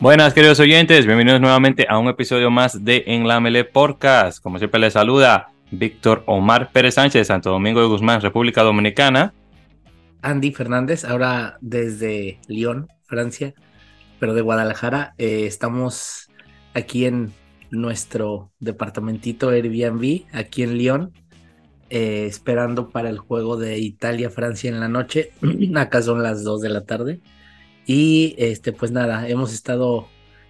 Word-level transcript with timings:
Buenas, 0.00 0.32
queridos 0.32 0.58
oyentes, 0.60 1.04
bienvenidos 1.04 1.42
nuevamente 1.42 1.84
a 1.86 1.98
un 1.98 2.08
episodio 2.08 2.50
más 2.50 2.86
de 2.86 3.04
En 3.06 3.28
la 3.28 3.38
Mele 3.38 3.66
Podcast. 3.66 4.42
Como 4.42 4.56
siempre, 4.56 4.80
les 4.80 4.94
saluda 4.94 5.50
Víctor 5.70 6.22
Omar 6.24 6.72
Pérez 6.72 6.94
Sánchez, 6.94 7.26
Santo 7.26 7.50
Domingo 7.50 7.82
de 7.82 7.86
Guzmán, 7.86 8.22
República 8.22 8.62
Dominicana. 8.62 9.34
Andy 10.22 10.52
Fernández, 10.52 11.04
ahora 11.04 11.58
desde 11.60 12.40
Lyon, 12.48 12.88
Francia, 13.04 13.52
pero 14.18 14.32
de 14.32 14.40
Guadalajara. 14.40 15.12
Eh, 15.18 15.44
estamos 15.44 16.30
aquí 16.72 17.04
en 17.04 17.34
nuestro 17.70 18.52
departamentito 18.58 19.50
Airbnb, 19.50 20.22
aquí 20.32 20.62
en 20.62 20.78
Lyon, 20.78 21.12
eh, 21.90 22.24
esperando 22.24 22.88
para 22.88 23.10
el 23.10 23.18
juego 23.18 23.58
de 23.58 23.78
Italia-Francia 23.78 24.70
en 24.70 24.80
la 24.80 24.88
noche. 24.88 25.32
Acá 25.76 26.00
son 26.00 26.22
las 26.22 26.42
2 26.42 26.62
de 26.62 26.68
la 26.70 26.86
tarde. 26.86 27.20
Y 27.86 28.34
este, 28.38 28.72
pues 28.72 28.90
nada, 28.90 29.28
hemos 29.28 29.52
estado, 29.52 30.08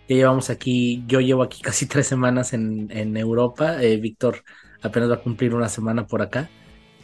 ya 0.08 0.16
llevamos 0.16 0.50
aquí, 0.50 1.04
yo 1.06 1.20
llevo 1.20 1.42
aquí 1.42 1.62
casi 1.62 1.86
tres 1.86 2.06
semanas 2.06 2.52
en, 2.52 3.16
Europa, 3.16 3.82
eh, 3.82 3.96
Víctor 3.96 4.42
apenas 4.82 5.10
va 5.10 5.14
a 5.14 5.20
cumplir 5.20 5.54
una 5.54 5.68
semana 5.68 6.06
por 6.06 6.22
acá. 6.22 6.48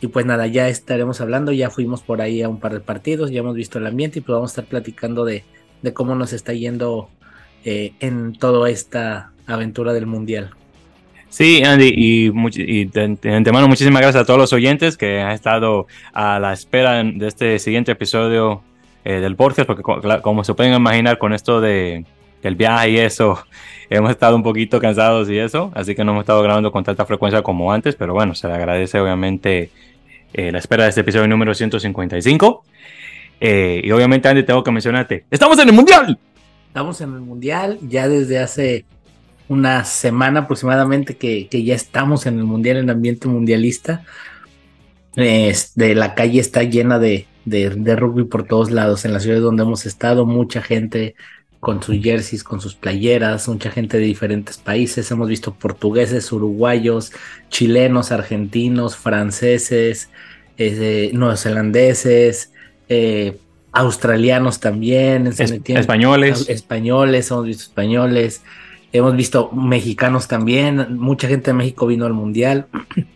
Y 0.01 0.09
pues 0.09 0.27
nada, 0.27 0.47
ya 0.47 0.69
estaremos 0.69 1.21
hablando, 1.21 1.53
ya 1.53 1.71
fuimos 1.71 2.03
por 2.03 2.21
ahí 2.21 2.43
a 2.43 2.49
un 2.49 2.61
par 2.61 2.75
de 2.75 2.81
partidos, 2.81 3.31
ya 3.31 3.41
hemos 3.41 3.55
visto 3.55 3.79
el 3.79 3.87
ambiente 3.87 4.19
y 4.19 4.23
pues 4.23 4.35
vamos 4.35 4.51
a 4.51 4.53
estar 4.53 4.67
platicando 4.67 5.25
de, 5.25 5.45
de 5.81 5.95
cómo 5.95 6.15
nos 6.15 6.35
está 6.35 6.53
yendo 6.53 7.09
eh, 7.65 7.95
en 8.01 8.35
toda 8.35 8.69
esta 8.69 9.33
aventura 9.47 9.95
del 9.95 10.07
Mundial. 10.07 10.51
Sí, 11.31 11.63
Andy, 11.65 11.93
y, 11.95 12.33
y 12.57 12.85
de, 12.85 13.19
de, 13.21 13.35
antemano 13.35 13.69
muchísimas 13.69 14.01
gracias 14.01 14.23
a 14.23 14.27
todos 14.27 14.39
los 14.39 14.53
oyentes 14.53 14.97
que 14.97 15.21
han 15.21 15.33
estado 15.33 15.87
a 16.13 16.39
la 16.39 16.53
espera 16.53 17.03
de 17.03 17.27
este 17.27 17.59
siguiente 17.59 17.93
episodio 17.93 18.63
eh, 19.09 19.21
del 19.21 19.37
podcast, 19.37 19.69
porque 19.69 19.85
como 20.21 20.43
se 20.43 20.53
pueden 20.55 20.75
imaginar 20.75 21.19
con 21.19 21.33
esto 21.33 21.61
de 21.61 22.05
el 22.43 22.57
viaje 22.57 22.91
y 22.91 22.99
eso, 22.99 23.39
hemos 23.89 24.11
estado 24.11 24.35
un 24.35 24.43
poquito 24.43 24.81
cansados 24.81 25.31
y 25.31 25.39
eso, 25.39 25.71
así 25.77 25.95
que 25.95 26.03
no 26.03 26.11
hemos 26.11 26.23
estado 26.23 26.43
grabando 26.43 26.73
con 26.73 26.83
tanta 26.83 27.07
frecuencia 27.07 27.41
como 27.41 27.73
antes, 27.73 27.95
pero 27.95 28.15
bueno, 28.15 28.35
se 28.35 28.49
le 28.49 28.55
agradece 28.55 28.99
obviamente 28.99 29.71
eh, 30.33 30.51
la 30.51 30.59
espera 30.59 30.83
de 30.83 30.89
este 30.89 31.03
episodio 31.03 31.29
número 31.29 31.55
155. 31.55 32.65
Eh, 33.41 33.81
y 33.85 33.93
obviamente, 33.93 34.29
Andy, 34.29 34.43
tengo 34.43 34.65
que 34.65 34.73
mencionarte, 34.73 35.25
¡estamos 35.31 35.57
en 35.61 35.69
el 35.69 35.75
Mundial! 35.77 36.19
Estamos 36.67 37.01
en 37.01 37.15
el 37.15 37.21
Mundial 37.21 37.79
ya 37.83 38.09
desde 38.09 38.41
hace 38.41 38.87
una 39.47 39.85
semana 39.85 40.41
aproximadamente 40.41 41.17
que, 41.17 41.47
que 41.47 41.63
ya 41.63 41.77
estamos 41.77 42.27
en 42.27 42.39
el 42.39 42.45
Mundial, 42.45 42.79
en 42.79 42.91
ambiente 42.91 43.29
mundialista. 43.29 44.03
de 45.15 45.95
la 45.95 46.15
calle 46.17 46.41
está 46.41 46.65
llena 46.65 46.99
de, 46.99 47.29
de, 47.47 47.71
de, 47.71 47.97
rugby 47.97 48.25
por 48.25 48.45
todos 48.47 48.71
lados, 48.71 49.07
en 49.07 49.15
las 49.15 49.23
ciudades 49.23 49.43
donde 49.43 49.63
hemos 49.63 49.87
estado, 49.87 50.27
mucha 50.27 50.61
gente 50.61 51.15
con 51.61 51.83
sus 51.83 52.01
jerseys, 52.01 52.45
con 52.45 52.61
sus 52.61 52.75
playeras, 52.75 53.49
mucha 53.49 53.71
gente 53.71 53.99
de 53.99 54.05
diferentes 54.05 54.59
países, 54.59 55.11
hemos 55.11 55.29
visto 55.29 55.55
portugueses, 55.55 56.31
uruguayos, 56.31 57.13
chilenos, 57.49 58.13
argentinos, 58.13 58.97
franceses, 58.97 60.11
eh, 60.59 61.11
neozelandeses, 61.13 62.53
eh, 62.89 63.39
australianos 63.73 64.61
también, 64.61 65.27
es, 65.27 65.41
españoles, 65.41 66.49
españoles, 66.49 67.31
hemos 67.31 67.47
visto 67.47 67.65
españoles, 67.65 68.43
hemos 68.93 69.17
visto 69.17 69.51
mexicanos 69.53 70.29
también, 70.29 70.97
mucha 70.97 71.29
gente 71.29 71.51
de 71.51 71.55
México 71.55 71.87
vino 71.87 72.07
al 72.07 72.13
mundial. 72.13 72.67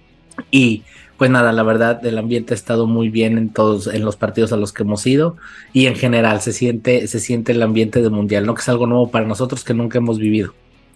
Y 0.50 0.84
pues 1.20 1.30
nada, 1.30 1.52
la 1.52 1.62
verdad, 1.62 2.02
el 2.06 2.16
ambiente 2.16 2.54
ha 2.54 2.56
estado 2.56 2.86
muy 2.86 3.10
bien 3.10 3.36
en 3.36 3.52
todos, 3.52 3.88
en 3.88 4.06
los 4.06 4.16
partidos 4.16 4.54
a 4.54 4.56
los 4.56 4.72
que 4.72 4.84
hemos 4.84 5.06
ido 5.06 5.36
y 5.74 5.86
en 5.86 5.94
general 5.94 6.40
se 6.40 6.54
siente, 6.54 7.06
se 7.08 7.20
siente 7.20 7.52
el 7.52 7.62
ambiente 7.62 8.00
de 8.00 8.08
mundial, 8.08 8.46
¿no? 8.46 8.54
Que 8.54 8.62
es 8.62 8.68
algo 8.70 8.86
nuevo 8.86 9.10
para 9.10 9.26
nosotros 9.26 9.62
que 9.62 9.74
nunca 9.74 9.98
hemos 9.98 10.18
vivido. 10.18 10.54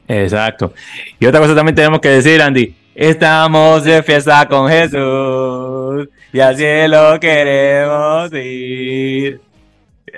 Exacto. 0.08 0.72
Y 1.20 1.26
otra 1.26 1.40
cosa 1.40 1.54
también 1.54 1.74
tenemos 1.74 2.00
que 2.00 2.08
decir, 2.08 2.40
Andy, 2.40 2.74
estamos 2.94 3.84
de 3.84 4.02
fiesta 4.02 4.48
con 4.48 4.66
Jesús 4.70 6.08
y 6.32 6.40
así 6.40 6.88
lo 6.88 7.20
queremos 7.20 8.32
ir. 8.32 9.42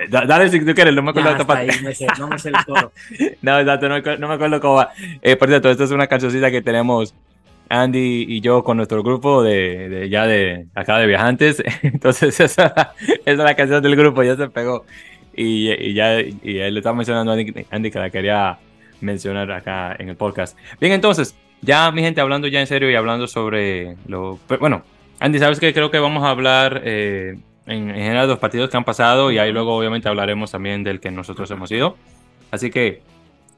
Dale 0.09 0.49
si 0.49 0.63
tú 0.63 0.73
quieres, 0.73 0.95
no 0.95 1.01
me 1.01 1.09
acuerdo 1.09 1.35
de 1.35 1.43
parte. 1.43 1.69
Ahí, 1.69 1.83
me 1.83 1.93
sé, 1.93 2.07
no 2.17 2.29
me 2.29 2.39
sé 2.39 2.47
el 2.47 2.65
coro. 2.65 2.93
no, 3.41 3.59
exacto, 3.59 3.89
no, 3.89 3.99
no, 3.99 4.27
me 4.29 4.35
acuerdo 4.35 4.61
cómo 4.61 4.75
va. 4.75 4.89
Eh, 5.21 5.35
por 5.35 5.49
cierto, 5.49 5.69
esta 5.69 5.83
es 5.83 5.91
una 5.91 6.07
cancioncita 6.07 6.49
que 6.49 6.61
tenemos 6.61 7.13
Andy 7.69 8.25
y 8.27 8.41
yo 8.41 8.63
con 8.63 8.77
nuestro 8.77 9.03
grupo 9.03 9.43
de, 9.43 9.89
de 9.89 10.09
ya 10.09 10.25
de 10.25 10.67
acá 10.75 10.97
de 10.99 11.07
viajantes. 11.07 11.63
Entonces 11.81 12.39
esa, 12.39 12.93
es 13.25 13.37
la 13.37 13.55
canción 13.55 13.81
del 13.83 13.95
grupo, 13.95 14.23
ya 14.23 14.35
se 14.35 14.49
pegó. 14.49 14.85
Y, 15.35 15.71
y 15.71 15.93
ya 15.93 16.19
y 16.19 16.37
le 16.41 16.77
estaba 16.77 16.95
mencionando 16.95 17.31
a 17.31 17.35
Andy, 17.35 17.65
Andy, 17.69 17.91
que 17.91 17.99
la 17.99 18.09
quería 18.09 18.57
mencionar 19.01 19.51
acá 19.51 19.95
en 19.99 20.09
el 20.09 20.15
podcast. 20.15 20.57
Bien, 20.79 20.93
entonces, 20.93 21.35
ya 21.61 21.91
mi 21.91 22.01
gente 22.01 22.21
hablando 22.21 22.47
ya 22.47 22.59
en 22.59 22.67
serio 22.67 22.89
y 22.89 22.95
hablando 22.95 23.27
sobre 23.27 23.97
lo... 24.07 24.39
Bueno, 24.59 24.83
Andy, 25.19 25.37
sabes 25.39 25.59
que 25.59 25.73
creo 25.73 25.91
que 25.91 25.99
vamos 25.99 26.23
a 26.23 26.29
hablar 26.31 26.81
eh, 26.83 27.37
en, 27.67 27.89
en 27.89 27.95
general 27.95 28.27
de 28.27 28.33
los 28.33 28.39
partidos 28.39 28.69
que 28.69 28.77
han 28.77 28.83
pasado 28.83 29.31
y 29.31 29.37
ahí 29.37 29.51
luego 29.51 29.75
obviamente 29.75 30.09
hablaremos 30.09 30.51
también 30.51 30.83
del 30.83 30.99
que 30.99 31.11
nosotros 31.11 31.49
hemos 31.51 31.71
ido. 31.71 31.97
Así 32.49 32.71
que 32.71 33.01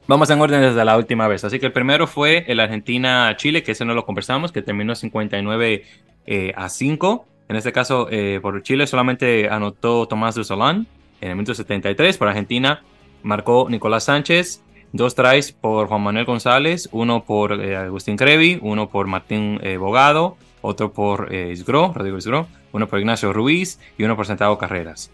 Vamos 0.06 0.28
en 0.30 0.40
orden 0.40 0.60
desde 0.60 0.84
la 0.84 0.96
última 0.96 1.28
vez. 1.28 1.44
Así 1.44 1.60
que 1.60 1.66
el 1.66 1.72
primero 1.72 2.06
fue 2.06 2.44
el 2.48 2.58
Argentina-Chile, 2.58 3.62
que 3.62 3.72
ese 3.72 3.84
no 3.84 3.94
lo 3.94 4.04
conversamos, 4.04 4.50
que 4.50 4.62
terminó 4.62 4.94
59 4.94 5.84
eh, 6.26 6.52
a 6.56 6.68
5. 6.68 7.26
En 7.48 7.56
este 7.56 7.72
caso, 7.72 8.08
eh, 8.10 8.40
por 8.42 8.62
Chile 8.62 8.86
solamente 8.86 9.48
anotó 9.48 10.06
Tomás 10.06 10.34
de 10.34 10.44
Solán 10.44 10.86
en 11.20 11.30
el 11.30 11.36
minuto 11.36 11.54
73. 11.54 12.18
Por 12.18 12.28
Argentina 12.28 12.82
marcó 13.22 13.68
Nicolás 13.70 14.04
Sánchez. 14.04 14.62
Dos 14.92 15.14
tries 15.14 15.52
por 15.52 15.86
Juan 15.86 16.02
Manuel 16.02 16.24
González, 16.24 16.88
uno 16.90 17.22
por 17.24 17.52
eh, 17.52 17.76
Agustín 17.76 18.16
Crevi, 18.16 18.58
uno 18.60 18.88
por 18.88 19.06
Martín 19.06 19.60
Bogado, 19.78 20.36
otro 20.62 20.92
por 20.92 21.32
Isgro, 21.32 21.92
Rodrigo 21.94 22.18
Isgro, 22.18 22.48
uno 22.72 22.88
por 22.88 22.98
Ignacio 22.98 23.32
Ruiz 23.32 23.78
y 23.96 24.02
uno 24.02 24.16
por 24.16 24.26
Santiago 24.26 24.58
Carreras. 24.58 25.12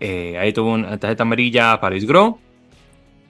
ahí 0.00 0.50
tuvo 0.54 0.72
una 0.72 0.96
tarjeta 0.96 1.24
amarilla 1.24 1.78
para 1.78 1.94
Isgro, 1.94 2.38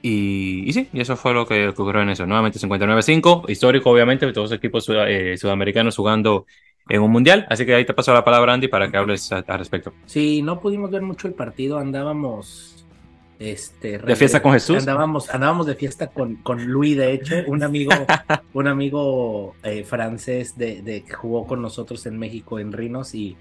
y, 0.02 0.68
y, 0.68 0.72
sí, 0.72 0.88
y 0.92 1.00
eso 1.00 1.16
fue 1.16 1.32
lo 1.32 1.46
que 1.46 1.68
ocurrió 1.68 2.02
en 2.02 2.10
eso. 2.10 2.26
Nuevamente 2.26 2.58
59-5, 2.58 3.48
histórico 3.48 3.90
obviamente, 3.90 4.30
todos 4.32 4.50
los 4.50 4.58
equipos 4.58 4.86
eh, 4.90 5.36
sudamericanos 5.38 5.96
jugando 5.96 6.46
en 6.88 7.00
un 7.00 7.10
mundial. 7.10 7.46
Así 7.48 7.64
que 7.64 7.74
ahí 7.74 7.84
te 7.84 7.94
paso 7.94 8.12
la 8.12 8.24
palabra, 8.24 8.52
Andy, 8.52 8.68
para 8.68 8.90
que 8.90 8.96
hables 8.96 9.30
al 9.30 9.44
respecto. 9.46 9.92
Sí, 10.06 10.42
no 10.42 10.60
pudimos 10.60 10.90
ver 10.90 11.02
mucho 11.02 11.28
el 11.28 11.34
partido, 11.34 11.78
andábamos... 11.78 12.68
Este, 13.38 13.98
de 13.98 14.14
fiesta 14.14 14.40
con 14.40 14.52
Jesús. 14.52 14.78
Andábamos, 14.78 15.28
andábamos 15.28 15.66
de 15.66 15.74
fiesta 15.74 16.06
con, 16.06 16.36
con 16.36 16.64
Luis, 16.64 16.96
de 16.96 17.12
hecho, 17.12 17.34
un 17.48 17.64
amigo, 17.64 17.90
un 18.52 18.68
amigo 18.68 19.56
eh, 19.64 19.82
francés 19.82 20.56
de, 20.56 20.80
de, 20.80 21.02
que 21.02 21.12
jugó 21.12 21.44
con 21.44 21.60
nosotros 21.60 22.06
en 22.06 22.20
México 22.20 22.60
en 22.60 22.72
Rinos 22.72 23.16
y 23.16 23.36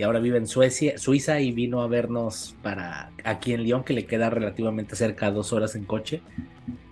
y 0.00 0.02
ahora 0.02 0.18
vive 0.18 0.38
en 0.38 0.46
Suecia, 0.46 0.96
Suiza 0.96 1.40
y 1.40 1.52
vino 1.52 1.82
a 1.82 1.86
vernos 1.86 2.54
para 2.62 3.10
aquí 3.22 3.52
en 3.52 3.64
Lyon, 3.64 3.84
que 3.84 3.92
le 3.92 4.06
queda 4.06 4.30
relativamente 4.30 4.96
cerca, 4.96 5.30
dos 5.30 5.52
horas 5.52 5.74
en 5.74 5.84
coche. 5.84 6.22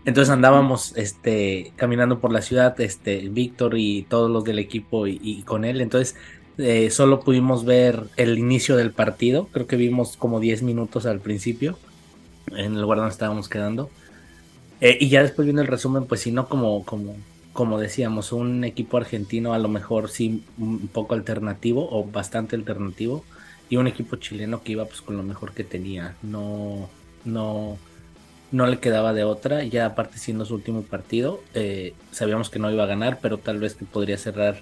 Entonces 0.05 0.31
andábamos 0.31 0.95
este, 0.95 1.73
caminando 1.77 2.21
por 2.21 2.31
la 2.35 2.43
ciudad, 2.43 2.79
este, 2.83 3.31
Víctor 3.31 3.79
y 3.79 4.03
todos 4.03 4.31
los 4.31 4.45
del 4.45 4.59
equipo 4.59 5.07
y, 5.07 5.43
con 5.47 5.65
él. 5.65 5.81
Entonces 5.81 6.17
eh, 6.59 6.91
solo 6.91 7.21
pudimos 7.21 7.65
ver 7.65 8.05
el 8.19 8.37
inicio 8.37 8.77
del 8.77 8.91
partido. 8.91 9.49
Creo 9.53 9.67
que 9.67 9.77
vimos 9.77 10.19
como 10.19 10.39
10 10.39 10.63
minutos 10.63 11.07
al 11.07 11.21
principio, 11.21 11.79
en 12.49 12.75
el 12.75 12.83
lugar 12.83 12.99
donde 12.99 13.13
estábamos 13.13 13.49
quedando. 13.49 13.89
Eh, 14.83 14.99
y 15.01 15.09
ya 15.09 15.23
después 15.23 15.47
viendo 15.47 15.63
el 15.63 15.69
resumen, 15.69 16.05
pues 16.05 16.21
si 16.21 16.31
no 16.31 16.47
como, 16.47 16.85
como 16.85 17.17
como 17.59 17.81
decíamos, 17.81 18.31
un 18.31 18.63
equipo 18.63 18.99
argentino 18.99 19.53
a 19.53 19.59
lo 19.59 19.67
mejor 19.67 20.11
sí 20.11 20.45
un 20.59 20.87
poco 20.87 21.17
alternativo 21.17 21.89
o 21.91 22.05
bastante 22.05 22.55
alternativo 22.55 23.25
y 23.69 23.79
un 23.79 23.89
equipo 23.89 24.15
chileno 24.15 24.63
que 24.63 24.71
iba 24.71 24.85
pues 24.85 25.01
con 25.01 25.17
lo 25.17 25.25
mejor 25.25 25.53
que 25.55 25.65
tenía. 25.65 26.15
No, 26.23 26.89
no, 27.25 27.77
no 28.53 28.67
le 28.69 28.79
quedaba 28.79 29.13
de 29.13 29.25
otra. 29.25 29.65
Ya 29.65 29.87
aparte 29.87 30.19
siendo 30.19 30.45
su 30.45 30.55
último 30.55 30.83
partido, 30.83 31.43
eh, 31.53 31.95
sabíamos 32.13 32.49
que 32.49 32.61
no 32.61 32.71
iba 32.71 32.85
a 32.85 32.87
ganar, 32.87 33.19
pero 33.21 33.39
tal 33.39 33.59
vez 33.59 33.75
que 33.75 33.85
podría 33.85 34.19
cerrar 34.19 34.61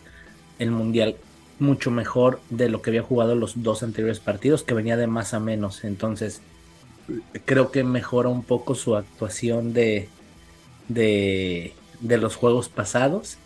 el 0.59 0.71
mundial 0.71 1.17
mucho 1.59 1.91
mejor 1.91 2.41
de 2.49 2.71
lo 2.71 2.81
que 2.81 2.89
había 2.89 3.03
jugado 3.03 3.35
los 3.35 3.63
dos 3.63 3.83
anteriores 3.83 4.21
partidos, 4.21 4.63
que 4.63 4.73
venía 4.73 4.97
de 4.97 5.07
más 5.07 5.35
a 5.35 5.39
menos. 5.39 5.85
Entonces, 5.85 6.41
creo 7.45 7.71
que 7.71 7.85
mejora 7.85 8.31
un 8.31 8.43
poco 8.43 8.75
su 8.75 8.97
actuación 8.97 9.75
de, 9.75 10.09
de 10.89 11.75
de 12.01 12.19
los 12.19 12.37
juegos 12.37 12.69
pasados. 12.69 13.39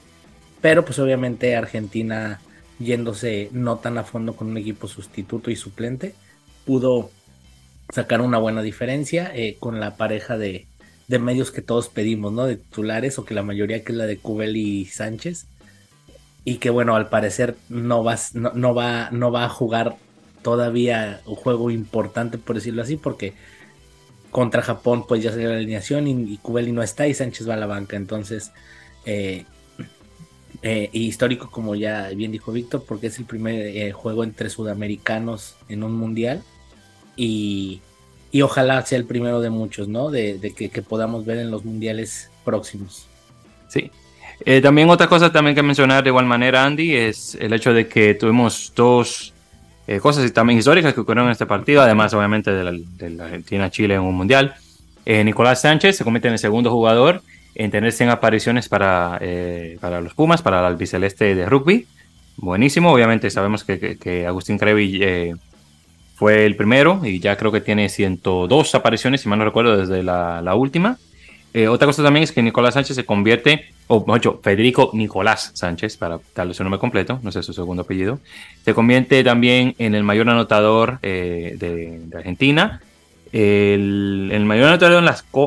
Pero 0.60 0.84
pues 0.84 0.98
obviamente 0.98 1.56
Argentina 1.56 2.40
yéndose 2.78 3.50
no 3.52 3.76
tan 3.76 3.98
a 3.98 4.04
fondo 4.04 4.34
con 4.34 4.48
un 4.48 4.56
equipo 4.56 4.88
sustituto 4.88 5.50
y 5.50 5.56
suplente, 5.56 6.14
pudo 6.64 7.10
sacar 7.92 8.20
una 8.20 8.38
buena 8.38 8.62
diferencia 8.62 9.30
eh, 9.34 9.56
con 9.60 9.80
la 9.80 9.96
pareja 9.96 10.38
de, 10.38 10.66
de, 11.08 11.18
medios 11.18 11.50
que 11.50 11.62
todos 11.62 11.88
pedimos, 11.88 12.32
¿no? 12.32 12.46
De 12.46 12.56
titulares 12.56 13.18
o 13.18 13.24
que 13.24 13.34
la 13.34 13.42
mayoría 13.42 13.84
que 13.84 13.92
es 13.92 13.98
la 13.98 14.06
de 14.06 14.18
Cubel 14.18 14.56
y 14.56 14.86
Sánchez. 14.86 15.46
Y 16.44 16.56
que 16.56 16.70
bueno, 16.70 16.96
al 16.96 17.10
parecer 17.10 17.56
no 17.68 18.02
va, 18.02 18.16
no, 18.32 18.52
no, 18.54 18.74
va, 18.74 19.10
no 19.10 19.30
va 19.30 19.44
a 19.44 19.50
jugar 19.50 19.96
todavía 20.42 21.20
un 21.26 21.34
juego 21.34 21.70
importante, 21.70 22.38
por 22.38 22.56
decirlo 22.56 22.82
así, 22.82 22.96
porque 22.96 23.34
contra 24.30 24.62
Japón 24.62 25.04
pues 25.06 25.22
ya 25.22 25.30
salió 25.30 25.48
la 25.48 25.56
alineación 25.56 26.06
y, 26.06 26.38
y 26.42 26.72
no 26.72 26.82
está 26.82 27.06
y 27.06 27.14
Sánchez 27.14 27.48
va 27.48 27.54
a 27.54 27.58
la 27.58 27.66
banca. 27.66 27.96
Entonces, 27.96 28.52
eh, 29.04 29.44
eh, 30.62 30.90
histórico 30.92 31.50
como 31.50 31.74
ya 31.74 32.10
bien 32.10 32.32
dijo 32.32 32.52
Víctor, 32.52 32.84
porque 32.86 33.06
es 33.06 33.18
el 33.18 33.24
primer 33.24 33.54
eh, 33.54 33.92
juego 33.92 34.24
entre 34.24 34.50
sudamericanos 34.50 35.56
en 35.70 35.82
un 35.82 35.92
mundial 35.92 36.42
y, 37.16 37.80
y, 38.30 38.42
ojalá 38.42 38.84
sea 38.84 38.98
el 38.98 39.06
primero 39.06 39.40
de 39.40 39.48
muchos, 39.48 39.88
¿no? 39.88 40.10
De, 40.10 40.38
que, 40.54 40.82
podamos 40.82 41.24
ver 41.24 41.38
en 41.38 41.50
los 41.50 41.64
mundiales 41.64 42.30
próximos. 42.44 43.06
Sí. 43.68 43.90
Eh, 44.44 44.60
también 44.60 44.90
otra 44.90 45.08
cosa 45.08 45.32
también 45.32 45.54
que 45.54 45.62
mencionar 45.62 46.02
de 46.02 46.10
igual 46.10 46.26
manera, 46.26 46.64
Andy, 46.64 46.94
es 46.94 47.36
el 47.36 47.54
hecho 47.54 47.72
de 47.72 47.88
que 47.88 48.14
tuvimos 48.14 48.72
dos 48.76 49.32
eh, 49.90 49.98
cosas 49.98 50.32
también 50.32 50.56
históricas 50.56 50.94
que 50.94 51.00
ocurrieron 51.00 51.26
en 51.26 51.32
este 51.32 51.46
partido, 51.46 51.82
además 51.82 52.14
obviamente 52.14 52.52
de 52.52 52.62
la, 53.10 53.24
Argentina-Chile 53.24 53.94
en 53.96 54.02
un 54.02 54.14
mundial. 54.14 54.54
Eh, 55.04 55.24
Nicolás 55.24 55.62
Sánchez 55.62 55.96
se 55.96 56.04
convierte 56.04 56.28
en 56.28 56.34
el 56.34 56.38
segundo 56.38 56.70
jugador 56.70 57.22
en 57.56 57.72
tener 57.72 57.90
100 57.90 58.10
apariciones 58.10 58.68
para, 58.68 59.18
eh, 59.20 59.78
para 59.80 60.00
los 60.00 60.14
Pumas, 60.14 60.42
para 60.42 60.60
el 60.60 60.66
albiceleste 60.66 61.34
de 61.34 61.44
rugby. 61.44 61.88
Buenísimo, 62.36 62.92
obviamente 62.92 63.30
sabemos 63.30 63.64
que, 63.64 63.80
que, 63.80 63.98
que 63.98 64.28
Agustín 64.28 64.58
Crevi 64.58 65.00
eh, 65.02 65.34
fue 66.14 66.46
el 66.46 66.54
primero 66.54 67.00
y 67.02 67.18
ya 67.18 67.36
creo 67.36 67.50
que 67.50 67.60
tiene 67.60 67.88
102 67.88 68.76
apariciones, 68.76 69.22
si 69.22 69.28
mal 69.28 69.40
no 69.40 69.44
recuerdo, 69.44 69.76
desde 69.76 70.04
la, 70.04 70.40
la 70.40 70.54
última. 70.54 70.98
Eh, 71.52 71.66
otra 71.66 71.86
cosa 71.86 72.02
también 72.02 72.22
es 72.22 72.32
que 72.32 72.42
Nicolás 72.42 72.74
Sánchez 72.74 72.96
se 72.96 73.04
convierte, 73.04 73.66
o 73.88 74.04
mejor 74.06 74.40
Federico 74.42 74.90
Nicolás 74.92 75.50
Sánchez, 75.54 75.96
para 75.96 76.20
darle 76.34 76.54
su 76.54 76.62
nombre 76.62 76.78
completo, 76.78 77.18
no 77.22 77.32
sé 77.32 77.42
su 77.42 77.52
segundo 77.52 77.82
apellido, 77.82 78.20
se 78.64 78.72
convierte 78.72 79.24
también 79.24 79.74
en 79.78 79.94
el 79.94 80.04
mayor 80.04 80.28
anotador 80.28 80.98
eh, 81.02 81.56
de, 81.58 82.16
Argentina. 82.16 82.80
El, 83.32 84.42
mayor 84.44 84.68
anotador 84.68 85.04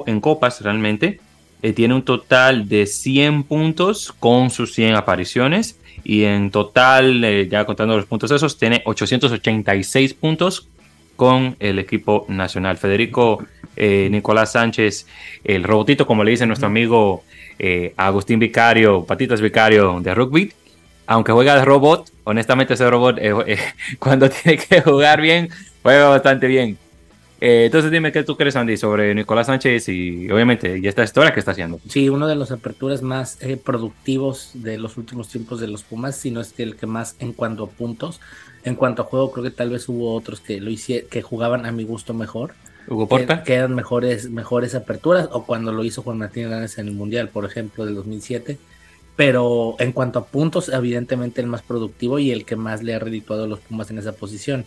en, 0.08 0.22
copas 0.22 0.62
realmente. 0.62 1.20
Eh, 1.62 1.72
tiene 1.72 1.94
un 1.94 2.04
total 2.04 2.68
de 2.68 2.86
100 2.86 3.44
puntos 3.44 4.14
con 4.20 4.50
sus 4.50 4.74
100 4.74 4.96
apariciones. 4.96 5.80
Y 6.04 6.24
en 6.24 6.52
total, 6.52 7.48
ya 7.50 7.64
contando 7.64 7.96
los 7.96 8.06
puntos 8.06 8.30
esos, 8.32 8.58
tiene 8.58 8.82
886 8.86 10.14
puntos 10.16 10.68
con 11.16 11.56
el 11.60 11.80
equipo 11.80 12.26
nacional. 12.28 12.78
Federico 12.78 13.46
eh, 13.76 14.08
Nicolás 14.12 14.54
Sánchez, 14.54 15.08
el 15.44 15.64
robotito, 15.64 16.06
como 16.06 16.24
le 16.24 16.32
dice 16.32 16.46
nuestro 16.46 16.68
amigo 16.68 17.24
eh, 17.60 17.94
Agustín 17.98 18.40
Vicario, 18.40 19.06
Patitas 19.06 19.42
Vicario 19.42 20.00
de 20.00 20.14
rugby. 20.14 20.54
Aunque 21.06 21.34
juega 21.34 21.56
de 21.56 21.66
robot, 21.66 22.10
honestamente 22.24 22.76
ese 22.76 22.90
robot 22.90 23.18
eh, 23.20 23.34
eh, 23.48 23.60
cuando 24.00 24.30
tiene 24.30 24.58
que 24.58 24.82
jugar 24.82 25.22
bien, 25.22 25.50
juega 25.82 26.08
bastante 26.08 26.48
bien. 26.48 26.78
Eh, 27.46 27.66
entonces 27.66 27.92
dime 27.92 28.14
qué 28.14 28.24
tú 28.24 28.38
crees, 28.38 28.56
Andy, 28.56 28.78
sobre 28.78 29.14
Nicolás 29.14 29.48
Sánchez 29.48 29.90
y 29.90 30.32
obviamente 30.32 30.78
y 30.78 30.88
esta 30.88 31.04
historia 31.04 31.34
que 31.34 31.42
está 31.42 31.52
haciendo. 31.52 31.78
Sí, 31.90 32.08
uno 32.08 32.26
de 32.26 32.36
los 32.36 32.52
aperturas 32.52 33.02
más 33.02 33.38
eh, 33.42 33.58
productivos 33.58 34.52
de 34.54 34.78
los 34.78 34.96
últimos 34.96 35.28
tiempos 35.28 35.60
de 35.60 35.68
los 35.68 35.84
Pumas, 35.84 36.16
si 36.16 36.32
no 36.32 36.40
es 36.40 36.54
que 36.54 36.64
el 36.64 36.78
que 36.78 36.88
más 36.88 37.18
en 37.20 37.34
cuanto 37.34 37.66
a 37.66 37.68
puntos. 37.68 38.22
En 38.64 38.76
cuanto 38.76 39.02
a 39.02 39.06
juego, 39.06 39.32
creo 39.32 39.44
que 39.44 39.52
tal 39.52 39.70
vez 39.70 39.88
hubo 39.90 40.14
otros 40.14 40.40
que 40.40 40.62
lo 40.62 40.70
hice, 40.70 41.06
que 41.06 41.22
jugaban 41.22 41.66
a 41.66 41.72
mi 41.72 41.84
gusto 41.84 42.14
mejor. 42.14 42.54
Hugo 42.88 43.08
Porta. 43.08 43.40
Que, 43.40 43.48
que, 43.48 43.54
eran 43.56 43.76
mejores, 43.76 44.30
mejores 44.30 44.76
aperturas, 44.76 45.30
o 45.32 45.46
cuando 45.46 45.72
lo 45.72 45.84
hizo 45.84 46.02
Juan 46.02 46.18
Martín 46.18 46.46
Hernández 46.46 46.78
en 46.78 46.88
el 46.88 46.94
Mundial, 46.94 47.30
por 47.30 47.46
ejemplo, 47.46 47.86
del 47.86 47.96
2007. 47.96 48.58
Pero 49.16 49.76
en 49.80 49.92
cuanto 49.92 50.20
a 50.20 50.26
puntos, 50.26 50.70
evidentemente 50.70 51.42
el 51.42 51.48
más 51.48 51.62
productivo 51.62 52.20
y 52.20 52.32
el 52.32 52.46
que 52.46 52.56
más 52.56 52.82
le 52.82 52.96
ha 52.96 53.00
redituado 53.00 53.44
a 53.44 53.48
los 53.48 53.60
Pumas 53.60 53.92
en 53.92 54.00
esa 54.00 54.14
posición. 54.14 54.66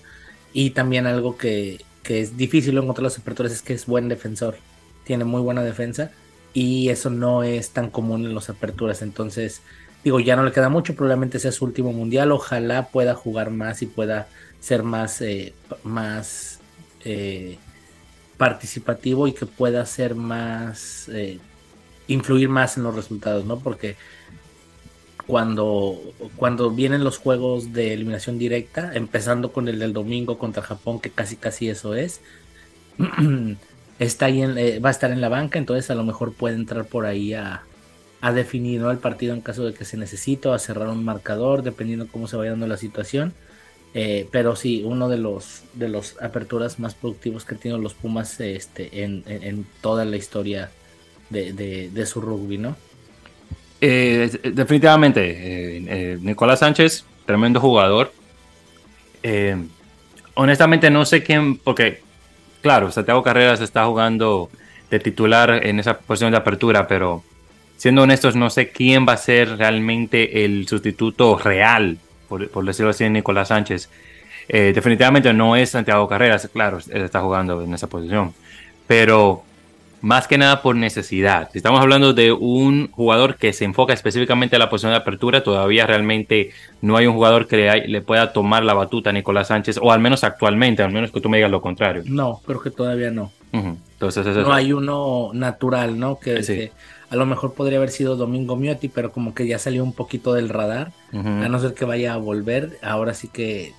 Y 0.53 0.71
también 0.71 1.07
algo 1.07 1.37
que, 1.37 1.85
que 2.03 2.21
es 2.21 2.37
difícil 2.37 2.79
encontrar 2.79 3.03
los 3.03 3.19
aperturas 3.19 3.53
es 3.53 3.63
que 3.63 3.75
es 3.75 3.87
buen 3.87 4.09
defensor. 4.09 4.57
Tiene 5.05 5.25
muy 5.25 5.41
buena 5.41 5.63
defensa 5.63 6.13
y 6.55 6.89
eso 6.89 7.11
no 7.11 7.43
es 7.43 7.71
tan 7.71 7.91
común 7.91 8.25
en 8.25 8.33
los 8.33 8.49
aperturas. 8.49 9.03
Entonces, 9.03 9.61
digo, 10.07 10.21
ya 10.21 10.37
no 10.37 10.45
le 10.45 10.53
queda 10.53 10.69
mucho, 10.69 10.95
probablemente 10.95 11.41
sea 11.41 11.51
su 11.51 11.65
último 11.65 11.93
mundial. 11.93 12.31
Ojalá 12.31 12.87
pueda 12.91 13.17
jugar 13.17 13.51
más 13.51 13.83
y 13.83 13.87
pueda 13.87 14.29
ser 14.61 14.85
más, 14.85 15.21
eh, 15.21 15.53
más 15.83 16.61
eh, 17.05 17.59
participativo 18.37 19.27
y 19.27 19.33
que 19.33 19.47
pueda 19.47 19.85
ser 19.85 20.15
más, 20.15 21.09
eh, 21.09 21.41
influir 22.07 22.49
más 22.49 22.77
en 22.77 22.85
los 22.85 22.95
resultados, 22.95 23.47
¿no? 23.47 23.59
Porque 23.59 23.97
cuando, 25.27 26.01
cuando 26.37 26.71
vienen 26.71 27.03
los 27.03 27.19
juegos 27.19 27.73
de 27.73 27.93
eliminación 27.93 28.39
directa, 28.39 28.93
empezando 28.95 29.51
con 29.51 29.67
el 29.67 29.81
del 29.81 29.93
domingo 29.93 30.39
contra 30.39 30.63
Japón, 30.63 31.01
que 31.01 31.11
casi 31.11 31.35
casi 31.35 31.69
eso 31.69 31.97
es, 31.97 32.21
está 33.99 34.27
ahí 34.27 34.43
en, 34.43 34.55
va 34.85 34.89
a 34.89 34.93
estar 34.93 35.11
en 35.11 35.21
la 35.21 35.29
banca, 35.29 35.59
entonces 35.59 35.91
a 35.91 35.97
lo 35.97 36.05
mejor 36.05 36.33
puede 36.33 36.55
entrar 36.55 36.85
por 36.85 37.07
ahí 37.07 37.35
a, 37.35 37.65
a 38.21 38.33
definir 38.33 38.83
el 38.83 38.99
partido 38.99 39.35
en 39.35 39.41
caso 39.41 39.65
de 39.65 39.75
que 39.75 39.85
se 39.85 39.97
necesite 39.97 40.49
o 40.49 40.53
a 40.53 40.59
cerrar 40.59 40.89
un 40.89 41.05
marcador, 41.05 41.63
dependiendo 41.63 42.07
cómo 42.09 42.29
se 42.29 42.37
vaya 42.37 42.51
dando 42.51 42.67
la 42.67 42.77
situación. 42.77 43.33
Eh, 43.95 44.29
pero 44.31 44.57
sí, 44.57 44.83
uno 44.85 45.09
de 45.09 45.17
los 45.17 45.63
de 45.73 45.89
los 45.89 46.21
aperturas 46.21 46.79
más 46.79 46.95
productivos 46.95 47.45
que 47.45 47.55
tienen 47.55 47.83
los 47.83 47.95
Pumas 47.95 48.39
este, 48.41 49.03
en, 49.03 49.23
en, 49.27 49.67
toda 49.81 50.05
la 50.05 50.17
historia 50.17 50.71
de, 51.31 51.53
de, 51.53 52.07
su 52.07 52.21
rugby, 52.21 52.59
¿no? 52.59 52.77
Eh, 53.81 54.31
definitivamente, 54.53 55.31
eh, 55.31 55.85
eh, 55.89 56.19
Nicolás 56.21 56.59
Sánchez, 56.59 57.05
tremendo 57.25 57.61
jugador. 57.61 58.13
Honestamente 60.35 60.91
no 60.91 61.05
sé 61.07 61.23
quién, 61.23 61.57
porque 61.57 62.03
claro, 62.61 62.91
Santiago 62.91 63.23
Carreras 63.23 63.61
está 63.61 63.87
jugando 63.87 64.51
de 64.91 64.99
titular 64.99 65.65
en 65.67 65.81
esa 65.81 65.99
posición 65.99 66.33
de 66.33 66.37
apertura, 66.39 66.87
pero 66.87 67.23
siendo 67.77 68.03
honestos 68.03 68.37
no 68.37 68.51
sé 68.51 68.69
quién 68.71 69.07
va 69.09 69.15
a 69.15 69.19
ser 69.19 69.57
realmente 69.57 70.45
el 70.45 70.67
sustituto 70.69 71.39
real, 71.39 71.99
por, 72.29 72.49
por 72.49 72.65
decirlo 72.65 72.91
así, 72.91 73.09
Nicolás 73.09 73.49
Sánchez. 73.49 73.89
definitivamente 74.49 75.33
no 75.33 75.57
es 75.57 75.71
Santiago 75.71 76.09
Carreras, 76.09 76.49
claro, 76.53 76.79
él 76.91 77.03
está 77.03 77.21
jugando 77.21 77.63
en 77.63 77.75
esa 77.75 77.89
posición, 77.89 78.33
pero 78.87 79.43
más 80.07 80.29
que 80.29 80.39
nada 80.39 80.63
por 80.63 80.77
necesidad. 80.77 81.51
Si 81.53 81.59
estamos 81.59 81.81
hablando 81.81 82.13
de 82.13 82.31
un 82.31 82.91
jugador 82.93 83.37
que 83.37 83.53
se 83.53 83.65
enfoca 83.65 83.93
específicamente 83.93 84.57
a 84.57 84.59
la 84.59 84.71
posición 84.71 84.93
de 84.93 84.99
apertura, 84.99 85.43
todavía 85.43 85.87
realmente 85.87 86.51
no 86.81 86.97
hay 86.97 87.07
un 87.07 87.15
jugador 87.15 87.49
que 87.49 87.57
le, 87.57 87.89
le, 87.89 88.01
pueda 88.03 88.33
tomar 88.33 88.63
la 88.63 88.75
batuta 88.75 89.11
a 89.11 89.13
Nicolás 89.13 89.49
Sánchez, 89.49 89.79
o 89.83 89.91
al 89.91 90.01
menos 90.01 90.23
actualmente, 90.23 90.83
al 90.83 90.93
menos 90.93 91.11
que 91.11 91.21
tú 91.21 91.29
me 91.29 91.39
digas 91.39 91.51
lo 91.51 91.61
contrario. 91.61 92.03
No, 92.07 92.41
creo 92.47 92.61
que 92.61 92.71
todavía 92.71 93.11
no. 93.11 93.33
Uh 93.53 93.59
-huh. 93.59 93.77
Entonces, 93.95 94.27
no 94.27 94.53
hay 94.53 94.73
uno 94.73 95.31
natural, 95.33 95.99
¿no? 95.99 96.21
Que, 96.21 96.43
sí. 96.43 96.55
que, 96.55 96.73
a 97.11 97.17
lo 97.17 97.27
mejor 97.27 97.55
podría 97.55 97.79
haber 97.79 97.91
sido 97.91 98.17
Domingo 98.17 98.57
Miotti, 98.57 98.89
pero 98.89 99.13
como 99.13 99.35
que 99.35 99.47
ya 99.47 99.59
salió 99.59 99.85
un 99.85 99.93
poquito 99.93 100.35
del 100.35 100.49
radar, 100.49 100.93
uh 101.13 101.19
-huh. 101.19 101.45
a 101.45 101.49
no 101.49 101.59
ser 101.61 101.75
que 101.75 101.85
vaya 101.85 102.15
a 102.15 102.17
volver. 102.17 102.79
Ahora 102.83 103.15
sí 103.15 103.29
que, 103.29 103.73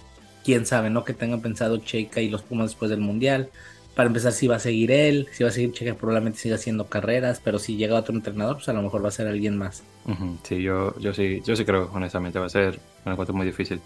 quién 0.43 0.65
sabe, 0.65 0.89
¿no? 0.89 1.03
Que 1.03 1.13
tengan 1.13 1.41
pensado 1.41 1.77
Cheika 1.77 2.21
y 2.21 2.29
los 2.29 2.41
Pumas 2.41 2.69
después 2.69 2.89
del 2.89 3.01
Mundial 3.01 3.49
para 3.97 4.07
empezar 4.07 4.31
si 4.31 4.45
va 4.45 4.57
a 4.57 4.59
seguir 4.59 4.91
él, 4.91 5.27
si 5.31 5.43
va 5.43 5.49
a 5.49 5.51
seguir 5.51 5.71
Checa 5.71 5.95
probablemente 5.95 6.37
siga 6.37 6.53
haciendo 6.53 6.85
carreras, 6.85 7.41
pero 7.43 7.57
si 7.57 7.77
llega 7.77 7.97
otro 7.97 8.13
entrenador, 8.13 8.57
pues 8.57 8.69
a 8.69 8.73
lo 8.73 8.83
mejor 8.83 9.03
va 9.03 9.07
a 9.07 9.11
ser 9.11 9.25
alguien 9.25 9.57
más. 9.57 9.81
Uh 10.05 10.11
-huh. 10.11 10.37
Sí, 10.43 10.61
yo, 10.61 10.93
yo 10.99 11.15
sí, 11.15 11.41
yo 11.43 11.55
sí 11.55 11.65
creo, 11.65 11.89
honestamente, 11.91 12.37
va 12.37 12.45
a 12.45 12.49
ser 12.49 12.79
un 13.05 13.13
encuentro 13.13 13.33
muy 13.33 13.47
difícil. 13.47 13.81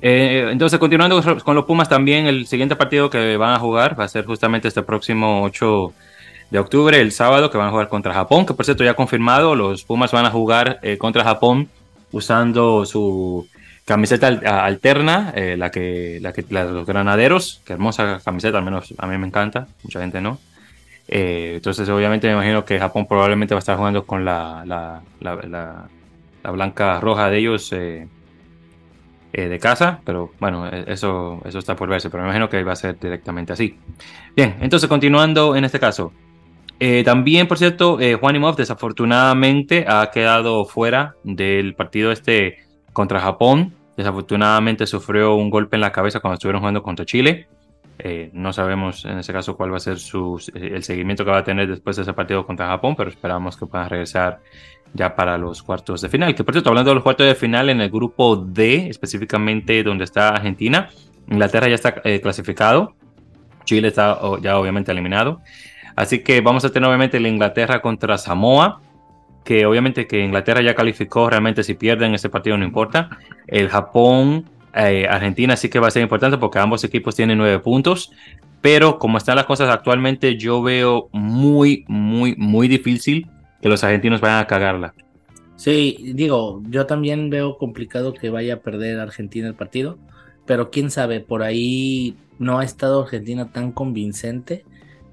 Eh, 0.00 0.48
entonces, 0.52 0.78
continuando 0.78 1.20
con 1.44 1.56
los 1.56 1.64
Pumas 1.64 1.88
también, 1.88 2.26
el 2.26 2.46
siguiente 2.46 2.76
partido 2.76 3.10
que 3.10 3.36
van 3.36 3.52
a 3.52 3.58
jugar 3.58 3.98
va 3.98 4.04
a 4.04 4.08
ser 4.08 4.24
justamente 4.24 4.68
este 4.68 4.82
próximo 4.82 5.42
8 5.42 5.92
de 6.50 6.58
octubre, 6.58 7.00
el 7.00 7.12
sábado, 7.12 7.50
que 7.50 7.58
van 7.58 7.68
a 7.68 7.70
jugar 7.70 7.88
contra 7.88 8.12
Japón, 8.12 8.44
que 8.44 8.54
por 8.54 8.64
cierto 8.64 8.84
ya 8.84 8.94
confirmado, 8.94 9.54
los 9.54 9.84
Pumas 9.84 10.10
van 10.12 10.26
a 10.26 10.30
jugar 10.30 10.80
eh, 10.82 10.98
contra 10.98 11.22
Japón 11.22 11.68
usando 12.12 12.84
su 12.84 13.46
camiseta 13.84 14.26
alterna, 14.26 15.32
eh, 15.36 15.56
la, 15.56 15.70
que, 15.70 16.18
la 16.20 16.32
que 16.32 16.42
de 16.42 16.64
los 16.72 16.86
granaderos, 16.86 17.62
que 17.64 17.72
hermosa 17.72 18.20
camiseta, 18.24 18.58
al 18.58 18.64
menos 18.64 18.92
a 18.98 19.06
mí 19.06 19.16
me 19.16 19.26
encanta, 19.26 19.68
mucha 19.84 20.00
gente 20.00 20.20
no. 20.20 20.38
Eh, 21.06 21.54
entonces, 21.56 21.88
obviamente, 21.88 22.26
me 22.26 22.34
imagino 22.34 22.64
que 22.64 22.78
Japón 22.78 23.06
probablemente 23.06 23.54
va 23.54 23.58
a 23.58 23.60
estar 23.60 23.76
jugando 23.76 24.04
con 24.04 24.24
la, 24.24 24.64
la, 24.66 25.02
la, 25.20 25.88
la 26.42 26.50
blanca 26.50 27.00
roja 27.00 27.30
de 27.30 27.38
ellos 27.38 27.70
de 27.70 29.58
casa, 29.60 30.00
pero 30.04 30.32
bueno, 30.40 30.68
eso, 30.68 31.40
eso 31.44 31.58
está 31.58 31.76
por 31.76 31.88
verse, 31.88 32.10
pero 32.10 32.22
me 32.22 32.28
imagino 32.28 32.48
que 32.48 32.62
va 32.64 32.72
a 32.72 32.76
ser 32.76 32.98
directamente 32.98 33.52
así. 33.52 33.76
Bien, 34.36 34.56
entonces, 34.60 34.88
continuando 34.88 35.54
en 35.54 35.64
este 35.64 35.78
caso. 35.78 36.12
Eh, 36.80 37.04
también, 37.04 37.46
por 37.46 37.58
cierto, 37.58 37.98
Juan 38.20 38.36
Imov 38.36 38.56
desafortunadamente 38.56 39.84
ha 39.86 40.10
quedado 40.10 40.64
fuera 40.64 41.14
del 41.22 41.74
partido 41.74 42.10
este 42.10 42.58
contra 42.92 43.20
Japón. 43.20 43.74
Desafortunadamente 43.96 44.86
sufrió 44.86 45.34
un 45.34 45.50
golpe 45.50 45.76
en 45.76 45.82
la 45.82 45.92
cabeza 45.92 46.20
cuando 46.20 46.34
estuvieron 46.34 46.60
jugando 46.60 46.82
contra 46.82 47.04
Chile. 47.04 47.46
Eh, 48.02 48.30
no 48.32 48.50
sabemos 48.54 49.04
en 49.04 49.18
ese 49.18 49.30
caso 49.30 49.56
cuál 49.56 49.72
va 49.72 49.76
a 49.76 49.80
ser 49.80 49.98
su, 49.98 50.42
el 50.54 50.82
seguimiento 50.82 51.22
que 51.22 51.30
va 51.30 51.38
a 51.38 51.44
tener 51.44 51.68
después 51.68 51.96
de 51.96 52.02
ese 52.02 52.14
partido 52.14 52.46
contra 52.46 52.66
Japón, 52.66 52.94
pero 52.96 53.10
esperamos 53.10 53.58
que 53.58 53.66
puedan 53.66 53.90
regresar 53.90 54.40
ya 54.94 55.14
para 55.14 55.36
los 55.36 55.62
cuartos 55.62 56.00
de 56.00 56.08
final. 56.08 56.34
Que 56.34 56.42
por 56.42 56.54
cierto, 56.54 56.70
hablando 56.70 56.92
de 56.92 56.94
los 56.94 57.04
cuartos 57.04 57.26
de 57.26 57.34
final 57.34 57.68
en 57.68 57.82
el 57.82 57.90
grupo 57.90 58.36
D, 58.36 58.88
específicamente 58.88 59.82
donde 59.82 60.04
está 60.04 60.30
Argentina, 60.30 60.88
Inglaterra 61.28 61.68
ya 61.68 61.74
está 61.74 62.00
eh, 62.04 62.22
clasificado, 62.22 62.94
Chile 63.64 63.88
está 63.88 64.18
oh, 64.22 64.38
ya 64.38 64.58
obviamente 64.58 64.90
eliminado. 64.92 65.42
Así 66.00 66.20
que 66.20 66.40
vamos 66.40 66.64
a 66.64 66.72
tener 66.72 66.88
obviamente 66.88 67.20
la 67.20 67.28
Inglaterra 67.28 67.82
contra 67.82 68.16
Samoa, 68.16 68.80
que 69.44 69.66
obviamente 69.66 70.06
que 70.06 70.24
Inglaterra 70.24 70.62
ya 70.62 70.74
calificó, 70.74 71.28
realmente 71.28 71.62
si 71.62 71.74
pierden 71.74 72.14
ese 72.14 72.30
partido 72.30 72.56
no 72.56 72.64
importa. 72.64 73.18
El 73.46 73.68
Japón, 73.68 74.48
eh, 74.74 75.06
Argentina 75.06 75.58
sí 75.58 75.68
que 75.68 75.78
va 75.78 75.88
a 75.88 75.90
ser 75.90 76.00
importante 76.00 76.38
porque 76.38 76.58
ambos 76.58 76.84
equipos 76.84 77.14
tienen 77.14 77.36
nueve 77.36 77.58
puntos, 77.58 78.12
pero 78.62 78.98
como 78.98 79.18
están 79.18 79.36
las 79.36 79.44
cosas 79.44 79.68
actualmente, 79.68 80.38
yo 80.38 80.62
veo 80.62 81.10
muy, 81.12 81.84
muy, 81.86 82.34
muy 82.38 82.66
difícil 82.66 83.26
que 83.60 83.68
los 83.68 83.84
argentinos 83.84 84.22
vayan 84.22 84.38
a 84.38 84.46
cagarla. 84.46 84.94
Sí, 85.56 86.12
digo, 86.14 86.62
yo 86.70 86.86
también 86.86 87.28
veo 87.28 87.58
complicado 87.58 88.14
que 88.14 88.30
vaya 88.30 88.54
a 88.54 88.60
perder 88.60 89.00
Argentina 89.00 89.46
el 89.48 89.54
partido, 89.54 89.98
pero 90.46 90.70
quién 90.70 90.90
sabe, 90.90 91.20
por 91.20 91.42
ahí 91.42 92.16
no 92.38 92.58
ha 92.58 92.64
estado 92.64 93.02
Argentina 93.02 93.52
tan 93.52 93.70
convincente 93.70 94.64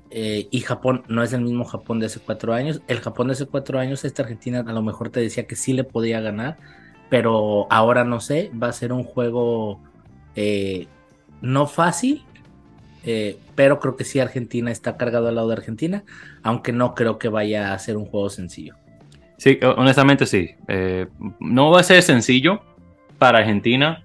eh, 0.10 0.48
y 0.52 0.62
Japón 0.62 1.04
no 1.08 1.24
es 1.24 1.34
el 1.34 1.42
mismo 1.42 1.66
Japón 1.66 2.00
de 2.00 2.06
hace 2.06 2.20
cuatro 2.20 2.54
años. 2.54 2.82
El 2.88 3.00
Japón 3.00 3.28
de 3.28 3.34
hace 3.34 3.46
cuatro 3.46 3.80
años, 3.80 4.06
esta 4.06 4.24
Argentina 4.24 4.64
a 4.66 4.72
lo 4.72 4.82
mejor 4.82 5.10
te 5.10 5.20
decía 5.20 5.48
que 5.48 5.56
sí 5.56 5.74
le 5.74 5.84
podía 5.84 6.22
ganar, 6.22 6.58
pero 7.10 7.68
ahora 7.70 8.04
no 8.04 8.20
sé, 8.20 8.52
va 8.62 8.68
a 8.68 8.74
ser 8.74 8.94
un 8.94 9.04
juego 9.04 9.80
eh, 10.36 10.88
no 11.42 11.68
fácil, 11.68 12.24
eh, 13.06 13.38
pero 13.56 13.80
creo 13.80 13.96
que 13.96 14.04
sí 14.04 14.20
Argentina 14.20 14.72
está 14.72 14.98
cargado 14.98 15.28
al 15.28 15.36
lado 15.36 15.50
de 15.50 15.56
Argentina, 15.56 16.04
aunque 16.44 16.72
no 16.72 16.96
creo 16.96 17.18
que 17.18 17.30
vaya 17.30 17.74
a 17.74 17.80
ser 17.80 17.98
un 17.98 18.06
juego 18.06 18.30
sencillo. 18.30 18.76
Sí, 19.38 19.60
honestamente 19.62 20.26
sí. 20.26 20.56
no 21.40 21.70
va 21.70 21.82
a 21.82 21.84
ser 21.84 22.02
sencillo 22.02 22.62
para 23.20 23.40
Argentina, 23.40 24.04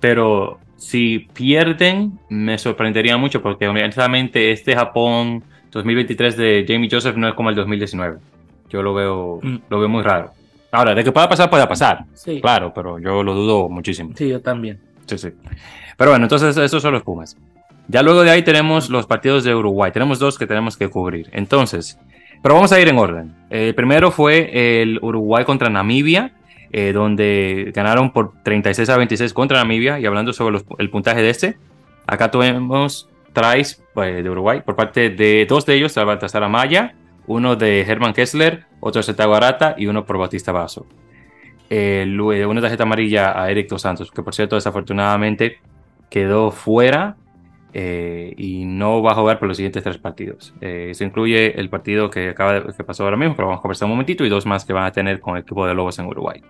pero 0.00 0.58
si 0.82 1.20
pierden, 1.32 2.18
me 2.28 2.58
sorprendería 2.58 3.16
mucho 3.16 3.40
porque 3.40 3.68
honestamente 3.68 4.50
este 4.50 4.74
Japón 4.74 5.44
2023 5.70 6.36
de 6.36 6.64
Jamie 6.66 6.88
Joseph 6.90 7.16
no 7.16 7.28
es 7.28 7.34
como 7.34 7.50
el 7.50 7.54
2019. 7.54 8.18
Yo 8.68 8.82
lo 8.82 8.92
veo, 8.92 9.38
mm. 9.40 9.56
lo 9.70 9.78
veo 9.78 9.88
muy 9.88 10.02
raro. 10.02 10.32
Ahora, 10.72 10.94
de 10.94 11.04
que 11.04 11.12
pueda 11.12 11.28
pasar, 11.28 11.48
puede 11.48 11.66
pasar. 11.68 12.04
Sí. 12.14 12.40
Claro, 12.40 12.72
pero 12.74 12.98
yo 12.98 13.22
lo 13.22 13.32
dudo 13.32 13.68
muchísimo. 13.68 14.10
Sí, 14.16 14.28
yo 14.28 14.40
también. 14.40 14.80
Sí, 15.06 15.18
sí. 15.18 15.28
Pero 15.96 16.10
bueno, 16.10 16.24
entonces 16.24 16.56
esos 16.56 16.82
son 16.82 16.94
los 16.94 17.02
Pumas. 17.02 17.36
Ya 17.86 18.02
luego 18.02 18.22
de 18.22 18.30
ahí 18.30 18.42
tenemos 18.42 18.90
los 18.90 19.06
partidos 19.06 19.44
de 19.44 19.54
Uruguay. 19.54 19.92
Tenemos 19.92 20.18
dos 20.18 20.36
que 20.36 20.46
tenemos 20.46 20.76
que 20.76 20.88
cubrir. 20.88 21.28
Entonces, 21.32 21.98
pero 22.42 22.56
vamos 22.56 22.72
a 22.72 22.80
ir 22.80 22.88
en 22.88 22.98
orden. 22.98 23.34
El 23.50 23.74
primero 23.74 24.10
fue 24.10 24.82
el 24.82 24.98
Uruguay 25.00 25.44
contra 25.44 25.70
Namibia. 25.70 26.32
Eh, 26.74 26.94
donde 26.94 27.70
ganaron 27.74 28.12
por 28.12 28.32
36 28.42 28.88
a 28.88 28.96
26 28.96 29.34
contra 29.34 29.58
Namibia. 29.58 30.00
Y 30.00 30.06
hablando 30.06 30.32
sobre 30.32 30.58
el 30.78 30.90
puntaje 30.90 31.20
de 31.20 31.28
este, 31.28 31.58
acá 32.06 32.30
tuvimos 32.30 33.10
tries 33.34 33.82
pues, 33.92 34.24
de 34.24 34.30
Uruguay 34.30 34.62
por 34.64 34.74
parte 34.74 35.10
de 35.10 35.46
dos 35.46 35.66
de 35.66 35.74
ellos, 35.74 35.94
Baltasar 35.94 36.42
Amaya, 36.44 36.94
uno 37.26 37.56
de 37.56 37.82
Herman 37.82 38.14
Kessler, 38.14 38.64
otro 38.80 39.02
de 39.02 39.22
Arata 39.22 39.74
y 39.76 39.86
uno 39.86 40.06
por 40.06 40.16
Batista 40.16 40.50
Basso. 40.50 40.86
Eh, 41.68 42.06
una 42.48 42.60
tarjeta 42.60 42.84
amarilla 42.84 43.40
a 43.40 43.50
Eric 43.50 43.68
Dos 43.68 43.82
Santos, 43.82 44.10
que 44.10 44.22
por 44.22 44.34
cierto 44.34 44.56
desafortunadamente 44.56 45.58
quedó 46.10 46.50
fuera 46.50 47.16
eh, 47.74 48.34
y 48.36 48.64
no 48.66 49.02
va 49.02 49.12
a 49.12 49.14
jugar 49.14 49.38
por 49.38 49.48
los 49.48 49.56
siguientes 49.56 49.82
tres 49.82 49.98
partidos. 49.98 50.52
Eh, 50.60 50.90
se 50.94 51.04
incluye 51.04 51.58
el 51.58 51.70
partido 51.70 52.10
que 52.10 52.28
acaba 52.28 52.54
de, 52.54 52.72
que 52.74 52.84
pasó 52.84 53.04
ahora 53.04 53.16
mismo, 53.16 53.34
pero 53.34 53.48
vamos 53.48 53.60
a 53.60 53.62
conversar 53.62 53.86
un 53.86 53.92
momentito, 53.92 54.24
y 54.24 54.28
dos 54.28 54.44
más 54.44 54.64
que 54.64 54.72
van 54.72 54.84
a 54.84 54.92
tener 54.92 55.20
con 55.20 55.36
el 55.36 55.42
equipo 55.42 55.66
de 55.66 55.74
Lobos 55.74 55.98
en 55.98 56.06
Uruguay. 56.06 56.42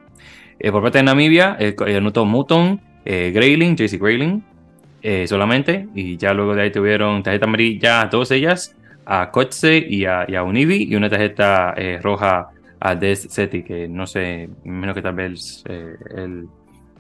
Eh, 0.59 0.73
por 0.73 0.83
parte 0.83 0.99
de 0.99 1.05
Namibia, 1.05 1.57
el, 1.59 1.77
el 1.87 2.03
Nuto 2.03 2.25
Muton, 2.25 2.81
Grayling, 3.05 3.77
JC 3.77 3.99
Grayling, 4.01 4.45
solamente, 5.27 5.89
y 5.95 6.17
ya 6.17 6.33
luego 6.33 6.55
de 6.55 6.63
ahí 6.63 6.71
tuvieron 6.71 7.23
tarjeta 7.23 7.47
amarilla 7.47 8.03
a 8.03 8.11
todas 8.11 8.31
ellas, 8.31 8.77
a 9.05 9.31
Kotze 9.33 9.77
y 9.77 10.05
a, 10.05 10.25
y 10.29 10.37
a 10.37 10.45
Univi, 10.45 10.85
y 10.89 10.95
una 10.95 11.11
tarjeta 11.11 11.75
roja 12.01 12.51
a 12.79 12.95
Des 12.95 13.23
Seti, 13.23 13.65
que 13.65 13.89
no 13.89 14.07
sé, 14.07 14.49
menos 14.65 14.95
que 14.95 15.03
tal 15.03 15.15
vez 15.15 15.65
el 15.67 16.47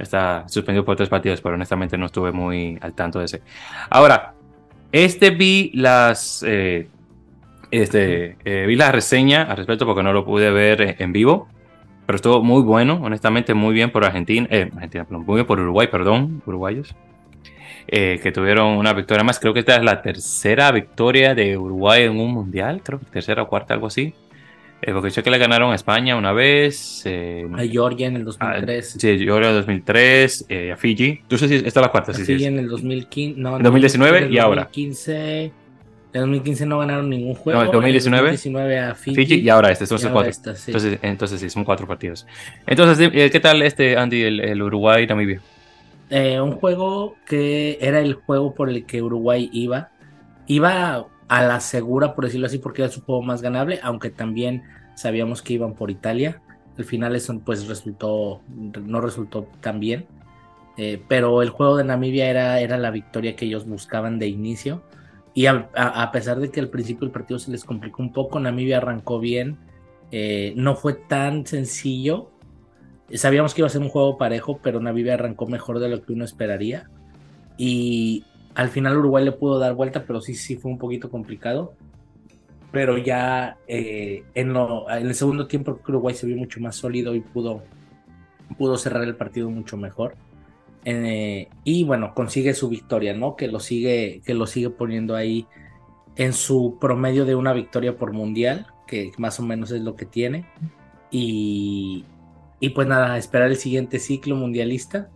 Está 0.02 0.44
suspendido 0.48 0.84
por 0.84 0.96
tres 0.96 1.08
partidos, 1.08 1.40
pero 1.40 1.54
honestamente 1.54 1.96
no 1.96 2.06
estuve 2.06 2.32
muy 2.32 2.76
al 2.80 2.92
tanto 2.92 3.20
de 3.20 3.26
ese. 3.26 3.42
Ahora, 3.88 4.34
este 4.90 5.30
vi 5.30 5.70
las. 5.74 6.44
Eh, 6.46 6.88
este, 7.70 8.36
eh, 8.44 8.66
vi 8.66 8.76
la 8.76 8.92
reseña 8.92 9.44
al 9.44 9.56
respecto 9.56 9.86
porque 9.86 10.02
no 10.02 10.12
lo 10.12 10.26
pude 10.26 10.50
ver 10.50 10.96
en 10.98 11.12
vivo, 11.12 11.48
pero 12.04 12.16
estuvo 12.16 12.42
muy 12.42 12.62
bueno, 12.62 13.00
honestamente, 13.02 13.54
muy 13.54 13.72
bien 13.72 13.90
por 13.90 14.04
Argentina, 14.04 14.46
eh, 14.50 14.68
Argentina 14.74 15.06
muy 15.08 15.36
bien 15.36 15.46
por 15.46 15.58
Uruguay, 15.58 15.86
perdón, 15.86 16.42
uruguayos, 16.44 16.94
que 17.86 18.32
tuvieron 18.34 18.76
una 18.76 18.92
victoria 18.92 19.24
más. 19.24 19.40
Creo 19.40 19.54
que 19.54 19.60
esta 19.60 19.76
es 19.76 19.82
la 19.82 20.02
tercera 20.02 20.70
victoria 20.72 21.34
de 21.34 21.56
Uruguay 21.56 22.02
en 22.02 22.20
un 22.20 22.32
mundial, 22.32 22.82
creo 22.84 22.98
que 22.98 23.06
tercera 23.06 23.42
o 23.42 23.48
cuarta, 23.48 23.72
algo 23.72 23.86
así. 23.86 24.12
Eh, 24.84 24.92
porque 24.92 25.10
sé 25.10 25.22
que 25.22 25.30
le 25.30 25.38
ganaron 25.38 25.70
a 25.70 25.76
España 25.76 26.16
una 26.16 26.32
vez. 26.32 27.02
Eh, 27.04 27.46
a 27.56 27.62
Georgia 27.62 28.08
en 28.08 28.16
el 28.16 28.24
2003. 28.24 28.96
A, 28.96 28.98
sí, 28.98 29.18
Georgia 29.20 29.50
en 29.50 29.54
el 29.54 29.60
2003. 29.60 30.46
Eh, 30.48 30.72
a 30.72 30.76
Fiji. 30.76 31.20
Tú 31.28 31.38
sé 31.38 31.46
si 31.46 31.54
esta 31.54 31.68
es 31.68 31.76
la 31.76 31.88
cuarta. 31.88 32.12
Sí, 32.12 32.24
Fiji 32.24 32.40
sí, 32.40 32.44
en 32.46 32.58
el 32.58 32.68
2015. 32.68 33.40
No, 33.40 33.58
en 33.58 33.62
2019 33.62 34.28
y 34.32 34.38
ahora. 34.38 34.62
2015, 34.62 35.42
en 35.44 35.52
2015 36.20 36.66
no 36.66 36.80
ganaron 36.80 37.08
ningún 37.08 37.34
juego. 37.34 37.60
No, 37.60 37.66
en 37.66 37.72
2019. 37.72 38.22
2019 38.30 38.78
a 38.80 38.94
Fiji, 38.96 39.14
Fiji. 39.14 39.34
y 39.40 39.48
ahora 39.48 39.70
este. 39.70 39.86
Son 39.86 39.98
cuatro. 40.10 40.28
Esta, 40.28 40.56
sí. 40.56 40.72
entonces, 40.72 40.98
entonces 41.02 41.40
sí, 41.40 41.48
son 41.48 41.62
cuatro 41.62 41.86
partidos. 41.86 42.26
Entonces, 42.66 43.08
¿qué 43.30 43.40
tal 43.40 43.62
este, 43.62 43.96
Andy, 43.96 44.22
el, 44.22 44.40
el 44.40 44.62
Uruguay-Namibia? 44.62 45.40
Un 46.10 46.52
juego 46.56 47.16
que 47.24 47.78
era 47.80 48.00
el 48.00 48.14
juego 48.14 48.52
por 48.52 48.68
el 48.68 48.84
que 48.84 49.00
Uruguay 49.00 49.48
iba. 49.52 49.90
Iba 50.48 51.06
a 51.32 51.42
la 51.42 51.60
segura, 51.60 52.14
por 52.14 52.26
decirlo 52.26 52.46
así, 52.46 52.58
porque 52.58 52.82
era 52.82 52.90
su 52.90 53.00
juego 53.00 53.22
más 53.22 53.40
ganable, 53.40 53.80
aunque 53.82 54.10
también 54.10 54.64
sabíamos 54.94 55.40
que 55.40 55.54
iban 55.54 55.72
por 55.72 55.90
Italia. 55.90 56.42
Al 56.76 56.84
final 56.84 57.16
eso 57.16 57.40
pues 57.42 57.66
resultó, 57.66 58.42
no 58.50 59.00
resultó 59.00 59.48
tan 59.62 59.80
bien. 59.80 60.04
Eh, 60.76 61.02
pero 61.08 61.40
el 61.40 61.48
juego 61.48 61.78
de 61.78 61.84
Namibia 61.84 62.28
era, 62.28 62.60
era 62.60 62.76
la 62.76 62.90
victoria 62.90 63.34
que 63.34 63.46
ellos 63.46 63.66
buscaban 63.66 64.18
de 64.18 64.28
inicio. 64.28 64.82
Y 65.32 65.46
a, 65.46 66.10
pesar 66.12 66.38
de 66.38 66.50
que 66.50 66.60
al 66.60 66.68
principio 66.68 67.06
el 67.06 67.12
partido 67.12 67.38
se 67.38 67.50
les 67.50 67.64
complicó 67.64 68.02
un 68.02 68.12
poco, 68.12 68.38
Namibia 68.38 68.76
arrancó 68.76 69.18
bien. 69.18 69.56
Eh, 70.10 70.52
no 70.54 70.76
fue 70.76 70.92
tan 70.92 71.46
sencillo. 71.46 72.30
Sabíamos 73.14 73.54
que 73.54 73.62
iba 73.62 73.68
a 73.68 73.70
ser 73.70 73.80
un 73.80 73.88
juego 73.88 74.18
parejo, 74.18 74.60
pero 74.62 74.80
Namibia 74.80 75.14
arrancó 75.14 75.46
mejor 75.46 75.78
de 75.78 75.88
lo 75.88 76.02
que 76.02 76.12
uno 76.12 76.26
esperaría. 76.26 76.90
Y 77.56 78.26
al 78.54 78.68
final 78.68 78.98
Uruguay 78.98 79.24
le 79.24 79.32
pudo 79.32 79.58
dar 79.58 79.74
vuelta, 79.74 80.04
pero 80.06 80.20
sí, 80.20 80.34
sí 80.34 80.56
fue 80.56 80.70
un 80.70 80.78
poquito 80.78 81.10
complicado. 81.10 81.74
Pero 82.70 82.96
ya 82.96 83.58
eh, 83.66 84.24
en, 84.34 84.54
el 84.88 85.14
segundo 85.14 85.46
tiempo 85.46 85.78
Uruguay 85.86 86.14
se 86.14 86.26
vio 86.26 86.36
mucho 86.36 86.60
más 86.60 86.76
sólido 86.76 87.14
y 87.14 87.20
pudo, 87.20 87.62
pudo 88.56 88.78
cerrar 88.78 89.04
el 89.04 89.16
partido 89.16 89.50
mucho 89.50 89.76
mejor. 89.76 90.14
Eh, 90.84 91.48
y 91.64 91.84
bueno, 91.84 92.14
consigue 92.14 92.54
su 92.54 92.68
victoria, 92.68 93.14
¿no? 93.14 93.36
Que 93.36 93.48
lo 93.48 93.60
sigue, 93.60 94.22
que 94.24 94.34
lo 94.34 94.46
sigue 94.46 94.70
poniendo 94.70 95.14
ahí 95.14 95.46
en 96.16 96.32
su 96.32 96.78
promedio 96.80 97.24
de 97.24 97.34
una 97.34 97.52
victoria 97.52 97.96
por 97.96 98.12
mundial, 98.12 98.66
que 98.86 99.12
más 99.18 99.38
o 99.38 99.42
menos 99.42 99.70
es 99.70 99.82
lo 99.82 99.94
que 99.94 100.06
tiene. 100.06 100.46
Y, 101.10 102.04
y 102.58 102.70
pues 102.70 102.88
nada, 102.88 103.18
esperar 103.18 103.48
el 103.48 103.56
siguiente 103.56 103.98
ciclo 103.98 104.34
mundialista 104.34 105.10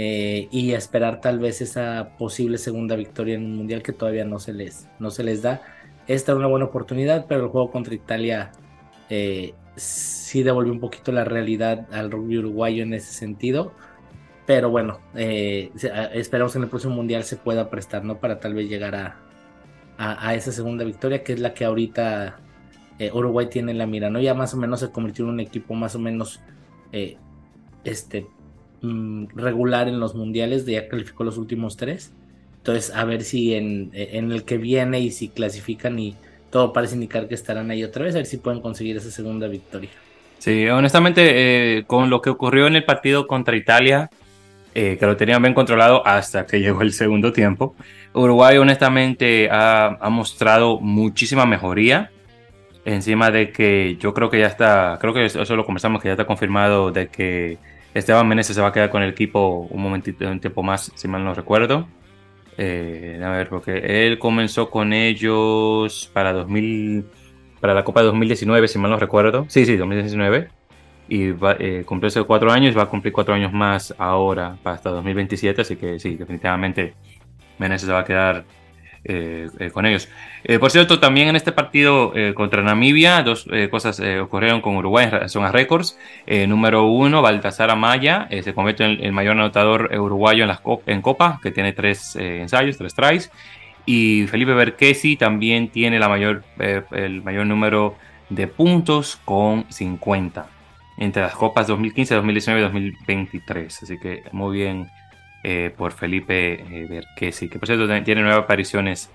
eh, 0.00 0.46
y 0.52 0.74
esperar 0.74 1.20
tal 1.20 1.40
vez 1.40 1.60
esa 1.60 2.10
posible 2.18 2.58
segunda 2.58 2.94
victoria 2.94 3.34
en 3.34 3.44
un 3.44 3.56
mundial 3.56 3.82
que 3.82 3.92
todavía 3.92 4.24
no 4.24 4.38
se 4.38 4.52
les, 4.52 4.86
no 5.00 5.10
se 5.10 5.24
les 5.24 5.42
da. 5.42 5.60
Esta 6.06 6.30
era 6.30 6.38
una 6.38 6.46
buena 6.46 6.66
oportunidad, 6.66 7.26
pero 7.26 7.42
el 7.42 7.48
juego 7.48 7.72
contra 7.72 7.96
Italia 7.96 8.52
eh, 9.10 9.54
sí 9.74 10.44
devolvió 10.44 10.72
un 10.72 10.78
poquito 10.78 11.10
la 11.10 11.24
realidad 11.24 11.88
al 11.90 12.12
rugby 12.12 12.38
uruguayo 12.38 12.84
en 12.84 12.94
ese 12.94 13.12
sentido. 13.12 13.72
Pero 14.46 14.70
bueno, 14.70 15.00
eh, 15.16 15.72
esperamos 16.12 16.52
que 16.52 16.58
en 16.58 16.62
el 16.62 16.70
próximo 16.70 16.94
mundial 16.94 17.24
se 17.24 17.34
pueda 17.34 17.68
prestar, 17.68 18.04
¿no? 18.04 18.20
Para 18.20 18.38
tal 18.38 18.54
vez 18.54 18.68
llegar 18.68 18.94
a, 18.94 19.16
a, 19.98 20.32
esa 20.36 20.52
segunda 20.52 20.84
victoria, 20.84 21.24
que 21.24 21.32
es 21.32 21.40
la 21.40 21.54
que 21.54 21.64
ahorita 21.64 22.38
Uruguay 23.12 23.48
tiene 23.50 23.72
en 23.72 23.78
la 23.78 23.86
mira, 23.88 24.10
¿no? 24.10 24.20
Ya 24.20 24.34
más 24.34 24.54
o 24.54 24.58
menos 24.58 24.78
se 24.78 24.92
convirtió 24.92 25.24
en 25.24 25.32
un 25.32 25.40
equipo 25.40 25.74
más 25.74 25.96
o 25.96 25.98
menos 25.98 26.40
este, 27.82 28.28
Mm, 28.80 29.26
regular 29.34 29.88
en 29.88 29.98
los 29.98 30.14
mundiales, 30.14 30.64
ya 30.64 30.88
calificó 30.88 31.24
los 31.24 31.36
últimos 31.36 31.76
tres. 31.76 32.12
Entonces, 32.58 32.94
a 32.94 33.04
ver 33.04 33.24
si 33.24 33.54
en, 33.54 33.90
el 33.92 34.44
que 34.44 34.58
viene 34.58 35.00
y 35.00 35.10
si 35.10 35.28
clasifican 35.28 35.98
y 35.98 36.14
todo 36.50 36.72
parece 36.72 36.94
indicar 36.94 37.28
que 37.28 37.34
estarán 37.34 37.70
ahí 37.70 37.82
otra 37.82 38.04
vez, 38.04 38.14
a 38.14 38.18
ver 38.18 38.26
si 38.26 38.36
pueden 38.36 38.60
conseguir 38.60 38.96
esa 38.96 39.10
segunda 39.10 39.48
victoria. 39.48 39.90
Sí, 40.38 40.68
honestamente, 40.68 41.78
eh, 41.78 41.84
con 41.86 42.08
lo 42.08 42.22
que 42.22 42.30
ocurrió 42.30 42.66
en 42.68 42.76
el 42.76 42.84
partido 42.84 43.26
contra 43.26 43.56
Italia, 43.56 44.10
eh, 44.74 44.96
que 44.98 45.06
lo 45.06 45.16
tenían 45.16 45.42
bien 45.42 45.54
controlado 45.54 46.06
hasta 46.06 46.46
que 46.46 46.60
llegó 46.60 46.82
el 46.82 46.92
segundo 46.92 47.32
tiempo, 47.32 47.74
Uruguay 48.14 48.58
honestamente 48.58 49.48
ha, 49.50 49.98
ha 50.00 50.10
mostrado 50.10 50.78
muchísima 50.80 51.46
mejoría 51.46 52.10
encima 52.84 53.30
de 53.30 53.50
que 53.50 53.96
yo 54.00 54.14
creo 54.14 54.30
que 54.30 54.38
ya 54.38 54.46
está, 54.46 54.98
creo 55.00 55.12
que 55.12 55.26
eso 55.26 55.56
lo 55.56 55.64
conversamos, 55.64 56.00
que 56.00 56.08
ya 56.08 56.12
está 56.12 56.26
confirmado 56.26 56.90
de 56.90 57.08
que 57.08 57.58
Esteban 57.94 58.28
Meneses 58.28 58.54
se 58.54 58.62
va 58.62 58.68
a 58.68 58.72
quedar 58.72 58.90
con 58.90 59.02
el 59.02 59.10
equipo 59.10 59.66
un 59.70 59.82
momentito, 59.82 60.28
un 60.28 60.40
tiempo 60.40 60.62
más, 60.62 60.92
si 60.94 61.08
mal 61.08 61.24
no 61.24 61.34
recuerdo. 61.34 61.88
Eh, 62.56 63.20
a 63.24 63.30
ver, 63.30 63.48
porque 63.48 64.06
él 64.06 64.18
comenzó 64.18 64.68
con 64.70 64.92
ellos 64.92 66.10
para 66.12 66.32
2000, 66.32 67.04
para 67.60 67.74
la 67.74 67.84
Copa 67.84 68.00
de 68.00 68.06
2019, 68.06 68.68
si 68.68 68.78
mal 68.78 68.90
no 68.90 68.98
recuerdo. 68.98 69.46
Sí, 69.48 69.64
sí, 69.64 69.76
2019. 69.76 70.48
Y 71.08 71.30
va, 71.30 71.56
eh, 71.58 71.84
cumplió 71.86 72.08
hace 72.08 72.22
cuatro 72.24 72.50
años, 72.50 72.76
va 72.76 72.82
a 72.82 72.86
cumplir 72.86 73.12
cuatro 73.12 73.34
años 73.34 73.52
más 73.52 73.94
ahora, 73.96 74.58
hasta 74.64 74.90
2027. 74.90 75.62
Así 75.62 75.76
que 75.76 75.98
sí, 75.98 76.16
definitivamente 76.16 76.94
Menezes 77.58 77.86
se 77.86 77.92
va 77.92 78.00
a 78.00 78.04
quedar 78.04 78.44
eh, 79.04 79.48
eh, 79.58 79.70
con 79.70 79.86
ellos. 79.86 80.08
Eh, 80.44 80.58
por 80.58 80.70
cierto, 80.70 80.98
también 80.98 81.28
en 81.28 81.36
este 81.36 81.52
partido 81.52 82.12
contra 82.34 82.62
Namibia, 82.62 83.22
dos 83.22 83.46
cosas 83.70 84.00
ocurrieron 84.20 84.60
con 84.60 84.76
Uruguay 84.76 85.06
en 85.06 85.12
relación 85.12 85.44
a 85.44 85.52
récords. 85.52 85.98
número 86.26 86.86
uno, 86.86 87.22
Baltasar 87.22 87.70
Amaya 87.70 88.28
se 88.42 88.54
convierte 88.54 88.84
en 88.84 89.04
el 89.04 89.12
mayor 89.12 89.32
anotador 89.32 89.90
uruguayo 89.98 90.42
en, 90.44 90.48
las 90.48 90.60
en 90.86 91.02
Copa, 91.02 91.40
que 91.42 91.50
tiene 91.50 91.72
tres 91.72 92.16
ensayos, 92.16 92.76
tres 92.76 92.94
tries. 92.94 93.30
Y 93.86 94.26
Felipe 94.26 94.52
Berquesi 94.52 95.16
también 95.16 95.68
tiene 95.68 95.98
la 95.98 96.08
mayor, 96.08 96.44
el 96.58 97.22
mayor 97.22 97.46
número 97.46 97.96
de 98.28 98.46
puntos 98.46 99.18
con 99.24 99.64
50 99.70 100.46
entre 100.98 101.22
las 101.22 101.34
copas 101.34 101.66
2015, 101.68 102.14
2019 102.16 102.60
y 102.60 102.64
2023. 102.64 103.82
Así 103.82 103.98
que 103.98 104.24
muy 104.32 104.56
bien 104.56 104.90
eh, 105.44 105.72
por 105.76 105.92
Felipe 105.92 106.54
eh, 106.54 107.02
que 107.16 107.58
por 107.58 107.66
cierto 107.66 107.86
tiene 108.02 108.22
nueve 108.22 108.38
apariciones 108.38 109.10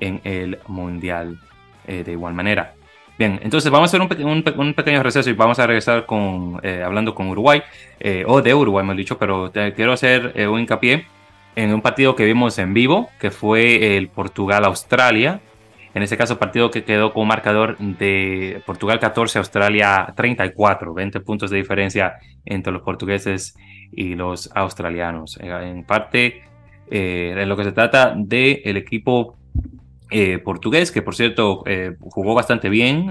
en 0.00 0.20
el 0.24 0.58
Mundial 0.66 1.38
eh, 1.86 2.02
de 2.04 2.12
igual 2.12 2.34
manera. 2.34 2.74
Bien, 3.18 3.40
entonces 3.42 3.70
vamos 3.70 3.92
a 3.92 3.96
hacer 3.96 4.24
un, 4.24 4.44
un, 4.56 4.74
pequeño 4.74 5.02
receso 5.02 5.28
y 5.28 5.32
vamos 5.32 5.58
a 5.58 5.66
regresar 5.66 6.06
con, 6.06 6.60
hablando 6.84 7.16
con 7.16 7.28
Uruguay, 7.28 7.62
o 8.26 8.40
de 8.40 8.54
Uruguay, 8.54 8.84
hemos 8.84 8.96
dicho, 8.96 9.18
pero 9.18 9.50
quiero 9.74 9.92
hacer 9.92 10.32
un 10.48 10.60
hincapié 10.60 11.04
en 11.56 11.74
un 11.74 11.82
partido 11.82 12.14
que 12.14 12.24
vimos 12.24 12.56
en 12.60 12.74
vivo, 12.74 13.10
que 13.18 13.32
fue 13.32 13.96
el 13.96 14.06
Portugal-Australia. 14.06 15.40
En 15.98 16.04
ese 16.04 16.16
caso, 16.16 16.38
partido 16.38 16.70
que 16.70 16.84
quedó 16.84 17.12
con 17.12 17.26
marcador 17.26 17.76
de 17.76 18.62
Portugal 18.64 19.00
14, 19.00 19.40
Australia 19.40 20.14
34, 20.14 20.94
20 20.94 21.18
puntos 21.18 21.50
de 21.50 21.56
diferencia 21.56 22.20
entre 22.44 22.72
los 22.72 22.82
portugueses 22.82 23.56
y 23.90 24.14
los 24.14 24.48
australianos. 24.54 25.36
Eh, 25.40 25.48
en 25.48 25.82
parte, 25.82 26.44
eh, 26.88 27.34
en 27.36 27.48
lo 27.48 27.56
que 27.56 27.64
se 27.64 27.72
trata 27.72 28.14
del 28.16 28.60
el 28.64 28.76
equipo 28.76 29.38
eh, 30.08 30.38
portugués, 30.38 30.92
que 30.92 31.02
por 31.02 31.16
cierto 31.16 31.64
jugó 31.98 32.32
bastante 32.32 32.68
bien, 32.68 33.10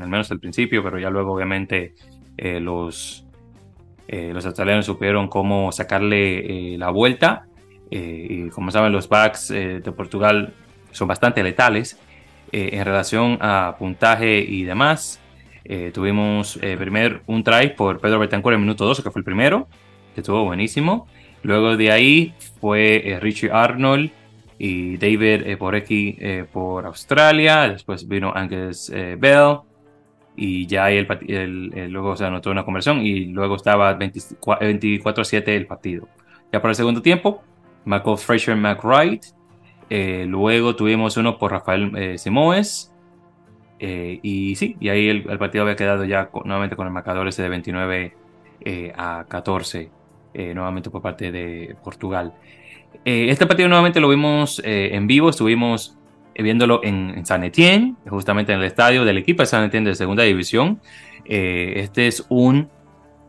al 0.00 0.08
menos 0.08 0.30
al 0.30 0.40
principio, 0.40 0.82
pero 0.82 0.98
ya 0.98 1.10
luego 1.10 1.34
obviamente 1.34 1.92
los, 2.38 3.26
los 4.08 4.46
australianos 4.46 4.86
supieron 4.86 5.28
cómo 5.28 5.72
sacarle 5.72 6.78
la 6.78 6.88
vuelta. 6.88 7.44
y 7.90 8.48
como 8.48 8.70
saben, 8.70 8.92
los 8.92 9.10
backs 9.10 9.48
de 9.48 9.92
Portugal 9.94 10.54
son 10.90 11.06
bastante 11.06 11.42
letales 11.42 12.00
en 12.56 12.84
relación 12.84 13.38
a 13.40 13.76
puntaje 13.78 14.38
y 14.38 14.64
demás. 14.64 15.20
tuvimos 15.92 16.58
primero 16.78 17.20
un 17.26 17.42
try 17.42 17.74
por 17.76 18.00
Pedro 18.00 18.18
Betancourt 18.18 18.54
en 18.54 18.60
minuto 18.60 18.84
12, 18.84 19.02
que 19.02 19.10
fue 19.10 19.20
el 19.20 19.24
primero 19.24 19.68
que 20.14 20.20
estuvo 20.20 20.44
buenísimo. 20.44 21.06
Luego 21.42 21.76
de 21.76 21.92
ahí 21.92 22.34
fue 22.60 23.10
eh, 23.10 23.20
Richie 23.20 23.50
Arnold 23.52 24.10
y 24.58 24.96
David 24.96 25.46
eh, 25.46 25.56
Borecki 25.56 26.16
eh, 26.18 26.46
por 26.50 26.86
Australia. 26.86 27.68
Después 27.68 28.08
vino 28.08 28.32
Angus 28.34 28.90
Bell. 28.90 29.58
Y 30.36 30.66
ya 30.66 30.86
ahí 30.86 31.06
el, 31.28 31.92
luego 31.92 32.16
se 32.16 32.24
anotó 32.24 32.50
una 32.50 32.64
conversión 32.64 33.06
y 33.06 33.26
luego 33.26 33.54
estaba 33.54 33.96
24-7 33.96 35.46
el 35.46 35.66
partido. 35.66 36.08
Ya 36.52 36.60
para 36.60 36.70
el 36.70 36.76
segundo 36.76 37.02
tiempo, 37.02 37.42
Michael 37.84 38.18
Fraser 38.18 38.56
McWright. 38.56 39.26
Luego 39.90 40.76
tuvimos 40.76 41.16
uno 41.16 41.38
por 41.38 41.52
Rafael 41.52 42.18
Simoes. 42.18 42.92
y 43.80 44.54
sí, 44.56 44.76
y 44.80 44.88
ahí 44.88 45.08
el, 45.08 45.38
partido 45.38 45.62
había 45.62 45.76
quedado 45.76 46.04
ya 46.04 46.30
nuevamente 46.44 46.76
con 46.76 46.86
el 46.86 46.92
marcador 46.92 47.28
ese 47.28 47.42
de 47.42 47.48
29 47.48 48.16
a 48.96 49.24
14. 49.28 49.90
Eh, 50.36 50.52
nuevamente 50.52 50.90
por 50.90 51.00
parte 51.00 51.30
de 51.30 51.76
Portugal. 51.84 52.34
Eh, 53.04 53.26
este 53.28 53.46
partido 53.46 53.68
nuevamente 53.68 54.00
lo 54.00 54.08
vimos 54.08 54.60
eh, 54.64 54.90
en 54.92 55.06
vivo, 55.06 55.30
estuvimos 55.30 55.96
viéndolo 56.36 56.80
en, 56.82 57.24
San 57.24 57.44
Etienne, 57.44 57.94
justamente 58.08 58.52
en 58.52 58.58
el 58.58 58.64
estadio 58.64 59.04
del 59.04 59.16
equipo 59.16 59.44
de 59.44 59.46
San 59.46 59.62
Etienne 59.62 59.88
de 59.88 59.94
segunda 59.94 60.24
división. 60.24 60.80
este 61.24 62.08
es 62.08 62.26
un, 62.28 62.68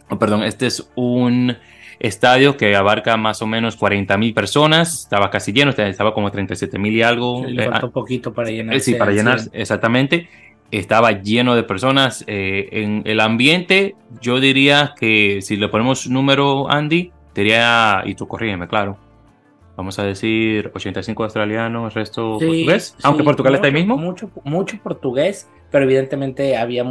oh, 0.10 0.18
perdón, 0.18 0.42
este 0.42 0.66
es 0.66 0.92
un 0.96 1.56
estadio 2.00 2.58
que 2.58 2.76
abarca 2.76 3.18
más 3.18 3.42
o 3.42 3.48
menos 3.48 3.76
40 3.76 4.18
mil 4.18 4.34
personas, 4.34 5.04
estaba 5.04 5.30
casi 5.30 5.54
lleno, 5.54 5.72
estaba 5.72 6.14
como 6.14 6.32
37 6.32 6.78
mil 6.80 6.96
y 6.96 7.02
algo. 7.02 7.46
le 7.46 7.70
falta 7.70 7.86
un 7.86 7.92
poquito 7.92 8.34
para 8.34 8.50
llenar. 8.50 8.80
Sí, 8.80 8.96
para 8.96 9.12
llenar, 9.12 9.40
exactamente 9.54 10.28
estaba 10.72 11.12
lleno 11.22 11.56
de 11.56 11.64
personas. 11.64 12.24
Eh, 12.28 12.70
en 12.72 13.02
el 13.06 13.20
ambiente, 13.20 13.96
yo 14.22 14.40
diría 14.40 14.94
que 15.00 15.42
si 15.42 15.58
le 15.58 15.68
ponemos 15.70 16.08
número, 16.08 16.70
Andy, 16.70 17.12
diría, 17.34 18.04
y 18.06 18.16
tú 18.16 18.28
corrígeme, 18.28 18.68
claro. 18.68 18.98
Vamos 19.76 20.00
a 20.00 20.04
decir 20.04 20.72
85 20.74 21.24
australianos, 21.24 21.86
el 21.86 21.92
resto 21.92 22.38
portugués. 22.40 22.96
Aunque 23.04 23.24
Portugal 23.24 23.56
está 23.56 23.68
ahí 23.68 23.74
mismo. 23.74 23.98
Mucho, 23.98 24.32
mucho 24.44 24.78
portugués, 24.82 25.50
pero 25.70 25.84
evidentemente 25.84 26.56
había, 26.56 26.86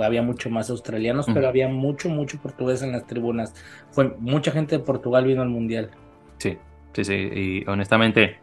había 0.00 0.22
mucho 0.22 0.50
más 0.50 0.68
australianos, 0.70 1.26
pero 1.32 1.46
había 1.46 1.68
mucho, 1.68 2.08
mucho 2.08 2.38
portugués 2.38 2.82
en 2.82 2.92
las 2.92 3.06
tribunas. 3.06 3.54
Fue, 3.90 4.16
mucha 4.18 4.50
gente 4.50 4.78
de 4.78 4.84
Portugal 4.84 5.24
vino 5.24 5.42
al 5.42 5.48
mundial. 5.48 5.90
Sí, 6.38 6.58
sí, 6.92 7.04
sí. 7.04 7.14
Y 7.14 7.70
honestamente, 7.70 8.38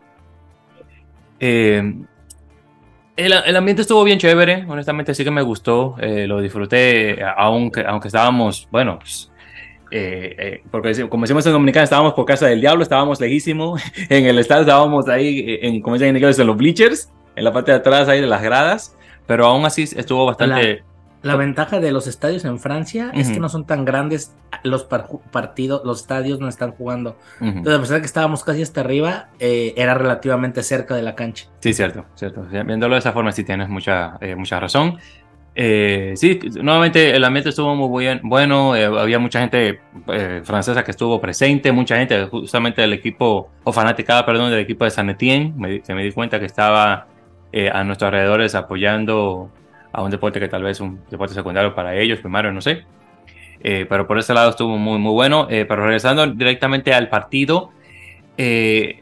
eh, 1.40 1.94
el, 3.18 3.56
ambiente 3.56 3.82
estuvo 3.82 4.04
bien 4.04 4.20
chévere, 4.20 4.66
honestamente 4.68 5.14
sí 5.14 5.24
que 5.24 5.32
me 5.32 5.42
gustó, 5.42 5.96
eh, 6.00 6.28
lo 6.28 6.42
disfruté, 6.42 7.24
aunque, 7.38 7.82
aunque 7.86 8.10
estábamos, 8.10 8.68
bueno, 8.72 9.00
pues, 9.00 9.32
eh, 9.92 10.36
eh, 10.38 10.64
porque 10.72 11.08
como 11.10 11.24
decimos 11.24 11.46
en 11.46 11.54
Dominicana, 11.54 11.84
estábamos 11.84 12.14
por 12.14 12.26
casa 12.26 12.48
del 12.48 12.62
diablo, 12.62 12.84
estábamos 12.84 13.20
lejísimo, 13.20 13.78
en 14.10 14.26
el 14.26 14.40
estadio 14.40 14.62
estábamos 14.62 15.08
ahí, 15.08 15.60
en, 15.62 15.82
como 15.82 15.96
dicen 15.96 16.10
en 16.10 16.18
inglés, 16.18 16.40
en 16.40 16.48
los 16.48 16.58
bleachers, 16.58 17.12
en 17.36 17.44
la 17.44 17.54
parte 17.54 17.72
de 17.72 17.78
atrás 17.78 18.08
ahí 18.08 18.22
de 18.22 18.28
las 18.28 18.42
gradas, 18.42 18.96
pero 19.28 19.46
aún 19.46 19.66
así 19.66 19.84
estuvo 19.84 20.26
bastante... 20.26 20.84
La 21.26 21.38
ventaja 21.38 21.80
de 21.80 21.92
los 21.92 22.06
estadios 22.06 22.46
en 22.46 22.60
Francia 22.60 23.10
es 23.16 23.32
que 23.32 23.40
no 23.40 23.50
son 23.50 23.66
tan 23.66 23.84
grandes 23.84 24.36
los 24.62 24.84
partidos, 24.84 25.82
los 25.84 26.02
estadios 26.02 26.40
no 26.40 26.48
están 26.48 26.74
jugando. 26.74 27.18
Entonces, 27.42 27.74
a 27.74 27.82
pesar 27.82 27.96
de 27.96 28.02
que 28.02 28.06
estábamos 28.06 28.44
casi 28.44 28.62
hasta 28.62 28.82
arriba, 28.82 29.30
eh, 29.40 29.74
era 29.76 29.96
relativamente 29.96 30.62
cerca 30.62 30.96
de 30.96 31.02
la 31.02 31.16
cancha. 31.16 31.48
Sí, 31.62 31.74
cierto, 31.74 32.06
cierto. 32.14 32.44
Viéndolo 32.44 32.94
de 32.94 33.00
esa 33.00 33.12
forma, 33.12 33.32
sí 33.32 33.44
tienes 33.44 33.70
mucha, 33.70 34.18
eh, 34.22 34.36
mucha 34.36 34.60
razón. 34.60 35.00
Eh, 35.58 36.14
sí, 36.16 36.40
nuevamente 36.62 37.16
el 37.16 37.24
ambiente 37.24 37.50
estuvo 37.50 37.76
muy 37.76 38.04
bien, 38.04 38.20
bueno, 38.24 38.74
había 38.74 39.20
mucha 39.20 39.40
gente 39.40 39.80
francesa 40.44 40.84
que 40.84 40.92
estuvo 40.92 41.22
presente, 41.22 41.72
mucha 41.72 41.96
gente 41.96 42.26
justamente 42.26 42.82
del 42.82 42.94
equipo, 42.94 43.50
o 43.64 43.72
fanaticada, 43.72 44.26
perdón, 44.26 44.52
del 44.52 44.60
equipo 44.60 44.84
de 44.84 44.92
San 44.92 45.10
Etienne, 45.10 45.54
me, 45.56 45.82
me 45.96 46.04
di 46.04 46.12
cuenta 46.12 46.40
que 46.40 46.46
estaba 46.46 47.08
a 47.72 47.84
nuestros 47.86 48.10
alrededores 48.10 48.54
apoyando 48.54 49.50
a 49.96 50.04
un 50.04 50.12
deporte 50.12 50.42
que 50.42 50.50
tal 50.50 50.62
vez 50.62 50.78
es 50.78 50.82
un 50.82 51.00
deporte 51.10 51.34
secundario 51.34 51.74
para 51.74 51.96
ellos, 51.96 52.20
primario, 52.20 52.52
no 52.52 52.60
sé. 52.60 52.84
Eh, 53.64 53.86
pero 53.88 54.06
por 54.06 54.20
ese 54.20 54.34
lado 54.34 54.50
estuvo 54.50 54.78
muy, 54.78 55.00
muy 55.00 55.14
bueno. 55.14 55.48
Eh, 55.50 55.66
pero 55.66 55.84
regresando 55.86 56.28
directamente 56.28 56.94
al 56.94 57.08
partido, 57.08 57.72
eh, 58.38 59.02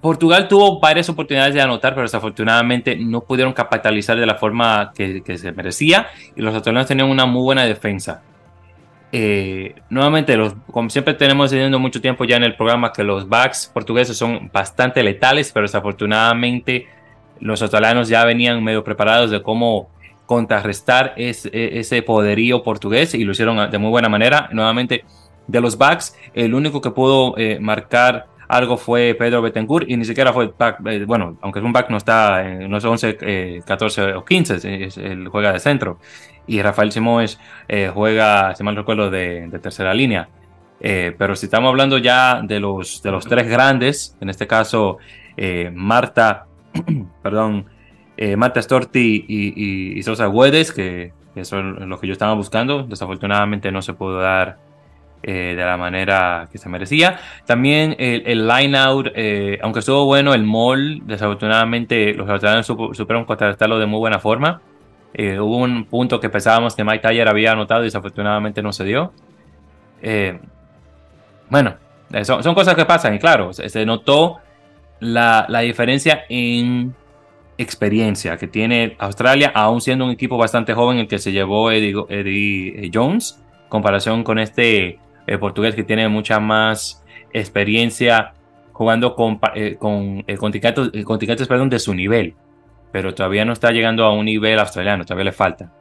Portugal 0.00 0.48
tuvo 0.48 0.80
varias 0.80 1.08
oportunidades 1.08 1.54
de 1.54 1.60
anotar, 1.60 1.94
pero 1.94 2.02
desafortunadamente 2.02 2.96
no 2.96 3.20
pudieron 3.22 3.52
capitalizar 3.52 4.18
de 4.18 4.26
la 4.26 4.36
forma 4.36 4.92
que, 4.94 5.22
se 5.36 5.52
merecía 5.52 6.08
y 6.36 6.42
los 6.42 6.54
australianos 6.54 6.88
tenían 6.88 7.08
una 7.08 7.26
muy 7.26 7.42
buena 7.42 7.64
defensa. 7.64 8.22
nuevamente, 9.90 10.36
los, 10.36 10.54
como 10.70 10.90
siempre 10.90 11.14
tenemos 11.14 11.50
teniendo 11.50 11.78
mucho 11.78 12.00
tiempo 12.00 12.24
ya 12.24 12.36
en 12.36 12.44
el 12.44 12.56
programa 12.56 12.92
que 12.92 13.04
los 13.04 13.28
backs 13.28 13.70
portugueses 13.72 14.16
son 14.16 14.50
bastante 14.52 15.02
letales, 15.02 15.50
pero 15.52 15.64
desafortunadamente 15.64 16.88
los 17.40 17.60
australianos 17.62 18.08
ya 18.08 18.24
venían 18.24 18.62
medio 18.62 18.84
preparados 18.84 19.30
de 19.30 19.42
cómo 19.42 19.90
contrarrestar 20.26 21.14
e, 21.16 21.30
ese 21.52 22.02
poderío 22.02 22.62
portugués 22.62 23.14
y 23.14 23.24
lo 23.24 23.32
hicieron 23.32 23.70
de 23.70 23.78
muy 23.78 23.90
buena 23.90 24.08
manera. 24.08 24.48
Nuevamente, 24.52 25.04
de 25.46 25.60
los 25.60 25.76
backs, 25.76 26.16
el 26.32 26.54
único 26.54 26.80
que 26.80 26.90
pudo 26.90 27.36
eh, 27.36 27.58
marcar 27.60 28.26
algo 28.48 28.76
fue 28.76 29.14
Pedro 29.18 29.42
Betancourt 29.42 29.88
y 29.88 29.96
ni 29.96 30.04
siquiera 30.04 30.32
fue 30.32 30.52
back, 30.56 30.78
eh, 30.86 31.04
bueno, 31.04 31.38
aunque 31.40 31.60
es 31.60 31.64
un 31.64 31.72
back 31.72 31.90
no 31.90 31.96
está, 31.96 32.46
en, 32.46 32.70
no 32.70 32.76
es 32.76 32.84
11, 32.84 33.62
14 33.66 34.02
eh, 34.02 34.14
o 34.14 34.24
15, 34.24 34.84
es, 34.84 34.96
él 34.98 35.28
juega 35.28 35.52
de 35.52 35.60
centro. 35.60 35.98
Y 36.46 36.60
Rafael 36.60 36.92
Simóes 36.92 37.38
juega, 37.94 38.54
si 38.54 38.62
mal 38.62 38.76
recuerdo, 38.76 39.10
de, 39.10 39.48
tercera 39.62 39.94
línea. 39.94 40.28
pero 40.78 41.36
si 41.36 41.46
estamos 41.46 41.70
hablando 41.70 41.96
ya 41.96 42.42
de 42.42 42.60
los, 42.60 43.02
de 43.02 43.10
los 43.10 43.24
tres 43.26 43.48
grandes, 43.48 44.16
en 44.20 44.28
este 44.28 44.46
caso 44.46 44.98
Marta 45.72 46.46
perdón, 47.22 47.66
eh, 48.16 48.36
Marta 48.36 48.60
Storti 48.60 49.24
y, 49.28 50.02
Sosa 50.02 50.28
Guedes, 50.28 50.72
que, 50.72 51.12
son 51.42 51.88
los 51.88 52.00
que 52.00 52.06
yo 52.06 52.12
estaba 52.12 52.34
buscando. 52.34 52.84
Desafortunadamente 52.84 53.72
no 53.72 53.82
se 53.82 53.94
pudo 53.94 54.18
dar 54.18 54.58
de 55.32 55.56
la 55.56 55.76
manera 55.76 56.48
que 56.50 56.58
se 56.58 56.68
merecía. 56.68 57.18
También 57.46 57.96
el, 57.98 58.22
el 58.26 58.46
line 58.46 58.76
out, 58.76 59.08
aunque 59.62 59.80
estuvo 59.80 60.04
bueno, 60.04 60.34
el 60.34 60.44
mall, 60.44 61.00
desafortunadamente 61.04 62.14
los 62.14 62.28
australianos 62.28 62.66
supieron 62.66 63.24
contrarrestarlo 63.24 63.78
de 63.78 63.86
muy 63.86 63.98
buena 63.98 64.18
forma. 64.18 64.60
hubo 65.16 65.56
un 65.56 65.84
punto 65.86 66.20
que 66.20 66.28
pensábamos 66.28 66.76
que 66.76 66.84
Mike 66.84 67.00
Tyler 67.00 67.28
había 67.28 67.52
anotado 67.52 67.82
y 67.82 67.84
desafortunadamente 67.84 68.62
no 68.62 68.72
se 68.72 68.84
dio. 68.84 69.12
bueno, 71.48 71.76
son, 72.22 72.54
cosas 72.54 72.74
que 72.74 72.84
pasan 72.84 73.14
y 73.14 73.18
claro, 73.18 73.52
se, 73.52 73.86
notó 73.86 74.38
la, 75.00 75.46
la 75.48 75.60
diferencia 75.60 76.24
en 76.28 76.94
experiencia 77.58 78.36
que 78.36 78.46
tiene 78.46 78.96
Australia, 78.98 79.52
aún 79.54 79.80
siendo 79.80 80.04
un 80.04 80.10
equipo 80.10 80.36
bastante 80.36 80.74
joven 80.74 80.98
el 80.98 81.08
que 81.08 81.18
se 81.18 81.32
llevó 81.32 81.70
Eddie, 81.70 81.94
Eddie 82.08 82.90
Jones, 82.92 83.42
comparación 83.68 84.24
con 84.24 84.38
este 84.38 84.98
eh, 85.26 85.38
portugués 85.38 85.74
que 85.74 85.84
tiene 85.84 86.08
mucha 86.08 86.40
más 86.40 87.02
experiencia 87.32 88.34
jugando 88.72 89.14
con, 89.14 89.40
eh, 89.54 89.76
con 89.76 90.24
eh, 90.26 90.36
continentes, 90.36 91.48
perdón, 91.48 91.70
de 91.70 91.78
su 91.78 91.94
nivel, 91.94 92.34
pero 92.92 93.14
todavía 93.14 93.44
no 93.44 93.52
está 93.52 93.70
llegando 93.70 94.04
a 94.04 94.12
un 94.12 94.24
nivel 94.24 94.58
australiano, 94.58 95.04
todavía 95.04 95.26
le 95.26 95.32
falta. 95.32 95.72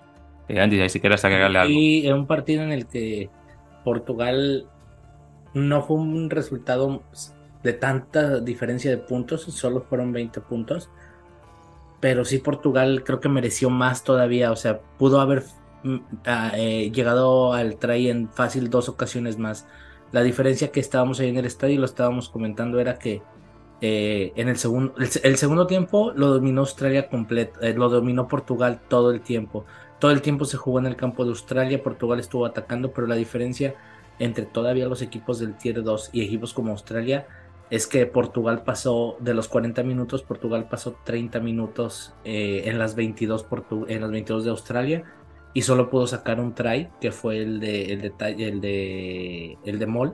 Andy, 0.50 0.88
quieres 0.90 1.24
agregarle 1.26 1.60
algo. 1.60 1.74
Y 1.74 2.06
es 2.06 2.14
un 2.14 2.28
partido 2.28 2.64
en 2.64 2.72
el 2.72 2.86
que 2.86 3.30
Portugal 3.84 4.66
no 5.54 5.82
fue 5.82 5.98
un 5.98 6.30
resultado 6.30 7.02
de 7.64 7.74
tanta 7.74 8.40
diferencia 8.40 8.92
de 8.92 8.98
puntos, 8.98 9.44
solo 9.44 9.82
fueron 9.82 10.12
20 10.12 10.42
puntos 10.42 10.90
pero 12.04 12.26
sí 12.26 12.40
Portugal 12.40 13.02
creo 13.06 13.22
que 13.22 13.30
mereció 13.30 13.70
más 13.70 14.04
todavía, 14.04 14.52
o 14.52 14.58
sea, 14.58 14.82
pudo 14.98 15.22
haber 15.22 15.46
eh, 16.26 16.92
llegado 16.94 17.54
al 17.54 17.78
try 17.78 18.10
en 18.10 18.30
fácil 18.30 18.70
dos 18.70 18.90
ocasiones 18.90 19.38
más. 19.38 19.68
La 20.12 20.22
diferencia 20.22 20.72
que 20.72 20.80
estábamos 20.80 21.20
ahí 21.20 21.30
en 21.30 21.38
el 21.38 21.46
estadio 21.46 21.80
lo 21.80 21.86
estábamos 21.86 22.30
comentando 22.30 22.80
era 22.80 23.00
que 23.00 23.22
eh, 23.82 24.32
en 24.36 24.48
el 24.48 24.58
segundo, 24.58 24.94
el, 24.98 25.38
segundo 25.38 25.68
tiempo 25.68 26.14
lo 26.16 26.28
dominó 26.28 26.62
Australia 26.62 27.10
completo, 27.10 27.60
eh, 27.62 27.74
lo 27.74 27.90
dominó 27.90 28.28
Portugal 28.28 28.80
todo 28.88 29.12
el 29.12 29.22
tiempo. 29.22 29.66
Todo 30.00 30.12
el 30.12 30.22
tiempo 30.22 30.46
se 30.46 30.58
jugó 30.58 30.80
en 30.80 30.86
el 30.86 30.96
campo 30.96 31.26
de 31.26 31.32
Australia, 31.32 31.84
Portugal 31.84 32.20
estuvo 32.20 32.46
atacando, 32.46 32.94
pero 32.94 33.08
la 33.08 33.16
diferencia 33.16 33.76
entre 34.20 34.46
todavía 34.46 34.88
los 34.88 35.02
equipos 35.02 35.40
del 35.40 35.58
Tier 35.58 35.84
2 35.84 36.12
y 36.14 36.22
equipos 36.24 36.54
como 36.54 36.72
Australia 36.72 37.28
es 37.70 37.88
que 37.88 38.06
Portugal 38.06 38.64
pasó 38.64 39.18
de 39.20 39.34
los 39.34 39.48
40 39.48 39.84
minutos, 39.84 40.22
Portugal 40.22 40.68
pasó 40.70 40.96
30 41.04 41.40
minutos 41.40 42.14
en, 42.24 42.78
las 42.78 42.96
22 42.96 43.48
en 43.88 44.02
las 44.02 44.12
22 44.12 44.44
de 44.46 44.50
Australia 44.52 45.04
y 45.54 45.62
solo 45.62 45.90
pudo 45.90 46.08
sacar 46.08 46.40
un 46.40 46.54
try, 46.54 46.90
que 47.00 47.12
fue 47.12 47.42
el 47.42 47.60
de 47.60 47.94
el 47.94 48.02
de 48.02 48.14
el 48.48 48.62
de, 48.62 49.58
el 49.66 49.80
de 49.80 49.86
Moll. 49.86 50.14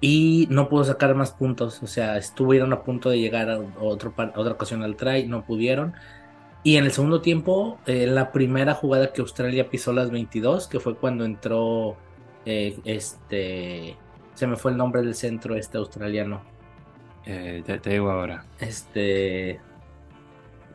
Y 0.00 0.46
no 0.50 0.68
pudo 0.68 0.84
sacar 0.84 1.14
más 1.14 1.32
puntos, 1.32 1.82
o 1.82 1.86
sea, 1.86 2.18
estuvieron 2.18 2.72
a 2.72 2.82
punto 2.82 3.08
de 3.08 3.18
llegar 3.18 3.50
a, 3.50 3.58
otro, 3.80 4.12
otra 4.36 4.52
ocasión 4.52 4.82
al 4.82 4.94
try, 4.94 5.26
no 5.26 5.44
pudieron. 5.44 5.94
Y 6.62 6.76
en 6.76 6.84
el 6.84 6.92
segundo 6.92 7.22
tiempo, 7.22 7.78
en 7.86 8.14
la 8.14 8.30
primera 8.30 8.74
jugada 8.74 9.12
que 9.12 9.22
Australia 9.22 9.70
pisó 9.70 9.92
las 9.92 10.10
22, 10.10 10.68
que 10.68 10.80
fue 10.80 10.96
cuando 10.96 11.24
entró 11.24 11.96
eh, 12.44 12.78
este 12.84 13.96
se 14.36 14.46
me 14.46 14.56
fue 14.56 14.70
el 14.70 14.76
nombre 14.76 15.02
del 15.02 15.14
centro 15.14 15.56
este 15.56 15.78
australiano. 15.78 16.42
Eh, 17.24 17.62
te, 17.64 17.90
digo 17.90 18.10
ahora. 18.10 18.44
Este. 18.60 19.58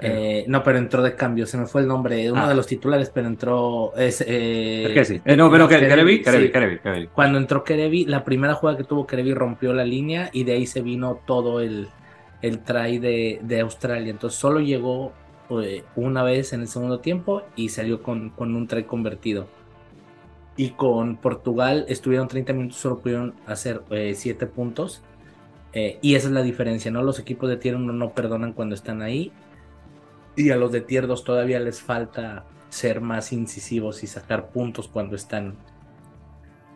Eh. 0.02 0.40
Eh, 0.40 0.46
no, 0.48 0.64
pero 0.64 0.78
entró 0.78 1.02
de 1.04 1.16
cambio, 1.16 1.46
se 1.46 1.58
me 1.58 1.66
fue 1.66 1.82
el 1.82 1.88
nombre, 1.88 2.32
uno 2.32 2.44
ah. 2.44 2.50
de 2.50 2.56
los 2.56 2.68
titulares, 2.68 3.10
pero 3.10 3.28
entró. 3.28 3.94
Es, 3.96 4.24
eh, 4.28 5.04
sí? 5.06 5.22
no, 5.38 5.52
pero 5.52 5.68
Kerevi, 5.68 6.22
Kerevi, 6.22 7.08
Cuando 7.14 7.38
entró 7.38 7.64
Kerevi, 7.64 8.06
la 8.06 8.24
primera 8.24 8.56
jugada 8.56 8.78
que 8.78 8.84
tuvo 8.84 9.06
Kerevi 9.06 9.34
rompió 9.34 9.74
la 9.74 9.86
línea 9.86 10.30
y 10.34 10.44
de 10.44 10.54
ahí 10.54 10.66
se 10.66 10.82
vino 10.82 11.20
todo 11.26 11.62
el, 11.62 11.88
el 12.42 12.60
try 12.60 12.98
de, 12.98 13.40
de 13.44 13.60
Australia. 13.62 14.10
Entonces 14.10 14.40
solo 14.40 14.60
llegó 14.60 15.14
una 15.96 16.24
vez 16.24 16.54
en 16.54 16.62
el 16.62 16.68
segundo 16.68 17.00
tiempo 17.00 17.44
y 17.56 17.70
salió 17.70 18.02
con, 18.02 18.30
con 18.30 18.56
un 18.56 18.68
try 18.68 18.86
convertido 18.86 19.48
y 20.58 20.72
con 20.72 21.18
Portugal 21.18 21.86
estuvieron 21.88 22.28
30 22.28 22.54
minutos, 22.54 22.78
solo 22.78 23.00
pudieron 23.00 23.34
hacer 23.46 23.82
7 23.90 24.46
eh, 24.46 24.48
puntos. 24.48 25.02
Eh, 25.74 25.98
y 26.02 26.16
esa 26.16 26.28
es 26.28 26.34
la 26.34 26.44
diferencia, 26.44 26.92
¿no? 26.92 27.02
Los 27.02 27.20
equipos 27.20 27.50
de 27.50 27.58
tier 27.58 27.76
1 27.76 27.94
no 27.94 28.12
perdonan 28.12 28.54
cuando 28.54 28.76
están 28.76 29.02
ahí. 29.02 29.32
Y 30.36 30.50
a 30.52 30.56
los 30.56 30.72
de 30.72 30.82
tier 30.82 31.08
2 31.08 31.24
todavía 31.24 31.60
les 31.60 31.82
falta 31.82 32.46
ser 32.70 33.02
más 33.02 33.34
incisivos 33.34 34.04
y 34.04 34.08
sacar 34.08 34.50
puntos 34.50 34.88
cuando 34.88 35.16
están. 35.16 35.56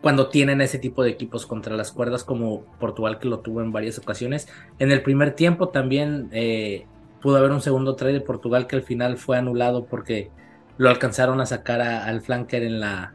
Cuando 0.02 0.28
tienen 0.28 0.60
ese 0.60 0.78
tipo 0.78 1.02
de 1.02 1.10
equipos 1.10 1.46
contra 1.46 1.74
las 1.74 1.90
cuerdas, 1.90 2.22
como 2.22 2.64
Portugal 2.78 3.18
que 3.18 3.28
lo 3.28 3.40
tuvo 3.40 3.62
en 3.62 3.72
varias 3.72 3.98
ocasiones. 3.98 4.48
En 4.78 4.92
el 4.92 5.02
primer 5.02 5.32
tiempo 5.32 5.70
también 5.70 6.28
eh, 6.32 6.86
pudo 7.20 7.38
haber 7.38 7.50
un 7.50 7.60
segundo 7.60 7.96
try 7.96 8.12
de 8.12 8.20
Portugal 8.20 8.66
que 8.66 8.76
al 8.76 8.82
final 8.82 9.16
fue 9.16 9.38
anulado 9.38 9.86
porque 9.86 10.30
lo 10.78 10.90
alcanzaron 10.90 11.40
a 11.40 11.46
sacar 11.46 11.80
al 11.80 12.20
flanker 12.20 12.62
en 12.62 12.80
la, 12.80 13.14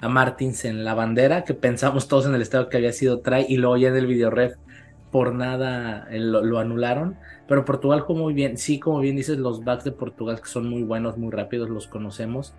a 0.00 0.08
Martins 0.08 0.64
en 0.64 0.84
la 0.84 0.94
bandera, 0.94 1.44
que 1.44 1.54
pensamos 1.54 2.08
todos 2.08 2.26
en 2.26 2.34
el 2.34 2.42
estado 2.42 2.68
que 2.68 2.76
había 2.76 2.92
sido 2.92 3.20
try, 3.20 3.44
y 3.48 3.56
luego 3.56 3.76
ya 3.76 3.88
en 3.88 3.96
el 3.96 4.06
videoref 4.06 4.54
por 5.10 5.34
nada 5.34 6.06
eh, 6.10 6.18
lo, 6.20 6.58
anularon. 6.58 7.16
Pero 7.50 7.64
Portugal 7.64 8.02
jugó 8.02 8.20
muy 8.20 8.32
bien. 8.32 8.56
Sí, 8.56 8.78
como 8.78 9.00
bien 9.00 9.16
dices, 9.16 9.36
los 9.36 9.64
backs 9.64 9.82
de 9.82 9.90
Portugal 9.90 10.40
que 10.40 10.48
son 10.48 10.70
muy 10.70 10.84
buenos, 10.84 11.18
muy 11.18 11.32
rápidos, 11.32 11.68
los 11.68 11.88
conocemos. 11.88 12.54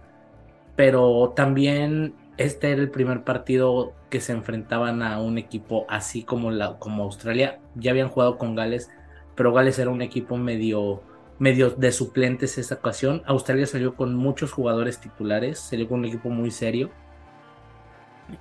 Pero 0.75 1.31
también 1.33 2.13
este 2.35 2.71
era 2.71 2.81
el 2.81 2.91
primer 2.91 3.23
partido 3.23 3.93
que 4.09 4.19
se 4.19 4.33
enfrentaban 4.33 5.01
a 5.01 5.21
un 5.21 5.37
equipo 5.37 5.85
así 5.87 6.23
como, 6.23 6.51
la, 6.51 6.77
como 6.77 7.03
Australia. 7.03 7.61
Ya 7.75 7.91
habían 7.91 8.09
jugado 8.09 8.37
con 8.37 8.53
Gales, 8.53 8.89
pero 9.35 9.53
Gales 9.53 9.79
era 9.79 9.91
un 9.91 10.01
equipo 10.01 10.35
medio, 10.35 11.01
medio 11.39 11.69
de 11.69 11.93
suplentes 11.93 12.57
esa 12.57 12.75
ocasión. 12.75 13.23
Australia 13.27 13.67
salió 13.67 13.95
con 13.95 14.13
muchos 14.15 14.51
jugadores 14.51 14.99
titulares, 14.99 15.57
salió 15.59 15.87
con 15.87 15.99
un 15.99 16.05
equipo 16.07 16.27
muy 16.27 16.51
serio 16.51 16.89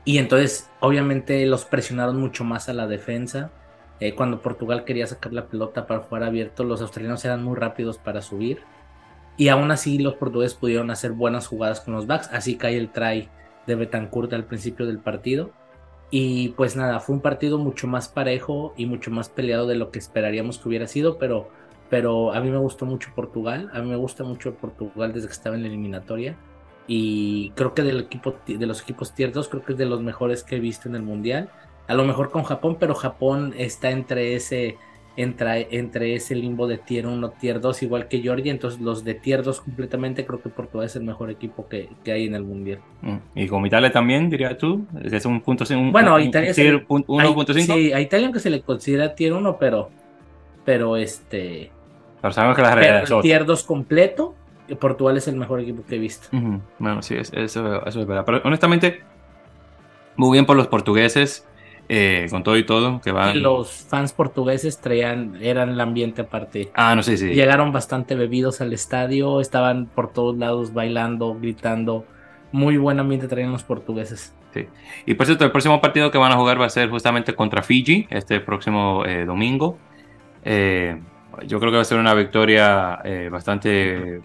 y 0.05 0.19
entonces, 0.19 0.69
obviamente, 0.81 1.45
los 1.47 1.65
presionaron 1.65 2.19
mucho 2.19 2.45
más 2.45 2.69
a 2.69 2.73
la 2.73 2.87
defensa. 2.87 3.51
Eh, 4.01 4.15
cuando 4.15 4.41
Portugal 4.41 4.85
quería 4.85 5.07
sacar 5.07 5.33
la 5.33 5.47
pelota 5.47 5.87
para 5.87 6.01
jugar 6.01 6.25
abierto, 6.25 6.65
los 6.65 6.81
australianos 6.81 7.25
eran 7.25 7.45
muy 7.45 7.57
rápidos 7.57 7.99
para 7.99 8.23
subir. 8.23 8.61
Y 9.37 9.49
aún 9.49 9.71
así, 9.71 9.99
los 9.99 10.15
portugueses 10.15 10.57
pudieron 10.57 10.91
hacer 10.91 11.13
buenas 11.13 11.47
jugadas 11.47 11.81
con 11.81 11.95
los 11.95 12.07
backs. 12.07 12.29
Así 12.33 12.57
cae 12.57 12.77
el 12.77 12.91
try 12.91 13.29
de 13.67 13.75
Betancourt 13.75 14.33
al 14.33 14.45
principio 14.45 14.87
del 14.87 14.99
partido. 14.99 15.51
Y 16.11 16.49
pues 16.51 16.77
nada, 16.77 17.01
fue 17.01 17.15
un 17.15 17.23
partido 17.23 17.59
mucho 17.59 17.87
más 17.87 18.09
parejo 18.09 18.75
y 18.77 18.87
mucho 18.87 19.11
más 19.11 19.29
peleado 19.29 19.67
de 19.67 19.77
lo 19.77 19.91
que 19.91 20.01
esperaríamos 20.01 20.59
que 20.59 20.69
hubiera 20.69 20.89
sido, 20.89 21.19
pero, 21.19 21.49
pero 21.89 22.33
a 22.33 22.41
mí 22.41 22.51
me 22.51 22.59
gustó 22.59 22.85
mucho 22.85 23.11
Portugal, 23.15 23.71
a 23.73 23.81
mí 23.81 23.89
me 23.89 23.97
gusta 23.97 24.25
mucho 24.25 24.55
Portugal 24.55 25.13
desde 25.13 25.29
que 25.29 25.33
estaba 25.35 25.55
en 25.55 25.63
la 25.63 25.69
eliminatoria 25.69 26.37
y 26.93 27.51
creo 27.51 27.73
que 27.73 27.83
del 27.83 28.01
equipo 28.01 28.35
de 28.45 28.67
los 28.67 28.83
equipos 28.83 29.15
tier 29.15 29.31
2 29.31 29.49
creo 29.49 29.65
que 29.65 29.73
es 29.73 29.79
de 29.79 29.87
los 29.87 30.03
mejores 30.03 30.43
que 30.43 30.57
he 30.57 30.59
visto 30.59 30.89
en 30.89 30.97
el 30.97 31.03
mundial. 31.03 31.49
A 31.91 31.95
lo 31.95 32.05
mejor 32.05 32.31
con 32.31 32.45
Japón, 32.45 32.77
pero 32.79 32.95
Japón 32.95 33.55
está 33.57 33.91
entre 33.91 34.35
ese 34.35 34.77
entre, 35.17 35.69
entre 35.77 36.15
ese 36.15 36.35
limbo 36.35 36.67
de 36.67 36.79
tier 36.79 37.07
1, 37.07 37.31
tier 37.33 37.61
2, 37.61 37.83
igual 37.83 38.09
que 38.09 38.21
Georgia. 38.21 38.51
Entonces, 38.51 38.81
los 38.81 39.05
de 39.05 39.15
tier 39.15 39.43
2 39.43 39.61
completamente, 39.61 40.25
creo 40.25 40.41
que 40.41 40.49
Portugal 40.49 40.87
es 40.87 40.97
el 40.97 41.03
mejor 41.03 41.31
equipo 41.31 41.69
que, 41.69 41.89
que 42.05 42.13
hay 42.13 42.27
en 42.27 42.35
el 42.35 42.45
mundial. 42.45 42.79
Mm. 43.03 43.17
Y 43.35 43.49
como 43.49 43.67
Italia 43.67 43.91
también, 43.91 44.31
dirías 44.31 44.57
tú, 44.57 44.87
es 45.03 45.27
un 45.27 45.41
punto 45.41 45.65
un, 45.75 45.93
Bueno, 45.93 46.19
Italia. 46.19 46.55
Tier 46.55 46.87
1.5. 46.87 47.75
Sí, 47.75 47.93
a 47.93 48.01
Italia, 48.01 48.27
aunque 48.27 48.41
se 48.41 48.51
le 48.51 48.63
considera 48.63 49.15
tier 49.15 49.33
1, 49.33 49.59
pero, 49.59 49.91
pero 50.65 50.97
este. 50.97 51.71
Pero 52.23 52.33
sabemos 52.33 52.57
que 52.57 52.63
la 52.63 52.75
realidad 52.75 53.03
es 53.03 53.23
tier 53.23 53.45
2 53.45 53.65
completo 53.65 54.37
Portugal 54.77 55.17
es 55.17 55.29
el 55.29 55.37
mejor 55.37 55.61
equipo 55.61 55.85
que 55.85 55.97
he 55.97 55.99
visto. 55.99 56.29
Bueno, 56.79 57.03
sí, 57.03 57.17
eso, 57.17 57.37
eso, 57.37 57.87
es 57.87 58.07
verdad. 58.07 58.25
Pero 58.25 58.41
honestamente, 58.45 59.01
muy 60.17 60.33
bien 60.33 60.47
por 60.47 60.57
los 60.57 60.69
portugueses, 60.69 61.47
eh, 61.93 62.29
con 62.31 62.45
todo 62.45 62.57
y 62.57 62.63
todo, 62.63 63.01
que 63.01 63.11
van... 63.11 63.43
Los 63.43 63.73
fans 63.73 64.13
portugueses 64.13 64.79
traían, 64.79 65.37
eran 65.43 65.71
el 65.71 65.81
ambiente 65.81 66.23
aparte. 66.23 66.71
Ah, 66.75 66.95
no 66.95 67.03
sé, 67.03 67.17
sí, 67.17 67.35
Llegaron 67.35 67.73
bastante 67.73 68.15
bebidos 68.15 68.61
al 68.61 68.73
estadio, 68.73 69.41
estaban 69.41 69.87
por 69.87 70.13
todos 70.13 70.39
lados 70.39 70.73
bailando, 70.73 71.37
gritando. 71.41 72.05
Muy 72.53 72.77
buen 72.77 73.01
ambiente 73.01 73.27
traían 73.27 73.51
los 73.51 73.65
portugueses. 73.65 74.33
Sí. 74.55 74.69
Y 75.05 75.15
por 75.15 75.27
cierto, 75.27 75.45
el 75.45 75.51
próximo 75.51 75.81
partido 75.81 76.13
que 76.13 76.19
van 76.19 76.31
a 76.31 76.37
jugar 76.37 76.61
va 76.61 76.67
a 76.67 76.71
ser 76.71 76.89
justamente 76.91 77.35
contra 77.35 77.61
Fiji, 77.61 78.07
este 78.09 78.39
próximo 78.39 79.05
eh, 79.05 79.25
domingo. 79.25 79.77
Eh, 80.45 80.97
yo 81.45 81.59
creo 81.59 81.73
que 81.73 81.77
va 81.77 81.83
a 81.83 81.85
ser 81.85 81.99
una 81.99 82.15
victoria 82.15 83.03
bastante 83.33 84.21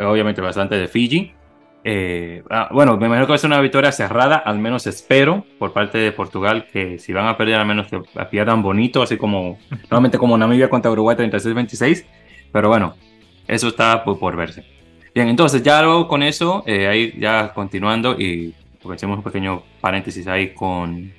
obviamente 0.00 0.42
bastante 0.42 0.76
de 0.76 0.88
Fiji. 0.88 1.32
Eh, 1.90 2.42
ah, 2.50 2.68
bueno, 2.70 2.98
me 2.98 3.06
imagino 3.06 3.24
que 3.24 3.30
va 3.30 3.36
a 3.36 3.38
ser 3.38 3.48
una 3.48 3.62
victoria 3.62 3.92
cerrada, 3.92 4.36
al 4.36 4.58
menos 4.58 4.86
espero, 4.86 5.46
por 5.58 5.72
parte 5.72 5.96
de 5.96 6.12
Portugal, 6.12 6.66
que 6.70 6.98
si 6.98 7.14
van 7.14 7.26
a 7.26 7.38
perder, 7.38 7.54
al 7.54 7.66
menos 7.66 7.86
que 7.86 8.02
pierdan 8.30 8.60
bonito, 8.60 9.00
así 9.00 9.16
como 9.16 9.58
nuevamente 9.90 10.18
como 10.18 10.36
Namibia 10.36 10.68
contra 10.68 10.90
Uruguay 10.90 11.16
36-26. 11.16 12.04
Pero 12.52 12.68
bueno, 12.68 12.94
eso 13.46 13.68
está 13.68 14.04
por, 14.04 14.36
verse. 14.36 14.66
Bien, 15.14 15.28
entonces 15.28 15.62
ya 15.62 15.80
luego 15.80 16.08
con 16.08 16.22
eso, 16.22 16.62
eh, 16.66 16.88
ahí 16.88 17.18
ya 17.18 17.54
continuando 17.54 18.20
y 18.20 18.54
hicimos 18.94 19.16
un 19.16 19.24
pequeño 19.24 19.62
paréntesis 19.80 20.26
ahí 20.26 20.52
con, 20.52 21.10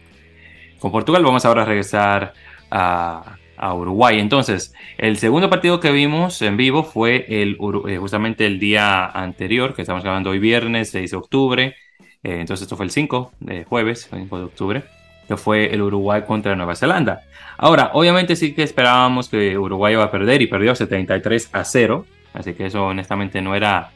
con 0.78 0.92
Portugal, 0.92 1.24
vamos 1.24 1.46
ahora 1.46 1.64
a 1.64 1.66
regresar 1.66 2.34
a, 2.70 3.39
a 3.60 3.74
Uruguay. 3.74 4.20
Entonces, 4.20 4.74
el 4.98 5.18
segundo 5.18 5.50
partido 5.50 5.80
que 5.80 5.92
vimos 5.92 6.42
en 6.42 6.58
vivo 6.58 6.84
fue 6.84 7.26
el, 7.28 7.58
eh, 7.88 7.98
justamente 7.98 8.46
el 8.46 8.60
día 8.60 9.06
anterior, 9.06 9.76
que 9.76 9.82
estamos 9.82 10.04
grabando 10.04 10.30
hoy 10.32 10.40
viernes 10.40 10.92
6 10.92 11.12
de 11.12 11.18
octubre. 11.18 11.76
Eh, 12.24 12.40
entonces, 12.40 12.64
esto 12.64 12.78
fue 12.78 12.86
el 12.86 12.92
5 12.92 13.34
de 13.42 13.66
jueves, 13.66 14.08
5 14.12 14.38
de 14.38 14.44
octubre, 14.46 14.84
que 15.28 15.38
fue 15.38 15.74
el 15.74 15.82
Uruguay 15.82 16.24
contra 16.26 16.56
Nueva 16.56 16.76
Zelanda. 16.76 17.22
Ahora, 17.58 17.92
obviamente 17.94 18.38
sí 18.38 18.54
que 18.54 18.64
esperábamos 18.64 19.28
que 19.28 19.58
Uruguay 19.58 19.94
iba 19.94 20.06
a 20.06 20.12
perder 20.12 20.42
y 20.42 20.48
perdió 20.48 20.74
73 20.74 21.50
a 21.52 21.66
0. 21.66 22.06
Así 22.34 22.54
que 22.54 22.68
eso 22.68 22.86
honestamente 22.86 23.42
no 23.42 23.54
era 23.54 23.92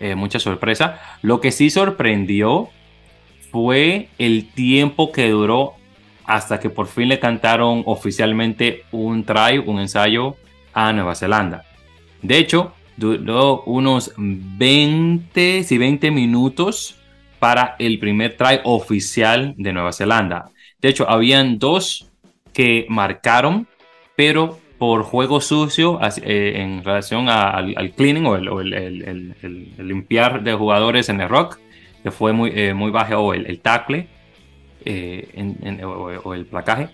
eh, 0.00 0.16
mucha 0.16 0.40
sorpresa. 0.40 1.00
Lo 1.22 1.40
que 1.40 1.52
sí 1.52 1.70
sorprendió 1.70 2.68
fue 3.52 4.08
el 4.18 4.50
tiempo 4.52 5.12
que 5.12 5.30
duró 5.30 5.75
hasta 6.26 6.58
que 6.58 6.70
por 6.70 6.88
fin 6.88 7.08
le 7.08 7.20
cantaron 7.20 7.82
oficialmente 7.86 8.84
un 8.90 9.24
try, 9.24 9.58
un 9.64 9.80
ensayo 9.80 10.36
a 10.74 10.92
Nueva 10.92 11.14
Zelanda. 11.14 11.64
De 12.20 12.38
hecho, 12.38 12.72
duró 12.96 13.62
unos 13.62 14.12
20, 14.16 15.66
y 15.68 15.78
20 15.78 16.10
minutos 16.10 16.98
para 17.38 17.76
el 17.78 17.98
primer 17.98 18.36
try 18.36 18.60
oficial 18.64 19.54
de 19.56 19.72
Nueva 19.72 19.92
Zelanda. 19.92 20.50
De 20.80 20.88
hecho, 20.88 21.08
habían 21.08 21.58
dos 21.58 22.10
que 22.52 22.86
marcaron, 22.88 23.68
pero 24.16 24.58
por 24.78 25.04
juego 25.04 25.40
sucio 25.40 26.00
eh, 26.22 26.54
en 26.56 26.84
relación 26.84 27.28
al, 27.28 27.92
cleaning 27.96 28.26
o, 28.26 28.60
el, 28.60 29.34
limpiar 29.78 30.42
de 30.42 30.54
jugadores 30.54 31.08
en 31.08 31.20
el 31.20 31.28
rock, 31.28 31.58
que 32.02 32.10
fue 32.10 32.32
muy, 32.32 32.50
eh, 32.54 32.74
muy 32.74 32.90
bajo 32.90 33.32
el 33.32 33.60
tackle 33.60 34.08
eh, 34.86 35.84
o, 35.84 36.32
el 36.32 36.46
placaje. 36.46 36.88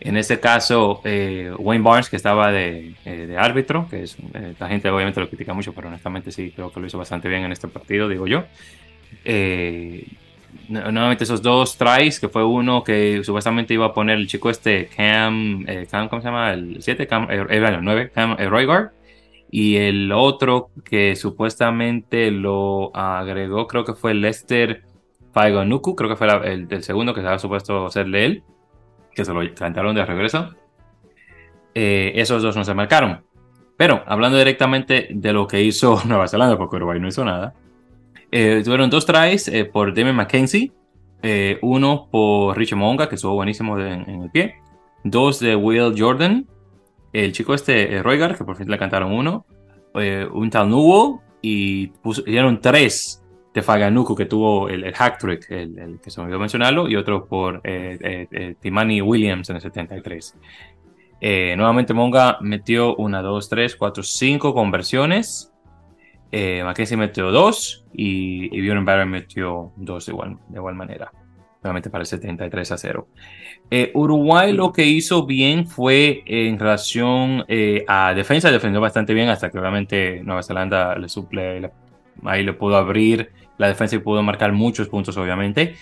En 0.00 0.16
este 0.16 0.38
caso, 0.38 1.00
eh, 1.04 1.52
Wayne 1.58 1.82
Barnes, 1.82 2.08
que 2.08 2.16
estaba 2.16 2.52
de, 2.52 2.94
eh, 3.04 3.36
árbitro, 3.36 3.88
que 3.88 4.04
es, 4.04 4.16
la 4.58 4.68
gente 4.68 4.88
obviamente 4.88 5.20
lo 5.20 5.28
critica 5.28 5.52
mucho, 5.52 5.72
pero 5.72 5.88
honestamente 5.88 6.30
sí 6.30 6.52
creo 6.54 6.72
que 6.72 6.78
lo 6.78 6.86
hizo 6.86 6.98
bastante 6.98 7.28
bien 7.28 7.42
en 7.44 7.52
este 7.52 7.66
partido, 7.68 8.08
digo 8.08 8.26
yo. 8.28 8.44
nuevamente 10.68 11.24
esos 11.24 11.42
dos 11.42 11.76
tries, 11.76 12.20
que 12.20 12.28
fue 12.28 12.44
uno 12.44 12.84
que 12.84 13.22
supuestamente 13.24 13.74
iba 13.74 13.86
a 13.86 13.94
poner 13.94 14.18
el 14.18 14.28
chico 14.28 14.48
este 14.48 14.88
Cam, 14.96 15.64
Cam 15.90 16.08
¿cómo 16.08 16.22
se 16.22 16.28
llama? 16.28 16.52
El 16.52 16.80
7, 16.80 17.06
Cam, 17.08 17.28
el 17.30 17.82
9, 17.82 18.10
Cam 18.14 18.36
Royguard. 18.38 18.90
Y 19.50 19.76
el 19.76 20.12
otro 20.12 20.70
que 20.84 21.14
supuestamente 21.14 22.30
lo 22.30 22.94
agregó, 22.96 23.66
creo 23.66 23.84
que 23.84 23.94
fue 23.94 24.14
Lester 24.14 24.82
Nuku, 25.34 25.96
creo 25.96 26.10
que 26.10 26.16
fue 26.16 26.28
el, 26.44 26.82
segundo 26.82 27.14
que 27.14 27.20
había 27.20 27.38
supuesto 27.38 27.88
ser 27.90 28.06
de 28.08 28.24
él, 28.24 28.42
que 29.14 29.24
se 29.24 29.32
lo 29.32 29.40
cantaron 29.54 29.94
de 29.94 30.04
regreso. 30.04 30.50
Eh, 31.74 32.12
esos 32.16 32.42
dos 32.42 32.56
no 32.56 32.64
se 32.64 32.74
marcaron. 32.74 33.24
Pero 33.76 34.02
hablando 34.06 34.38
directamente 34.38 35.08
de 35.10 35.32
lo 35.32 35.46
que 35.46 35.62
hizo 35.62 36.02
Nueva 36.06 36.28
Zelanda, 36.28 36.56
porque 36.56 36.76
Uruguay 36.76 37.00
no 37.00 37.08
hizo 37.08 37.24
nada, 37.24 37.54
eh, 38.30 38.62
tuvieron 38.64 38.90
dos 38.90 39.06
tries 39.06 39.48
eh, 39.48 39.64
por 39.64 39.94
Demi 39.94 40.12
McKenzie, 40.12 40.72
uno 41.62 42.08
por 42.10 42.56
Richie 42.56 42.76
Monga, 42.76 43.08
que 43.08 43.14
estuvo 43.14 43.34
buenísimo 43.34 43.78
en, 43.78 44.22
el 44.22 44.30
pie, 44.30 44.56
dos 45.04 45.38
de 45.38 45.54
Will 45.54 45.94
Jordan, 45.96 46.46
el 47.12 47.32
chico 47.32 47.54
este, 47.54 48.02
Roygar, 48.02 48.36
que 48.36 48.44
por 48.44 48.56
fin 48.56 48.68
le 48.68 48.76
cantaron 48.76 49.12
uno, 49.12 49.46
un 49.94 50.50
tal 50.50 50.68
Newell, 50.68 51.20
y 51.40 51.88
pusieron 52.02 52.60
tres 52.60 53.21
de 53.54 53.62
Faganuku 53.62 54.14
que 54.14 54.26
tuvo 54.26 54.68
el, 54.68 54.84
el 54.84 54.94
hack 54.94 55.18
trick, 55.18 55.50
el, 55.50 56.00
que 56.02 56.10
se 56.10 56.20
me 56.20 56.24
olvidó 56.24 56.38
mencionarlo, 56.38 56.88
y 56.88 56.96
otro 56.96 57.26
por 57.26 57.60
eh, 57.64 57.98
eh, 58.00 58.28
eh, 58.30 58.54
Timani 58.60 59.02
Williams 59.02 59.50
en 59.50 59.56
el 59.56 59.62
73. 59.62 60.36
nuevamente 61.56 61.92
Monga 61.92 62.38
metió 62.40 62.96
una, 62.96 63.20
dos, 63.20 63.48
tres, 63.48 63.76
cuatro, 63.76 64.02
cinco 64.02 64.54
conversiones. 64.54 65.48
Mackenzie 66.32 66.96
metió 66.96 67.30
dos 67.30 67.84
y, 67.92 68.56
y 68.56 68.60
Bjorn 68.62 69.10
metió 69.10 69.72
dos 69.76 70.06
de 70.06 70.12
igual, 70.12 70.38
de 70.48 70.58
igual 70.58 70.74
manera. 70.74 71.12
Nuevamente 71.62 71.90
para 71.90 72.02
el 72.02 72.06
73 72.06 72.72
a 72.72 72.78
0. 72.78 73.06
Uruguay 73.94 74.52
lo 74.52 74.72
que 74.72 74.84
hizo 74.84 75.26
bien 75.26 75.66
fue 75.66 76.22
en 76.26 76.58
relación 76.58 77.44
a 77.86 78.14
defensa, 78.14 78.50
defendió 78.50 78.80
bastante 78.80 79.12
bien 79.12 79.28
hasta 79.28 79.50
que 79.50 79.58
obviamente 79.58 80.22
Nueva 80.24 80.42
Zelanda 80.42 80.96
le 80.96 81.08
suple, 81.10 81.70
ahí 82.24 82.44
le 82.44 82.52
pudo 82.54 82.76
abrir 82.76 83.30
la 83.62 83.68
defensa 83.68 83.98
pudo 84.00 84.22
marcar 84.22 84.52
muchos 84.52 84.88
puntos, 84.88 85.16
obviamente. 85.16 85.76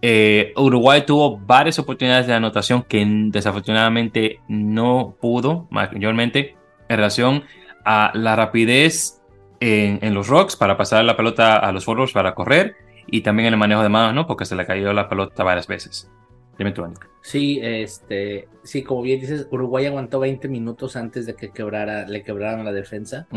Eh, 0.00 0.52
Uruguay 0.56 1.04
tuvo 1.06 1.38
varias 1.38 1.78
oportunidades 1.78 2.26
de 2.26 2.34
anotación 2.34 2.82
que 2.82 3.04
desafortunadamente 3.30 4.40
no 4.48 5.14
pudo, 5.20 5.66
mayormente 5.70 6.56
en 6.88 6.96
relación 6.96 7.44
a 7.84 8.10
la 8.14 8.34
rapidez 8.34 9.20
en, 9.60 10.14
los 10.14 10.28
rocks 10.28 10.56
para 10.56 10.76
pasar 10.76 11.04
la 11.04 11.16
pelota 11.16 11.56
a 11.56 11.72
los 11.72 11.84
forwards 11.84 12.12
para 12.12 12.34
correr 12.34 12.76
y 13.06 13.22
también 13.22 13.48
en 13.48 13.54
el 13.54 13.58
manejo 13.58 13.82
de 13.82 13.88
manos, 13.88 14.14
¿no? 14.14 14.26
Porque 14.26 14.44
se 14.44 14.56
le 14.56 14.64
cayó 14.64 14.92
la 14.92 15.08
pelota 15.08 15.44
varias 15.44 15.66
veces. 15.66 16.10
Dime 16.56 16.72
tú, 16.72 16.84
Sí, 17.22 17.60
este, 17.62 18.48
sí, 18.62 18.82
como 18.82 19.02
bien 19.02 19.20
dices, 19.20 19.46
Uruguay 19.50 19.86
aguantó 19.86 20.18
20 20.18 20.48
minutos 20.48 20.96
antes 20.96 21.26
de 21.26 21.34
que 21.34 21.50
quebrara, 21.50 22.06
le 22.06 22.22
quebraran 22.22 22.64
la 22.64 22.72
defensa 22.72 23.28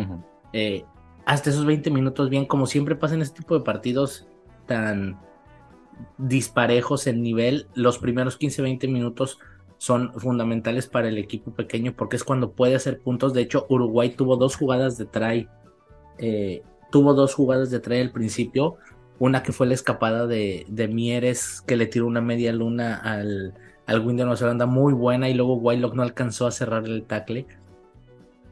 hasta 1.26 1.50
esos 1.50 1.66
20 1.66 1.92
minutos 1.92 2.30
bien, 2.30 2.46
como 2.46 2.66
siempre 2.66 2.96
pasa 2.96 3.16
en 3.16 3.22
este 3.22 3.40
tipo 3.40 3.58
de 3.58 3.64
partidos 3.64 4.28
tan 4.66 5.20
disparejos 6.18 7.08
en 7.08 7.22
nivel, 7.22 7.68
los 7.74 8.00
primeros 8.00 8.40
15-20 8.40 8.88
minutos 8.90 9.40
son 9.78 10.14
fundamentales 10.14 10.86
para 10.86 11.08
el 11.08 11.18
equipo 11.18 11.52
pequeño 11.56 11.96
porque 11.96 12.16
es 12.16 12.24
cuando 12.24 12.52
puede 12.52 12.76
hacer 12.76 13.02
puntos. 13.02 13.34
De 13.34 13.42
hecho, 13.42 13.66
Uruguay 13.68 14.12
tuvo 14.12 14.36
dos 14.36 14.56
jugadas 14.56 14.96
de 15.00 15.06
try. 15.06 15.48
Eh, 16.20 16.62
tuvo 16.92 17.16
dos 17.16 17.34
jugadas 17.34 17.72
de 17.72 17.80
try 17.80 18.00
al 18.00 18.12
principio. 18.12 18.76
Una 19.18 19.42
que 19.42 19.52
fue 19.52 19.66
la 19.66 19.74
escapada 19.74 20.28
de, 20.28 20.68
Mieres 20.92 21.62
que 21.66 21.78
le 21.78 21.88
tiró 21.88 22.06
una 22.06 22.22
media 22.22 22.54
luna 22.54 22.96
al, 22.96 23.56
al 23.88 24.00
Wind 24.06 24.20
de 24.20 24.26
Nueva 24.26 24.38
Zelanda 24.38 24.68
muy 24.68 24.94
buena 24.94 25.30
y 25.30 25.34
luego 25.34 25.56
Wylock 25.56 25.96
no 25.96 26.04
alcanzó 26.04 26.46
a 26.46 26.52
cerrar 26.52 26.86
el 26.86 27.04
tackle. 27.04 27.48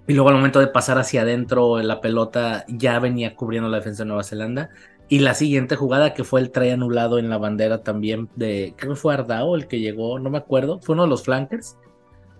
Y 0.09 0.15
luego 0.15 0.29
al 0.29 0.37
momento 0.37 0.59
de 0.59 0.65
pasar 0.65 0.97
hacia 0.97 1.21
adentro, 1.21 1.79
la 1.83 2.01
pelota 2.01 2.65
ya 2.67 2.97
venía 2.97 3.35
cubriendo 3.35 3.69
la 3.69 3.77
defensa 3.77 4.01
de 4.01 4.07
Nueva 4.07 4.23
Zelanda. 4.23 4.71
Y 5.07 5.19
la 5.19 5.35
siguiente 5.35 5.75
jugada, 5.75 6.15
que 6.15 6.23
fue 6.23 6.41
el 6.41 6.49
try 6.49 6.71
anulado 6.71 7.19
en 7.19 7.29
la 7.29 7.37
bandera 7.37 7.83
también 7.83 8.27
de, 8.35 8.73
creo 8.75 8.93
que 8.93 8.99
fue 8.99 9.13
Ardao 9.13 9.55
el 9.55 9.67
que 9.67 9.79
llegó, 9.79 10.17
no 10.17 10.31
me 10.31 10.39
acuerdo, 10.39 10.79
fue 10.79 10.93
uno 10.93 11.03
de 11.03 11.09
los 11.09 11.25
flankers. 11.25 11.77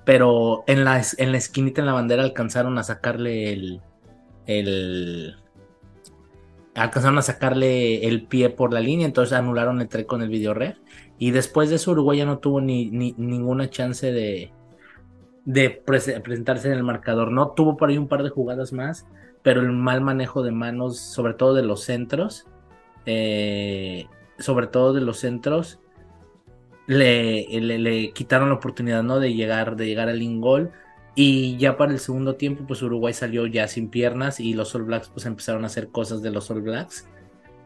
Pero 0.04 0.64
en 0.66 0.84
la, 0.84 1.00
en 1.20 1.32
la 1.32 1.38
esquinita 1.38 1.82
en 1.82 1.86
la 1.86 1.94
bandera 1.94 2.24
alcanzaron 2.24 2.76
a 2.80 2.84
sacarle 2.84 3.54
el, 3.54 3.82
el, 4.48 5.36
alcanzaron 6.74 7.20
a 7.20 7.22
sacarle 7.22 8.08
el 8.08 8.26
pie 8.26 8.50
por 8.50 8.74
la 8.74 8.80
línea, 8.80 9.06
entonces 9.06 9.38
anularon 9.38 9.80
el 9.80 9.90
try 9.90 10.06
con 10.06 10.24
el 10.24 10.30
video 10.30 10.56
red. 10.56 10.74
Y 11.20 11.30
después 11.30 11.70
de 11.70 11.76
eso 11.76 11.92
Uruguay 11.92 12.18
ya 12.18 12.26
no 12.26 12.40
tuvo 12.40 12.62
ni, 12.62 12.90
ni 12.90 13.14
ninguna 13.16 13.70
chance 13.70 14.12
de, 14.12 14.54
de 15.46 15.70
presentarse 15.70 16.68
en 16.68 16.74
el 16.74 16.84
marcador. 16.84 17.32
No 17.32 17.52
tuvo 17.52 17.78
por 17.78 17.90
ahí 17.90 17.98
un 17.98 18.08
par 18.08 18.24
de 18.24 18.30
jugadas 18.30 18.74
más, 18.74 19.06
pero 19.42 19.62
el 19.62 19.72
mal 19.72 20.02
manejo 20.02 20.44
de 20.44 20.52
manos, 20.52 21.00
sobre 21.00 21.34
todo 21.34 21.54
de 21.54 21.64
los 21.64 21.84
centros, 21.84 22.46
eh, 23.06 24.08
sobre 24.38 24.68
todo 24.68 24.94
de 24.94 25.02
los 25.02 25.20
centros, 25.20 25.80
le, 26.88 27.48
le, 27.62 28.12
quitaron 28.12 28.50
la 28.50 28.56
oportunidad 28.56 29.04
¿no? 29.04 29.20
de, 29.20 29.34
llegar, 29.34 29.76
de 29.76 29.86
llegar 29.86 30.10
al 30.10 30.22
ingol. 30.22 30.72
Y 31.16 31.58
ya 31.58 31.78
para 31.78 31.92
el 31.92 32.00
segundo 32.00 32.36
tiempo, 32.36 32.66
pues 32.66 32.82
Uruguay 32.82 33.14
salió 33.14 33.46
ya 33.46 33.68
sin 33.68 33.90
piernas 33.90 34.40
y 34.40 34.54
los 34.54 34.74
All 34.76 34.84
Blacks 34.84 35.10
pues 35.10 35.26
empezaron 35.26 35.64
a 35.64 35.68
hacer 35.68 35.90
cosas 35.90 36.22
de 36.22 36.32
los 36.32 36.50
All 36.50 36.62
Blacks. 36.62 37.08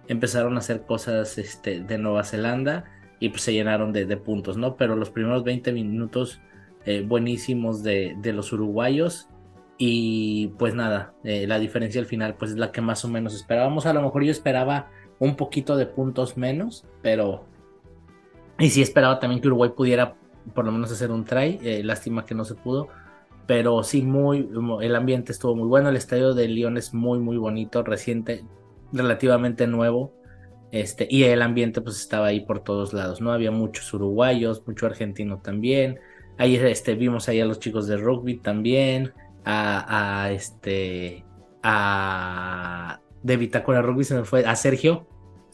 Empezaron 0.07 0.55
a 0.55 0.59
hacer 0.59 0.85
cosas 0.85 1.37
este, 1.37 1.81
de 1.81 1.97
Nueva 1.97 2.23
Zelanda 2.23 2.85
y 3.19 3.29
pues 3.29 3.43
se 3.43 3.53
llenaron 3.53 3.93
de, 3.93 4.05
de 4.05 4.17
puntos, 4.17 4.57
¿no? 4.57 4.75
Pero 4.75 4.95
los 4.95 5.09
primeros 5.09 5.43
20 5.43 5.71
minutos 5.71 6.41
eh, 6.85 7.03
buenísimos 7.05 7.83
de, 7.83 8.15
los 8.23 8.51
uruguayos. 8.53 9.29
Y 9.77 10.47
pues 10.59 10.75
nada, 10.75 11.13
eh, 11.23 11.47
la 11.47 11.59
diferencia 11.59 11.99
al 11.99 12.07
final 12.07 12.35
pues 12.35 12.51
es 12.51 12.57
la 12.57 12.71
que 12.71 12.81
más 12.81 13.03
o 13.05 13.07
menos 13.07 13.33
esperábamos. 13.33 13.85
A 13.85 13.93
lo 13.93 14.01
mejor 14.01 14.23
yo 14.23 14.31
esperaba 14.31 14.89
un 15.19 15.35
poquito 15.35 15.75
de 15.77 15.85
puntos 15.85 16.37
menos, 16.37 16.85
pero... 17.01 17.45
Y 18.59 18.69
sí 18.69 18.81
esperaba 18.81 19.19
también 19.19 19.41
que 19.41 19.47
Uruguay 19.47 19.71
pudiera 19.75 20.15
por 20.53 20.65
lo 20.65 20.71
menos 20.71 20.91
hacer 20.91 21.11
un 21.11 21.25
try. 21.25 21.59
Eh, 21.63 21.81
lástima 21.83 22.25
que 22.25 22.35
no 22.35 22.45
se 22.45 22.55
pudo. 22.55 22.89
Pero 23.47 23.83
sí, 23.83 24.01
muy, 24.03 24.49
el 24.81 24.95
ambiente 24.95 25.31
estuvo 25.31 25.55
muy 25.55 25.67
bueno. 25.67 25.89
El 25.89 25.97
estadio 25.97 26.33
de 26.33 26.47
Lyon 26.47 26.77
es 26.77 26.93
muy, 26.93 27.19
muy 27.19 27.37
bonito, 27.37 27.83
reciente, 27.83 28.45
relativamente 28.91 29.67
nuevo. 29.67 30.13
Este, 30.71 31.07
y 31.09 31.23
el 31.25 31.41
ambiente 31.41 31.81
pues 31.81 31.99
estaba 31.99 32.27
ahí 32.27 32.39
por 32.39 32.61
todos 32.61 32.93
lados, 32.93 33.21
¿no? 33.21 33.31
Había 33.31 33.51
muchos 33.51 33.93
uruguayos, 33.93 34.65
mucho 34.65 34.85
argentino 34.87 35.39
también. 35.39 35.99
Ahí 36.37 36.55
este, 36.55 36.95
vimos 36.95 37.29
ahí 37.29 37.39
a 37.39 37.45
los 37.45 37.59
chicos 37.59 37.87
de 37.87 37.97
rugby 37.97 38.37
también, 38.37 39.13
a, 39.45 40.29
este, 40.31 41.23
a 41.61 42.99
de 43.21 43.37
Bitácora 43.37 43.81
Rugby 43.81 44.03
se 44.03 44.15
me 44.15 44.23
fue, 44.25 44.45
a 44.45 44.55
Sergio. 44.55 45.07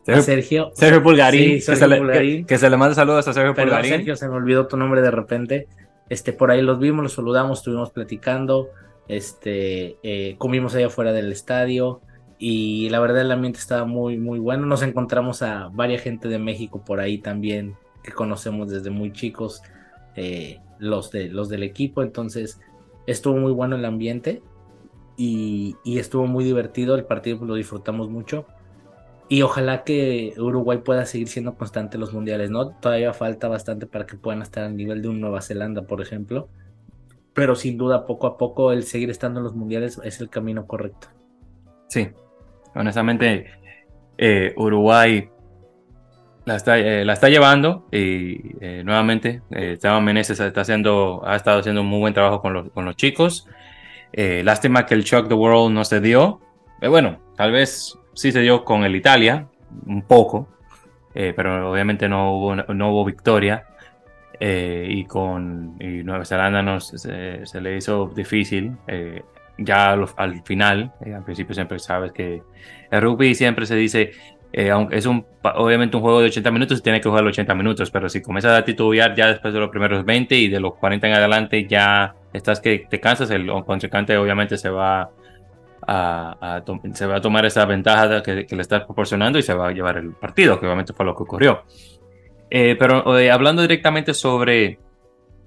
Sergio. 0.03 0.71
Sergio 0.73 1.03
Pulgarín. 1.03 1.59
que, 1.59 1.61
se 1.61 1.87
Le, 1.87 2.45
que, 2.45 2.57
se 2.57 2.69
le 2.69 2.77
mande 2.77 2.95
saludos 2.95 3.27
a 3.27 3.33
Sergio 3.33 3.53
Pulgarín. 3.53 3.91
Sergio, 3.91 4.15
se 4.15 4.27
me 4.27 4.35
olvidó 4.35 4.67
tu 4.67 4.75
nombre 4.75 5.01
de 5.01 5.11
repente. 5.11 5.67
Este, 6.09 6.33
por 6.33 6.49
ahí 6.49 6.61
los 6.61 6.79
vimos, 6.79 7.03
los 7.03 7.13
saludamos, 7.13 7.59
estuvimos 7.59 7.91
platicando. 7.91 8.69
Este, 9.07 9.97
eh, 10.01 10.35
comimos 10.39 10.73
allá 10.73 10.87
afuera 10.87 11.11
del 11.13 11.31
estadio. 11.31 12.01
Y 12.39 12.89
la 12.89 12.99
verdad 12.99 13.21
el 13.21 13.31
ambiente 13.31 13.59
estaba 13.59 13.85
muy, 13.85 14.17
muy 14.17 14.39
bueno. 14.39 14.65
Nos 14.65 14.81
encontramos 14.81 15.41
a 15.41 15.69
varias 15.71 16.01
gente 16.01 16.27
de 16.27 16.39
México 16.39 16.83
por 16.83 17.01
ahí 17.01 17.19
también, 17.19 17.75
que 18.01 18.11
conocemos 18.11 18.71
desde 18.71 18.89
muy 18.89 19.11
chicos, 19.11 19.61
eh, 20.15 20.59
los, 20.79 21.11
de, 21.11 21.29
los 21.29 21.49
del 21.49 21.63
equipo. 21.63 22.01
Entonces 22.01 22.59
estuvo 23.05 23.37
muy 23.37 23.51
bueno 23.51 23.75
el 23.75 23.85
ambiente 23.85 24.41
y, 25.17 25.75
estuvo 25.85 26.25
muy 26.25 26.43
divertido. 26.43 26.95
El 26.95 27.05
partido 27.05 27.45
lo 27.45 27.55
disfrutamos 27.55 28.09
mucho. 28.09 28.45
Y 29.27 29.43
ojalá 29.43 29.83
que 29.83 30.33
Uruguay 30.37 30.79
pueda 30.79 31.05
seguir 31.05 31.27
siendo 31.27 31.53
constante 31.55 31.97
en 31.97 32.01
los 32.01 32.13
mundiales, 32.13 32.49
¿no? 32.49 32.69
Todavía 32.69 33.13
falta 33.13 33.47
bastante 33.47 33.85
para 33.85 34.07
que 34.07 34.17
puedan 34.17 34.41
estar 34.41 34.63
al 34.63 34.75
nivel 34.75 35.03
de 35.03 35.09
un 35.09 35.21
Nueva 35.21 35.41
Zelanda, 35.41 35.83
por 35.83 36.01
ejemplo. 36.01 36.49
Pero 37.33 37.55
sin 37.55 37.77
duda, 37.77 38.07
poco 38.07 38.25
a 38.25 38.37
poco, 38.37 38.71
el 38.71 38.83
seguir 38.83 39.11
estando 39.11 39.39
en 39.39 39.43
los 39.43 39.55
mundiales 39.55 39.99
es 40.03 40.19
el 40.19 40.29
camino 40.29 40.65
correcto. 40.65 41.09
Sí, 41.89 42.07
honestamente, 42.73 43.45
eh, 44.17 44.53
Uruguay 44.57 45.29
la 46.49 46.55
está, 46.55 46.77
eh, 46.77 47.05
la 47.05 47.13
está 47.13 47.29
llevando 47.29 47.87
y 47.91 48.55
eh, 48.59 48.81
nuevamente 48.83 49.41
Esteban 49.51 50.03
Meneses 50.03 50.39
está 50.39 50.61
haciendo, 50.61 51.21
ha 51.25 51.35
estado 51.35 51.59
haciendo 51.59 51.81
un 51.81 51.87
muy 51.87 51.99
buen 51.99 52.13
trabajo 52.13 52.41
con 52.41 52.53
los, 52.53 52.69
con 52.71 52.85
los 52.85 52.95
chicos. 52.95 53.47
lástima 54.13 54.85
que 54.85 54.95
el 54.95 55.03
Shock 55.03 55.27
the 55.27 55.35
World 55.35 55.73
no 55.73 55.85
se 55.85 56.01
dio. 56.01 56.41
bueno, 56.81 57.19
tal 57.37 57.51
vez 57.51 57.97
sí 58.13 58.31
se 58.31 58.41
dio 58.41 58.65
con 58.65 58.83
el 58.83 58.95
Italia, 58.95 59.47
un 59.85 60.01
poco, 60.01 60.49
pero 61.13 61.71
obviamente 61.71 62.09
no 62.09 62.33
hubo, 62.33 62.55
no 62.55 62.91
hubo 62.91 63.05
victoria. 63.05 63.65
y 64.39 65.05
con 65.05 65.75
y 65.79 66.03
Nueva 66.03 66.25
Zelanda 66.25 66.61
nos, 66.61 66.87
se, 66.87 67.45
se 67.45 67.61
le 67.61 67.77
hizo 67.77 68.11
difícil 68.15 68.75
ya 69.59 69.91
al, 69.91 70.43
final, 70.43 70.91
eh, 71.05 71.13
al 71.13 71.23
principio 71.23 71.53
siempre 71.53 71.79
sabes 71.79 72.11
que 72.11 72.41
el 72.91 73.01
rugby 73.01 73.35
siempre 73.35 73.65
se 73.65 73.75
dice, 73.75 74.11
eh, 74.51 74.71
es 74.91 75.05
un, 75.05 75.25
obviamente 75.43 75.95
un 75.95 76.01
juego 76.01 76.21
de 76.21 76.27
80 76.27 76.51
minutos, 76.51 76.81
tiene 76.81 76.99
que 76.99 77.07
jugar 77.07 77.23
los 77.23 77.33
80 77.33 77.53
minutos, 77.55 77.91
pero 77.91 78.09
si 78.09 78.21
comienzas 78.21 78.57
a 78.57 78.65
titubear 78.65 79.15
ya 79.15 79.27
después 79.27 79.53
de 79.53 79.59
los 79.59 79.69
primeros 79.69 80.03
20 80.03 80.35
y 80.35 80.47
de 80.47 80.59
los 80.59 80.73
40 80.75 81.07
en 81.07 81.13
adelante 81.13 81.67
ya 81.67 82.15
estás 82.33 82.59
que 82.59 82.87
te 82.89 82.99
cansas, 82.99 83.29
el 83.29 83.47
contrincante 83.63 84.17
obviamente 84.17 84.57
se 84.57 84.69
va 84.69 85.11
a, 85.87 86.61
se 86.93 87.05
va 87.05 87.17
a 87.17 87.21
tomar 87.21 87.45
esa 87.45 87.65
ventaja 87.65 88.23
que, 88.23 88.47
le 88.49 88.61
estás 88.61 88.85
proporcionando 88.85 89.37
y 89.37 89.43
se 89.43 89.53
va 89.53 89.67
a 89.67 89.71
llevar 89.71 89.97
el 89.97 90.13
partido, 90.13 90.59
que 90.59 90.65
obviamente 90.65 90.93
fue 90.93 91.05
lo 91.05 91.15
que 91.15 91.23
ocurrió. 91.23 91.63
Eh, 92.49 92.75
pero 92.79 93.03
hablando 93.31 93.61
directamente 93.61 94.15
sobre 94.15 94.79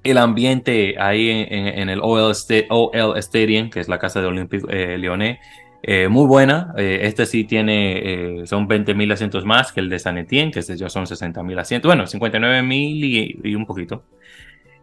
el 0.04 0.18
ambiente 0.18 0.96
ahí 0.98 1.28
en, 1.30 1.88
el 1.88 2.00
OL, 2.02 2.32
Stadium, 2.32 3.70
que 3.70 3.80
es 3.80 3.88
la 3.88 3.98
casa 3.98 4.20
de 4.20 4.26
Olympique 4.26 4.64
eh, 4.68 4.98
Lyonnais, 4.98 5.38
eh, 5.82 6.08
muy 6.08 6.26
buena. 6.26 6.72
Eh, 6.76 7.00
este 7.02 7.26
sí 7.26 7.44
tiene, 7.44 8.42
son 8.46 8.68
20.000 8.68 9.12
asientos 9.12 9.44
más 9.44 9.72
que 9.72 9.80
el 9.80 9.88
de 9.88 9.98
San 9.98 10.16
Etienne, 10.18 10.52
que 10.52 10.60
este 10.60 10.76
ya 10.76 10.88
son 10.88 11.06
60.000 11.06 11.58
asientos. 11.58 11.88
Bueno, 11.88 12.04
59.000 12.04 12.72
y, 12.72 13.40
y 13.42 13.54
un 13.54 13.66
poquito. 13.66 14.04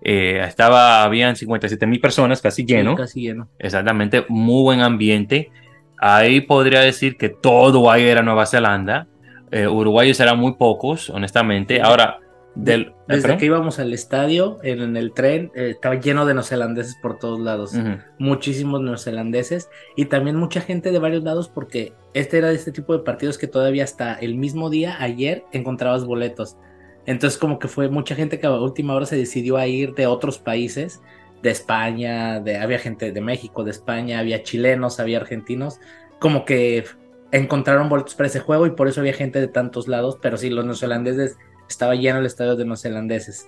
estaba, 0.02 1.04
habían 1.04 1.36
57.000 1.36 2.02
personas, 2.02 2.42
casi 2.42 2.66
lleno. 2.66 2.96
casi 2.96 3.22
lleno. 3.22 3.48
Exactamente, 3.60 4.26
muy 4.28 4.64
buen 4.64 4.82
ambiente. 4.82 5.52
Ahí 5.98 6.42
podría 6.42 6.82
decir 6.82 7.18
que 7.18 7.30
todo 7.30 7.90
ahí 7.92 8.04
era 8.04 8.22
Nueva 8.22 8.46
Zelanda. 8.46 9.08
uruguayos 9.52 10.20
eran 10.20 10.38
muy 10.38 10.54
pocos, 10.54 11.10
honestamente. 11.10 11.82
Ahora, 11.82 12.20
desde 12.56 13.38
que 13.38 13.46
íbamos 13.46 13.80
al 13.80 13.94
estadio, 13.94 14.60
en, 14.64 14.98
el 14.98 15.14
tren, 15.14 15.52
eh, 15.56 15.72
estaba 15.72 15.96
lleno 15.96 16.26
de 16.26 16.34
neozelandeses 16.34 16.96
por 17.02 17.18
todos 17.18 17.40
lados. 17.40 17.74
Muchísimos 18.18 18.82
neozelandeses 18.82 19.70
y 19.96 20.06
también 20.06 20.36
mucha 20.36 20.62
gente 20.62 20.92
de 20.92 21.00
varios 21.00 21.24
lados 21.24 21.48
porque 21.48 21.94
este 22.14 22.40
era 22.40 22.50
de 22.50 22.56
este 22.56 22.72
tipo 22.72 22.94
de 22.94 23.04
partidos 23.04 23.38
que 23.38 23.48
todavía 23.48 23.84
hasta 23.84 24.16
el 24.16 24.36
mismo 24.36 24.70
día, 24.70 24.98
ayer, 25.00 25.46
encontrabas 25.52 26.06
boletos. 26.06 26.58
Entonces 27.06 27.40
como 27.40 27.60
que 27.60 27.68
fue 27.68 27.90
mucha 27.90 28.16
gente 28.16 28.40
que 28.40 28.48
a 28.48 28.52
última 28.52 28.94
hora 28.94 29.06
se 29.06 29.16
decidió 29.16 29.58
a 29.58 29.68
ir 29.68 29.94
de 29.94 30.08
otros 30.08 30.38
países, 30.38 31.02
de 31.42 31.52
España, 31.52 32.40
de, 32.40 32.58
había 32.58 32.80
gente 32.80 33.12
de 33.12 33.22
México, 33.22 33.64
de 33.64 33.72
España, 33.72 34.20
había 34.20 34.44
chilenos, 34.44 35.00
había 35.00 35.18
argentinos, 35.18 35.80
como 36.20 36.44
que 36.44 36.84
encontraron 37.32 37.90
boletos 37.90 38.16
para 38.16 38.28
ese 38.28 38.40
juego 38.40 38.66
y 38.66 38.72
por 38.72 38.88
eso 38.88 39.00
había 39.00 39.14
gente 39.14 39.40
de 39.40 39.48
tantos 39.48 39.88
lados, 39.88 40.18
pero 40.22 40.38
sí, 40.38 40.50
los 40.50 40.66
neozelandeses 40.66 41.38
estaba 41.72 41.96
lleno 41.96 42.20
el 42.20 42.26
estadio 42.26 42.56
de 42.56 42.66
neozelandeses. 42.66 43.48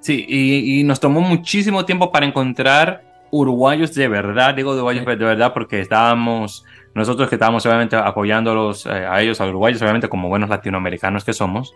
Sí, 0.00 0.26
y, 0.28 0.84
nos 0.84 1.00
tomó 1.00 1.22
muchísimo 1.22 1.86
tiempo 1.86 2.12
para 2.12 2.26
encontrar 2.26 3.02
uruguayos 3.30 3.94
de 3.94 4.06
verdad, 4.06 4.54
digo 4.54 4.72
de 4.72 4.82
uruguayos 4.82 5.06
de 5.06 5.16
verdad 5.16 5.54
porque 5.54 5.80
estábamos, 5.80 6.64
nosotros 6.94 7.28
que 7.28 7.36
estábamos 7.36 7.64
obviamente 7.64 7.96
apoyándolos 7.96 8.84
eh, 8.84 8.90
a 8.90 9.22
ellos, 9.22 9.40
a 9.40 9.44
los 9.44 9.52
uruguayos, 9.52 9.80
obviamente 9.80 10.08
como 10.10 10.28
buenos 10.28 10.50
latinoamericanos 10.50 11.24
que 11.24 11.32
somos, 11.32 11.74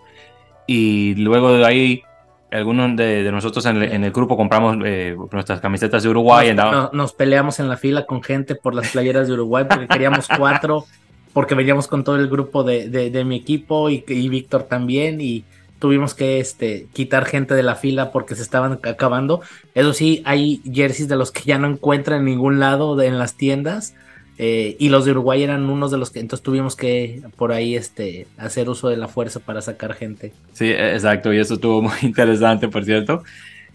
y 0.67 1.15
luego 1.15 1.55
de 1.55 1.65
ahí 1.65 2.03
algunos 2.51 2.97
de, 2.97 3.31
nosotros 3.33 3.65
en 3.67 4.05
el, 4.05 4.13
grupo 4.13 4.37
compramos 4.37 4.77
eh, 4.85 5.17
nuestras 5.33 5.61
camisetas 5.61 6.03
de 6.03 6.09
Uruguay. 6.09 6.55
Nos, 6.55 6.93
nos, 6.93 7.13
peleamos 7.13 7.61
en 7.61 7.69
la 7.69 7.77
fila 7.77 8.07
con 8.07 8.23
gente 8.23 8.55
por 8.55 8.75
las 8.75 8.91
playeras 8.91 9.29
de 9.29 9.35
Uruguay 9.35 9.65
porque 9.69 9.87
queríamos 9.87 10.29
cuatro, 10.39 10.85
porque 11.33 11.55
veníamos 11.55 11.87
con 11.87 12.05
todo 12.05 12.17
el 12.17 12.29
grupo 12.29 12.63
de, 12.63 12.89
de, 12.89 13.25
mi 13.25 13.37
equipo 13.37 13.91
y, 13.91 14.05
y 14.07 14.29
Víctor 14.29 14.65
también 14.65 15.21
y 15.21 15.45
tuvimos 15.79 16.15
que 16.15 16.41
este, 16.41 16.87
quitar 16.93 17.25
gente 17.25 17.55
de 17.55 17.63
la 17.63 17.77
fila 17.77 18.11
porque 18.13 18.35
se 18.35 18.43
estaban 18.43 18.79
acabando. 18.83 19.41
Eso 19.75 19.93
sí, 19.93 20.23
hay 20.25 20.61
jerseys 20.73 21.09
de 21.09 21.17
los 21.17 21.31
que 21.33 21.43
ya 21.43 21.59
no 21.59 21.69
encuentran 21.69 22.21
en 22.21 22.25
ningún 22.27 22.61
lado 22.61 23.01
en 23.01 23.19
las 23.19 23.35
tiendas. 23.35 23.95
Eh, 24.41 24.77
y 24.79 24.89
los 24.89 25.05
de 25.05 25.11
Uruguay 25.11 25.43
eran 25.43 25.69
unos 25.69 25.91
de 25.91 25.99
los 25.99 26.11
que 26.11 26.21
entonces 26.21 26.45
tuvimos 26.45 26.77
que 26.77 27.23
por 27.37 27.51
ahí 27.51 27.75
este, 27.75 28.29
hacer 28.37 28.69
uso 28.69 28.89
de 28.89 28.97
la 28.97 29.09
fuerza 29.09 29.41
para 29.41 29.61
sacar 29.61 29.95
gente. 29.95 30.33
Sí, 30.53 30.71
exacto, 30.71 31.33
y 31.33 31.39
eso 31.39 31.55
estuvo 31.55 31.83
muy 31.83 31.97
interesante, 32.03 32.69
por 32.69 32.85
cierto. 32.85 33.25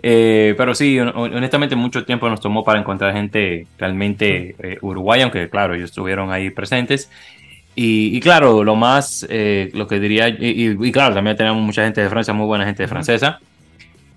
Eh, 0.06 0.54
pero 0.58 0.76
sí, 0.76 1.00
honestamente 1.00 1.78
mucho 1.78 2.04
tiempo 2.04 2.30
nos 2.30 2.42
tomó 2.42 2.64
para 2.66 2.80
encontrar 2.80 3.14
gente 3.14 3.68
realmente 3.78 4.56
eh, 4.60 4.78
uruguaya, 4.82 5.24
aunque 5.24 5.50
claro, 5.50 5.76
ellos 5.76 5.90
estuvieron 5.90 6.32
ahí 6.32 6.50
presentes. 6.50 7.10
Y, 7.76 8.20
claro, 8.20 8.64
lo 8.64 8.76
más, 8.76 9.26
eh, 9.30 9.72
lo 9.74 9.88
que 9.88 10.00
diría, 10.00 10.28
y, 10.30 10.92
claro, 10.92 11.16
también 11.16 11.36
tenemos 11.36 11.62
mucha 11.62 11.84
gente 11.84 12.02
de 12.02 12.10
Francia, 12.10 12.34
muy 12.34 12.46
buena 12.46 12.66
gente 12.66 12.88
francesa. 12.88 13.40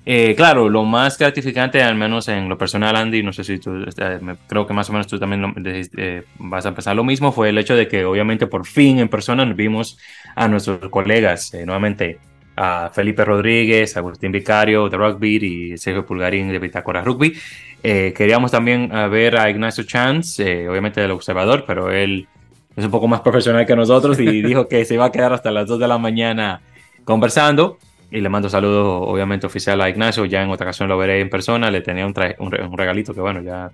Eh, 0.05 0.35
claro, 0.37 0.69
lo 0.69 0.85
más 0.85 1.19
gratificante, 1.19 1.83
al 1.83 1.97
menos 1.97 2.29
en 2.29 2.49
lo 2.49 2.59
personal, 2.59 2.95
Andy, 2.95 3.23
no 3.23 3.33
sé 3.33 3.43
si 3.45 3.59
tú, 3.59 3.83
este, 3.87 4.05
creo 4.47 4.67
que 4.67 4.75
más 4.75 4.89
o 4.91 4.93
menos 4.93 5.07
tú 5.09 5.19
también 5.19 5.53
eh, 5.65 6.23
vas 6.39 6.65
a 6.67 6.69
empezar 6.69 6.95
lo 6.95 7.03
mismo, 7.03 7.33
fue 7.33 7.49
el 7.49 7.59
hecho 7.59 7.75
de 7.75 7.89
que 7.89 8.05
obviamente 8.05 8.47
por 8.47 8.67
fin 8.67 9.01
en 9.01 9.09
persona 9.09 9.45
nos 9.45 9.57
vimos 9.57 9.99
a 10.37 10.47
nuestros 10.47 10.79
colegas, 10.91 11.53
nuevamente 11.55 12.21
a 12.55 12.91
Felipe 12.95 13.25
Rodríguez, 13.25 13.97
Agustín 13.97 14.31
Vicario 14.31 14.89
de 14.89 14.97
Rugby 14.97 15.37
y 15.37 15.79
Sergio 15.79 16.07
Pulgarín 16.07 16.53
de 16.53 16.59
Bitácora 16.61 17.03
Rugby. 17.03 17.37
queríamos 17.83 18.53
también 18.53 18.89
ver 19.11 19.37
a 19.37 19.51
Ignacio 19.51 19.83
Chance, 19.83 20.69
obviamente 20.69 21.01
del 21.01 21.11
observador, 21.11 21.65
pero 21.67 21.91
él 21.91 22.29
es 22.77 22.85
un 22.85 22.91
poco 22.91 23.09
más 23.09 23.21
profesional 23.21 23.67
que 23.67 23.75
nosotros 23.75 24.21
y 24.21 24.43
dijo 24.43 24.69
que 24.69 24.85
se 24.85 24.95
iba 24.95 25.07
a 25.07 25.13
quedar 25.13 25.33
hasta 25.33 25.51
las 25.51 25.67
2 25.67 25.79
de 25.81 25.89
la 25.89 25.99
mañana 25.99 26.61
conversando. 27.05 27.79
Y 28.11 28.21
le 28.21 28.29
mando 28.29 28.49
saludos, 28.49 29.03
obviamente, 29.09 29.47
oficial 29.47 29.81
a 29.81 29.89
Ignacio. 29.89 30.25
Ya 30.27 30.43
en 30.43 30.51
otra 30.51 30.67
ocasión 30.67 30.89
lo 30.89 30.97
veré 30.97 31.21
en 31.21 31.29
persona. 31.29 31.71
Le 31.71 31.81
tenía 31.81 32.07
un, 32.07 32.15
un, 32.39 32.79
regalito 32.79 33.13
que, 33.13 33.21
bueno, 33.21 33.43
ya 33.43 33.71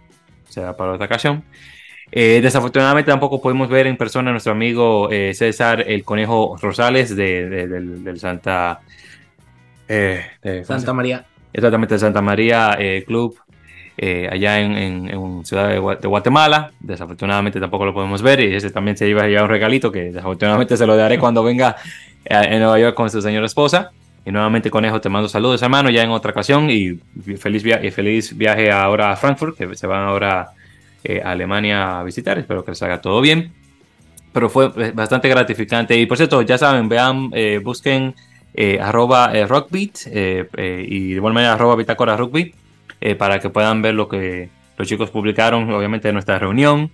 será 0.48 0.74
para 0.74 0.92
otra 0.92 1.06
ocasión. 1.06 1.44
Eh, 2.10 2.40
desafortunadamente 2.42 3.10
tampoco 3.10 3.40
pudimos 3.40 3.68
ver 3.68 3.86
en 3.86 3.96
persona 3.96 4.30
a 4.30 4.32
nuestro 4.32 4.52
amigo 4.52 5.10
eh, 5.10 5.32
César 5.32 5.82
el 5.86 6.04
Conejo 6.04 6.56
Rosales 6.60 7.14
de, 7.16 7.66
del, 7.66 8.18
Santa... 8.18 8.80
Eh, 9.88 10.24
Santa 10.64 10.92
María. 10.92 11.26
Exactamente, 11.52 11.98
Santa 11.98 12.22
María 12.22 12.78
Club 13.06 13.36
eh, 13.98 14.28
allá 14.30 14.58
en, 14.58 14.74
en, 14.76 15.44
Ciudad 15.44 15.68
de, 15.68 15.78
Guatemala. 15.78 16.70
Desafortunadamente 16.80 17.60
tampoco 17.60 17.84
lo 17.84 17.94
podemos 17.94 18.22
ver 18.22 18.40
y 18.40 18.54
ese 18.54 18.70
también 18.70 18.96
se 18.96 19.08
iba 19.08 19.22
a 19.22 19.26
llevar 19.26 19.44
un 19.44 19.50
regalito 19.50 19.92
que 19.92 20.04
desafortunadamente 20.04 20.76
se 20.76 20.86
lo 20.86 20.96
daré 20.96 21.18
cuando 21.18 21.42
venga 21.42 21.76
eh, 22.24 22.40
en 22.50 22.60
Nueva 22.60 22.78
York 22.78 22.94
con 22.94 23.10
su 23.10 23.20
señora 23.20 23.46
esposa. 23.46 23.90
Y 24.24 24.30
nuevamente, 24.30 24.70
Conejo, 24.70 25.00
te 25.00 25.08
mando 25.08 25.28
saludos, 25.28 25.62
hermano, 25.62 25.90
ya 25.90 26.02
en 26.04 26.10
otra 26.10 26.30
ocasión. 26.30 26.70
Y 26.70 27.00
feliz, 27.36 27.62
viaje, 27.64 27.90
feliz 27.90 28.36
viaje 28.36 28.70
ahora 28.70 29.10
a 29.10 29.16
Frankfurt, 29.16 29.58
que 29.58 29.74
se 29.74 29.86
van 29.86 30.06
ahora 30.06 30.50
eh, 31.02 31.20
a 31.22 31.32
Alemania 31.32 31.98
a 31.98 32.02
visitar. 32.04 32.38
Espero 32.38 32.64
que 32.64 32.70
les 32.70 32.82
haga 32.82 33.00
todo 33.00 33.20
bien. 33.20 33.52
Pero 34.32 34.48
fue 34.48 34.68
bastante 34.92 35.28
gratificante. 35.28 35.98
Y 35.98 36.06
por 36.06 36.16
cierto, 36.16 36.40
ya 36.42 36.56
saben, 36.56 36.88
vean, 36.88 37.30
busquen 37.62 38.14
arroba 38.80 39.32
rockbeat 39.46 40.06
y 40.06 40.12
de 40.12 40.86
igual 40.88 41.34
manera 41.34 41.54
arroba 41.54 41.74
bitácora 41.76 42.16
rugby 42.16 42.54
eh, 43.02 43.16
para 43.16 43.40
que 43.40 43.50
puedan 43.50 43.82
ver 43.82 43.94
lo 43.94 44.08
que 44.08 44.48
los 44.78 44.86
chicos 44.86 45.10
publicaron, 45.10 45.68
obviamente, 45.72 46.08
de 46.08 46.12
nuestra 46.12 46.38
reunión. 46.38 46.90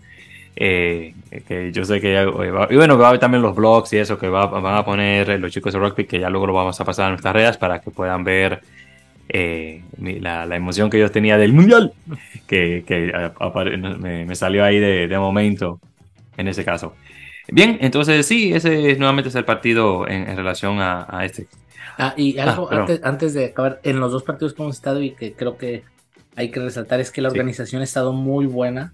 Eh, 0.57 1.15
que 1.47 1.71
yo 1.71 1.85
sé 1.85 2.01
que 2.01 2.15
ya, 2.15 2.23
y 2.23 2.77
bueno, 2.77 2.99
va 2.99 3.05
a 3.05 3.09
haber 3.11 3.21
también 3.21 3.43
los 3.43 3.55
blogs 3.55 3.93
y 3.93 3.99
eso 3.99 4.19
que 4.19 4.29
va, 4.29 4.47
van 4.47 4.75
a 4.75 4.85
poner 4.85 5.39
los 5.39 5.53
chicos 5.53 5.73
de 5.73 5.79
rugby, 5.79 6.07
que 6.07 6.19
ya 6.19 6.31
luego 6.31 6.49
lo 6.49 6.55
vamos 6.55 6.81
a 6.81 6.85
pasar 6.85 7.07
a 7.07 7.09
nuestras 7.11 7.33
redes 7.33 7.57
para 7.59 7.81
que 7.81 7.93
puedan 7.93 8.25
ver 8.25 8.61
eh, 9.29 9.83
la, 10.01 10.47
la, 10.47 10.57
emoción 10.57 10.89
que 10.91 10.99
yo 10.99 11.11
tenía 11.11 11.37
del 11.37 11.53
mundial, 11.53 11.93
que, 12.49 12.83
que 12.87 13.31
me, 13.99 14.25
me, 14.25 14.35
salió 14.35 14.65
ahí 14.65 14.81
de, 14.81 15.07
de, 15.07 15.19
momento 15.19 15.79
en 16.39 16.49
ese 16.49 16.65
caso. 16.65 16.95
Bien, 17.49 17.79
entonces 17.83 18.27
sí, 18.27 18.53
ese 18.53 18.97
nuevamente 18.97 19.29
es 19.29 19.35
el 19.35 19.45
partido 19.45 20.09
en, 20.09 20.29
en 20.29 20.37
relación 20.37 20.81
a, 20.81 21.07
a, 21.09 21.25
este. 21.27 21.47
Ah, 21.99 22.15
y 22.17 22.39
algo 22.39 22.69
ah, 22.73 22.81
antes, 22.81 23.01
antes, 23.05 23.35
de 23.35 23.45
acabar, 23.47 23.81
en 23.85 24.01
los 24.01 24.11
dos 24.11 24.23
partidos 24.23 24.55
que 24.55 24.63
hemos 24.63 24.75
estado 24.75 25.03
y 25.03 25.11
que 25.11 25.35
creo 25.35 25.57
que 25.59 25.85
hay 26.39 26.51
que 26.51 26.61
resaltar 26.61 27.01
es 27.01 27.11
que 27.11 27.21
la 27.21 27.29
organización 27.29 27.81
sí. 27.81 27.83
ha 27.83 27.85
estado 27.85 28.13
muy 28.13 28.47
buena 28.47 28.93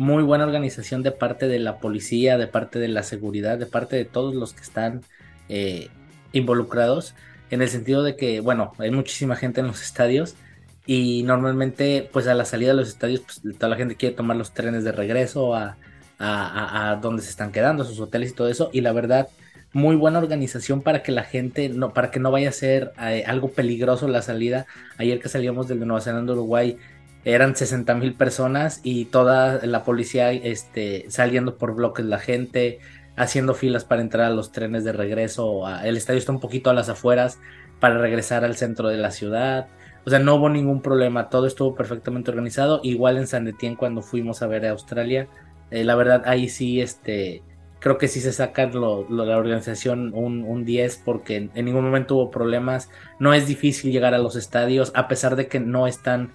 muy 0.00 0.22
buena 0.22 0.46
organización 0.46 1.02
de 1.02 1.12
parte 1.12 1.46
de 1.46 1.58
la 1.58 1.76
policía, 1.76 2.38
de 2.38 2.46
parte 2.46 2.78
de 2.78 2.88
la 2.88 3.02
seguridad, 3.02 3.58
de 3.58 3.66
parte 3.66 3.96
de 3.96 4.06
todos 4.06 4.34
los 4.34 4.54
que 4.54 4.62
están 4.62 5.02
eh, 5.50 5.88
involucrados, 6.32 7.14
en 7.50 7.60
el 7.60 7.68
sentido 7.68 8.02
de 8.02 8.16
que, 8.16 8.40
bueno, 8.40 8.72
hay 8.78 8.90
muchísima 8.90 9.36
gente 9.36 9.60
en 9.60 9.66
los 9.66 9.82
estadios 9.82 10.36
y 10.86 11.22
normalmente, 11.24 12.08
pues 12.14 12.26
a 12.28 12.34
la 12.34 12.46
salida 12.46 12.70
de 12.70 12.76
los 12.76 12.88
estadios, 12.88 13.20
pues 13.20 13.42
toda 13.58 13.68
la 13.68 13.76
gente 13.76 13.94
quiere 13.94 14.14
tomar 14.16 14.38
los 14.38 14.54
trenes 14.54 14.84
de 14.84 14.92
regreso 14.92 15.54
a, 15.54 15.76
a, 16.18 16.92
a, 16.92 16.96
donde 16.96 17.20
se 17.22 17.28
están 17.28 17.52
quedando, 17.52 17.82
a 17.82 17.86
sus 17.86 18.00
hoteles 18.00 18.30
y 18.30 18.34
todo 18.34 18.48
eso, 18.48 18.70
y 18.72 18.80
la 18.80 18.92
verdad, 18.92 19.28
muy 19.72 19.96
buena 19.96 20.18
organización 20.18 20.82
para 20.82 21.02
que 21.02 21.12
la 21.12 21.22
gente, 21.22 21.68
no, 21.68 21.92
para 21.92 22.10
que 22.10 22.20
no 22.20 22.30
vaya 22.30 22.48
a 22.48 22.52
ser 22.52 22.92
eh, 23.00 23.24
algo 23.26 23.50
peligroso 23.50 24.08
la 24.08 24.22
salida. 24.22 24.66
Ayer 24.98 25.20
que 25.20 25.28
salíamos 25.28 25.68
del 25.68 25.80
de 25.80 25.86
Nueva 25.86 26.00
Zelanda, 26.00 26.32
Uruguay, 26.32 26.76
eran 27.24 27.54
60 27.54 27.94
mil 27.94 28.14
personas 28.14 28.80
y 28.82 29.06
toda 29.06 29.64
la 29.66 29.84
policía 29.84 30.32
este, 30.32 31.04
saliendo 31.08 31.56
por 31.56 31.74
bloques 31.74 32.04
la 32.04 32.18
gente, 32.18 32.80
haciendo 33.16 33.54
filas 33.54 33.84
para 33.84 34.00
entrar 34.00 34.26
a 34.26 34.34
los 34.34 34.52
trenes 34.52 34.84
de 34.84 34.92
regreso. 34.92 35.68
el 35.84 35.96
estadio 35.96 36.18
está 36.18 36.32
un 36.32 36.40
poquito 36.40 36.70
a 36.70 36.74
las 36.74 36.88
afueras 36.88 37.38
para 37.78 37.98
regresar 37.98 38.44
al 38.44 38.56
centro 38.56 38.88
de 38.88 38.96
la 38.96 39.10
ciudad. 39.10 39.68
O 40.06 40.10
sea, 40.10 40.18
no 40.18 40.36
hubo 40.36 40.48
ningún 40.48 40.80
problema, 40.80 41.28
todo 41.28 41.46
estuvo 41.46 41.74
perfectamente 41.74 42.30
organizado. 42.30 42.80
Igual 42.82 43.18
en 43.18 43.26
San 43.26 43.46
Etienne 43.46 43.76
cuando 43.76 44.02
fuimos 44.02 44.42
a 44.42 44.46
ver 44.46 44.64
a 44.64 44.70
Australia, 44.70 45.28
eh, 45.70 45.84
la 45.84 45.94
verdad 45.94 46.22
ahí 46.24 46.48
sí, 46.48 46.80
este, 46.80 47.42
creo 47.80 47.98
que 47.98 48.08
sí 48.08 48.20
se 48.20 48.32
saca 48.32 48.66
la 48.66 49.36
organización 49.36 50.12
un, 50.14 50.44
un 50.44 50.64
10 50.64 51.02
porque 51.04 51.50
en, 51.54 51.64
ningún 51.64 51.84
momento 51.84 52.16
hubo 52.16 52.30
problemas. 52.30 52.90
No 53.18 53.34
es 53.34 53.46
difícil 53.46 53.90
llegar 53.90 54.14
a 54.14 54.18
los 54.18 54.36
estadios, 54.36 54.92
a 54.94 55.08
pesar 55.08 55.34
de 55.34 55.48
que 55.48 55.60
no 55.60 55.86
están 55.86 56.32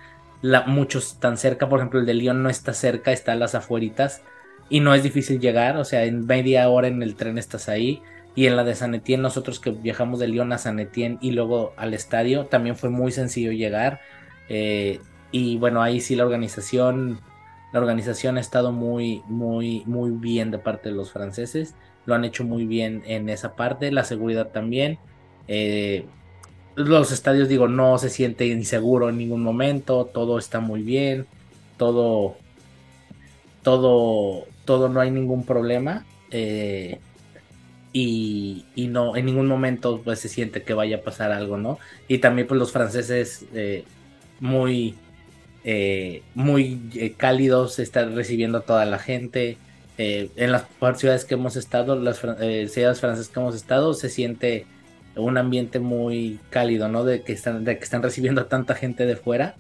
muchos 0.68 1.20
tan 1.20 1.38
cerca, 1.38 1.70
por 1.70 1.80
ejemplo 1.80 2.00
el 2.00 2.06
de 2.06 2.14
Lyon 2.14 2.44
no 2.44 2.50
está 2.50 2.74
cerca, 2.74 3.12
está 3.12 3.32
a 3.32 3.36
las 3.36 3.56
afueritas 3.56 4.22
y 4.70 4.80
no 4.80 4.94
es 4.94 5.02
difícil 5.02 5.40
llegar, 5.40 5.78
o 5.78 5.86
sea, 5.86 6.04
en 6.04 6.26
media 6.26 6.68
hora 6.70 6.88
en 6.88 7.02
el 7.02 7.16
tren 7.16 7.38
estás 7.38 7.70
ahí. 7.70 8.02
Y 8.38 8.48
en 8.48 8.58
la 8.58 8.66
de 8.66 8.76
San 8.76 8.94
Etienne, 8.94 9.24
nosotros 9.24 9.62
que 9.62 9.72
viajamos 9.72 10.20
de 10.20 10.28
Lyon 10.28 10.52
a 10.52 10.58
San 10.58 10.80
Etienne 10.80 11.18
y 11.22 11.32
luego 11.32 11.74
al 11.78 11.94
estadio, 11.94 12.46
también 12.46 12.76
fue 12.76 12.90
muy 12.90 13.14
sencillo 13.14 13.54
llegar. 13.54 14.02
Eh, 14.50 15.00
y 15.32 15.58
bueno, 15.58 15.82
ahí 15.82 16.02
sí 16.02 16.18
la 16.18 16.26
organización, 16.26 17.22
la 17.76 17.82
organización 17.82 18.38
ha 18.38 18.40
estado 18.40 18.72
muy, 18.72 19.22
muy, 19.28 19.84
muy 19.86 20.10
bien 20.10 20.50
de 20.50 20.60
parte 20.60 20.88
de 20.88 20.96
los 20.96 21.12
franceses. 21.12 21.76
Lo 22.06 22.16
han 22.16 22.24
hecho 22.24 22.46
muy 22.46 22.66
bien 22.66 23.04
en 23.06 23.28
esa 23.28 23.58
parte, 23.58 23.92
la 23.92 24.06
seguridad 24.06 24.48
también. 24.48 24.98
Eh, 25.50 26.06
los 26.76 27.12
estadios, 27.12 27.50
digo, 27.50 27.68
no 27.68 27.98
se 27.98 28.10
siente 28.10 28.46
inseguro 28.48 29.10
en 29.10 29.18
ningún 29.18 29.44
momento, 29.44 30.06
todo 30.06 30.40
está 30.40 30.62
muy 30.62 30.84
bien, 30.84 31.26
todo, 31.76 32.38
todo, 33.62 34.46
todo, 34.64 34.88
no 34.88 35.02
hay 35.02 35.12
ningún 35.12 35.46
problema. 35.46 36.06
Eh, 36.32 37.00
y, 37.92 38.64
no, 38.78 39.18
en 39.18 39.26
ningún 39.26 39.48
momento 39.48 40.00
pues 40.02 40.20
se 40.20 40.30
siente 40.30 40.64
que 40.64 40.74
vaya 40.74 40.96
a 40.96 41.02
pasar 41.02 41.34
algo, 41.34 41.58
¿no? 41.58 41.78
Y 42.08 42.20
también 42.20 42.48
pues 42.48 42.58
los 42.58 42.72
franceses 42.72 43.46
eh, 43.54 43.84
muy, 44.40 44.96
eh, 45.66 46.22
muy 46.34 46.80
eh, 46.94 47.14
cálidos, 47.18 47.80
están 47.80 48.16
recibiendo 48.16 48.60
a 48.60 48.62
toda 48.62 48.86
la 48.86 49.00
gente. 49.00 49.58
Eh, 49.98 50.30
en 50.38 50.52
las 50.52 50.66
ciudades 50.98 51.26
que 51.26 51.34
hemos 51.34 51.58
estado, 51.58 51.98
las 51.98 52.20
ciudades 52.20 53.00
francesas 53.02 53.30
que 53.30 53.40
hemos 53.40 53.56
estado, 53.56 53.94
se 53.94 54.10
siente 54.10 54.66
un 55.16 55.38
ambiente 55.38 55.80
muy 55.80 56.40
cálido, 56.50 56.88
¿no? 56.88 57.04
De 57.04 57.22
que 57.22 57.34
están, 57.34 57.64
de 57.64 57.78
que 57.78 57.84
están 57.84 58.04
recibiendo 58.04 58.42
a 58.42 58.48
tanta 58.48 58.76
gente 58.76 59.06
de 59.06 59.16
fuera. 59.16 59.56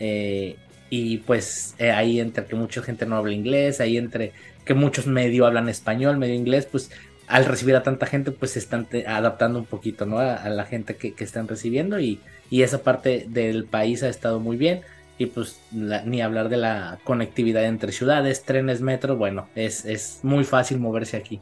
Eh, 0.00 0.56
y 0.90 1.18
pues 1.18 1.74
eh, 1.78 1.90
ahí 1.90 2.20
entre 2.20 2.44
que 2.44 2.56
mucha 2.56 2.82
gente 2.82 3.06
no 3.06 3.16
habla 3.16 3.32
inglés, 3.32 3.80
ahí 3.80 3.96
entre 3.96 4.32
que 4.64 4.74
muchos 4.74 5.06
medio 5.06 5.46
hablan 5.46 5.68
español, 5.68 6.18
medio 6.18 6.34
inglés, 6.34 6.66
pues 6.70 6.90
al 7.26 7.46
recibir 7.46 7.74
a 7.76 7.82
tanta 7.82 8.06
gente, 8.06 8.30
pues 8.32 8.52
se 8.52 8.58
están 8.58 8.86
adaptando 9.06 9.58
un 9.58 9.64
poquito, 9.64 10.06
¿no? 10.06 10.18
A, 10.18 10.34
a 10.34 10.50
la 10.50 10.64
gente 10.66 10.96
que, 10.96 11.14
que, 11.14 11.24
están 11.24 11.48
recibiendo 11.48 11.98
y, 11.98 12.20
y, 12.50 12.62
esa 12.62 12.82
parte 12.82 13.26
del 13.28 13.64
país 13.64 14.02
ha 14.02 14.08
estado 14.08 14.40
muy 14.40 14.56
bien. 14.56 14.82
Y 15.16 15.26
pues 15.26 15.60
ni 15.70 16.22
hablar 16.22 16.48
de 16.48 16.56
la 16.56 16.98
conectividad 17.04 17.64
entre 17.64 17.92
ciudades, 17.92 18.44
trenes, 18.44 18.80
metro, 18.80 19.16
bueno, 19.16 19.46
es, 19.54 19.84
es 19.84 20.20
muy 20.22 20.44
fácil 20.44 20.78
moverse 20.78 21.16
aquí. 21.16 21.40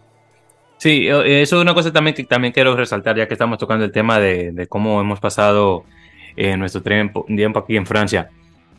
Sí, 0.83 1.07
eh, 1.07 1.43
eso 1.43 1.57
es 1.57 1.63
una 1.63 1.75
cosa 1.75 1.93
también 1.93 2.15
que 2.15 2.25
también 2.25 2.53
quiero 2.53 2.77
resaltar, 2.77 3.17
ya 3.17 3.29
que 3.29 3.35
estamos 3.35 3.57
tocando 3.57 3.85
el 3.85 3.93
tema 3.93 4.19
de, 4.19 4.67
cómo 4.69 5.01
hemos 5.01 5.21
pasado 5.21 5.85
eh, 6.37 6.57
nuestro 6.57 6.83
tiempo, 6.83 7.25
tiempo, 7.27 7.61
aquí 7.61 7.77
en 7.77 7.87
Francia. 7.87 8.31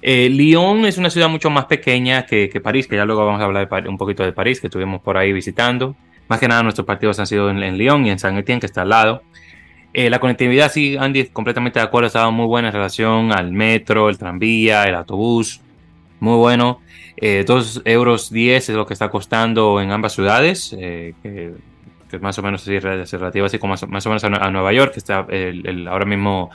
Eh, 0.02 0.28
Lyon 0.30 0.86
es 0.86 0.98
una 0.98 1.10
ciudad 1.10 1.30
mucho 1.30 1.50
más 1.50 1.66
pequeña 1.66 2.26
que, 2.26 2.50
que, 2.50 2.60
París, 2.60 2.88
que 2.88 2.98
ya 2.98 3.06
luego 3.06 3.26
vamos 3.26 3.42
a 3.42 3.46
hablar 3.46 3.70
un 3.88 3.98
poquito 3.98 4.22
de 4.24 4.34
París, 4.34 4.60
que 4.60 4.68
estuvimos 4.68 5.02
por 5.02 5.18
ahí 5.18 5.32
visitando. 5.32 5.96
Más 6.28 6.40
que 6.40 6.48
nada 6.48 6.64
nuestros 6.64 6.86
partidos 6.86 7.20
han 7.20 7.28
sido 7.28 7.50
en, 7.50 7.78
Lyon 7.78 8.06
y 8.06 8.12
en 8.12 8.20
Saint 8.20 8.38
Etienne, 8.38 8.60
que 8.60 8.66
está 8.66 8.82
al 8.82 8.90
lado. 8.90 9.24
Eh, 9.94 10.10
la 10.10 10.20
conectividad, 10.20 10.72
sí, 10.72 10.98
Andy, 10.98 11.26
completamente 11.28 11.80
de 11.80 11.86
acuerdo, 11.86 12.08
estaba 12.08 12.32
muy 12.32 12.48
buena 12.48 12.70
en 12.70 12.74
relación 12.74 13.32
al 13.32 13.52
metro, 13.52 14.10
el 14.10 14.18
tranvía, 14.18 14.86
el 14.86 14.96
autobús, 14.96 15.62
muy 16.20 16.38
bueno. 16.38 16.82
Eh, 17.18 17.46
2 17.48 17.84
euros 17.86 18.32
10 18.32 18.70
es 18.70 18.76
lo 18.76 18.88
que 18.88 18.94
está 18.94 19.10
costando 19.10 19.80
en 19.80 19.92
ambas 19.92 20.14
ciudades, 20.14 20.76
eh, 20.78 21.14
que 21.22 21.54
que 22.14 22.20
más 22.20 22.38
o 22.38 22.44
menos 22.44 22.62
así, 22.62 22.78
relativo 22.78 23.48
así 23.48 23.58
como 23.58 23.74
más 23.88 24.06
o 24.06 24.10
menos 24.10 24.24
a, 24.24 24.52
Nueva 24.52 24.72
York, 24.72 24.94
que 24.94 25.00
está 25.00 25.26
ahora 25.90 26.06
mismo 26.06 26.52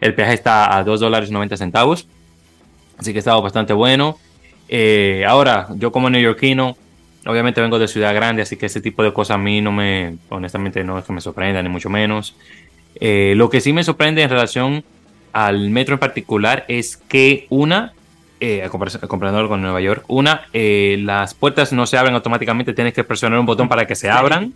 el 0.00 0.14
peaje 0.14 0.32
está 0.32 0.76
a 0.76 0.82
2 0.82 1.00
dólares 1.00 1.30
90 1.30 1.58
centavos, 1.58 2.08
así 2.96 3.12
que 3.12 3.18
estaba 3.18 3.40
bastante 3.40 3.74
bueno. 3.74 4.18
Eh, 4.68 5.24
ahora, 5.28 5.68
yo 5.76 5.92
como 5.92 6.08
neoyorquino, 6.08 6.76
obviamente 7.26 7.60
vengo 7.60 7.78
de 7.78 7.86
ciudad 7.86 8.14
grande, 8.14 8.40
así 8.42 8.56
que 8.56 8.66
ese 8.66 8.80
tipo 8.80 9.02
de 9.02 9.12
cosas 9.12 9.34
a 9.34 9.38
mí 9.38 9.60
no 9.60 9.72
me, 9.72 10.16
honestamente 10.30 10.82
no 10.84 10.98
es 10.98 11.04
que 11.04 11.12
me 11.12 11.20
sorprenda, 11.20 11.62
ni 11.62 11.68
mucho 11.68 11.90
menos. 11.90 12.34
Eh, 13.00 13.34
lo 13.36 13.50
que 13.50 13.60
sí 13.60 13.72
me 13.72 13.84
sorprende 13.84 14.22
en 14.22 14.30
relación 14.30 14.84
al 15.34 15.68
metro 15.70 15.94
en 15.94 15.98
particular 15.98 16.64
es 16.68 16.96
que 16.96 17.46
una, 17.50 17.92
eh, 18.40 18.66
comparándolo 18.70 19.48
con 19.48 19.60
Nueva 19.60 19.80
York, 19.80 20.04
una, 20.06 20.42
eh, 20.52 20.96
las 21.00 21.34
puertas 21.34 21.72
no 21.72 21.86
se 21.86 21.98
abren 21.98 22.14
automáticamente, 22.14 22.72
tienes 22.72 22.94
que 22.94 23.02
presionar 23.02 23.40
un 23.40 23.46
botón 23.46 23.68
para 23.68 23.86
que 23.86 23.96
se 23.96 24.08
abran. 24.08 24.54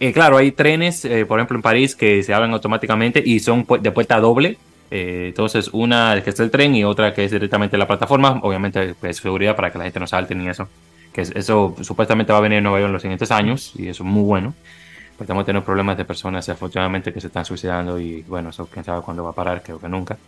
Eh, 0.00 0.12
claro, 0.12 0.36
hay 0.36 0.50
trenes, 0.50 1.04
eh, 1.04 1.24
por 1.24 1.38
ejemplo, 1.38 1.56
en 1.56 1.62
París 1.62 1.94
que 1.94 2.24
se 2.24 2.34
abren 2.34 2.52
automáticamente 2.52 3.22
y 3.24 3.38
son 3.38 3.64
de 3.80 3.90
puerta 3.92 4.18
doble. 4.20 4.58
Entonces, 4.90 5.70
una 5.72 6.20
que 6.22 6.30
es 6.30 6.40
el 6.40 6.50
tren 6.50 6.74
y 6.74 6.84
otra 6.84 7.12
que 7.12 7.24
es 7.24 7.30
directamente 7.30 7.76
la 7.76 7.86
plataforma. 7.86 8.40
Obviamente, 8.42 8.94
es 9.02 9.16
seguridad 9.16 9.56
para 9.56 9.70
que 9.70 9.78
la 9.78 9.84
gente 9.84 9.98
no 10.00 10.06
salte 10.06 10.34
ni 10.34 10.48
eso. 10.48 10.68
Que 11.12 11.22
es, 11.22 11.30
eso 11.34 11.74
supuestamente 11.82 12.32
va 12.32 12.38
a 12.38 12.40
venir 12.40 12.58
en 12.58 12.64
Nueva 12.64 12.78
York 12.78 12.88
en 12.88 12.92
los 12.92 13.02
siguientes 13.02 13.30
años 13.30 13.72
y 13.76 13.88
eso 13.88 14.04
es 14.04 14.08
muy 14.08 14.22
bueno. 14.22 14.54
Porque 15.16 15.24
estamos 15.24 15.46
teniendo 15.46 15.64
problemas 15.64 15.96
de 15.96 16.04
personas, 16.04 16.48
afortunadamente, 16.48 17.12
que 17.12 17.20
se 17.20 17.28
están 17.28 17.44
suicidando 17.44 17.98
y 17.98 18.22
bueno, 18.22 18.50
eso 18.50 18.68
quién 18.70 18.84
sabe 18.84 19.00
cuándo 19.02 19.24
va 19.24 19.30
a 19.30 19.34
parar, 19.34 19.62
creo 19.62 19.80
que 19.80 19.88
nunca. 19.88 20.18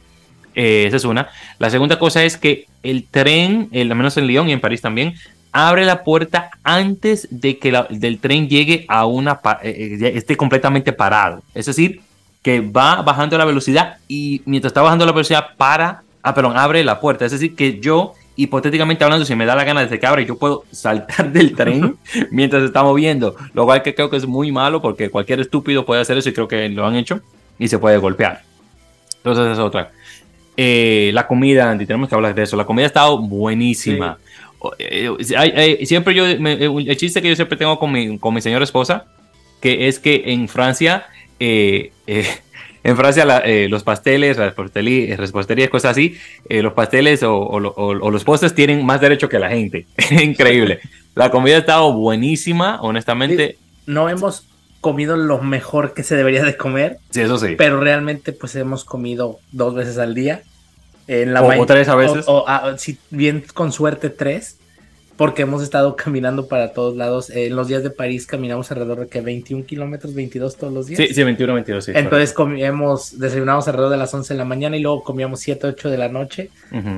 Eh, 0.54 0.86
esa 0.86 0.96
es 0.96 1.04
una. 1.04 1.28
La 1.58 1.70
segunda 1.70 1.98
cosa 1.98 2.24
es 2.24 2.36
que 2.36 2.66
el 2.82 3.04
tren, 3.04 3.68
al 3.72 3.94
menos 3.94 4.16
en 4.16 4.26
Lyon 4.26 4.48
y 4.48 4.52
en 4.52 4.60
París 4.60 4.80
también, 4.80 5.14
abre 5.52 5.84
la 5.84 6.04
puerta 6.04 6.50
antes 6.62 7.28
de 7.30 7.58
que 7.58 7.72
la, 7.72 7.86
del 7.90 8.18
tren 8.18 8.48
llegue 8.48 8.84
a 8.88 9.06
una 9.06 9.40
eh, 9.62 9.98
eh, 10.00 10.12
esté 10.14 10.36
completamente 10.36 10.92
parado. 10.92 11.42
Es 11.54 11.66
decir, 11.66 12.00
que 12.42 12.60
va 12.60 13.02
bajando 13.02 13.36
la 13.36 13.44
velocidad 13.44 13.98
y 14.08 14.42
mientras 14.46 14.70
está 14.70 14.82
bajando 14.82 15.04
la 15.04 15.12
velocidad 15.12 15.48
para, 15.56 16.02
ah, 16.22 16.34
perdón, 16.34 16.56
abre 16.56 16.82
la 16.84 17.00
puerta. 17.00 17.24
Es 17.24 17.32
decir, 17.32 17.54
que 17.54 17.80
yo 17.80 18.14
hipotéticamente 18.38 19.02
hablando, 19.02 19.26
si 19.26 19.34
me 19.34 19.44
da 19.44 19.56
la 19.56 19.64
gana 19.64 19.82
desde 19.82 19.98
que 19.98 20.06
abre, 20.06 20.24
yo 20.24 20.38
puedo 20.38 20.64
saltar 20.70 21.32
del 21.32 21.54
tren 21.56 21.96
mientras 22.30 22.62
se 22.62 22.66
está 22.66 22.84
moviendo. 22.84 23.34
Lo 23.52 23.64
cual 23.64 23.82
que 23.82 23.94
creo 23.94 24.08
que 24.08 24.16
es 24.16 24.26
muy 24.26 24.52
malo 24.52 24.80
porque 24.80 25.10
cualquier 25.10 25.40
estúpido 25.40 25.84
puede 25.84 26.00
hacer 26.00 26.16
eso 26.16 26.28
y 26.28 26.32
creo 26.32 26.46
que 26.46 26.68
lo 26.68 26.86
han 26.86 26.94
hecho 26.94 27.20
y 27.58 27.66
se 27.66 27.78
puede 27.78 27.98
golpear. 27.98 28.42
Entonces 29.16 29.42
esa 29.42 29.52
es 29.52 29.58
otra. 29.58 29.90
Eh, 30.56 31.10
la 31.12 31.26
comida, 31.26 31.68
Andy, 31.68 31.84
tenemos 31.84 32.08
que 32.08 32.14
hablar 32.14 32.32
de 32.32 32.44
eso. 32.44 32.56
La 32.56 32.64
comida 32.64 32.84
ha 32.84 32.86
estado 32.86 33.18
buenísima. 33.18 34.18
Sí. 34.22 34.68
Eh, 34.78 35.10
eh, 35.18 35.86
siempre 35.86 36.14
yo, 36.14 36.24
el 36.24 36.96
chiste 36.96 37.20
que 37.20 37.28
yo 37.28 37.36
siempre 37.36 37.58
tengo 37.58 37.76
con 37.78 37.90
mi, 37.90 38.18
con 38.18 38.32
mi 38.32 38.40
señora 38.40 38.62
esposa, 38.62 39.06
que 39.60 39.88
es 39.88 39.98
que 39.98 40.22
en 40.26 40.48
Francia, 40.48 41.06
eh, 41.40 41.92
eh, 42.06 42.26
en 42.84 42.96
Francia 42.96 43.24
la, 43.24 43.38
eh, 43.38 43.68
los 43.68 43.82
pasteles, 43.82 44.36
las 44.36 44.54
reposterías, 44.56 45.70
cosas 45.70 45.92
así, 45.92 46.16
los 46.48 46.72
pasteles 46.72 47.22
o, 47.22 47.36
o, 47.36 47.58
o, 47.58 47.86
o, 47.86 48.10
los 48.10 48.24
postres 48.24 48.54
tienen 48.54 48.84
más 48.84 49.00
derecho 49.00 49.28
que 49.28 49.38
la 49.38 49.50
gente. 49.50 49.86
Increíble. 50.22 50.80
La 51.14 51.30
comida 51.30 51.56
ha 51.56 51.58
estado 51.58 51.92
buenísima, 51.92 52.80
honestamente. 52.80 53.58
No 53.86 54.08
hemos 54.08 54.46
comido 54.80 55.16
lo 55.16 55.40
mejor 55.40 55.94
que 55.94 56.02
se 56.02 56.16
debería 56.16 56.44
de 56.44 56.56
comer. 56.56 56.98
Sí, 57.10 57.20
eso 57.20 57.38
sí. 57.38 57.54
Pero 57.56 57.80
realmente 57.80 58.32
pues 58.32 58.54
hemos 58.56 58.84
comido 58.84 59.38
dos 59.52 59.74
veces 59.74 59.98
al 59.98 60.14
día. 60.14 60.42
En 61.06 61.32
la 61.32 61.42
o, 61.42 61.66
tres 61.66 61.88
a 61.88 61.96
veces. 61.96 62.24
O, 62.28 62.44
ah, 62.46 62.74
si 62.78 62.98
bien 63.10 63.44
con 63.54 63.72
suerte 63.72 64.10
tres. 64.10 64.58
Porque 65.18 65.42
hemos 65.42 65.62
estado 65.62 65.96
caminando 66.02 66.48
para 66.48 66.72
todos 66.72 66.96
lados. 66.96 67.28
en 67.28 67.54
los 67.54 67.68
días 67.68 67.82
de 67.82 67.90
París 67.90 68.26
caminamos 68.26 68.70
alrededor 68.70 69.00
de 69.00 69.08
que 69.08 69.20
21 69.20 69.66
kilómetros, 69.66 70.14
22 70.14 70.56
todos 70.56 70.72
los 70.72 70.86
días. 70.86 70.96
Sí, 70.96 71.12
sí, 71.12 71.22
21, 71.22 71.52
22, 71.52 71.84
sí. 71.84 71.92
Entonces 71.94 72.32
comíamos, 72.32 73.18
desayunamos 73.18 73.68
alrededor 73.68 73.90
de 73.90 73.98
las 73.98 74.14
11 74.14 74.32
de 74.32 74.38
la 74.38 74.46
mañana 74.46 74.78
y 74.78 74.80
luego 74.80 75.04
comíamos 75.04 75.40
7, 75.40 75.66
8 75.66 75.90
de 75.90 75.98
la 75.98 76.08
noche. 76.08 76.48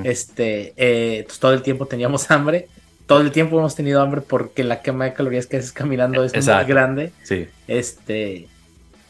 Este, 0.05 0.73
eh, 0.77 1.25
pues 1.27 1.37
todo 1.37 1.51
el 1.51 1.61
tiempo 1.61 1.85
teníamos 1.85 2.31
hambre 2.31 2.69
todo 3.11 3.19
el 3.19 3.31
tiempo 3.33 3.59
hemos 3.59 3.75
tenido 3.75 4.01
hambre 4.01 4.21
porque 4.21 4.63
la 4.63 4.81
quema 4.81 5.03
de 5.03 5.11
calorías 5.11 5.45
que 5.45 5.57
haces 5.57 5.73
caminando 5.73 6.23
es 6.23 6.33
muy 6.33 6.63
grande. 6.63 7.11
Sí. 7.23 7.45
Este, 7.67 8.47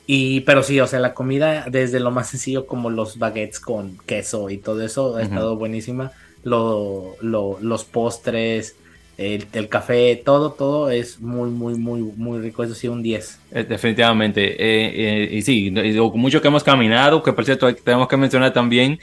y, 0.08 0.42
pero 0.42 0.64
sí, 0.64 0.80
o 0.80 0.88
sea, 0.88 1.00
la 1.00 1.14
comida, 1.14 1.66
desde 1.70 2.00
lo 2.00 2.10
más 2.10 2.30
sencillo 2.30 2.66
como 2.66 2.90
los 2.90 3.20
baguettes 3.20 3.60
con 3.60 3.98
queso 4.06 4.50
y 4.50 4.58
todo 4.58 4.82
eso, 4.82 5.18
ha 5.18 5.22
estado 5.22 5.56
buenísima. 5.56 6.12
Lo, 6.44 7.16
lo, 7.22 7.60
los 7.62 7.86
postres, 7.86 8.76
el, 9.18 9.70
café, 9.70 10.16
todo, 10.16 10.52
todo 10.52 10.90
es 10.90 11.20
muy, 11.20 11.50
muy, 11.50 11.76
muy, 11.76 12.02
muy 12.02 12.40
rico. 12.40 12.64
Eso 12.64 12.74
sí, 12.74 12.88
un 12.88 13.04
10. 13.04 13.40
Eh, 13.52 13.64
definitivamente. 13.64 14.52
Eh, 14.54 15.28
eh, 15.28 15.30
y 15.32 15.42
sí, 15.42 15.72
mucho 16.16 16.42
que 16.42 16.48
hemos 16.48 16.64
caminado, 16.64 17.22
que 17.22 17.34
por 17.34 17.46
cierto, 17.46 17.74
tenemos 17.76 18.08
que 18.08 18.18
mencionar 18.18 18.52
también 18.54 19.00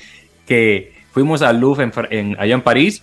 que 0.46 0.92
fuimos 1.12 1.42
al 1.42 1.60
Louvre 1.60 1.90
en, 2.10 2.36
allá 2.38 2.54
en 2.54 2.62
París 2.62 3.02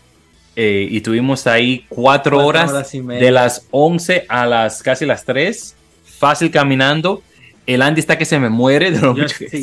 eh, 0.55 0.87
y 0.89 1.01
tuvimos 1.01 1.47
ahí 1.47 1.85
cuatro, 1.89 2.45
horas, 2.45 2.91
de 2.91 3.31
las 3.31 3.67
11 3.71 4.25
a 4.27 4.45
las 4.45 4.81
casi 4.81 5.05
las 5.05 5.25
3, 5.25 5.75
fácil 6.03 6.49
caminando. 6.49 7.21
El 7.67 7.81
Andy 7.81 7.99
está 7.99 8.17
que 8.17 8.25
se 8.25 8.39
me 8.39 8.49
muere. 8.49 8.91
De 8.91 8.99
yo, 8.99 9.15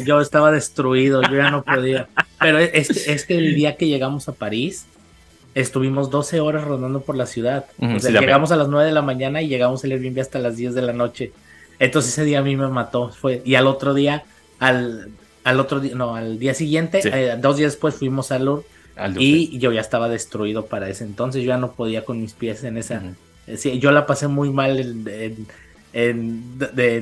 yo 0.04 0.20
estaba 0.20 0.50
destruido, 0.50 1.22
yo 1.22 1.36
ya 1.36 1.50
no 1.50 1.62
podía. 1.62 2.08
Pero 2.38 2.58
es, 2.58 2.90
es 2.90 3.24
que 3.24 3.38
el 3.38 3.54
día 3.54 3.76
que 3.76 3.86
llegamos 3.86 4.28
a 4.28 4.32
París, 4.32 4.86
estuvimos 5.54 6.10
12 6.10 6.40
horas 6.40 6.64
rodando 6.64 7.00
por 7.00 7.16
la 7.16 7.26
ciudad. 7.26 7.66
o 7.78 7.98
sea, 7.98 8.10
llegamos 8.20 8.52
a 8.52 8.56
las 8.56 8.68
9 8.68 8.86
de 8.86 8.92
la 8.92 9.02
mañana 9.02 9.42
y 9.42 9.48
llegamos 9.48 9.84
al 9.84 9.92
Airbnb 9.92 10.20
hasta 10.20 10.38
las 10.38 10.56
10 10.56 10.74
de 10.74 10.82
la 10.82 10.92
noche. 10.92 11.32
Entonces 11.78 12.12
ese 12.12 12.24
día 12.24 12.38
a 12.38 12.42
mí 12.42 12.56
me 12.56 12.68
mató. 12.68 13.10
Fue, 13.10 13.42
y 13.44 13.54
al 13.56 13.66
otro 13.66 13.94
día, 13.94 14.24
al, 14.58 15.10
al 15.44 15.60
otro 15.60 15.80
día, 15.80 15.94
no, 15.94 16.14
al 16.14 16.38
día 16.38 16.54
siguiente, 16.54 17.00
eh, 17.04 17.36
dos 17.38 17.56
días 17.56 17.72
después 17.72 17.94
fuimos 17.94 18.32
a 18.32 18.38
Lourdes 18.38 18.66
y 19.18 19.58
yo 19.58 19.72
ya 19.72 19.80
estaba 19.80 20.08
destruido 20.08 20.66
para 20.66 20.88
ese 20.88 21.04
entonces, 21.04 21.42
yo 21.42 21.48
ya 21.48 21.56
no 21.56 21.72
podía 21.72 22.04
con 22.04 22.20
mis 22.20 22.34
pies 22.34 22.62
en 22.64 22.76
esa... 22.76 23.02
yo 23.78 23.90
la 23.90 24.06
pasé 24.06 24.28
muy 24.28 24.50
mal 24.50 24.78
en, 25.92 26.26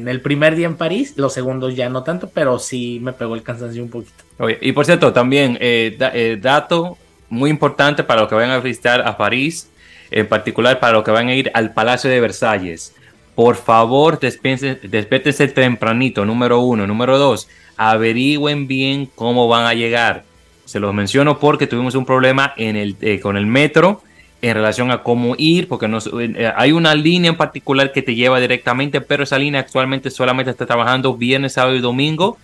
el 0.08 0.20
primer 0.20 0.56
día 0.56 0.66
en 0.66 0.76
París, 0.76 1.14
los 1.16 1.32
segundos 1.32 1.74
ya 1.74 1.88
no 1.88 2.02
tanto, 2.02 2.30
pero 2.32 2.58
sí 2.58 3.00
me 3.02 3.12
pegó 3.12 3.34
el 3.34 3.42
cansancio 3.42 3.82
un 3.82 3.90
poquito. 3.90 4.24
y 4.60 4.72
por 4.72 4.86
cierto, 4.86 5.12
también, 5.12 5.58
eh, 5.60 5.96
eh, 5.98 6.38
dato 6.40 6.96
muy 7.30 7.48
importante 7.48 8.04
para 8.04 8.20
los 8.20 8.28
que 8.28 8.34
vayan 8.34 8.50
a 8.50 8.58
visitar 8.58 9.00
a 9.06 9.16
París, 9.16 9.70
en 10.10 10.28
particular 10.28 10.78
para 10.80 10.94
los 10.94 11.04
que 11.04 11.10
van 11.10 11.28
a 11.28 11.34
ir 11.34 11.50
al 11.54 11.72
Palacio 11.72 12.10
de 12.10 12.20
Versalles. 12.20 12.94
Por 13.34 13.56
favor, 13.56 14.20
despértense 14.20 15.48
tempranito, 15.48 16.26
número 16.26 16.60
uno. 16.60 16.86
Número 16.86 17.16
dos, 17.16 17.48
averigüen 17.76 18.66
bien 18.66 19.08
cómo 19.14 19.48
van 19.48 19.64
a 19.64 19.72
llegar 19.72 20.24
se 20.70 20.78
los 20.78 20.94
menciono 20.94 21.40
porque 21.40 21.66
tuvimos 21.66 21.96
un 21.96 22.06
problema 22.06 22.54
eh, 22.56 23.18
con 23.20 23.36
el 23.36 23.44
metro 23.44 24.02
en 24.40 24.54
relación 24.54 24.92
a 24.92 25.02
cómo 25.02 25.34
ir, 25.36 25.66
porque 25.66 25.90
eh, 26.20 26.52
hay 26.54 26.70
una 26.70 26.94
línea 26.94 27.28
en 27.28 27.36
particular 27.36 27.90
que 27.90 28.02
te 28.02 28.14
lleva 28.14 28.38
directamente, 28.38 29.00
pero 29.00 29.24
esa 29.24 29.36
línea 29.36 29.62
actualmente 29.62 30.10
solamente 30.10 30.52
está 30.52 30.66
trabajando 30.66 31.16
viernes, 31.16 31.54
sábado 31.54 31.74
y 31.74 31.80
domingo. 31.80 32.38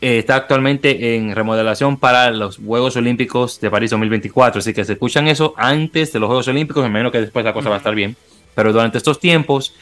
Eh, 0.00 0.18
está 0.18 0.36
actualmente 0.36 1.16
en 1.16 1.34
remodelación 1.34 1.96
para 1.96 2.30
los 2.30 2.58
Juegos 2.58 2.96
Olímpicos 2.96 3.60
de 3.60 3.70
París 3.70 3.90
2024. 3.90 4.58
Así 4.58 4.74
que 4.74 4.84
se 4.84 4.92
escuchan 4.94 5.28
eso 5.28 5.54
antes 5.56 6.12
de 6.12 6.20
los 6.20 6.26
Juegos 6.26 6.48
Olímpicos, 6.48 6.82
me 6.82 6.90
imagino 6.90 7.10
que 7.10 7.20
después 7.20 7.44
la 7.44 7.52
cosa 7.52 7.68
va 7.68 7.76
a 7.76 7.78
estar 7.78 7.94
bien. 7.94 8.16
Pero 8.54 8.72
durante 8.72 8.98
estos 8.98 9.18
tiempos, 9.18 9.74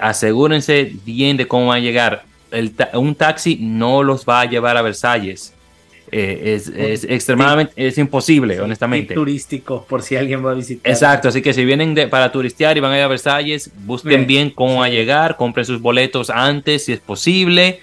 asegúrense 0.00 0.92
bien 1.04 1.36
de 1.36 1.46
cómo 1.46 1.66
va 1.66 1.76
a 1.76 1.78
llegar. 1.78 2.24
un 2.94 3.14
taxi 3.14 3.56
no 3.60 4.02
los 4.02 4.24
va 4.24 4.40
a 4.40 4.46
llevar 4.46 4.76
a 4.76 4.82
Versalles 4.82 5.54
eh, 6.12 6.60
es, 6.76 7.04
extremadamente, 7.04 7.72
es 7.76 7.98
imposible, 7.98 8.60
honestamente. 8.60 9.14
turístico, 9.14 9.84
por 9.88 10.02
si 10.02 10.16
alguien 10.16 10.44
va 10.44 10.52
a 10.52 10.54
visitar. 10.54 10.90
Exacto, 10.90 11.28
así 11.28 11.42
que 11.42 11.52
si 11.52 11.64
vienen 11.64 11.94
para 12.08 12.30
turistear 12.30 12.76
y 12.76 12.80
van 12.80 12.92
a 12.92 12.98
ir 12.98 13.02
a 13.02 13.08
Versalles, 13.08 13.70
busquen 13.84 14.26
bien, 14.26 14.50
cómo 14.50 14.80
va 14.80 14.86
a 14.86 14.88
llegar, 14.88 15.36
compren 15.36 15.66
sus 15.66 15.80
boletos 15.80 16.30
antes, 16.30 16.84
si 16.84 16.92
es 16.92 17.00
posible, 17.00 17.80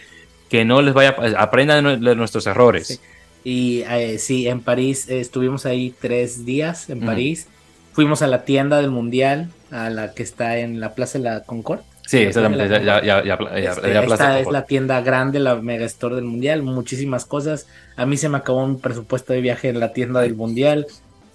que 0.54 0.66
no 0.66 0.84
les 0.84 0.94
vaya, 0.94 1.16
aprendan 1.40 2.00
de, 2.00 2.16
nuestros 2.16 2.46
errores. 2.46 3.02
Y 3.44 3.82
eh, 3.90 4.20
sí, 4.20 4.48
en 4.48 4.62
París 4.62 5.10
estuvimos 5.10 5.66
ahí 5.66 5.96
tres 6.00 6.46
días, 6.46 6.92
en 6.92 7.00
París. 7.00 7.48
Fuimos 7.92 8.22
a 8.22 8.28
la 8.28 8.46
tienda 8.46 8.78
del 8.78 8.92
Mundial, 8.92 9.50
a 9.72 9.90
la 9.90 10.14
que 10.14 10.22
está 10.22 10.60
en 10.60 10.80
la 10.80 10.94
Plaza 10.94 11.18
de 11.18 11.24
la 11.24 11.44
Concord. 11.44 11.80
Sí, 12.06 12.20
exactamente. 12.20 12.70
Ya, 12.70 13.02
ya, 13.04 13.24
ya, 13.24 13.34
esta 13.34 14.40
es 14.40 14.48
la 14.52 14.68
tienda 14.68 15.02
grande, 15.02 15.40
la 15.40 15.56
mega 15.56 15.88
store 15.88 16.14
del 16.14 16.26
mundial, 16.26 16.62
muchísimas 16.62 17.26
cosas. 17.26 17.66
A 17.96 18.06
mí 18.06 18.16
se 18.16 18.30
me 18.30 18.38
acabó 18.38 18.64
un 18.64 18.80
presupuesto 18.80 19.34
de 19.34 19.42
viaje 19.42 19.70
en 19.70 19.80
la 19.80 19.92
tienda 19.92 20.22
del 20.22 20.36
mundial. 20.36 20.86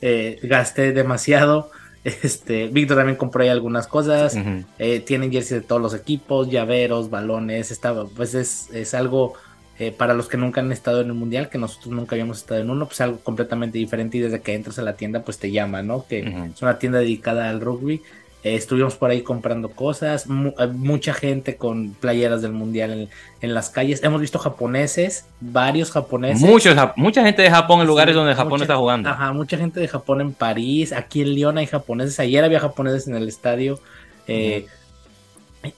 Eh, 0.00 0.38
gasté 0.44 0.92
demasiado. 0.92 1.72
Este, 2.22 2.68
Víctor 2.68 2.96
también 2.96 3.16
compró 3.16 3.42
ahí 3.42 3.48
algunas 3.48 3.86
cosas. 3.86 4.36
Eh, 4.78 5.00
tienen 5.00 5.30
jerseys 5.30 5.62
de 5.62 5.66
todos 5.66 5.80
los 5.80 5.94
equipos, 5.94 6.50
llaveros, 6.50 7.10
balones. 7.10 7.70
Estaba, 7.70 8.06
pues 8.06 8.34
es, 8.34 8.70
es 8.72 8.94
algo 8.94 9.34
eh, 9.78 9.92
para 9.92 10.14
los 10.14 10.28
que 10.28 10.36
nunca 10.36 10.60
han 10.60 10.72
estado 10.72 11.00
en 11.00 11.08
el 11.08 11.14
mundial, 11.14 11.48
que 11.48 11.58
nosotros 11.58 11.94
nunca 11.94 12.14
habíamos 12.14 12.38
estado 12.38 12.60
en 12.60 12.70
uno, 12.70 12.86
pues 12.86 13.00
algo 13.00 13.18
completamente 13.20 13.78
diferente. 13.78 14.18
Y 14.18 14.20
desde 14.20 14.40
que 14.40 14.54
entras 14.54 14.78
a 14.78 14.82
la 14.82 14.96
tienda, 14.96 15.22
pues 15.22 15.38
te 15.38 15.50
llama, 15.50 15.82
¿no? 15.82 16.06
Que 16.06 16.20
es 16.20 16.62
una 16.62 16.78
tienda 16.78 16.98
dedicada 16.98 17.48
al 17.48 17.60
rugby. 17.60 18.02
Eh, 18.44 18.54
estuvimos 18.54 18.94
por 18.94 19.10
ahí 19.10 19.22
comprando 19.22 19.70
cosas, 19.70 20.26
eh, 20.26 20.66
mucha 20.68 21.12
gente 21.12 21.56
con 21.56 21.90
playeras 21.94 22.40
del 22.40 22.52
mundial 22.52 23.08
en, 23.40 23.54
las 23.54 23.70
calles. 23.70 24.02
Hemos 24.04 24.20
visto 24.20 24.38
japoneses, 24.38 25.26
varios 25.40 25.90
japoneses. 25.90 26.40
Muchos, 26.40 26.76
mucha 26.94 27.24
gente 27.24 27.42
de 27.42 27.50
Japón 27.50 27.80
en 27.80 27.88
lugares 27.88 28.14
donde 28.14 28.34
Japón 28.36 28.62
está 28.62 28.76
jugando. 28.76 29.08
Ajá, 29.08 29.32
mucha 29.32 29.56
gente 29.56 29.80
de 29.80 29.88
Japón 29.88 30.20
en 30.20 30.32
París, 30.32 30.92
aquí 30.92 31.22
en 31.22 31.34
Lyon 31.34 31.58
hay 31.58 31.66
japoneses, 31.66 32.20
ayer 32.20 32.44
había 32.44 32.60
japoneses 32.60 33.08
en 33.08 33.16
el 33.16 33.26
estadio. 33.26 33.80
Eh, 34.28 34.66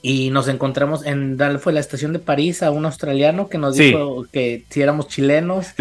y 0.02 0.30
nos 0.30 0.48
encontramos 0.48 1.06
en 1.06 1.38
fue 1.60 1.72
la 1.72 1.80
estación 1.80 2.12
de 2.12 2.18
París 2.18 2.62
a 2.62 2.70
un 2.70 2.84
australiano 2.84 3.48
que 3.48 3.58
nos 3.58 3.76
dijo 3.76 4.26
que 4.32 4.64
si 4.68 4.82
éramos 4.82 5.08
chilenos. 5.08 5.68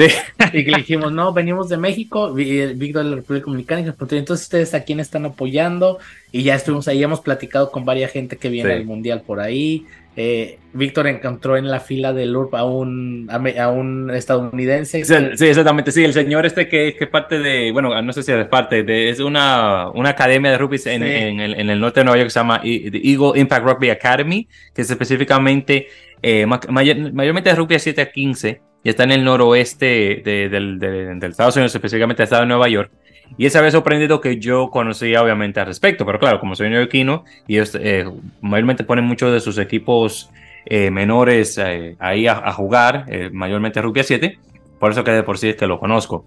Y 0.52 0.66
que 0.66 0.72
le 0.72 0.78
dijimos 0.78 1.12
no 1.12 1.32
venimos 1.32 1.70
de 1.70 1.78
México 1.78 2.34
Víctor 2.34 3.04
de 3.04 3.10
la 3.10 3.16
República 3.18 3.46
Dominicana 3.46 3.82
y 3.82 3.84
nos 3.84 3.96
preguntó 3.96 4.16
entonces 4.16 4.46
ustedes 4.46 4.74
a 4.74 4.84
quién 4.84 5.00
están 5.00 5.26
apoyando 5.26 6.00
y 6.32 6.44
ya 6.44 6.56
estuvimos 6.56 6.88
ahí 6.88 7.04
hemos 7.04 7.22
platicado 7.22 7.70
con 7.70 7.86
varias 7.86 8.12
gente 8.12 8.38
que 8.38 8.50
viene 8.50 8.74
al 8.74 8.86
mundial 8.86 9.22
por 9.22 9.40
ahí 9.40 9.86
eh, 10.16 10.60
Víctor 10.74 11.08
encontró 11.08 11.58
en 11.58 11.70
la 11.70 11.80
fila 11.80 12.14
del 12.14 12.36
URP 12.36 12.54
a 12.56 12.64
un, 12.64 13.30
a, 13.30 13.70
un 13.70 14.12
estadounidense. 14.12 15.04
Sí, 15.06 15.46
exactamente, 15.48 15.92
sí, 15.92 16.04
el 16.04 16.14
señor 16.14 16.46
este 16.46 16.68
que 16.68 16.96
es 17.00 17.08
parte 17.08 17.40
de, 17.40 17.72
bueno, 17.72 18.02
no 18.02 18.14
sé 18.14 18.24
si 18.24 18.32
es 18.32 18.48
parte 18.48 18.84
de, 18.84 19.10
es 19.10 19.20
una, 19.20 19.90
una 19.92 20.10
academia 20.10 20.52
de 20.52 20.58
rugby 20.58 20.80
en, 20.86 21.04
el, 21.04 21.54
en, 21.56 21.70
el, 21.70 21.80
norte 21.80 22.02
de 22.02 22.04
Nueva 22.04 22.18
York 22.18 22.28
que 22.28 22.34
se 22.34 22.40
llama 22.40 22.62
Eagle 22.64 23.40
Impact 23.40 23.66
Rugby 23.66 23.90
Academy, 23.90 24.48
que 24.74 24.82
es 24.82 24.90
específicamente, 24.90 25.88
eh, 26.22 26.46
mayormente 26.46 27.50
de 27.50 27.56
rugby 27.56 27.76
a 27.76 27.80
7 27.80 28.02
a 28.02 28.12
15, 28.12 28.62
y 28.84 28.90
está 28.90 29.04
en 29.04 29.12
el 29.12 29.24
noroeste 29.24 30.22
de, 30.24 30.50
del, 30.50 30.80
del 30.80 31.24
Estados 31.24 31.56
Unidos, 31.56 31.74
específicamente 31.74 32.22
el 32.22 32.26
estado 32.26 32.44
de 32.44 32.48
Nueva 32.48 32.68
York. 32.68 32.92
Y 33.38 33.46
esa 33.46 33.62
vez 33.62 33.74
sorprendido 33.74 34.20
que 34.22 34.38
yo 34.38 34.70
conocía 34.70 35.22
obviamente 35.24 35.60
al 35.60 35.68
respecto, 35.68 36.06
pero 36.06 36.20
claro, 36.20 36.40
como 36.40 36.56
soy 36.56 36.70
neoyorquino 36.70 37.24
y 37.48 37.56
ellos 37.56 37.78
eh, 37.80 38.06
mayormente 38.42 38.84
ponen 38.84 39.06
muchos 39.06 39.32
de 39.32 39.40
sus 39.40 39.58
equipos 39.58 40.30
eh, 40.66 40.92
menores 40.92 41.58
eh, 41.58 41.96
ahí 42.00 42.28
a, 42.28 42.52
jugar, 42.52 43.06
mayormente 43.32 43.82
Rugby 43.82 44.04
7, 44.04 44.38
por 44.80 44.92
eso 44.92 45.04
que 45.04 45.12
de 45.12 45.24
por 45.24 45.38
sí 45.38 45.50
es 45.50 45.56
que 45.56 45.68
lo 45.68 45.80
conozco. 45.80 46.26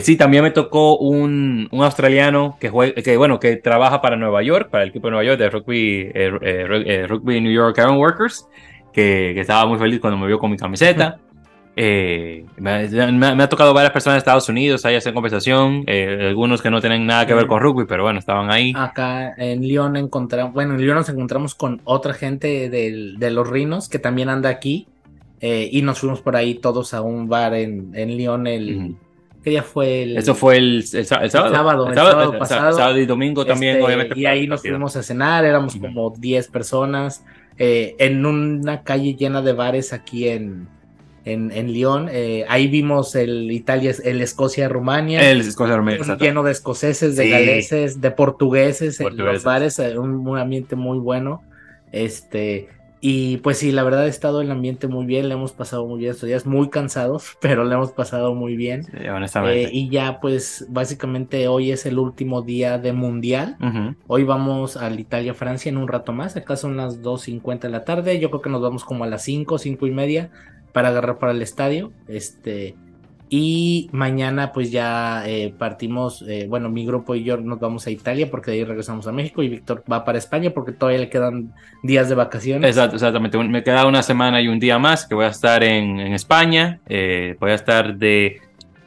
sí, 0.00 0.16
también 0.16 0.44
me 0.44 0.52
tocó 0.52 0.96
un, 0.96 1.68
un 1.70 1.82
australiano 1.82 2.56
que, 2.60 2.70
juega, 2.70 3.02
que, 3.02 3.16
bueno, 3.16 3.40
que 3.40 3.56
trabaja 3.56 4.00
para 4.00 4.16
Nueva 4.16 4.42
York, 4.42 4.70
para 4.70 4.84
el 4.84 4.90
equipo 4.90 5.08
de 5.08 5.12
Nueva 5.12 5.24
York 5.24 5.38
de 5.38 5.50
Rugby, 5.50 6.12
rugby 7.08 7.40
New 7.40 7.52
York 7.52 7.76
Iron 7.78 7.96
Workers, 7.96 8.46
que, 8.92 9.32
que, 9.34 9.40
estaba 9.40 9.66
muy 9.66 9.78
feliz 9.78 9.98
cuando 10.00 10.18
me 10.18 10.28
vio 10.28 10.38
con 10.38 10.52
mi 10.52 10.56
camiseta. 10.56 11.18
Eh, 11.76 12.46
me, 12.56 13.42
ha 13.42 13.48
tocado 13.48 13.74
varias 13.74 13.92
personas 13.92 14.14
de 14.14 14.18
Estados 14.18 14.48
Unidos 14.48 14.84
ahí 14.84 14.94
hacer 14.94 15.12
conversación, 15.12 15.82
eh, 15.86 16.28
algunos 16.28 16.62
que 16.62 16.70
no 16.70 16.80
tienen 16.80 17.04
nada 17.04 17.26
que 17.26 17.34
ver 17.34 17.46
con 17.46 17.60
rugby, 17.60 17.84
pero 17.86 18.04
bueno, 18.04 18.18
estaban 18.20 18.50
ahí. 18.50 18.72
Acá 18.76 19.34
en 19.36 19.62
Lyon 19.62 19.96
encontramos, 19.96 20.54
bueno, 20.54 20.74
en 20.74 20.80
Lyon 20.80 20.96
nos 20.96 21.08
encontramos 21.08 21.54
con 21.54 21.80
otra 21.84 22.14
gente 22.14 22.70
de, 22.70 23.30
los 23.30 23.48
Rinos 23.48 23.88
que 23.88 23.98
también 23.98 24.28
anda 24.28 24.50
aquí 24.50 24.86
eh, 25.40 25.68
y 25.72 25.82
nos 25.82 25.98
fuimos 25.98 26.20
por 26.20 26.36
ahí 26.36 26.54
todos 26.54 26.94
a 26.94 27.02
un 27.02 27.28
bar 27.28 27.54
en, 27.54 27.90
en 27.94 28.16
Lyon 28.16 28.46
el, 28.46 28.94
¿Qué 29.42 29.50
día 29.50 29.62
fue 29.62 30.04
el...? 30.04 30.16
Eso 30.16 30.34
fue 30.34 30.56
el, 30.56 30.84
el, 30.90 31.04
sábado. 31.04 31.24
El 31.24 31.30
sábado, 31.30 31.84
El 31.84 31.90
el 31.90 31.94
sábado 31.96 32.38
pasado. 32.38 32.72
sábado 32.72 32.98
y 32.98 33.04
domingo 33.04 33.44
también, 33.44 33.74
Este, 33.74 33.84
obviamente. 33.84 34.18
Y 34.18 34.24
ahí 34.24 34.46
nos 34.46 34.62
fuimos 34.62 34.96
a 34.96 35.02
cenar, 35.02 35.44
éramos 35.44 35.74
Ujú. 35.74 35.84
como 35.84 36.10
10 36.16 36.48
personas 36.48 37.22
eh, 37.58 37.94
en 37.98 38.24
una 38.24 38.82
calle 38.82 39.14
llena 39.14 39.42
de 39.42 39.52
bares 39.52 39.92
aquí 39.92 40.28
en, 40.28 40.66
en, 41.24 41.50
en 41.52 41.72
Lyon. 41.72 42.08
Eh, 42.10 42.44
ahí 42.48 42.66
vimos 42.68 43.14
el 43.14 43.50
Italia, 43.50 43.92
el 44.04 44.20
Escocia-Rumania. 44.20 45.30
El 45.30 45.40
Escocia 45.40 45.74
Armenia, 45.74 45.98
un- 45.98 46.04
exacto. 46.04 46.24
lleno 46.24 46.42
de 46.42 46.52
escoceses, 46.52 47.16
de 47.16 47.24
Sí. 47.24 47.30
galeses, 47.30 48.00
de 48.00 48.10
portugueses, 48.10 49.00
en 49.00 49.04
Portugueses. 49.04 49.34
los 49.34 49.44
bares, 49.44 49.78
eh, 49.78 49.98
un, 49.98 50.26
un 50.26 50.38
ambiente 50.38 50.76
muy 50.76 50.98
bueno. 50.98 51.42
Este, 51.92 52.68
y 53.00 53.36
pues 53.38 53.58
sí, 53.58 53.70
la 53.70 53.82
verdad 53.84 54.02
ha 54.02 54.06
estado 54.08 54.40
el 54.40 54.50
ambiente 54.50 54.88
muy 54.88 55.04
bien, 55.06 55.28
le 55.28 55.34
hemos 55.34 55.52
pasado 55.52 55.86
muy 55.86 56.00
bien 56.00 56.12
estos 56.12 56.26
días, 56.26 56.46
muy 56.46 56.70
cansados, 56.70 57.36
pero 57.40 57.64
le 57.64 57.74
hemos 57.74 57.92
pasado 57.92 58.34
muy 58.34 58.56
bien. 58.56 58.84
Sí, 58.84 59.06
honestamente. 59.08 59.64
Eh, 59.64 59.70
y 59.72 59.88
ya 59.90 60.20
pues 60.20 60.66
básicamente 60.70 61.46
hoy 61.48 61.70
es 61.70 61.86
el 61.86 61.98
último 61.98 62.42
día 62.42 62.78
de 62.78 62.92
mundial. 62.92 63.56
Ujú. 63.60 63.94
Hoy 64.08 64.24
vamos 64.24 64.76
al 64.76 64.98
Italia-Francia 64.98 65.68
en 65.70 65.76
un 65.76 65.86
rato 65.88 66.12
más. 66.12 66.36
Acá 66.36 66.56
son 66.56 66.76
las 66.76 67.02
2.50 67.02 67.68
de 67.68 67.72
la 67.72 67.84
tarde. 67.84 68.18
Yo 68.18 68.30
creo 68.30 68.42
que 68.42 68.50
nos 68.50 68.62
vamos 68.62 68.84
como 68.84 69.04
a 69.04 69.06
las 69.06 69.22
5, 69.22 69.58
5 69.58 69.86
y 69.86 69.90
media 69.90 70.30
para 70.74 70.88
agarrar 70.88 71.18
para 71.18 71.32
el 71.32 71.40
estadio. 71.40 71.92
Este. 72.08 72.74
Y 73.30 73.88
mañana 73.92 74.52
pues 74.52 74.70
ya 74.70 75.24
eh, 75.26 75.54
partimos, 75.56 76.22
eh, 76.28 76.46
bueno, 76.46 76.68
mi 76.68 76.84
grupo 76.84 77.14
y 77.14 77.24
yo 77.24 77.38
nos 77.38 77.58
vamos 77.58 77.86
a 77.86 77.90
Italia 77.90 78.30
porque 78.30 78.50
de 78.50 78.58
ahí 78.58 78.64
regresamos 78.64 79.06
a 79.06 79.12
México 79.12 79.42
y 79.42 79.48
Víctor 79.48 79.82
va 79.90 80.04
para 80.04 80.18
España 80.18 80.50
porque 80.50 80.72
todavía 80.72 81.00
le 81.00 81.08
quedan 81.08 81.52
días 81.82 82.08
de 82.08 82.16
vacaciones. 82.16 82.76
Exactamente. 82.76 83.38
Me 83.38 83.62
queda 83.62 83.86
una 83.86 84.02
semana 84.02 84.42
y 84.42 84.48
un 84.48 84.60
día 84.60 84.78
más 84.78 85.06
que 85.06 85.14
voy 85.14 85.24
a 85.24 85.28
estar 85.28 85.64
en, 85.64 85.98
en 86.00 86.12
España. 86.12 86.80
Eh, 86.86 87.36
voy 87.40 87.52
a 87.52 87.54
estar 87.54 87.96
de, 87.96 88.40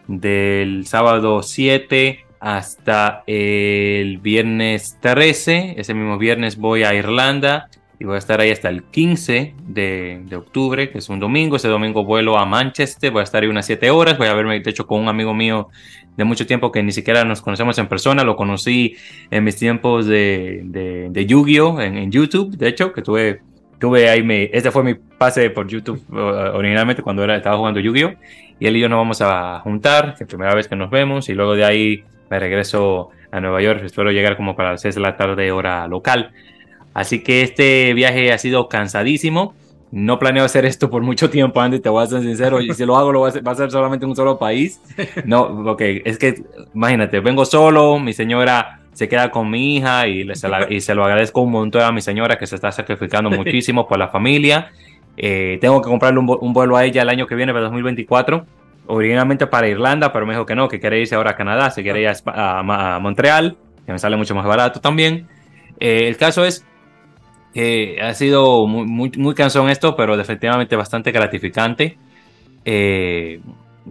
del 0.07 0.85
sábado 0.85 1.41
7 1.41 2.19
hasta 2.39 3.23
el 3.25 4.19
viernes 4.19 4.97
13. 5.01 5.75
Ese 5.77 5.93
mismo 5.93 6.17
viernes 6.17 6.57
voy 6.57 6.83
a 6.83 6.93
Irlanda 6.93 7.69
y 7.99 8.05
voy 8.05 8.15
a 8.15 8.17
estar 8.19 8.39
ahí 8.39 8.51
hasta 8.51 8.69
el 8.69 8.83
15 8.83 9.55
de, 9.67 10.21
de 10.25 10.35
octubre, 10.35 10.89
que 10.91 10.99
es 10.99 11.09
un 11.09 11.19
domingo. 11.19 11.55
Ese 11.55 11.67
domingo 11.67 12.03
vuelo 12.03 12.37
a 12.37 12.45
Manchester, 12.45 13.11
voy 13.11 13.21
a 13.21 13.23
estar 13.23 13.41
ahí 13.41 13.49
unas 13.49 13.65
7 13.65 13.89
horas. 13.89 14.17
Voy 14.17 14.27
a 14.27 14.33
verme, 14.33 14.59
de 14.59 14.69
hecho, 14.69 14.85
con 14.85 15.01
un 15.01 15.07
amigo 15.07 15.33
mío 15.33 15.69
de 16.15 16.23
mucho 16.23 16.45
tiempo 16.45 16.71
que 16.71 16.83
ni 16.83 16.91
siquiera 16.91 17.23
nos 17.23 17.41
conocemos 17.41 17.77
en 17.79 17.87
persona. 17.87 18.23
Lo 18.23 18.35
conocí 18.35 18.95
en 19.31 19.43
mis 19.43 19.55
tiempos 19.55 20.05
de, 20.05 20.61
de, 20.65 21.07
de 21.09 21.25
Yu-Gi-Oh! 21.25 21.81
En, 21.81 21.97
en 21.97 22.11
YouTube, 22.11 22.55
de 22.55 22.67
hecho, 22.67 22.93
que 22.93 23.01
tuve, 23.01 23.41
tuve 23.79 24.09
ahí 24.09 24.21
mi, 24.21 24.47
este 24.53 24.69
fue 24.69 24.83
mi 24.83 24.93
pase 24.93 25.49
por 25.49 25.67
YouTube 25.67 26.03
originalmente 26.09 27.01
cuando 27.01 27.23
era, 27.23 27.35
estaba 27.35 27.57
jugando 27.57 27.79
Yu-Gi-Oh! 27.79 28.13
Y 28.59 28.67
él 28.67 28.77
y 28.77 28.79
yo 28.79 28.89
nos 28.89 28.97
vamos 28.97 29.21
a 29.21 29.59
juntar, 29.61 30.15
que 30.17 30.25
primera 30.25 30.53
vez 30.53 30.67
que 30.67 30.75
nos 30.75 30.91
vemos, 30.91 31.29
y 31.29 31.33
luego 31.33 31.55
de 31.55 31.65
ahí 31.65 32.03
me 32.29 32.39
regreso 32.39 33.09
a 33.31 33.39
Nueva 33.39 33.61
York. 33.61 33.81
Espero 33.83 34.11
llegar 34.11 34.37
como 34.37 34.55
para 34.55 34.71
las 34.71 34.81
6 34.81 34.95
de 34.95 35.01
la 35.01 35.17
tarde, 35.17 35.51
hora 35.51 35.87
local. 35.87 36.31
Así 36.97 37.19
que 37.21 37.43
este 37.43 37.93
viaje 37.93 38.31
ha 38.33 38.39
sido 38.39 38.67
cansadísimo. 38.69 39.53
No 39.91 40.17
planeo 40.17 40.43
hacer 40.43 40.65
esto 40.65 40.89
por 40.89 41.03
mucho 41.03 41.29
tiempo, 41.29 41.61
Andy, 41.61 41.79
te 41.79 41.89
voy 41.89 42.03
a 42.03 42.07
ser 42.07 42.21
sincero. 42.23 42.59
Y 42.59 42.73
si 42.73 42.85
lo 42.85 42.97
hago, 42.97 43.11
lo 43.11 43.19
voy 43.19 43.27
a 43.27 43.29
hacer, 43.29 43.47
va 43.47 43.51
a 43.51 43.55
ser 43.55 43.69
solamente 43.69 44.03
en 44.05 44.09
un 44.09 44.15
solo 44.15 44.39
país. 44.39 44.81
No, 45.23 45.41
ok, 45.71 45.81
es 46.03 46.17
que 46.17 46.41
imagínate, 46.73 47.19
vengo 47.19 47.45
solo, 47.45 47.99
mi 47.99 48.13
señora 48.13 48.79
se 48.93 49.07
queda 49.07 49.29
con 49.29 49.47
mi 49.49 49.77
hija 49.77 50.07
y, 50.07 50.25
se, 50.35 50.49
la- 50.49 50.65
y 50.73 50.81
se 50.81 50.95
lo 50.95 51.05
agradezco 51.05 51.41
un 51.41 51.51
montón 51.51 51.83
a 51.83 51.91
mi 51.91 52.01
señora 52.01 52.39
que 52.39 52.47
se 52.47 52.55
está 52.55 52.71
sacrificando 52.71 53.29
muchísimo 53.29 53.87
por 53.87 53.99
la 53.99 54.07
familia. 54.07 54.71
Eh, 55.17 55.59
tengo 55.61 55.79
que 55.83 55.89
comprarle 55.89 56.19
un, 56.19 56.35
un 56.41 56.51
vuelo 56.51 56.75
a 56.77 56.83
ella 56.83 57.03
el 57.03 57.09
año 57.09 57.27
que 57.27 57.35
viene, 57.35 57.53
para 57.53 57.65
2024. 57.65 58.43
Originalmente 58.87 59.45
para 59.47 59.67
Irlanda, 59.67 60.11
pero 60.11 60.25
me 60.25 60.33
dijo 60.33 60.45
que 60.47 60.55
no, 60.55 60.67
que 60.67 60.79
quiere 60.79 60.99
irse 60.99 61.13
ahora 61.15 61.31
a 61.31 61.35
Canadá, 61.35 61.69
se 61.69 61.83
quiere 61.83 62.01
ir 62.01 62.07
a, 62.07 62.15
a 62.25 62.95
a 62.95 62.99
Montreal, 62.99 63.55
que 63.85 63.91
me 63.91 63.99
sale 63.99 64.15
mucho 64.17 64.33
más 64.33 64.45
barato 64.45 64.79
también. 64.81 65.27
Eh, 65.79 66.07
el 66.07 66.17
caso 66.17 66.43
es 66.45 66.65
que 67.57 67.99
ha 68.01 68.13
sido 68.13 68.67
muy, 68.67 68.85
muy, 68.85 69.11
muy 69.17 69.33
cansón 69.35 69.69
esto, 69.69 69.95
pero 69.95 70.17
definitivamente 70.17 70.75
bastante 70.75 71.11
gratificante. 71.11 71.97
Eh, 72.65 73.41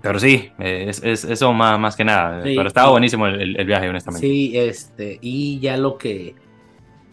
pero 0.03 0.19
sí, 0.19 0.51
eh, 0.59 0.87
es, 0.89 1.03
es- 1.03 1.25
eso 1.25 1.53
más, 1.53 1.79
más 1.79 1.97
que 1.97 2.05
nada. 2.05 2.43
Sí. 2.45 2.55
pero 2.57 2.69
estaba 2.69 2.91
buenísimo 2.91 3.27
el, 3.27 3.57
el- 3.59 3.67
viaje, 3.67 3.89
honestamente. 3.89 4.27
Sí, 4.27 4.53
este, 4.57 5.19
y 5.23 5.59
ya 5.61 5.77
lo 5.77 5.99
que, 5.99 6.35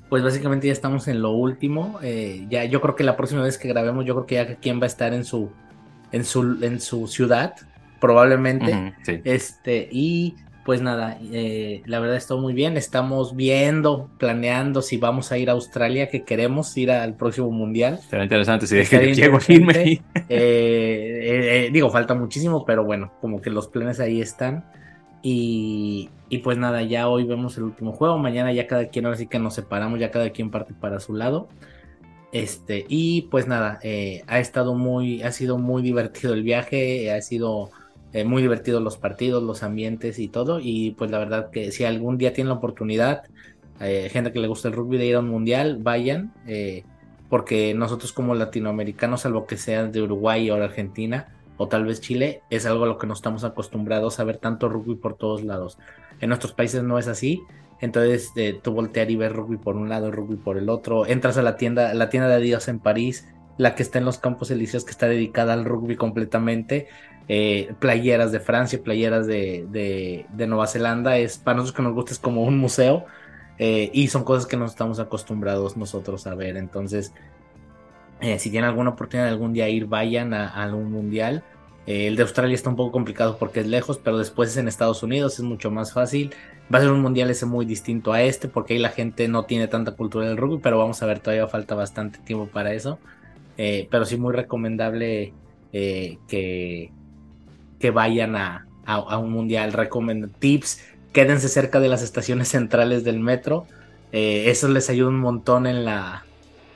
pues 0.10 0.24
básicamente 0.24 0.68
ya 0.68 0.74
estamos 0.74 1.08
en 1.08 1.22
lo 1.22 1.32
último. 1.32 2.00
eh, 2.04 2.46
ya, 2.50 2.66
yo 2.66 2.82
creo 2.82 2.96
que 2.96 3.04
la 3.04 3.18
próxima 3.18 3.42
vez 3.44 3.58
que 3.58 3.68
grabemos, 3.70 4.06
yo 4.06 4.14
creo 4.16 4.26
que 4.28 4.36
ya 4.36 4.56
quien 4.58 4.80
va 4.80 4.84
a 4.86 4.88
estar 4.88 5.14
en 5.14 5.26
su, 5.26 5.52
en 6.12 6.26
su, 6.26 6.60
en 6.64 6.82
su 6.82 7.08
ciudad, 7.08 7.56
probablemente. 8.00 8.72
Ujú, 8.74 8.94
sí. 9.04 9.22
Este, 9.24 9.88
y 9.92 10.36
pues 10.66 10.82
nada, 10.82 11.18
eh, 11.32 11.82
la 11.86 12.00
verdad 12.00 12.16
está 12.16 12.36
muy 12.36 12.54
bien. 12.54 12.78
Estamos 12.78 13.36
viendo, 13.36 14.10
planeando 14.18 14.82
si 14.82 14.98
vamos 14.98 15.32
a 15.32 15.38
ir 15.38 15.50
a 15.50 15.54
Australia, 15.54 16.08
que 16.08 16.24
queremos 16.24 16.76
ir 16.78 16.92
al 16.92 17.16
próximo 17.16 17.52
mundial. 17.52 18.00
Será 18.10 18.24
interesante 18.24 18.66
si 18.66 18.78
Estaría 18.78 19.08
de 19.08 19.14
que 19.14 19.22
llego 19.22 19.38
a 19.38 19.42
irme. 19.48 19.74
interesante. 19.74 20.04
Eh, 20.30 21.66
eh, 21.66 21.70
digo, 21.72 21.90
falta 21.90 22.16
muchísimo, 22.16 22.66
pero 22.66 22.84
bueno, 22.86 23.12
como 23.20 23.42
que 23.42 23.50
los 23.50 23.68
planes 23.68 24.00
ahí 24.00 24.22
están. 24.22 24.66
Y, 25.22 26.10
y 26.30 26.40
pues 26.40 26.58
nada, 26.58 26.82
ya 26.82 27.08
hoy 27.10 27.26
vemos 27.26 27.58
el 27.58 27.64
último 27.64 27.92
juego. 27.92 28.18
Mañana 28.18 28.52
ya 28.54 28.66
cada 28.68 28.88
quien, 28.88 29.06
ahora 29.06 29.18
sí 29.18 29.28
que 29.28 29.40
nos 29.40 29.56
separamos, 29.56 30.00
ya 30.00 30.12
cada 30.12 30.30
quien 30.32 30.50
parte 30.50 30.74
para 30.74 31.00
su 31.00 31.14
lado. 31.14 31.50
Este, 32.32 32.86
y 32.90 33.24
pues 33.24 33.48
nada, 33.48 33.80
eh, 33.84 34.24
ha 34.28 34.40
estado 34.40 34.74
muy, 34.74 35.22
ha 35.22 35.32
sido 35.32 35.60
muy 35.60 35.84
divertido 35.84 36.34
el 36.34 36.42
viaje, 36.42 37.12
ha 37.12 37.22
sido 37.22 37.70
eh, 38.14 38.24
muy 38.26 38.44
divertido 38.44 38.80
los 38.80 38.98
partidos, 38.98 39.42
los 39.42 39.64
ambientes 39.64 40.20
y 40.20 40.28
todo. 40.28 40.60
Y 40.62 40.92
pues 40.92 41.10
la 41.10 41.18
verdad 41.18 41.50
que 41.50 41.72
si 41.72 41.84
algún 41.84 42.18
día 42.20 42.32
tienen 42.34 42.50
la 42.50 42.56
oportunidad, 42.56 43.24
eh, 43.80 44.10
gente 44.12 44.32
que 44.32 44.40
le 44.40 44.48
gusta 44.48 44.68
el 44.68 44.76
rugby 44.76 44.98
de 44.98 45.08
ir 45.08 45.16
a 45.16 45.20
un 45.20 45.30
mundial, 45.30 45.80
vayan. 45.82 46.32
eh, 46.48 46.84
porque 47.30 47.74
nosotros 47.74 48.14
como 48.14 48.36
latinoamericanos, 48.36 49.22
salvo 49.22 49.48
que 49.48 49.58
sean 49.58 49.92
de 49.92 50.04
Uruguay 50.04 50.52
o 50.52 50.56
Argentina, 50.56 51.30
o 51.58 51.68
tal 51.68 51.84
vez 51.84 52.00
Chile, 52.00 52.44
es 52.52 52.68
algo 52.68 52.84
a 52.84 52.88
lo 52.88 53.00
que 53.00 53.08
no 53.08 53.14
estamos 53.16 53.44
acostumbrados 53.44 54.20
a 54.20 54.24
ver 54.24 54.38
tanto 54.38 54.70
rugby 54.70 54.94
por 54.96 55.16
todos 55.16 55.44
lados. 55.44 55.80
En 56.22 56.30
nuestros 56.30 56.54
países 56.54 56.84
no 56.84 57.00
es 57.00 57.08
así. 57.08 57.42
Entonces 57.82 58.32
tú 58.62 58.72
voltear 58.72 59.10
y 59.10 59.16
ver 59.16 59.34
rugby 59.34 59.58
por 59.58 59.76
un 59.76 59.90
lado, 59.90 60.12
rugby 60.12 60.36
por 60.36 60.58
el 60.58 60.70
otro. 60.70 61.08
Entras 61.08 61.38
a 61.38 61.42
la 61.42 61.58
tienda, 61.58 61.94
la 61.96 62.10
tienda 62.10 62.30
de 62.30 62.36
Adidas 62.36 62.68
en 62.68 62.80
París, 62.80 63.28
la 63.58 63.76
que 63.76 63.84
está 63.84 64.00
en 64.00 64.06
los 64.06 64.18
Campos 64.18 64.52
Elíseos, 64.52 64.86
que 64.86 64.92
está 64.92 65.08
dedicada 65.08 65.54
al 65.54 65.66
rugby 65.66 65.96
completamente. 65.96 66.88
Eh, 67.28 67.74
playeras 67.80 68.32
de 68.32 68.40
Francia, 68.40 68.82
playeras 68.84 69.28
de, 69.28 69.66
de, 69.70 70.26
de 70.30 70.48
Nueva 70.48 70.68
Zelanda. 70.68 71.18
Es 71.18 71.38
para 71.38 71.58
nosotros 71.58 71.76
que 71.78 71.84
nos 71.84 71.94
gusta 71.94 72.14
es 72.14 72.20
como 72.20 72.44
un 72.44 72.58
museo. 72.58 73.06
eh, 73.58 73.90
y 73.94 74.08
son 74.08 74.24
cosas 74.24 74.46
que 74.48 74.58
no 74.58 74.66
estamos 74.66 75.00
acostumbrados 75.00 75.78
nosotros 75.78 76.28
a 76.28 76.36
ver. 76.36 76.58
Entonces, 76.58 77.14
eh, 78.22 78.40
si 78.40 78.50
tienen 78.52 78.70
alguna 78.70 78.92
oportunidad 78.92 79.26
de 79.26 79.32
algún 79.32 79.54
día 79.54 79.70
ir, 79.70 79.86
vayan 79.88 80.34
a, 80.34 80.50
a 80.50 80.64
algún 80.64 80.92
mundial. 80.92 81.44
El 81.86 82.16
de 82.16 82.22
Australia 82.24 82.56
está 82.56 82.70
un 82.70 82.78
poco 82.78 82.94
complicado 82.94 83.38
porque 83.38 83.60
es 83.60 83.68
lejos, 83.68 84.00
pero 84.00 84.18
después 84.18 84.50
es 84.52 84.58
en 84.58 84.70
Estados 84.70 85.04
Unidos, 85.04 85.34
es 85.36 85.42
mucho 85.42 85.70
más 85.72 85.92
fácil. 85.94 86.34
Va 86.74 86.78
a 86.80 86.82
ser 86.82 86.92
un 86.92 87.02
mundial 87.02 87.30
ese 87.30 87.46
muy 87.46 87.66
distinto 87.66 88.14
a 88.14 88.22
este, 88.24 88.48
porque 88.48 88.74
ahí 88.76 88.80
la 88.80 88.90
gente 88.90 89.28
no 89.28 89.46
tiene 89.46 89.68
tanta 89.68 89.92
cultura 89.94 90.28
del 90.28 90.38
rugby, 90.38 90.60
pero 90.62 90.78
vamos 90.78 91.04
a 91.04 91.06
ver, 91.08 91.20
todavía 91.20 91.48
falta 91.50 91.76
bastante 91.76 92.20
tiempo 92.20 92.48
para 92.48 92.74
eso. 92.74 93.00
Pero 93.58 94.06
sí 94.06 94.18
muy 94.18 94.34
recomendable 94.34 95.36
que, 95.72 96.94
que 97.84 97.92
vayan 97.92 98.38
a, 98.38 98.66
a, 98.86 99.18
un 99.18 99.34
mundial. 99.34 99.74
Recomiendo 99.74 100.30
tips, 100.30 100.80
quédense 101.12 101.50
cerca 101.50 101.82
de 101.82 101.90
las 101.90 102.02
estaciones 102.02 102.48
centrales 102.48 103.04
del 103.04 103.20
metro. 103.20 103.66
Eh, 104.14 104.46
eso 104.50 104.70
les 104.70 104.90
ayuda 104.90 105.10
un 105.10 105.20
montón 105.20 105.68
en 105.68 105.84
la, 105.84 106.24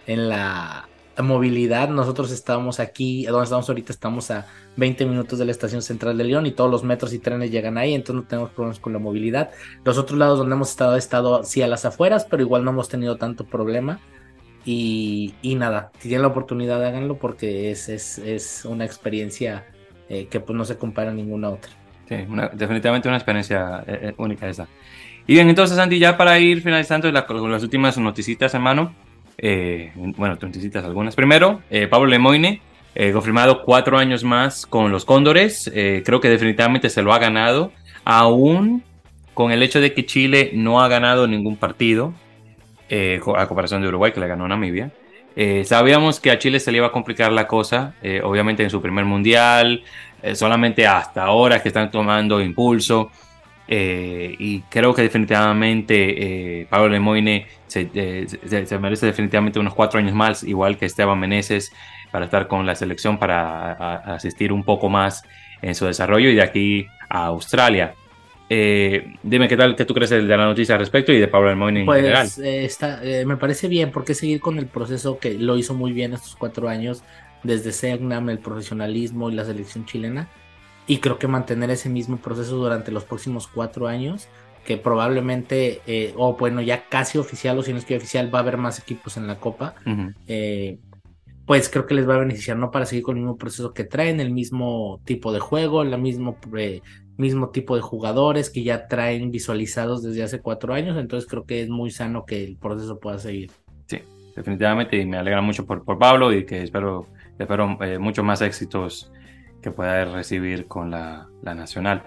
en 0.06 0.28
la 0.28 0.90
movilidad. 1.18 1.88
Nosotros 1.88 2.30
estamos 2.32 2.82
aquí, 2.82 3.26
donde 3.26 3.46
estamos 3.46 3.70
ahorita, 3.70 3.94
estamos 3.94 4.32
a 4.32 4.48
20 4.76 5.06
minutos 5.06 5.40
de 5.40 5.46
la 5.46 5.52
estación 5.52 5.82
central 5.82 6.18
de 6.18 6.26
León 6.26 6.46
y 6.46 6.52
todos 6.52 6.70
los 6.70 6.84
metros 6.84 7.14
y 7.14 7.20
trenes 7.20 7.52
llegan 7.52 7.78
ahí, 7.78 7.94
entonces 7.94 8.24
no 8.24 8.28
tenemos 8.28 8.50
problemas 8.50 8.82
con 8.82 8.92
la 8.92 9.00
movilidad. 9.00 9.52
Los 9.86 9.98
otros 9.98 10.20
lados 10.20 10.40
donde 10.40 10.56
hemos 10.56 10.72
estado, 10.72 10.98
he 10.98 11.00
estado 11.00 11.46
sí 11.46 11.62
a 11.62 11.68
las 11.68 11.86
afueras, 11.86 12.28
pero 12.30 12.44
igual 12.44 12.66
no 12.66 12.72
hemos 12.72 12.90
tenido 12.90 13.16
tanto 13.16 13.46
problema. 13.46 14.02
Y, 14.66 15.36
y 15.42 15.56
nada, 15.56 15.90
si 16.00 16.10
tienen 16.10 16.24
la 16.24 16.28
oportunidad, 16.28 16.84
háganlo 16.84 17.18
porque 17.18 17.72
es, 17.72 17.88
es, 17.88 18.18
es 18.18 18.66
una 18.66 18.84
experiencia 18.84 19.66
eh, 20.10 20.28
que 20.30 20.40
pues 20.40 20.56
no 20.58 20.66
se 20.66 20.78
compara 20.78 21.12
a 21.12 21.14
ninguna 21.14 21.50
otra. 21.50 21.72
Sí, 22.08 22.16
una- 22.30 22.48
definitivamente 22.50 23.08
una 23.08 23.18
experiencia 23.18 23.84
eh, 23.88 24.00
eh, 24.04 24.14
única 24.18 24.48
esa. 24.48 24.68
Y 25.26 25.34
bien, 25.34 25.50
entonces, 25.50 25.78
Andy, 25.78 26.00
ya 26.00 26.16
para 26.18 26.40
ir 26.40 26.62
finalizando 26.62 27.12
la- 27.12 27.26
con 27.26 27.52
las 27.52 27.64
últimas 27.64 27.98
noticitas, 27.98 28.54
hermano. 28.54 28.94
eh, 29.40 29.92
bueno, 29.96 30.36
noticitas 30.42 30.84
algunas. 30.84 31.16
Primero, 31.16 31.62
eh, 31.70 31.86
Pablo 31.88 32.08
Lemoine, 32.08 32.60
eh, 32.96 33.12
confirmado 33.12 33.62
cuatro 33.64 34.00
años 34.00 34.24
más 34.24 34.66
con 34.66 34.92
los 34.92 35.06
Cóndores. 35.06 35.70
Creo 35.74 36.20
que 36.20 36.30
definitivamente 36.30 36.90
se 36.90 37.04
lo 37.04 37.14
ha 37.14 37.20
ganado, 37.20 37.72
aún 38.04 38.84
con 39.36 39.52
el 39.52 39.62
hecho 39.62 39.80
de 39.80 39.94
que 39.94 40.06
Chile 40.08 40.50
no 40.56 40.82
ha 40.82 40.88
ganado 40.88 41.28
ningún 41.28 41.56
partido, 41.58 42.16
a 42.90 43.48
comparación 43.48 43.82
de 43.84 43.90
Uruguay, 43.90 44.12
que 44.12 44.20
le 44.20 44.28
ganó 44.28 44.46
a 44.46 44.48
Namibia. 44.48 44.92
Eh, 45.40 45.66
sabíamos 45.66 46.20
que 46.20 46.32
a 46.32 46.40
Chile 46.40 46.60
se 46.60 46.72
le 46.72 46.80
iba 46.80 46.88
a 46.88 46.92
complicar 46.92 47.32
la 47.32 47.46
cosa, 47.46 47.94
eh, 48.02 48.22
obviamente 48.24 48.64
en 48.64 48.72
su 48.72 48.82
primer 48.82 49.06
mundial, 49.06 49.84
eh, 50.24 50.34
solamente 50.34 50.88
hasta 50.88 51.26
ahora 51.26 51.62
que 51.62 51.68
están 51.68 51.92
tomando 51.92 52.42
impulso. 52.42 53.12
y 53.70 54.62
creo 54.70 54.94
que 54.94 55.02
definitivamente 55.02 56.66
Pablo 56.70 56.88
Lemoyne 56.88 57.46
se, 57.68 57.90
se, 58.66 58.80
merece 58.80 59.06
definitivamente 59.08 59.60
unos 59.60 59.74
cuatro 59.74 60.00
años 60.00 60.14
más, 60.16 60.44
igual 60.44 60.78
que 60.78 60.86
Esteban 60.86 61.20
Meneses, 61.20 61.74
para 62.12 62.26
estar 62.26 62.48
con 62.48 62.66
la 62.66 62.76
selección, 62.76 63.20
para 63.20 63.74
asistir 64.16 64.54
un 64.54 64.64
poco 64.64 64.90
más 64.90 65.24
en 65.62 65.76
su 65.76 65.86
desarrollo 65.86 66.30
y 66.30 66.36
de 66.36 66.44
aquí 66.44 66.88
a 67.10 67.26
Australia. 67.26 67.94
Eh, 68.50 69.16
dime 69.24 69.48
qué 69.48 69.58
tal, 69.58 69.76
qué 69.76 69.84
tú 69.84 69.94
crees 69.94 70.10
de 70.10 70.22
la 70.22 70.38
noticia 70.38 70.76
al 70.76 70.80
respecto 70.80 71.12
y 71.12 71.20
de 71.20 71.28
Pablo 71.28 71.50
Almoine 71.50 71.82
en 71.82 71.86
pues, 71.86 72.02
general. 72.02 72.28
Eh, 72.42 72.64
está, 72.64 73.04
eh, 73.04 73.26
me 73.26 73.36
parece 73.36 73.68
bien, 73.68 73.92
porque 73.92 74.14
seguir 74.14 74.40
con 74.40 74.58
el 74.58 74.68
proceso 74.68 75.20
que 75.20 75.34
lo 75.34 75.58
hizo 75.58 75.74
muy 75.74 75.92
bien 75.92 76.14
estos 76.14 76.36
cuatro 76.36 76.70
años, 76.70 77.04
desde 77.44 77.74
Segnam, 77.74 78.30
el 78.30 78.40
profesionalismo 78.40 79.30
y 79.30 79.36
la 79.36 79.44
selección 79.44 79.86
chilena, 79.86 80.30
y 80.88 81.00
creo 81.00 81.20
que 81.20 81.28
mantener 81.28 81.70
ese 81.72 81.90
mismo 81.90 82.18
proceso 82.18 82.56
durante 82.56 82.92
los 82.92 83.04
próximos 83.04 83.48
cuatro 83.48 83.88
años, 83.88 84.30
que 84.66 84.78
probablemente, 84.78 85.82
o 86.16 86.36
bueno, 86.38 86.62
ya 86.62 86.88
casi 86.88 87.18
oficial 87.18 87.58
o 87.60 87.64
si 87.64 87.74
no 87.74 87.80
es 87.80 87.86
que 87.86 87.98
oficial, 87.98 88.34
va 88.34 88.40
a 88.40 88.42
haber 88.44 88.58
más 88.58 88.80
equipos 88.80 89.18
en 89.18 89.28
la 89.28 89.36
Copa. 89.36 89.76
pues 91.46 91.70
creo 91.70 91.86
que 91.86 91.94
les 91.94 92.08
va 92.08 92.16
a 92.16 92.20
beneficiar, 92.20 92.58
¿no? 92.58 92.72
Para 92.72 92.86
seguir 92.86 93.04
con 93.04 93.16
el 93.16 93.24
mismo 93.24 93.38
proceso 93.38 93.74
que 93.74 93.86
traen, 93.86 94.20
el 94.20 94.32
mismo 94.32 95.02
tipo 95.06 95.32
de 95.32 95.40
juego, 95.40 95.84
la 95.86 95.98
mismo 95.98 96.38
mismo 97.18 97.50
tipo 97.50 97.76
de 97.76 97.82
jugadores 97.82 98.50
que 98.50 98.64
ya 98.64 98.88
traen 98.88 99.32
visualizados 99.32 100.04
desde 100.04 100.24
hace 100.24 100.40
cuatro 100.40 100.74
años, 100.74 100.98
entonces 100.98 101.30
creo 101.30 101.46
que 101.46 101.62
es 101.62 101.70
muy 101.70 101.92
sano 101.92 102.26
que 102.26 102.44
el 102.44 102.58
proceso 102.58 103.00
pueda 103.00 103.18
seguir. 103.18 103.52
Sí, 103.88 104.00
definitivamente 104.36 104.98
y 104.98 105.06
me 105.06 105.18
alegra 105.18 105.42
mucho 105.42 105.66
por, 105.66 105.84
por 105.84 105.98
Pablo 105.98 106.32
y 106.32 106.46
que 106.46 106.64
espero, 106.64 107.08
espero 107.38 107.78
eh, 107.82 107.98
muchos 107.98 108.24
más 108.24 108.42
éxitos 108.42 109.12
que 109.62 109.72
pueda 109.72 110.06
recibir 110.06 110.68
con 110.68 110.92
la, 110.92 111.28
la 111.42 111.56
Nacional. 111.56 112.04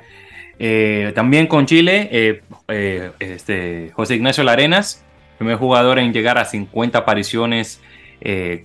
Eh, 0.59 1.13
también 1.15 1.47
con 1.47 1.67
Chile, 1.67 2.09
eh, 2.13 3.13
este, 3.19 3.91
José 3.93 4.15
Ignacio 4.15 4.45
Larenas, 4.45 5.05
primer 5.39 5.57
jugador 5.57 5.99
en 5.99 6.13
llegar 6.13 6.39
a 6.39 6.45
50 6.45 6.99
apariciones 6.99 7.81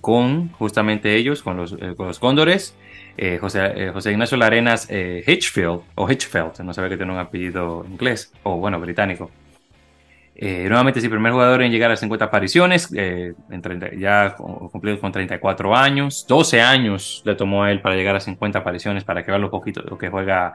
con 0.02 0.50
justamente 0.52 1.16
ellos, 1.16 1.42
con 1.42 1.56
los, 1.56 1.74
con 1.96 2.08
los 2.08 2.18
Cóndores. 2.18 2.76
Eh, 3.18 3.38
José, 3.38 3.72
eh, 3.74 3.90
José, 3.92 4.12
Ignacio 4.12 4.36
Larenas 4.36 4.88
eh, 4.90 5.24
Hitchfield, 5.26 5.80
o 5.94 6.10
Hitchfield, 6.10 6.60
no 6.60 6.74
sabe 6.74 6.90
que 6.90 6.96
tiene 6.98 7.12
un 7.12 7.18
apellido 7.18 7.86
inglés, 7.88 8.32
o 8.42 8.58
bueno, 8.58 8.78
británico. 8.78 9.30
nuevamente 10.38 10.98
es 10.98 11.04
el 11.04 11.10
primer 11.10 11.32
jugador 11.32 11.62
en 11.62 11.72
llegar 11.72 11.90
a 11.90 11.96
50 11.96 12.26
apariciones, 12.26 12.92
en 12.92 13.62
30, 13.62 13.94
ya 13.94 14.34
cumplido 14.36 15.00
con 15.00 15.12
34 15.12 15.74
años, 15.74 16.26
12 16.28 16.60
años 16.60 17.22
le 17.24 17.34
tomó 17.36 17.66
él 17.66 17.80
para 17.80 17.96
llegar 17.96 18.16
a 18.16 18.20
50 18.20 18.58
apariciones, 18.58 19.02
para 19.04 19.24
que 19.24 19.30
vea 19.30 19.38
lo 19.38 19.50
poquito 19.50 19.96
que 19.96 20.10
juega 20.10 20.54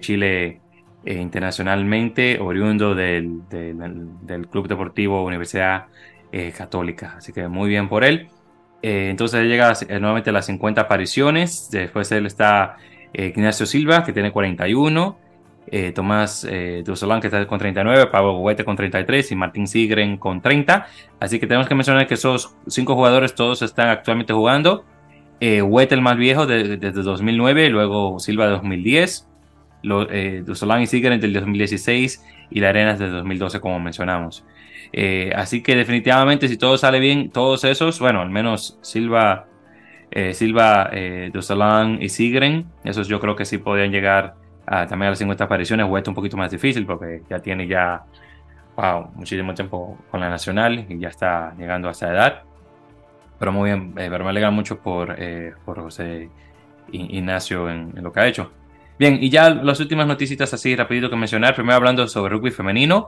Chile 0.00 0.60
internacionalmente, 1.04 2.40
oriundo 2.40 2.96
del, 2.96 3.48
del, 3.48 4.48
Club 4.48 4.66
Deportivo 4.66 5.24
Universidad 5.24 5.86
Católica. 6.56 7.14
Así 7.18 7.32
que 7.32 7.46
muy 7.46 7.68
bien 7.68 7.88
por 7.88 8.02
él. 8.02 8.28
Eh, 8.82 9.08
entonces 9.10 9.44
llega 9.46 9.72
eh, 9.72 9.98
nuevamente 9.98 10.30
a 10.30 10.32
las 10.32 10.46
50 10.46 10.80
apariciones. 10.80 11.68
Después 11.70 12.08
de 12.08 12.18
él 12.18 12.26
está 12.26 12.76
eh, 13.12 13.26
Ignacio 13.26 13.66
Silva, 13.66 14.04
que 14.04 14.12
tiene 14.12 14.32
41. 14.32 15.18
Tomás 15.94 16.46
eh, 16.48 16.82
Dusolán, 16.82 17.20
que 17.20 17.26
está 17.26 17.46
con 17.46 17.58
39. 17.58 18.06
Pablo 18.06 18.38
Huete 18.38 18.64
con 18.64 18.76
33. 18.76 19.32
Y 19.32 19.36
Martín 19.36 19.66
Sigren 19.66 20.16
con 20.16 20.40
30. 20.40 20.86
Así 21.20 21.38
que 21.38 21.46
tenemos 21.46 21.68
que 21.68 21.74
mencionar 21.74 22.06
que 22.06 22.14
esos 22.14 22.54
cinco 22.66 22.94
jugadores 22.94 23.34
todos 23.34 23.60
están 23.62 23.88
actualmente 23.88 24.32
jugando. 24.32 24.84
Huete 25.40 25.94
el 25.94 26.00
más 26.00 26.16
viejo 26.16 26.46
desde 26.46 26.90
2009. 26.90 27.68
Luego 27.68 28.18
Silva 28.18 28.46
de 28.46 28.52
2010. 28.52 29.28
Dusolán 30.46 30.82
y 30.82 30.86
Sigren 30.86 31.20
del 31.20 31.34
2016. 31.34 32.24
Y 32.50 32.60
La 32.60 32.70
Arenas 32.70 32.98
de 32.98 33.08
2012, 33.08 33.60
como 33.60 33.78
mencionamos. 33.78 34.44
Eh, 34.92 35.32
así 35.34 35.62
que 35.62 35.76
definitivamente 35.76 36.48
si 36.48 36.56
todo 36.56 36.78
sale 36.78 37.00
bien, 37.00 37.30
todos 37.30 37.64
esos, 37.64 37.98
bueno, 38.00 38.20
al 38.20 38.30
menos 38.30 38.78
Silva, 38.80 39.46
eh, 40.10 40.32
Silva, 40.34 40.90
eh, 40.92 41.30
y 42.00 42.08
Sigren, 42.08 42.66
esos 42.84 43.08
yo 43.08 43.20
creo 43.20 43.36
que 43.36 43.44
sí 43.44 43.58
podrían 43.58 43.90
llegar 43.90 44.34
a, 44.66 44.86
también 44.86 45.08
a 45.08 45.10
las 45.10 45.18
50 45.18 45.44
apariciones. 45.44 45.86
Huete 45.88 46.10
un 46.10 46.14
poquito 46.16 46.36
más 46.36 46.50
difícil 46.50 46.86
porque 46.86 47.22
ya 47.28 47.38
tiene 47.40 47.66
ya 47.66 48.04
wow, 48.76 49.10
muchísimo 49.14 49.54
tiempo 49.54 49.98
con 50.10 50.20
la 50.20 50.30
Nacional 50.30 50.86
y 50.88 50.98
ya 50.98 51.08
está 51.08 51.54
llegando 51.58 51.88
a 51.88 51.92
esa 51.92 52.10
edad. 52.10 52.42
Pero 53.38 53.52
muy 53.52 53.70
bien, 53.70 53.94
eh, 53.98 54.08
pero 54.10 54.24
me 54.24 54.30
alegra 54.30 54.50
mucho 54.50 54.78
por, 54.78 55.16
por 55.64 55.80
José 55.80 56.28
Ignacio 56.90 57.70
en, 57.70 57.92
en, 57.96 58.02
lo 58.02 58.12
que 58.12 58.20
ha 58.20 58.26
hecho. 58.26 58.50
Bien, 58.98 59.18
y 59.20 59.30
ya 59.30 59.50
las 59.50 59.78
últimas 59.78 60.08
noticias 60.08 60.52
así 60.52 60.74
rapidito 60.74 61.08
que 61.08 61.16
mencionar. 61.16 61.54
Primero 61.54 61.76
hablando 61.76 62.08
sobre 62.08 62.32
rugby 62.32 62.50
femenino. 62.50 63.06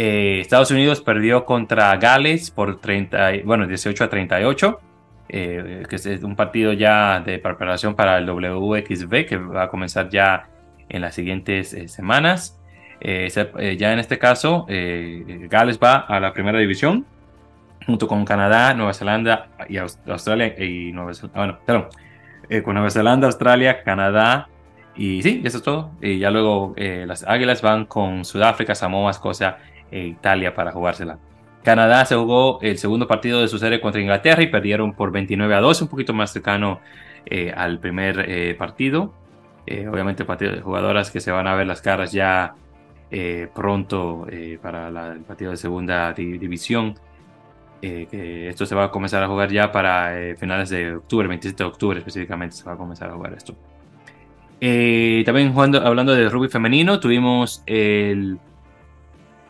Eh, 0.00 0.38
Estados 0.40 0.70
Unidos 0.70 1.00
perdió 1.00 1.44
contra 1.44 1.96
Gales 1.96 2.52
por 2.52 2.80
30, 2.80 3.32
bueno, 3.44 3.66
18 3.66 4.04
a 4.04 4.08
38, 4.08 4.80
eh, 5.28 5.82
que 5.88 5.96
es 5.96 6.06
un 6.22 6.36
partido 6.36 6.72
ya 6.72 7.18
de 7.18 7.40
preparación 7.40 7.96
para 7.96 8.16
el 8.18 8.30
WXB 8.30 9.26
que 9.26 9.36
va 9.36 9.64
a 9.64 9.68
comenzar 9.68 10.08
ya 10.08 10.48
en 10.88 11.00
las 11.00 11.16
siguientes 11.16 11.74
eh, 11.74 11.88
semanas. 11.88 12.56
ya 13.00 13.92
en 13.92 13.98
este 13.98 14.18
caso, 14.18 14.66
Gales 14.68 15.80
va 15.82 15.96
a 15.96 16.20
la 16.20 16.32
primera 16.32 16.58
división 16.60 17.04
junto 17.84 18.06
con 18.06 18.24
Canadá, 18.24 18.74
Nueva 18.74 18.92
Zelanda 18.92 19.48
y 19.68 19.78
Australia 19.78 20.54
y 20.58 20.92
Nueva 20.92 21.12
Zelanda, 21.14 21.38
bueno, 21.38 21.58
perdón, 21.66 21.88
con 22.64 22.74
Nueva 22.74 22.90
Zelanda, 22.90 23.26
Australia, 23.26 23.82
Canadá 23.82 24.48
y 24.94 25.22
sí, 25.22 25.42
eso 25.44 25.58
es 25.58 25.62
todo. 25.62 25.90
Y 26.00 26.18
ya 26.18 26.30
luego 26.30 26.74
las 26.76 27.24
Águilas 27.26 27.62
van 27.62 27.84
con 27.86 28.24
Sudáfrica, 28.24 28.74
Samoa, 28.74 29.10
Escocia 29.10 29.58
e 29.90 30.06
Italia 30.06 30.54
para 30.54 30.72
jugársela. 30.72 31.18
Canadá 31.62 32.04
se 32.04 32.14
jugó 32.14 32.60
el 32.62 32.78
segundo 32.78 33.06
partido 33.06 33.40
de 33.40 33.48
su 33.48 33.58
serie 33.58 33.80
contra 33.80 34.00
Inglaterra 34.00 34.42
y 34.42 34.46
perdieron 34.46 34.94
por 34.94 35.12
29 35.12 35.54
a 35.54 35.60
12, 35.60 35.84
un 35.84 35.90
poquito 35.90 36.14
más 36.14 36.32
cercano 36.32 36.80
eh, 37.26 37.52
al 37.54 37.78
primer 37.78 38.24
eh, 38.26 38.54
partido. 38.54 39.12
Eh, 39.66 39.86
obviamente 39.86 40.24
partido 40.24 40.62
jugadoras 40.62 41.10
que 41.10 41.20
se 41.20 41.30
van 41.30 41.46
a 41.46 41.54
ver 41.54 41.66
las 41.66 41.82
caras 41.82 42.12
ya 42.12 42.54
pronto 43.54 44.26
para 44.62 45.12
el 45.12 45.20
partido 45.20 45.50
de 45.50 45.56
segunda 45.56 46.12
división. 46.12 46.94
esto 47.80 48.66
se 48.66 48.74
va 48.74 48.84
a 48.84 48.90
comenzar 48.90 49.22
a 49.22 49.28
jugar 49.28 49.50
ya 49.50 49.70
para 49.72 50.12
finales 50.38 50.70
de 50.70 50.96
octubre, 50.96 51.28
27 51.28 51.62
de 51.62 51.68
octubre 51.68 51.98
específicamente 51.98 52.56
se 52.56 52.64
va 52.64 52.72
a 52.72 52.76
comenzar 52.76 53.10
a 53.10 53.14
jugar 53.14 53.34
esto. 53.34 53.54
también 54.58 55.52
jugando, 55.52 55.86
hablando 55.86 56.14
de 56.14 56.28
rugby 56.28 56.48
femenino, 56.48 57.00
tuvimos 57.00 57.62
el 57.66 58.38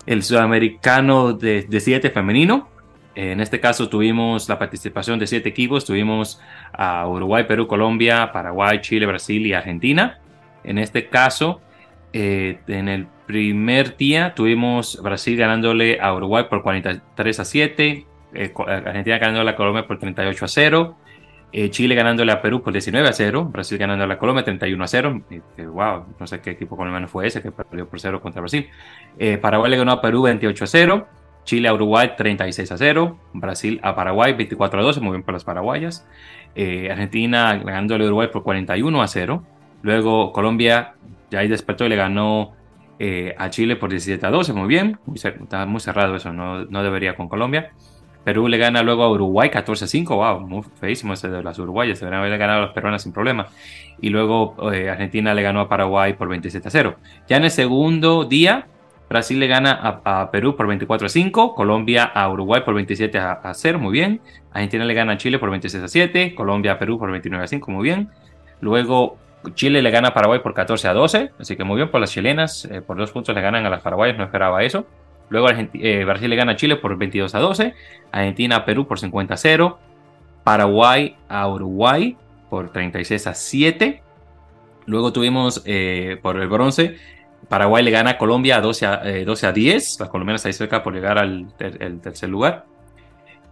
el 0.08 0.22
sudamericano 0.22 1.34
de, 1.34 1.62
de 1.62 1.80
siete 1.80 2.08
femenino. 2.08 2.68
En 3.14 3.40
este 3.40 3.60
caso 3.60 3.90
tuvimos 3.90 4.48
la 4.48 4.58
participación 4.58 5.18
de 5.18 5.26
siete 5.26 5.50
equipos. 5.50 5.84
Tuvimos 5.84 6.40
a 6.72 7.06
Uruguay, 7.06 7.44
Perú, 7.44 7.66
Colombia, 7.66 8.32
Paraguay, 8.32 8.80
Chile, 8.80 9.04
Brasil 9.04 9.46
y 9.46 9.52
Argentina. 9.52 10.18
En 10.64 10.78
este 10.78 11.08
caso, 11.08 11.60
eh, 12.14 12.58
en 12.68 12.88
el 12.88 13.06
primer 13.26 13.98
día 13.98 14.32
tuvimos 14.34 14.98
Brasil 15.02 15.36
ganándole 15.36 16.00
a 16.00 16.14
Uruguay 16.14 16.46
por 16.48 16.62
43 16.62 17.40
a 17.40 17.44
7, 17.44 18.06
eh, 18.32 18.52
Argentina 18.66 19.18
ganándole 19.18 19.50
a 19.50 19.56
Colombia 19.56 19.86
por 19.86 19.98
38 19.98 20.44
a 20.44 20.48
0, 20.48 20.96
eh, 21.50 21.70
Chile 21.70 21.94
ganándole 21.94 22.30
a 22.30 22.42
Perú 22.42 22.62
por 22.62 22.72
19 22.72 23.08
a 23.08 23.12
0, 23.12 23.46
Brasil 23.46 23.78
ganándole 23.78 24.12
a 24.12 24.18
Colombia 24.18 24.44
31 24.44 24.84
a 24.84 24.86
0. 24.86 25.22
wow, 25.72 26.04
no 26.18 26.26
sé 26.26 26.40
qué 26.40 26.50
equipo 26.50 26.76
colombiano 26.76 27.08
fue 27.08 27.26
ese 27.26 27.40
que 27.40 27.50
perdió 27.50 27.88
por 27.88 27.98
0 27.98 28.20
contra 28.20 28.42
Brasil. 28.42 28.68
Eh, 29.18 29.38
Paraguay 29.38 29.70
le 29.70 29.78
ganó 29.78 29.92
a 29.92 30.02
Perú 30.02 30.22
28 30.22 30.64
a 30.64 30.66
0, 30.66 31.06
Chile 31.44 31.68
a 31.68 31.74
Uruguay 31.74 32.10
36 32.18 32.70
a 32.70 32.76
0, 32.76 33.18
Brasil 33.32 33.80
a 33.82 33.94
Paraguay 33.94 34.34
24 34.34 34.80
a 34.80 34.82
12, 34.82 35.00
muy 35.00 35.12
bien 35.12 35.22
para 35.22 35.36
las 35.36 35.44
paraguayas. 35.44 36.06
Eh, 36.54 36.90
Argentina 36.90 37.56
ganándole 37.56 38.04
a 38.04 38.08
Uruguay 38.08 38.28
por 38.30 38.42
41 38.42 39.02
a 39.02 39.08
0. 39.08 39.42
Luego 39.80 40.32
Colombia 40.32 40.96
ya 41.30 41.38
ahí 41.38 41.48
despertó 41.48 41.86
y 41.86 41.88
le 41.88 41.96
ganó 41.96 42.52
a 43.38 43.48
Chile 43.50 43.76
por 43.76 43.90
17 43.90 44.26
a 44.26 44.30
12, 44.30 44.52
muy 44.52 44.66
bien. 44.66 44.98
Muy, 45.06 45.16
está 45.16 45.64
muy 45.66 45.80
cerrado 45.80 46.16
eso, 46.16 46.32
no, 46.32 46.64
no 46.64 46.82
debería 46.82 47.14
con 47.14 47.28
Colombia. 47.28 47.72
Perú 48.28 48.46
le 48.46 48.58
gana 48.58 48.82
luego 48.82 49.04
a 49.04 49.10
Uruguay 49.10 49.48
14-5. 49.48 50.08
Wow, 50.08 50.46
muy 50.46 50.62
feísimo 50.78 51.14
ese 51.14 51.30
de 51.30 51.42
las 51.42 51.58
uruguayas. 51.58 51.98
Deberían 51.98 52.20
haber 52.20 52.36
ganado 52.36 52.58
a 52.58 52.66
las 52.66 52.74
peruanas 52.74 53.02
sin 53.02 53.10
problema. 53.10 53.46
Y 54.02 54.10
luego 54.10 54.54
eh, 54.70 54.90
Argentina 54.90 55.32
le 55.32 55.40
ganó 55.40 55.60
a 55.60 55.68
Paraguay 55.70 56.12
por 56.12 56.28
27-0. 56.28 56.96
Ya 57.26 57.38
en 57.38 57.44
el 57.44 57.50
segundo 57.50 58.26
día, 58.26 58.66
Brasil 59.08 59.40
le 59.40 59.46
gana 59.46 60.02
a, 60.04 60.30
Perú 60.30 60.56
por 60.56 60.66
24-5. 60.66 61.54
Colombia 61.54 62.04
a 62.04 62.30
Uruguay 62.30 62.60
por 62.66 62.74
27-0. 62.74 63.78
Muy 63.78 63.92
bien. 63.92 64.20
Argentina 64.52 64.84
le 64.84 64.92
gana 64.92 65.14
a 65.14 65.16
Chile 65.16 65.38
por 65.38 65.50
26-7. 65.50 66.34
Colombia 66.34 66.72
a 66.72 66.78
Perú 66.78 66.98
por 66.98 67.10
29-5. 67.10 67.68
Muy 67.68 67.82
bien. 67.82 68.10
Luego 68.60 69.16
Chile 69.54 69.80
le 69.80 69.90
gana 69.90 70.08
a 70.08 70.12
Paraguay 70.12 70.40
por 70.40 70.52
14-12. 70.52 71.30
Así 71.38 71.56
que 71.56 71.64
muy 71.64 71.76
bien 71.76 71.90
por 71.90 72.02
las 72.02 72.12
chilenas. 72.12 72.66
Eh, 72.66 72.82
por 72.82 72.98
dos 72.98 73.10
puntos 73.10 73.34
le 73.34 73.40
ganan 73.40 73.64
a 73.64 73.70
las 73.70 73.80
paraguayas. 73.80 74.18
No 74.18 74.24
esperaba 74.24 74.62
eso. 74.64 74.86
Luego 75.28 75.48
eh, 75.50 76.04
Brasil 76.04 76.30
le 76.30 76.36
gana 76.36 76.52
a 76.52 76.56
Chile 76.56 76.76
por 76.76 76.96
22 76.96 77.34
a 77.34 77.38
12, 77.38 77.74
Argentina 78.12 78.56
a 78.56 78.64
Perú 78.64 78.86
por 78.86 78.98
50 78.98 79.34
a 79.34 79.36
0, 79.36 79.78
Paraguay 80.44 81.16
a 81.28 81.48
Uruguay 81.48 82.16
por 82.48 82.72
36 82.72 83.26
a 83.26 83.34
7. 83.34 84.02
Luego 84.86 85.12
tuvimos 85.12 85.62
eh, 85.66 86.18
por 86.22 86.40
el 86.40 86.48
bronce, 86.48 86.96
Paraguay 87.48 87.84
le 87.84 87.90
gana 87.90 88.10
a 88.10 88.18
Colombia 88.18 88.56
a 88.56 88.60
12 88.60 88.86
a, 88.86 89.02
12 89.24 89.46
a 89.46 89.52
10. 89.52 90.00
Las 90.00 90.08
colombianas 90.08 90.44
ahí 90.46 90.52
cerca 90.52 90.82
por 90.82 90.94
llegar 90.94 91.18
al 91.18 91.48
el 91.58 92.00
tercer 92.00 92.28
lugar. 92.28 92.64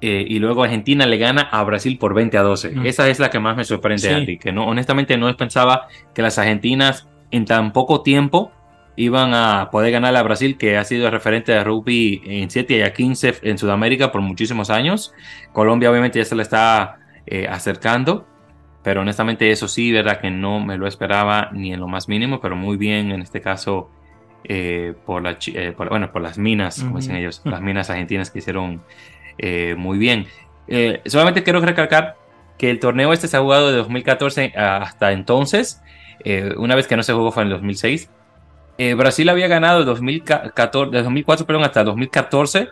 Eh, 0.00 0.26
y 0.28 0.38
luego 0.38 0.62
Argentina 0.62 1.06
le 1.06 1.16
gana 1.16 1.42
a 1.50 1.62
Brasil 1.64 1.96
por 1.98 2.12
20 2.12 2.36
a 2.36 2.42
12. 2.42 2.70
Mm. 2.70 2.86
Esa 2.86 3.08
es 3.08 3.18
la 3.18 3.30
que 3.30 3.38
más 3.38 3.56
me 3.56 3.64
sorprende, 3.64 4.12
Andy, 4.12 4.38
que 4.38 4.52
no, 4.52 4.66
honestamente 4.66 5.16
no 5.16 5.34
pensaba 5.36 5.88
que 6.14 6.20
las 6.20 6.38
argentinas 6.38 7.08
en 7.30 7.46
tan 7.46 7.72
poco 7.72 8.02
tiempo 8.02 8.52
iban 8.96 9.34
a 9.34 9.68
poder 9.70 9.92
ganar 9.92 10.16
a 10.16 10.22
Brasil, 10.22 10.56
que 10.56 10.76
ha 10.76 10.84
sido 10.84 11.10
referente 11.10 11.52
de 11.52 11.62
rugby 11.62 12.22
en 12.24 12.50
7 12.50 12.78
y 12.78 12.82
a 12.82 12.92
15 12.92 13.34
en 13.42 13.58
Sudamérica 13.58 14.10
por 14.10 14.22
muchísimos 14.22 14.70
años. 14.70 15.12
Colombia 15.52 15.90
obviamente 15.90 16.18
ya 16.18 16.24
se 16.24 16.34
le 16.34 16.42
está 16.42 16.98
eh, 17.26 17.46
acercando, 17.48 18.26
pero 18.82 19.02
honestamente 19.02 19.50
eso 19.50 19.68
sí, 19.68 19.92
verdad 19.92 20.20
que 20.20 20.30
no 20.30 20.60
me 20.60 20.78
lo 20.78 20.86
esperaba 20.86 21.50
ni 21.52 21.72
en 21.72 21.80
lo 21.80 21.88
más 21.88 22.08
mínimo, 22.08 22.40
pero 22.40 22.56
muy 22.56 22.76
bien 22.76 23.10
en 23.10 23.22
este 23.22 23.40
caso 23.40 23.90
eh, 24.44 24.94
por, 25.04 25.22
la, 25.22 25.36
bueno, 25.76 26.12
por 26.12 26.22
las 26.22 26.38
minas, 26.38 26.82
como 26.82 26.98
dicen 26.98 27.16
ellos, 27.16 27.42
las 27.44 27.60
minas 27.60 27.90
argentinas 27.90 28.30
que 28.30 28.38
hicieron 28.38 28.82
eh, 29.38 29.74
muy 29.76 29.98
bien. 29.98 30.26
Eh, 30.68 31.00
solamente 31.06 31.42
quiero 31.42 31.60
recalcar 31.60 32.16
que 32.58 32.70
el 32.70 32.80
torneo 32.80 33.12
este 33.12 33.28
se 33.28 33.36
ha 33.36 33.40
jugado 33.40 33.70
de 33.70 33.76
2014 33.76 34.52
hasta 34.56 35.12
entonces. 35.12 35.82
Eh, 36.24 36.54
una 36.56 36.74
vez 36.74 36.86
que 36.86 36.96
no 36.96 37.02
se 37.02 37.12
jugó 37.12 37.30
fue 37.32 37.42
en 37.42 37.48
el 37.48 37.54
2006. 37.54 38.10
Brasil 38.96 39.28
había 39.28 39.48
ganado 39.48 39.80
de 39.80 39.84
2014, 39.86 40.90
de 40.90 41.02
2004 41.02 41.46
perdón, 41.46 41.64
hasta 41.64 41.84
2014. 41.84 42.68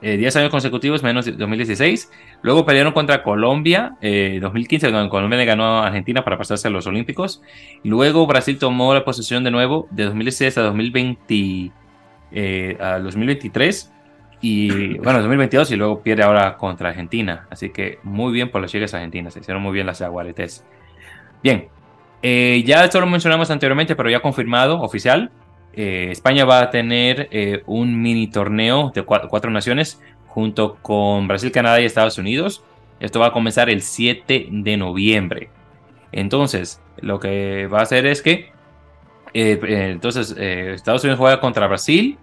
10 0.00 0.36
años 0.36 0.50
consecutivos 0.50 1.02
menos 1.02 1.24
2016. 1.24 2.12
Luego 2.42 2.66
perdieron 2.66 2.92
contra 2.92 3.22
Colombia, 3.22 3.96
2015, 4.02 4.90
donde 4.90 5.08
Colombia 5.08 5.38
le 5.38 5.46
ganó 5.46 5.64
a 5.64 5.86
Argentina 5.86 6.22
para 6.22 6.36
pasarse 6.36 6.68
a 6.68 6.70
los 6.70 6.86
Olímpicos. 6.86 7.40
Luego 7.84 8.26
Brasil 8.26 8.58
tomó 8.58 8.92
la 8.92 9.02
posesión 9.02 9.44
de 9.44 9.50
nuevo 9.50 9.88
de 9.90 10.04
2016 10.04 10.58
a 10.58 10.62
2020, 10.62 11.72
a 12.80 12.98
2023 12.98 13.92
y 14.42 14.98
bueno, 14.98 15.20
2022 15.20 15.70
y 15.70 15.76
luego 15.76 16.02
pierde 16.02 16.22
ahora 16.22 16.54
contra 16.58 16.90
Argentina. 16.90 17.46
Así 17.48 17.70
que 17.70 17.98
muy 18.02 18.30
bien 18.30 18.50
por 18.50 18.60
las 18.60 18.70
chicas 18.70 18.92
argentinas. 18.92 19.32
Se 19.32 19.40
hicieron 19.40 19.62
muy 19.62 19.72
bien 19.72 19.86
las 19.86 20.00
jaguaretes. 20.00 20.66
Bien, 21.42 21.68
eh, 22.26 22.62
ya 22.64 22.82
esto 22.82 23.00
lo 23.00 23.06
mencionamos 23.06 23.50
anteriormente, 23.50 23.94
pero 23.94 24.08
ya 24.08 24.20
confirmado, 24.20 24.80
oficial. 24.80 25.30
Eh, 25.74 26.08
España 26.10 26.46
va 26.46 26.60
a 26.62 26.70
tener 26.70 27.28
eh, 27.30 27.62
un 27.66 28.00
mini 28.00 28.28
torneo 28.28 28.92
de 28.94 29.02
cuatro, 29.02 29.50
naciones 29.50 30.00
junto 30.26 30.76
con 30.80 31.28
Brasil, 31.28 31.52
Canadá 31.52 31.82
y 31.82 31.84
Estados 31.84 32.16
Unidos. 32.16 32.64
Esto 32.98 33.20
va 33.20 33.26
a 33.26 33.32
comenzar 33.32 33.68
el 33.68 33.82
7 33.82 34.48
de 34.50 34.76
noviembre. 34.78 35.50
Entonces, 36.12 36.80
lo 36.96 37.20
que 37.20 37.66
va 37.66 37.80
a 37.80 37.82
hacer 37.82 38.06
es 38.06 38.22
que 38.22 38.54
entonces 39.34 40.30
Estados 40.30 41.04
Unidos 41.04 41.18
juega 41.18 41.40
contra 41.40 41.66
Brasil, 41.66 42.16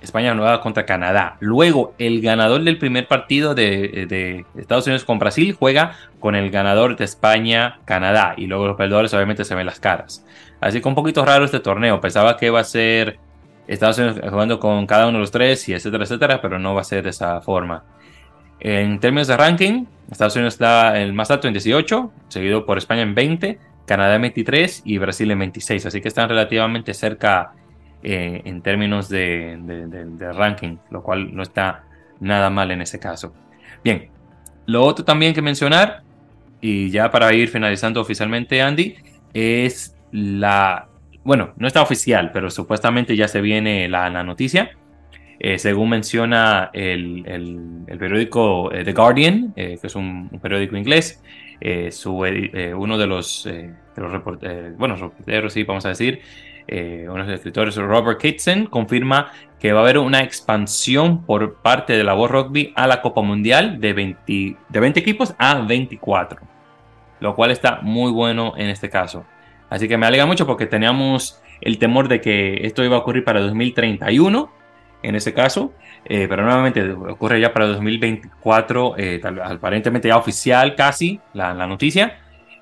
España 0.00 0.34
nueva 0.34 0.60
contra 0.60 0.86
Canadá. 0.86 1.36
Luego, 1.40 1.94
el 1.98 2.20
ganador 2.20 2.62
del 2.62 2.78
primer 2.78 3.06
partido 3.06 3.54
de, 3.54 4.44
Estados 4.56 4.86
Unidos 4.86 5.04
con 5.04 5.18
Brasil 5.18 5.54
juega 5.58 5.96
con 6.18 6.34
el 6.34 6.50
ganador 6.50 6.96
de 6.96 7.04
España-Canadá. 7.04 8.34
Y 8.36 8.46
luego 8.46 8.66
los 8.66 8.76
perdedores 8.76 9.12
obviamente 9.14 9.44
se 9.44 9.54
ven 9.54 9.66
las 9.66 9.80
caras. 9.80 10.24
Así 10.60 10.80
que 10.80 10.88
un 10.88 10.94
poquito 10.94 11.24
raro 11.24 11.44
este 11.44 11.60
torneo. 11.60 12.00
Pensaba 12.00 12.36
que 12.36 12.46
iba 12.46 12.60
a 12.60 12.64
ser 12.64 13.18
Estados 13.66 13.98
Unidos 13.98 14.20
jugando 14.28 14.58
con 14.58 14.86
cada 14.86 15.06
uno 15.06 15.18
de 15.18 15.20
los 15.20 15.30
tres 15.30 15.68
y 15.68 15.74
etcétera, 15.74 16.04
etcétera. 16.04 16.40
Pero 16.40 16.58
no 16.58 16.74
va 16.74 16.80
a 16.80 16.84
ser 16.84 17.02
de 17.02 17.10
esa 17.10 17.40
forma. 17.40 17.84
En 18.58 19.00
términos 19.00 19.28
de 19.28 19.36
ranking, 19.36 19.84
Estados 20.10 20.36
Unidos 20.36 20.54
está 20.54 21.00
el 21.00 21.12
más 21.12 21.30
alto 21.30 21.46
en 21.46 21.54
18, 21.54 22.12
seguido 22.28 22.66
por 22.66 22.76
España 22.76 23.02
en 23.02 23.14
20, 23.14 23.58
Canadá 23.86 24.16
en 24.16 24.22
23 24.22 24.82
y 24.84 24.98
Brasil 24.98 25.30
en 25.30 25.38
26. 25.38 25.86
Así 25.86 26.00
que 26.00 26.08
están 26.08 26.28
relativamente 26.28 26.92
cerca 26.92 27.52
eh, 28.02 28.40
en 28.46 28.62
términos 28.62 29.10
de, 29.10 29.58
ranking, 30.34 30.78
lo 30.90 31.02
cual 31.02 31.34
no 31.34 31.42
está 31.42 31.84
nada 32.18 32.48
mal 32.48 32.70
en 32.70 32.80
ese 32.80 32.98
caso. 32.98 33.34
Bien, 33.84 34.08
lo 34.66 34.84
otro 34.84 35.04
también 35.04 35.34
que 35.34 35.42
mencionar, 35.42 36.02
y 36.62 36.90
ya 36.90 37.10
para 37.10 37.32
ir 37.34 37.48
finalizando 37.48 38.00
oficialmente, 38.00 38.62
Andy, 38.62 38.94
es 39.34 39.94
la, 40.12 40.88
bueno, 41.24 41.52
no 41.56 41.66
está 41.66 41.82
oficial, 41.82 42.30
pero 42.32 42.50
supuestamente 42.50 43.16
ya 43.16 43.28
se 43.28 43.42
viene 43.42 43.86
la, 43.88 44.08
noticia. 44.22 44.70
Eh, 45.38 45.58
según 45.58 45.90
menciona 45.90 46.70
el, 46.72 47.84
periódico 47.98 48.72
eh, 48.72 48.84
The 48.84 48.92
Guardian, 48.94 49.52
que 49.54 49.78
es 49.82 49.94
un, 49.94 50.30
periódico 50.40 50.76
inglés, 50.76 51.22
su, 51.90 52.14
uno 52.14 52.98
de 52.98 53.06
los, 53.06 53.46
bueno, 54.78 54.96
reporteros, 54.96 55.52
sí, 55.52 55.64
vamos 55.64 55.84
a 55.84 55.90
decir, 55.90 56.22
eh, 56.66 57.06
uno 57.08 57.24
de 57.24 57.30
los 57.30 57.38
escritores, 57.38 57.76
Robert 57.76 58.20
Kitson, 58.20 58.66
confirma 58.66 59.32
que 59.58 59.72
va 59.72 59.80
a 59.80 59.82
haber 59.82 59.98
una 59.98 60.22
expansión 60.22 61.24
por 61.24 61.54
parte 61.56 61.94
de 61.94 62.04
la 62.04 62.14
World 62.14 62.34
Rugby 62.34 62.72
a 62.76 62.86
la 62.86 63.02
Copa 63.02 63.22
Mundial 63.22 63.80
de 63.80 63.92
20, 63.92 64.56
de 64.68 64.80
20 64.80 65.00
equipos 65.00 65.34
a 65.38 65.60
24, 65.60 66.40
lo 67.20 67.34
cual 67.34 67.50
está 67.50 67.80
muy 67.82 68.10
bueno 68.10 68.54
en 68.56 68.68
este 68.68 68.88
caso. 68.88 69.24
Así 69.68 69.88
que 69.88 69.98
me 69.98 70.06
alegra 70.06 70.26
mucho 70.26 70.46
porque 70.46 70.66
teníamos 70.66 71.40
el 71.60 71.78
temor 71.78 72.08
de 72.08 72.20
que 72.20 72.66
esto 72.66 72.82
iba 72.84 72.96
a 72.96 73.00
ocurrir 73.00 73.24
para 73.24 73.40
2031, 73.40 74.50
en 75.02 75.14
ese 75.14 75.34
caso, 75.34 75.72
eh, 76.04 76.26
pero 76.28 76.42
nuevamente 76.42 76.90
ocurre 76.92 77.40
ya 77.40 77.52
para 77.52 77.66
2024, 77.66 78.94
eh, 78.96 79.20
aparentemente 79.44 80.08
ya 80.08 80.16
oficial 80.16 80.74
casi 80.74 81.20
la, 81.34 81.52
la 81.52 81.66
noticia. 81.66 82.18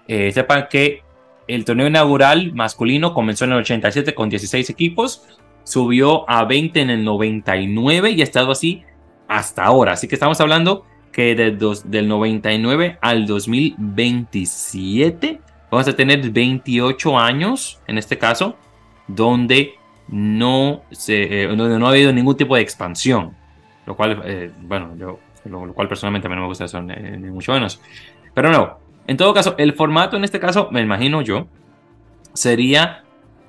sepan 0.07 0.67
que 0.71 1.03
el 1.49 1.65
torneo 1.65 1.89
inaugural 1.89 2.53
masculino 2.53 3.15
comenzó 3.15 3.47
en 3.47 3.53
el 3.53 3.59
87 3.59 4.15
con 4.15 4.29
16 4.29 4.69
equipos, 4.71 5.27
subió 5.65 6.29
a 6.31 6.45
20 6.45 6.81
en 6.81 6.91
el 6.91 7.03
99 7.05 8.11
y 8.11 8.21
ha 8.21 8.25
estado 8.25 8.53
así 8.53 8.85
hasta 9.27 9.65
ahora. 9.65 9.93
Así 9.93 10.07
que 10.09 10.15
estamos 10.15 10.41
hablando 10.41 10.85
que 11.11 11.35
del 11.35 12.09
99 12.09 12.99
al 13.01 13.27
2027 13.27 15.41
vamos 15.71 15.89
a 15.89 15.97
tener 15.97 16.31
28 16.31 17.19
años 17.19 17.81
en 17.87 17.97
este 17.99 18.17
caso 18.19 18.57
donde 19.07 19.75
no, 20.09 20.83
se, 20.91 21.45
eh, 21.45 21.57
no 21.57 21.87
ha 21.87 21.91
habido 21.91 22.13
ningún 22.13 22.37
tipo 22.37 22.57
de 22.57 22.63
expansión. 22.63 23.35
Lo 23.87 23.97
cual, 23.97 24.21
eh, 24.25 24.51
bueno, 24.61 24.95
yo, 24.99 25.21
lo, 25.47 25.73
cual 25.73 25.89
personalmente 25.89 26.27
a 26.27 26.31
mí 26.31 26.37
no 26.37 26.43
me 26.43 26.49
gusta 26.49 26.67
eso, 26.67 26.83
ni 26.83 27.31
mucho 27.31 27.53
menos. 27.53 27.81
Pero 28.35 28.51
no, 28.51 28.88
en 29.09 29.17
todo 29.17 29.33
caso, 29.33 29.55
el 29.57 29.73
formato 29.73 30.19
en 30.19 30.25
este 30.25 30.39
caso, 30.39 30.69
me 30.71 30.83
imagino 30.83 31.23
yo, 31.23 31.49
sería 32.35 33.05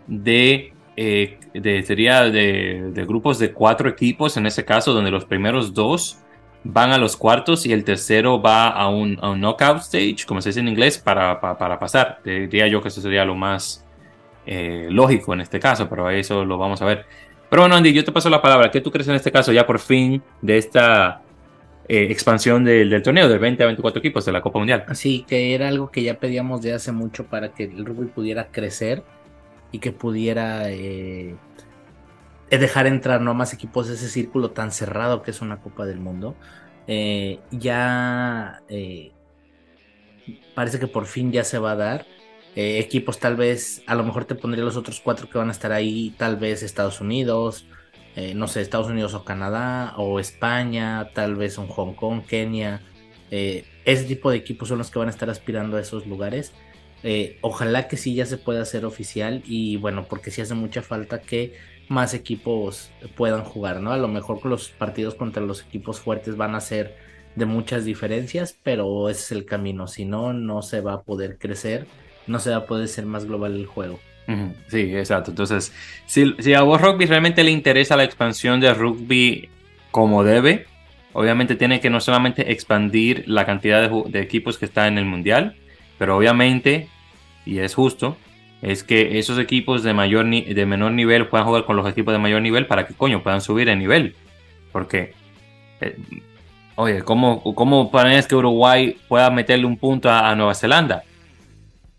de, 0.08 0.74
eh, 0.96 1.38
sería 1.86 2.24
de, 2.24 3.06
grupos 3.06 3.40
de 3.40 3.52
cuatro 3.52 3.90
equipos, 3.90 4.38
en 4.38 4.46
ese 4.46 4.64
caso, 4.64 4.94
donde 4.94 5.12
los 5.12 5.26
primeros 5.26 5.74
dos 5.74 6.20
van 6.64 6.94
a 6.94 6.98
los 6.98 7.18
cuartos 7.18 7.66
y 7.66 7.74
el 7.74 7.84
tercero 7.84 8.42
va 8.42 8.70
a 8.70 8.88
un, 8.88 9.16
knockout 9.16 9.80
stage, 9.80 10.26
como 10.26 10.42
se 10.42 10.50
dice 10.50 10.62
en 10.62 10.70
inglés, 10.70 10.98
para, 10.98 11.42
para, 11.42 11.78
pasar. 11.78 12.22
Diría 12.24 12.68
yo 12.68 12.82
que 12.82 12.88
eso 12.88 13.02
sería 13.02 13.26
lo 13.26 13.36
más 13.36 13.86
eh, 14.46 14.88
lógico 14.90 15.34
en 15.34 15.42
este 15.42 15.60
caso, 15.60 15.90
pero 15.90 16.10
eso 16.10 16.46
lo 16.46 16.58
vamos 16.58 16.82
a 16.82 16.86
ver. 16.86 17.06
Pero 17.50 17.64
bueno, 17.64 17.76
Andy, 17.76 17.92
yo 17.92 18.06
te 18.06 18.14
paso 18.14 18.30
la 18.30 18.42
palabra. 18.42 18.72
¿Qué 18.72 18.80
tú 18.80 18.92
crees 18.92 19.10
en 19.10 19.16
este 19.16 19.32
caso 19.32 19.52
ya 19.52 19.68
por 19.68 19.80
fin 19.80 20.24
de 20.42 20.58
esta 20.58 21.22
eh, 21.92 22.04
expansión 22.12 22.64
del, 22.64 23.02
torneo, 23.02 23.28
de 23.28 23.40
20 23.40 23.64
a 23.64 23.66
24 23.66 23.98
equipos 23.98 24.24
de 24.24 24.32
la 24.32 24.42
Copa 24.42 24.60
Mundial. 24.60 24.86
Sí, 24.94 25.26
que 25.28 25.56
era 25.56 25.70
algo 25.70 25.90
que 25.90 26.04
ya 26.04 26.20
pedíamos 26.20 26.62
de 26.62 26.72
hace 26.74 26.92
mucho 26.92 27.26
para 27.26 27.52
que 27.56 27.64
el 27.64 27.84
rugby 27.84 28.06
pudiera 28.06 28.50
crecer 28.52 29.02
y 29.72 29.80
que 29.80 29.92
pudiera 29.92 30.70
eh, 30.70 31.36
dejar 32.52 32.86
entrar 32.86 33.22
no 33.22 33.34
más 33.34 33.56
equipos 33.56 33.90
ese 33.90 34.08
círculo 34.08 34.52
tan 34.52 34.72
cerrado 34.72 35.24
que 35.24 35.32
es 35.32 35.42
una 35.42 35.62
Copa 35.62 35.88
del 35.88 36.00
Mundo. 36.00 36.36
Eh, 36.86 37.40
ya 37.50 38.62
parece 40.54 40.80
que 40.80 40.86
por 40.86 41.08
fin 41.08 41.32
ya 41.32 41.44
se 41.44 41.58
va 41.58 41.72
a 41.72 41.76
dar. 41.76 42.06
equipos 42.56 43.18
tal 43.18 43.36
vez, 43.36 43.82
a 43.88 43.96
lo 43.96 44.04
mejor 44.04 44.26
te 44.26 44.36
pondría 44.36 44.64
los 44.64 44.78
otros 44.78 45.02
cuatro 45.04 45.28
que 45.28 45.40
van 45.40 45.50
a 45.50 45.54
estar 45.54 45.72
ahí, 45.72 46.14
tal 46.20 46.38
vez 46.38 46.62
Estados 46.62 47.02
Unidos, 47.02 47.66
eh, 48.16 48.34
no 48.34 48.48
sé, 48.48 48.62
Estados 48.62 48.88
Unidos 48.88 49.14
o 49.14 49.24
Canadá, 49.24 49.94
o 49.98 50.20
España, 50.20 51.10
tal 51.14 51.36
vez 51.36 51.58
un 51.58 51.68
Hong 51.68 51.94
Kong, 51.94 52.22
Kenia. 52.26 52.82
Eh, 53.32 53.66
ese 53.86 54.06
tipo 54.06 54.32
de 54.32 54.38
equipos 54.38 54.68
son 54.68 54.80
los 54.80 54.92
que 54.92 55.00
van 55.00 55.08
a 55.08 55.12
estar 55.12 55.30
aspirando 55.30 55.78
a 55.78 55.82
esos 55.82 56.08
lugares. 56.08 56.54
Eh, 57.04 57.38
ojalá 57.42 57.88
que 57.88 57.98
sí 57.98 58.14
ya 58.14 58.26
se 58.26 58.38
pueda 58.38 58.62
hacer 58.62 58.86
oficial 58.86 59.42
y 59.46 59.78
bueno, 59.78 60.06
porque 60.10 60.32
sí 60.32 60.42
hace 60.42 60.54
mucha 60.54 60.82
falta 60.82 61.22
que 61.22 61.56
más 61.88 62.14
equipos 62.14 62.92
puedan 63.16 63.44
jugar, 63.44 63.82
¿no? 63.82 63.92
A 63.94 63.98
lo 63.98 64.08
mejor 64.08 64.46
los 64.46 64.70
partidos 64.70 65.16
contra 65.16 65.42
los 65.42 65.64
equipos 65.64 66.00
fuertes 66.00 66.36
van 66.36 66.56
a 66.56 66.62
ser 66.62 66.96
de 67.36 67.46
muchas 67.46 67.86
diferencias, 67.86 68.58
pero 68.64 69.10
ese 69.10 69.22
es 69.22 69.32
el 69.32 69.46
camino. 69.46 69.88
Si 69.88 70.06
no, 70.06 70.34
no 70.34 70.62
se 70.62 70.82
va 70.82 70.94
a 70.94 71.02
poder 71.04 71.38
crecer, 71.38 71.88
no 72.28 72.40
se 72.40 72.52
va 72.52 72.58
a 72.58 72.66
poder 72.66 72.88
ser 72.88 73.06
más 73.06 73.26
global 73.26 73.56
el 73.56 73.66
juego. 73.66 74.00
Sí, 74.68 74.96
exacto. 74.96 75.32
Entonces, 75.32 75.74
si, 76.06 76.54
a 76.54 76.62
vos 76.62 76.80
rugby 76.80 77.06
realmente 77.06 77.44
le 77.44 77.52
interesa 77.52 77.98
la 77.98 78.04
expansión 78.04 78.60
de 78.60 78.74
rugby 78.74 79.50
como 79.92 80.24
debe, 80.24 80.68
obviamente 81.14 81.56
tiene 81.56 81.80
que 81.80 81.90
no 81.90 82.00
solamente 82.00 82.52
expandir 82.52 83.24
la 83.28 83.46
cantidad 83.46 83.90
de, 83.90 84.22
equipos 84.22 84.58
que 84.58 84.66
está 84.66 84.88
en 84.88 84.98
el 84.98 85.06
mundial, 85.06 85.56
pero 85.98 86.16
obviamente, 86.16 86.90
y 87.46 87.60
es 87.60 87.74
justo, 87.74 88.18
es 88.62 88.84
que 88.84 89.18
esos 89.18 89.40
equipos 89.40 89.84
de, 89.84 89.94
mayor 89.94 90.30
de 90.30 90.66
menor 90.66 90.92
nivel 90.92 91.28
puedan 91.28 91.48
jugar 91.48 91.66
con 91.66 91.76
los 91.76 91.90
equipos 91.90 92.14
de 92.14 92.20
mayor 92.20 92.42
nivel 92.42 92.68
para 92.68 92.86
que 92.86 92.94
coño 92.94 93.24
puedan 93.24 93.42
subir 93.42 93.68
de 93.68 93.76
nivel. 93.76 94.16
Porque, 94.72 95.14
eh, 95.82 95.98
oye, 96.76 97.02
¿cómo, 97.02 97.42
¿cómo 97.56 97.90
que 97.92 98.36
Uruguay 98.36 98.98
pueda 99.08 99.32
meterle 99.32 99.66
un 99.66 99.78
punto 99.78 100.12
a, 100.12 100.36
Nueva 100.36 100.54
Zelanda? 100.54 101.04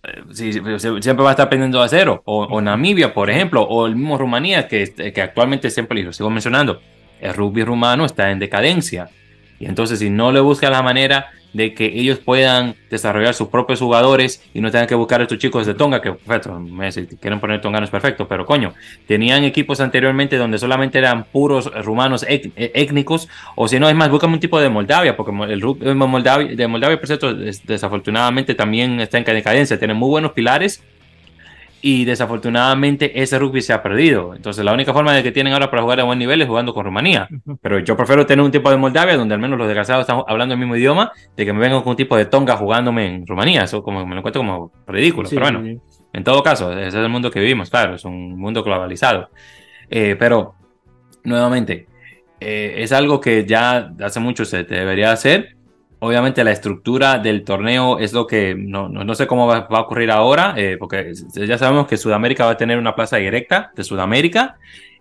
Eh, 0.02 0.22
siempre 0.32 1.22
va 1.22 1.30
a 1.30 1.32
estar 1.32 1.48
pendiendo 1.48 1.82
a 1.82 1.88
cero. 1.88 2.22
O, 2.24 2.60
Namibia, 2.60 3.12
por 3.12 3.30
ejemplo, 3.30 3.62
o 3.62 3.86
el 3.86 3.96
mismo 3.96 4.16
Rumanía, 4.18 4.68
que, 4.68 5.12
que 5.14 5.22
actualmente 5.22 5.70
siempre 5.70 6.02
lo 6.02 6.12
sigo 6.12 6.30
mencionando. 6.30 6.80
El 7.20 7.34
rugby 7.34 7.64
rumano 7.64 8.06
está 8.06 8.30
en 8.30 8.38
decadencia. 8.38 9.10
Y 9.58 9.66
entonces, 9.66 9.98
si 9.98 10.08
no 10.08 10.32
le 10.32 10.40
busca 10.40 10.70
la 10.70 10.82
manera 10.82 11.32
de 11.52 11.74
que 11.74 11.86
ellos 11.86 12.18
puedan 12.18 12.74
desarrollar 12.90 13.34
sus 13.34 13.48
propios 13.48 13.80
jugadores 13.80 14.42
y 14.54 14.60
no 14.60 14.70
tengan 14.70 14.86
que 14.86 14.94
buscar 14.94 15.20
a 15.20 15.24
estos 15.24 15.38
chicos 15.38 15.66
de 15.66 15.74
Tonga, 15.74 16.00
que 16.00 16.12
perfecto, 16.12 16.60
si 16.90 17.06
quieren 17.16 17.40
poner 17.40 17.60
tonganos 17.60 17.90
perfecto, 17.90 18.26
pero 18.28 18.46
coño, 18.46 18.74
tenían 19.06 19.44
equipos 19.44 19.80
anteriormente 19.80 20.36
donde 20.36 20.58
solamente 20.58 20.98
eran 20.98 21.24
puros 21.24 21.72
rumanos 21.84 22.24
e-, 22.28 22.52
étnicos, 22.56 23.28
o 23.56 23.68
si 23.68 23.78
no, 23.78 23.88
es 23.88 23.94
más, 23.94 24.10
buscan 24.10 24.32
un 24.32 24.40
tipo 24.40 24.60
de 24.60 24.68
Moldavia, 24.68 25.16
porque 25.16 25.32
el 25.52 25.60
de 25.60 25.94
Moldavia, 25.94 26.54
de 26.54 26.66
Moldavia, 26.66 26.98
por 26.98 27.06
cierto, 27.06 27.34
desafortunadamente 27.34 28.54
también 28.54 29.00
está 29.00 29.18
en 29.18 29.24
decadencia, 29.24 29.78
tienen 29.78 29.96
muy 29.96 30.08
buenos 30.08 30.32
pilares, 30.32 30.82
y 31.82 32.04
desafortunadamente 32.04 33.22
ese 33.22 33.38
rugby 33.38 33.62
se 33.62 33.72
ha 33.72 33.82
perdido. 33.82 34.34
Entonces 34.34 34.64
la 34.64 34.72
única 34.72 34.92
forma 34.92 35.14
de 35.14 35.22
que 35.22 35.32
tienen 35.32 35.52
ahora 35.52 35.70
para 35.70 35.82
jugar 35.82 36.00
a 36.00 36.04
buen 36.04 36.18
nivel 36.18 36.40
es 36.42 36.48
jugando 36.48 36.74
con 36.74 36.84
Rumanía. 36.84 37.28
Pero 37.62 37.78
yo 37.78 37.96
prefiero 37.96 38.26
tener 38.26 38.44
un 38.44 38.50
tipo 38.50 38.70
de 38.70 38.76
Moldavia 38.76 39.16
donde 39.16 39.34
al 39.34 39.40
menos 39.40 39.58
los 39.58 39.66
desgraciados 39.66 40.02
están 40.02 40.22
hablando 40.26 40.54
el 40.54 40.60
mismo 40.60 40.76
idioma 40.76 41.12
de 41.36 41.44
que 41.44 41.52
me 41.52 41.60
vengan 41.60 41.82
con 41.82 41.90
un 41.90 41.96
tipo 41.96 42.16
de 42.16 42.26
Tonga 42.26 42.56
jugándome 42.56 43.14
en 43.14 43.26
Rumanía. 43.26 43.64
Eso 43.64 43.82
como 43.82 44.04
me 44.04 44.14
lo 44.14 44.18
encuentro 44.18 44.42
como 44.42 44.72
ridículo. 44.86 45.28
pero 45.28 45.42
bueno, 45.42 45.80
en 46.12 46.24
todo 46.24 46.42
caso, 46.42 46.72
ese 46.72 46.88
es 46.88 46.94
el 46.94 47.08
mundo 47.08 47.30
que 47.30 47.40
vivimos, 47.40 47.70
claro, 47.70 47.94
es 47.94 48.04
un 48.04 48.38
mundo 48.38 48.62
globalizado. 48.62 49.30
Eh, 49.88 50.16
pero 50.18 50.54
nuevamente, 51.24 51.86
eh, 52.40 52.74
es 52.78 52.92
algo 52.92 53.20
que 53.20 53.44
ya 53.46 53.92
hace 54.00 54.20
mucho 54.20 54.44
se 54.44 54.64
debería 54.64 55.12
hacer 55.12 55.56
Obviamente 56.02 56.42
la 56.44 56.50
estructura 56.50 57.18
del 57.18 57.44
torneo 57.44 57.98
es 57.98 58.14
lo 58.14 58.26
que 58.26 58.54
no, 58.56 58.88
no, 58.88 59.14
sé 59.14 59.26
cómo 59.26 59.46
va, 59.46 59.66
a 59.68 59.80
ocurrir 59.80 60.10
ahora, 60.10 60.54
eh, 60.56 60.76
porque 60.78 61.12
ya 61.34 61.58
sabemos 61.58 61.86
que 61.86 61.98
Sudamérica 61.98 62.46
va 62.46 62.52
a 62.52 62.56
tener 62.56 62.78
una 62.78 62.94
plaza 62.94 63.18
directa 63.18 63.70
de 63.76 63.84
Sudamérica. 63.84 64.56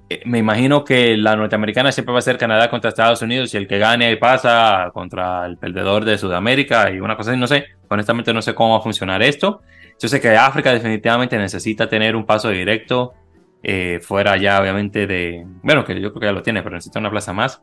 Eh, 0.10 0.22
me 0.26 0.39
imagino 0.39 0.84
que 0.84 1.16
la 1.16 1.38
norteamericana 1.38 1.93
siempre 1.93 2.12
va 2.12 2.20
a 2.20 2.22
ser 2.22 2.38
Canadá 2.38 2.70
contra 2.70 2.89
Estados 2.89 3.22
Unidos 3.22 3.54
y 3.54 3.58
el 3.58 3.68
que 3.68 3.78
gane 3.78 4.18
pasa 4.18 4.91
contra 4.93 5.45
el 5.45 5.58
perdedor 5.58 6.04
de 6.04 6.18
Sudamérica 6.18 6.91
y 6.91 7.00
una 7.00 7.16
cosa 7.16 7.32
así, 7.32 7.39
no 7.39 7.47
sé, 7.47 7.66
honestamente 7.88 8.34
no 8.34 8.41
sé 8.41 8.54
cómo 8.54 8.72
va 8.72 8.80
a 8.80 8.82
funcionar 8.82 9.24
esto. 9.24 9.62
Yo 10.02 10.10
sé 10.10 10.20
que 10.20 10.36
África 10.36 10.74
definitivamente 10.74 11.38
necesita 11.38 11.88
tener 11.88 12.16
un 12.16 12.26
paso 12.26 12.50
directo 12.50 13.14
eh, 13.62 14.00
fuera 14.02 14.38
ya 14.38 14.62
obviamente 14.62 15.06
de, 15.06 15.45
bueno, 15.62 15.84
que 15.84 15.93
yo 16.00 16.12
creo 16.12 16.20
que 16.20 16.26
ya 16.28 16.32
lo 16.32 16.41
tiene, 16.41 16.62
pero 16.62 16.76
necesita 16.76 17.00
una 17.00 17.12
plaza 17.12 17.34
más. 17.34 17.62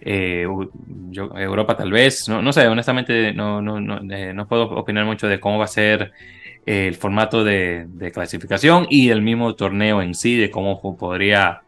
Eh, 0.00 0.46
Europa 1.12 1.76
tal 1.76 1.90
vez, 1.90 2.28
no, 2.28 2.52
sé, 2.52 2.66
honestamente 2.66 3.32
no, 3.32 3.62
no, 3.62 3.80
no, 3.80 4.00
eh, 4.14 4.32
no, 4.32 4.46
puedo 4.46 4.64
opinar 4.70 5.04
mucho 5.04 5.26
de 5.26 5.40
cómo 5.40 5.58
va 5.58 5.64
a 5.64 5.68
ser 5.68 6.12
el 6.64 6.94
formato 6.96 7.44
de, 7.44 7.86
clasificación 8.12 8.86
y 8.90 9.10
el 9.10 9.22
mismo 9.22 9.54
torneo 9.54 10.02
en 10.02 10.14
sí, 10.14 10.36
de 10.36 10.50
cómo 10.50 10.80
podría 10.96 11.62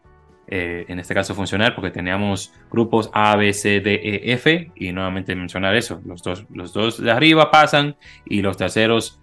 eh, 0.49 0.87
en 0.89 0.99
este 0.99 1.15
caso 1.15 1.35
funcionar, 1.35 1.75
porque 1.75 1.91
teníamos 1.91 2.53
grupos 2.71 3.11
A, 3.13 3.37
B, 3.37 3.53
C, 3.53 3.81
D, 3.81 3.95
E, 3.95 4.33
F, 4.33 4.71
y 4.75 4.93
nuevamente 4.93 5.35
mencionar 5.37 5.77
eso, 5.77 6.01
los 6.05 6.23
dos, 6.23 6.47
los 6.53 6.73
dos 6.73 7.03
de 7.03 7.11
arriba 7.11 7.51
pasan 7.51 7.97
y 8.25 8.43
los 8.43 8.57
terceros 8.57 9.21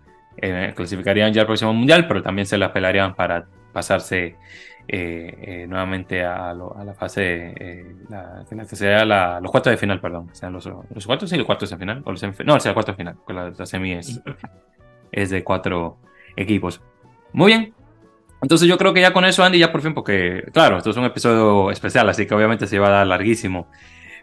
clasificarían 0.75 1.33
ya 1.33 1.41
al 1.41 1.47
próximo 1.47 1.73
mundial, 1.73 2.07
pero 2.07 2.21
también 2.21 2.45
se 2.45 2.57
la 2.57 2.73
pelarían 2.73 3.15
para 3.15 3.45
pasarse 3.71 4.35
eh, 4.87 5.35
eh, 5.41 5.67
nuevamente 5.67 6.23
a, 6.23 6.53
la 6.53 6.93
fase, 6.93 7.53
eh, 7.59 7.95
la, 8.07 8.45
que 8.47 8.75
sea 8.75 9.03
los 9.39 9.49
cuartos 9.49 9.71
de 9.71 9.77
final, 9.77 9.99
perdón. 9.99 10.29
O 10.31 10.35
sea, 10.35 10.49
los, 10.49 10.65
los 10.65 11.05
cuartos 11.05 11.31
y 11.33 11.37
los 11.37 11.45
cuartos 11.45 11.71
de 11.71 11.77
final. 11.77 12.03
O 12.05 12.11
los 12.11 12.21
no, 12.45 12.55
o 12.55 12.59
sea, 12.59 12.73
cuartos 12.73 12.95
de 12.95 12.97
final, 12.97 13.15
porque 13.15 13.33
la, 13.33 13.65
semi 13.65 13.93
es, 13.93 14.21
es 15.11 15.29
de 15.31 15.43
cuatro 15.43 15.97
equipos. 16.35 16.81
Muy 17.33 17.47
bien. 17.47 17.73
Entonces 18.41 18.67
yo 18.67 18.77
creo 18.77 18.93
que 18.93 19.01
ya 19.01 19.11
con 19.11 19.25
eso, 19.25 19.43
Andy, 19.43 19.57
ya 19.57 19.71
por 19.71 19.81
fin, 19.81 19.95
porque 19.95 20.43
claro, 20.53 20.77
esto 20.77 20.91
es 20.91 20.97
un 20.97 21.05
episodio 21.05 21.71
especial, 21.71 22.07
así 22.09 22.27
que 22.27 22.35
obviamente 22.35 22.67
se 22.67 22.77
va 22.77 22.87
a 22.87 22.91
dar 22.91 23.07
larguísimo. 23.07 23.67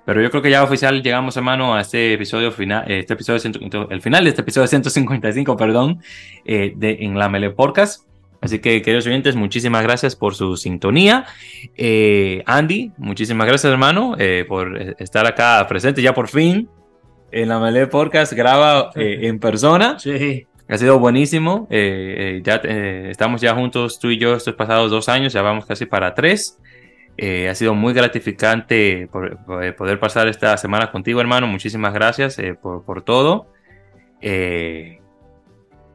Pero 0.05 0.21
yo 0.21 0.31
creo 0.31 0.43
que 0.43 0.51
ya 0.51 0.63
oficial 0.63 1.03
llegamos, 1.03 1.37
hermano, 1.37 1.75
a 1.75 1.81
este 1.81 2.13
episodio 2.13 2.53
final, 2.53 2.89
este 2.91 3.15
episodio, 3.15 3.41
el 3.91 4.01
final 4.01 4.25
de 4.25 4.31
este 4.31 4.43
episodio 4.43 4.67
155, 4.69 5.57
perdón, 5.57 6.01
de 6.45 6.99
En 7.01 7.19
la 7.19 7.29
Mele 7.29 7.51
Podcast. 7.51 8.12
Así 8.43 8.59
que, 8.59 8.83
queridos 8.83 9.07
oyentes, 9.07 9.37
muchísimas 9.37 9.85
gracias 9.85 10.17
por 10.17 10.35
su 10.35 10.57
sintonía. 10.57 11.27
Eh, 11.77 12.43
Andy, 12.45 12.91
muchísimas 12.99 13.47
gracias, 13.47 13.73
hermano, 13.73 14.17
eh, 14.19 14.45
por 14.49 14.97
estar 14.99 15.25
acá 15.27 15.65
presente 15.69 16.03
ya 16.03 16.13
por 16.13 16.29
fin 16.29 16.69
en 17.31 17.49
la 17.49 17.61
Melee 17.61 17.87
Podcast. 17.87 18.33
Graba 18.33 18.91
eh, 18.97 19.21
en 19.23 19.39
persona. 19.39 19.97
Sí. 20.01 20.49
Ha 20.69 20.77
sido 20.77 20.99
buenísimo. 20.99 21.69
ya 21.71 22.57
estamos 23.11 23.41
ya 23.41 23.55
juntos, 23.55 24.01
tú 24.01 24.11
y 24.11 24.19
yo, 24.19 24.35
estos 24.35 24.55
pasados 24.55 24.91
dos 24.91 25.09
años, 25.09 25.33
ya 25.33 25.43
vamos 25.43 25.65
casi 25.65 25.87
para 25.87 26.13
tres. 26.13 26.59
ha 27.49 27.55
sido 27.55 27.75
muy 27.75 27.93
gratificante 27.93 29.09
poder 29.77 30.01
pasar 30.01 30.27
esta 30.27 30.57
semana 30.57 30.91
contigo, 30.91 31.21
hermano. 31.21 31.47
Muchísimas 31.47 31.95
gracias 31.95 32.39
por, 32.61 32.85
por, 32.85 33.03
todo. 33.03 33.47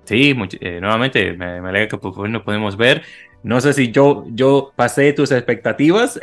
Sí, 0.08 0.34
eh, 0.62 0.80
nuevamente 0.80 1.34
me, 1.34 1.58
alegra 1.58 1.90
que 1.90 1.98
por 1.98 2.30
nos 2.30 2.44
podemos 2.44 2.78
ver. 2.78 3.04
No 3.44 3.60
sé 3.60 3.74
si 3.74 3.92
yo, 3.92 4.24
yo 4.30 4.72
pasé 4.74 5.12
tus 5.12 5.34
expectativas. 5.34 6.18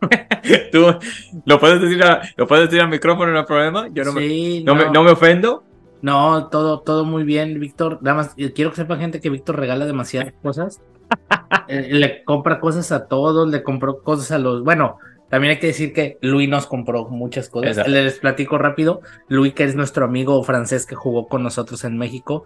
Tú 0.72 0.96
lo 1.44 1.60
puedes 1.60 1.82
decir, 1.82 2.02
lo 2.36 2.46
puedes 2.46 2.70
decir 2.70 2.80
al 2.80 2.88
micrófono, 2.88 3.30
no 3.32 3.40
hay 3.40 3.44
problema. 3.44 3.88
Yo 3.92 4.04
no, 4.04 4.12
me, 4.14 4.62
no, 4.62 5.02
Me, 5.04 5.10
ofendo. 5.10 5.62
No, 6.00 6.48
todo, 6.48 6.80
todo 6.80 7.04
muy 7.04 7.22
bien, 7.24 7.60
Víctor. 7.60 7.98
Nada 8.00 8.16
más, 8.16 8.34
eh, 8.38 8.54
quiero 8.54 8.70
que 8.70 8.76
sepa 8.76 8.96
gente 8.96 9.20
que 9.20 9.28
Víctor 9.28 9.58
regala 9.58 9.84
demasiadas 9.84 10.32
cosas. 10.42 10.80
Eh, 11.68 11.88
le 11.90 12.24
compra 12.24 12.60
cosas 12.60 12.92
a 12.92 13.08
todos, 13.08 13.46
le 13.50 13.62
compró 13.62 14.02
cosas 14.02 14.30
a 14.30 14.38
los. 14.38 14.64
Bueno, 14.64 14.96
también 15.28 15.50
hay 15.50 15.58
que 15.58 15.66
decir 15.66 15.92
que 15.92 16.16
Luis 16.22 16.48
nos 16.48 16.66
compró 16.66 17.08
muchas 17.08 17.50
cosas. 17.50 17.86
Les 17.86 18.18
platico 18.18 18.56
rápido. 18.56 19.02
Luis, 19.28 19.52
que 19.52 19.64
es 19.64 19.74
nuestro 19.74 20.06
amigo 20.06 20.42
francés 20.42 20.86
que 20.86 20.94
jugó 20.94 21.28
con 21.28 21.42
nosotros 21.42 21.84
en 21.84 21.98
México, 21.98 22.44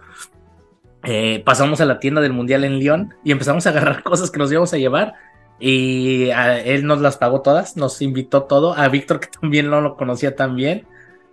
eh, 1.03 1.41
pasamos 1.45 1.81
a 1.81 1.85
la 1.85 1.99
tienda 1.99 2.21
del 2.21 2.31
Mundial 2.31 2.63
en 2.63 2.79
Lyon 2.79 3.13
y 3.23 3.31
empezamos 3.31 3.67
a 3.67 3.71
agarrar 3.71 4.03
cosas 4.03 4.31
que 4.31 4.39
nos 4.39 4.51
íbamos 4.51 4.73
a 4.73 4.77
llevar. 4.77 5.15
Y 5.59 6.29
él 6.29 6.85
nos 6.85 6.99
las 6.99 7.17
pagó 7.17 7.41
todas, 7.41 7.77
nos 7.77 8.01
invitó 8.01 8.43
todo. 8.43 8.73
A 8.73 8.87
Víctor, 8.89 9.19
que 9.19 9.27
también 9.41 9.69
no 9.69 9.81
lo 9.81 9.95
conocía 9.95 10.35
tan 10.35 10.55
bien. 10.55 10.85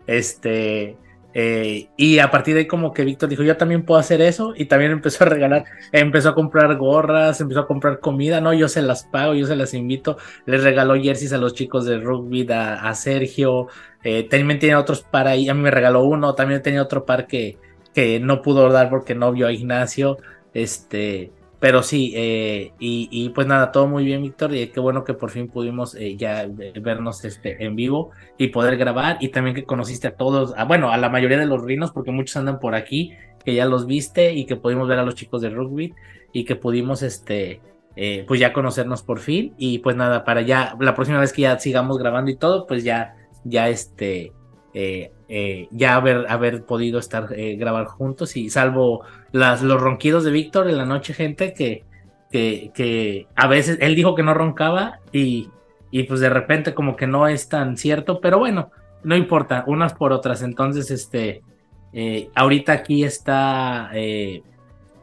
Este. 0.07 0.97
Eh, 1.33 1.89
y 1.97 2.19
a 2.19 2.31
partir 2.33 2.55
de 2.55 2.61
ahí, 2.61 2.67
como 2.67 2.93
que 2.93 3.05
Víctor 3.05 3.29
dijo: 3.29 3.43
Yo 3.43 3.57
también 3.57 3.85
puedo 3.85 3.99
hacer 3.99 4.21
eso. 4.21 4.53
Y 4.57 4.67
también 4.67 4.93
empezó 4.93 5.25
a 5.25 5.29
regalar, 5.29 5.65
empezó 5.93 6.31
a 6.31 6.35
comprar 6.35 6.77
gorras, 6.77 7.41
empezó 7.41 7.61
a 7.61 7.67
comprar 7.67 8.01
comida. 8.01 8.41
No, 8.41 8.53
yo 8.53 8.69
se 8.69 8.83
las 8.83 9.05
pago, 9.05 9.35
yo 9.35 9.47
se 9.47 9.57
las 9.57 9.75
invito. 9.75 10.17
Les 10.47 10.63
regaló 10.63 10.95
jerseys 11.01 11.33
a 11.33 11.39
los 11.39 11.55
chicos 11.55 11.85
de 11.85 11.99
rugby, 11.99 12.47
a, 12.53 12.93
Sergio. 12.95 13.69
Eh, 14.03 14.29
también 14.29 14.59
tiene 14.59 14.77
otros 14.77 15.03
para 15.03 15.31
ahí. 15.31 15.49
A 15.49 15.55
mí 15.55 15.63
me 15.63 15.71
regaló 15.71 16.05
uno. 16.05 16.35
También 16.35 16.63
tenía 16.63 16.83
otro 16.83 17.05
par 17.05 17.27
que 17.27 17.59
que 17.95 18.21
no 18.21 18.43
pudo 18.43 18.71
dar 18.71 18.91
porque 18.91 19.15
no 19.15 19.33
vio 19.33 19.47
a 19.47 19.53
Ignacio. 19.53 20.19
Este, 20.55 21.33
pero 21.61 21.83
sí, 21.83 22.13
eh, 22.17 22.73
y, 22.79 23.29
pues 23.31 23.47
nada, 23.47 23.71
todo 23.71 23.87
muy 23.87 24.05
bien, 24.05 24.23
Víctor. 24.23 24.55
Y 24.55 24.69
qué 24.69 24.81
bueno 24.81 25.05
que 25.05 25.13
por 25.13 25.31
fin 25.31 25.49
pudimos 25.49 25.95
eh, 25.95 26.17
ya 26.17 26.49
vernos 26.81 27.25
este, 27.25 27.63
en 27.65 27.77
vivo 27.77 28.11
y 28.39 28.49
poder 28.49 28.79
grabar. 28.79 29.19
Y 29.21 29.29
también 29.29 29.55
que 29.55 29.65
conociste 29.65 30.09
a 30.09 30.17
todos, 30.17 30.55
a, 30.57 30.65
bueno, 30.65 30.91
a 30.91 30.97
la 30.97 31.11
mayoría 31.11 31.39
de 31.39 31.45
los 31.47 31.63
rinos, 31.63 31.93
porque 31.93 32.13
muchos 32.13 32.37
andan 32.37 32.61
por 32.61 32.75
aquí, 32.75 33.13
que 33.45 33.55
ya 33.55 33.67
los 33.67 33.87
viste 33.87 34.33
y 34.33 34.47
que 34.47 34.57
pudimos 34.57 34.89
ver 34.89 34.99
a 34.99 35.03
los 35.03 35.15
chicos 35.15 35.43
de 35.43 35.51
rugby 35.51 35.93
y 36.33 36.45
que 36.45 36.57
pudimos, 36.57 37.03
este, 37.03 37.61
eh, 37.95 38.25
pues 38.27 38.41
ya 38.41 38.55
conocernos 38.55 39.03
por 39.03 39.19
fin. 39.19 39.53
Y 39.59 39.81
pues 39.81 39.97
nada, 39.97 40.25
para 40.25 40.41
ya, 40.41 40.77
la 40.81 40.95
próxima 40.95 41.21
vez 41.21 41.33
que 41.33 41.43
ya 41.43 41.59
sigamos 41.59 41.99
grabando 41.99 42.31
y 42.31 42.37
todo, 42.37 42.67
pues 42.67 42.85
ya, 42.85 43.17
ya 43.45 43.69
este, 43.69 44.33
eh, 45.31 45.61
eh, 45.63 45.69
ya 45.71 45.95
haber, 45.95 46.27
haber 46.29 46.65
podido 46.65 46.99
estar 46.99 47.29
eh, 47.37 47.55
grabar 47.55 47.87
juntos 47.87 48.37
y 48.37 48.51
salvo 48.51 49.05
las, 49.31 49.63
los 49.63 49.81
ronquidos 49.81 50.25
de 50.25 50.33
Víctor 50.33 50.69
en 50.69 50.77
la 50.77 50.85
noche, 50.85 51.15
gente 51.15 51.55
que, 51.55 51.85
que, 52.33 52.73
que, 52.75 53.29
a 53.37 53.47
veces 53.47 53.79
él 53.81 53.95
dijo 53.95 54.17
que 54.17 54.25
no 54.25 54.35
roncaba 54.35 54.99
y, 55.13 55.49
y 55.93 56.03
pues 56.03 56.19
de 56.19 56.31
repente 56.31 56.75
como 56.75 56.97
que 56.97 57.07
no 57.07 57.29
es 57.29 57.49
tan 57.49 57.77
cierto, 57.77 58.21
pero 58.21 58.41
bueno, 58.41 58.73
no 59.05 59.17
importa, 59.17 59.63
unas 59.69 59.95
por 59.95 60.13
otras. 60.13 60.43
Entonces, 60.43 60.91
este, 60.91 61.43
ahorita 62.35 62.73
aquí 62.73 63.05
está, 63.05 63.93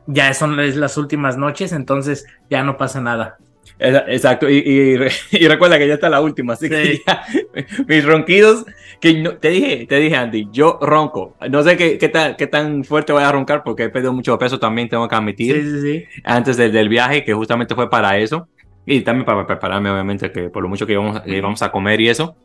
ya 0.08 0.34
son 0.34 0.58
las 0.58 0.98
últimas 0.98 1.38
noches, 1.38 1.72
entonces 1.72 2.26
ya 2.50 2.64
no 2.64 2.76
pasa 2.76 3.00
nada. 3.00 3.38
Exacto, 3.80 4.50
y, 4.50 4.58
y, 5.32 5.48
recuerda 5.48 5.78
que 5.78 5.88
ya 5.88 5.94
está 5.96 6.10
la 6.10 6.22
última, 6.22 6.54
así 6.54 6.70
que 6.70 7.02
ya, 7.06 7.24
mis 7.88 8.04
ronquidos, 8.04 8.66
que 9.00 9.14
no, 9.16 9.38
te 9.38 9.50
dije, 9.50 9.86
te 9.88 9.98
dije 10.00 10.16
Andy, 10.16 10.48
yo 10.52 10.80
ronco, 10.82 11.36
no 11.50 11.62
sé 11.64 11.78
qué, 11.78 11.98
qué, 11.98 12.10
tan, 12.10 12.36
qué 12.36 12.48
tan 12.48 12.84
fuerte 12.84 13.14
voy 13.14 13.24
a 13.24 13.32
roncar 13.32 13.64
porque 13.64 13.84
he 13.84 13.90
perdido 13.90 14.14
mucho 14.14 14.38
peso 14.40 14.60
también, 14.60 14.90
tengo 14.90 15.08
que 15.08 15.16
admitir, 15.16 15.56
sí, 15.56 15.72
sí, 15.72 15.82
sí. 15.82 16.22
antes 16.24 16.58
del, 16.58 16.72
del, 16.72 16.90
viaje, 16.90 17.24
que 17.24 17.34
justamente 17.34 17.76
fue 17.76 17.90
para 17.90 18.18
eso, 18.18 18.48
y 18.86 19.02
también 19.02 19.26
para 19.26 19.46
prepararme 19.46 19.92
obviamente, 19.92 20.32
que 20.32 20.50
por 20.50 20.64
lo 20.64 20.70
mucho 20.70 20.88
que 20.88 20.94
íbamos, 20.94 21.22
íbamos 21.26 21.62
a 21.62 21.72
comer 21.72 22.02
y 22.02 22.10
eso, 22.10 22.38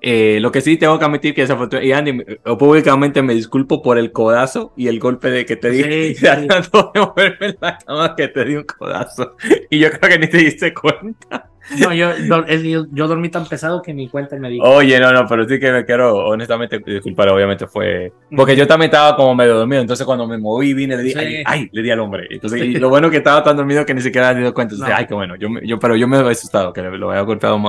eh, 0.00 0.38
lo 0.40 0.52
que 0.52 0.60
sí 0.60 0.76
tengo 0.76 0.98
que 0.98 1.04
admitir 1.04 1.34
que 1.34 1.42
esa 1.42 1.56
foto, 1.56 1.80
y 1.80 1.92
Andy, 1.92 2.24
públicamente 2.58 3.22
me 3.22 3.34
disculpo 3.34 3.82
por 3.82 3.98
el 3.98 4.12
codazo 4.12 4.72
y 4.76 4.88
el 4.88 5.00
golpe 5.00 5.30
de 5.30 5.44
que 5.44 5.56
te 5.56 5.70
di, 5.70 5.82
sí, 5.82 6.14
sí. 6.14 6.22
tratando 6.22 6.92
de 6.94 7.00
moverme 7.00 7.46
en 7.46 7.58
la 7.60 7.78
cama 7.78 8.16
que 8.16 8.28
te 8.28 8.44
di 8.44 8.56
un 8.56 8.64
codazo. 8.64 9.36
Y 9.70 9.78
yo 9.78 9.90
creo 9.90 10.10
que 10.10 10.18
ni 10.18 10.28
te 10.28 10.38
diste 10.38 10.72
cuenta. 10.72 11.50
No, 11.76 11.92
yo, 11.92 12.16
yo, 12.16 12.86
yo 12.90 13.08
dormí 13.08 13.28
tan 13.28 13.46
pesado 13.46 13.82
que 13.82 13.92
ni 13.92 14.08
cuenta 14.08 14.36
me 14.36 14.48
di. 14.48 14.58
Oye, 14.62 14.98
no, 15.00 15.12
no, 15.12 15.26
pero 15.26 15.46
sí 15.46 15.58
que 15.60 15.70
me 15.70 15.84
quiero 15.84 16.16
honestamente 16.16 16.78
disculpar, 16.78 17.28
obviamente 17.28 17.66
fue... 17.66 18.12
Porque 18.34 18.56
yo 18.56 18.66
también 18.66 18.90
estaba 18.90 19.14
como 19.16 19.34
medio 19.34 19.56
dormido, 19.56 19.82
entonces 19.82 20.06
cuando 20.06 20.26
me 20.26 20.38
moví 20.38 20.72
vine, 20.72 20.96
le 20.96 21.02
di, 21.02 21.12
sí. 21.12 21.18
ay, 21.18 21.42
ay, 21.44 21.68
le 21.70 21.82
di 21.82 21.90
al 21.90 22.00
hombre. 22.00 22.26
Entonces, 22.30 22.62
y 22.62 22.74
lo 22.78 22.88
bueno 22.88 23.10
que 23.10 23.18
estaba 23.18 23.42
tan 23.42 23.56
dormido 23.56 23.84
que 23.84 23.92
ni 23.92 24.00
siquiera 24.00 24.32
me 24.32 24.40
dio 24.40 24.54
cuenta. 24.54 24.74
Entonces, 24.74 24.94
no. 24.94 24.98
ay, 24.98 25.06
qué 25.06 25.14
bueno, 25.14 25.36
yo, 25.36 25.48
yo, 25.62 25.78
pero 25.78 25.94
yo 25.94 26.08
me 26.08 26.16
había 26.16 26.30
asustado, 26.30 26.72
que 26.72 26.80
lo 26.80 27.10
había 27.10 27.22
golpeado 27.22 27.60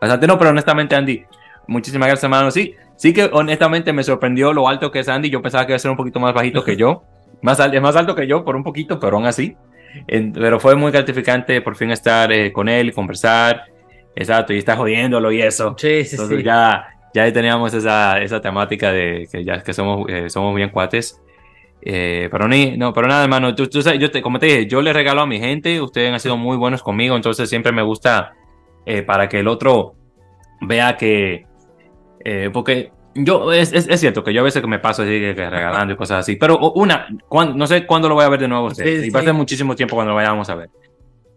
bastante. 0.00 0.26
No, 0.28 0.38
pero 0.38 0.50
honestamente, 0.50 0.94
Andy, 0.94 1.24
Muchísimas 1.68 2.08
gracias, 2.08 2.24
hermano. 2.24 2.50
Sí, 2.50 2.74
sí 2.96 3.12
que 3.12 3.30
honestamente 3.32 3.92
me 3.92 4.02
sorprendió 4.02 4.52
lo 4.52 4.68
alto 4.68 4.90
que 4.90 5.00
es 5.00 5.08
Andy. 5.08 5.30
Yo 5.30 5.40
pensaba 5.40 5.66
que 5.66 5.72
iba 5.72 5.76
a 5.76 5.80
ser 5.80 5.90
un 5.90 5.96
poquito 5.96 6.18
más 6.18 6.34
bajito 6.34 6.64
que 6.64 6.76
yo. 6.76 7.04
Más, 7.42 7.60
es 7.60 7.80
más 7.80 7.94
alto 7.94 8.14
que 8.14 8.26
yo 8.26 8.44
por 8.44 8.56
un 8.56 8.64
poquito, 8.64 8.98
pero 8.98 9.16
aún 9.16 9.26
así. 9.26 9.56
Pero 10.06 10.58
fue 10.58 10.74
muy 10.74 10.90
gratificante 10.90 11.60
por 11.60 11.76
fin 11.76 11.90
estar 11.90 12.32
eh, 12.32 12.52
con 12.52 12.68
él 12.68 12.88
y 12.88 12.92
conversar. 12.92 13.66
Exacto, 14.16 14.52
y 14.52 14.58
estar 14.58 14.76
jodiéndolo 14.76 15.30
y 15.30 15.42
eso. 15.42 15.76
Sí, 15.78 16.04
sí, 16.04 16.16
Entonces 16.16 16.38
sí. 16.38 16.44
ya, 16.44 16.88
ya 17.14 17.32
teníamos 17.32 17.72
esa, 17.74 18.20
esa 18.20 18.40
temática 18.40 18.90
de 18.90 19.28
que 19.30 19.44
ya 19.44 19.62
que 19.62 19.72
somos, 19.72 20.08
eh, 20.08 20.28
somos 20.28 20.56
bien 20.56 20.70
cuates. 20.70 21.20
Eh, 21.82 22.28
pero, 22.30 22.48
ni, 22.48 22.76
no, 22.76 22.92
pero 22.92 23.06
nada, 23.06 23.22
hermano, 23.22 23.54
tú, 23.54 23.68
tú 23.68 23.82
sabes, 23.82 24.00
yo 24.00 24.10
te, 24.10 24.20
como 24.20 24.38
te 24.38 24.46
dije, 24.46 24.66
yo 24.66 24.82
le 24.82 24.92
regalo 24.92 25.20
a 25.20 25.26
mi 25.26 25.38
gente, 25.38 25.80
ustedes 25.80 26.12
han 26.12 26.18
sido 26.18 26.36
muy 26.36 26.56
buenos 26.56 26.82
conmigo, 26.82 27.14
entonces 27.14 27.48
siempre 27.48 27.70
me 27.70 27.82
gusta 27.82 28.32
eh, 28.84 29.02
para 29.02 29.28
que 29.28 29.38
el 29.40 29.48
otro 29.48 29.94
vea 30.60 30.96
que, 30.96 31.46
eh, 32.24 32.50
porque 32.52 32.92
yo, 33.14 33.52
es, 33.52 33.72
es, 33.72 33.88
es, 33.88 34.00
cierto 34.00 34.22
que 34.22 34.32
yo 34.32 34.40
a 34.40 34.44
veces 34.44 34.62
que 34.62 34.68
me 34.68 34.78
paso 34.78 35.02
así, 35.02 35.10
que, 35.20 35.34
que 35.34 35.50
regalando 35.50 35.94
y 35.94 35.96
cosas 35.96 36.20
así, 36.20 36.36
pero 36.36 36.58
una, 36.72 37.08
cuando, 37.28 37.54
no 37.54 37.66
sé 37.66 37.86
cuándo 37.86 38.08
lo 38.08 38.14
voy 38.14 38.24
a 38.24 38.28
ver 38.28 38.40
de 38.40 38.48
nuevo, 38.48 38.70
sí, 38.70 38.82
y 38.82 39.10
va 39.10 39.20
a 39.20 39.24
ser 39.24 39.34
muchísimo 39.34 39.74
tiempo 39.74 39.96
cuando 39.96 40.10
lo 40.10 40.16
vayamos 40.16 40.48
a 40.50 40.54
ver. 40.54 40.70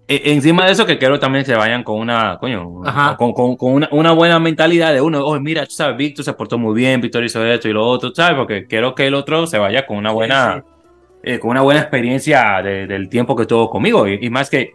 E, 0.08 0.34
encima 0.34 0.66
de 0.66 0.74
eso, 0.74 0.86
que 0.86 0.98
quiero 0.98 1.20
también 1.20 1.46
se 1.46 1.56
vayan 1.56 1.84
con 1.84 2.00
una, 2.00 2.38
coño, 2.40 2.82
con, 3.18 3.34
con, 3.34 3.56
con, 3.56 3.74
una, 3.74 3.90
una 3.92 4.12
buena 4.12 4.40
mentalidad 4.40 4.94
de 4.94 5.02
uno, 5.02 5.26
oh, 5.26 5.40
mira, 5.40 5.66
tú 5.66 5.72
sabes, 5.72 5.98
Víctor 5.98 6.26
se 6.26 6.34
portó 6.34 6.58
muy 6.58 6.76
bien, 6.76 7.02
Víctor 7.02 7.24
hizo 7.24 7.46
esto 7.46 7.70
y 7.70 7.74
lo 7.74 7.88
otro, 7.88 8.14
¿sabes? 8.14 8.38
Porque 8.38 8.66
quiero 8.68 8.94
que 8.94 9.08
el 9.08 9.14
otro 9.14 9.48
se 9.48 9.58
vaya 9.58 9.86
con 9.86 9.98
una 9.98 10.12
buena, 10.12 10.64
eh, 11.24 11.40
con 11.40 11.52
una 11.52 11.62
buena 11.62 11.82
experiencia 11.82 12.62
de, 12.62 12.88
del 12.88 13.10
tiempo 13.10 13.36
que 13.36 13.46
tuvo 13.46 13.70
conmigo, 13.70 14.08
y, 14.08 14.20
y 14.22 14.30
más 14.30 14.50
que 14.50 14.74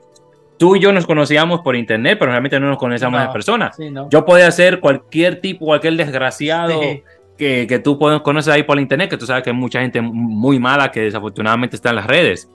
tú 0.59 0.77
y 0.77 0.81
yo 0.81 0.93
nos 0.93 1.07
conocíamos 1.07 1.61
por 1.61 1.77
internet, 1.77 2.17
pero 2.19 2.31
realmente 2.31 2.59
no 2.61 2.69
nos 2.69 2.79
conocíamos 2.79 3.21
no, 3.21 3.27
en 3.27 3.33
persona. 3.33 3.73
Sí, 3.73 3.91
no. 3.91 4.09
Yo 4.11 4.25
podía 4.25 4.51
ser 4.51 4.81
cualquier 4.81 5.41
tipo, 5.41 5.67
cualquier 5.67 5.97
desgraciado 5.97 6.81
sí. 6.81 7.03
que, 7.37 7.67
que, 7.69 7.79
tú 7.79 7.99
conoces 7.99 8.53
ahí 8.53 8.63
por 8.63 8.79
internet, 8.79 9.11
que 9.11 9.17
tú 9.17 9.27
sabes 9.27 9.43
que 9.43 9.51
hay 9.51 9.57
mucha 9.57 9.81
gente 9.81 10.01
muy 10.01 10.59
mala 10.59 10.91
que 10.91 11.01
desafortunadamente 11.01 11.77
está 11.77 11.91
en 11.91 11.97
las 11.97 12.07
redes. 12.07 12.51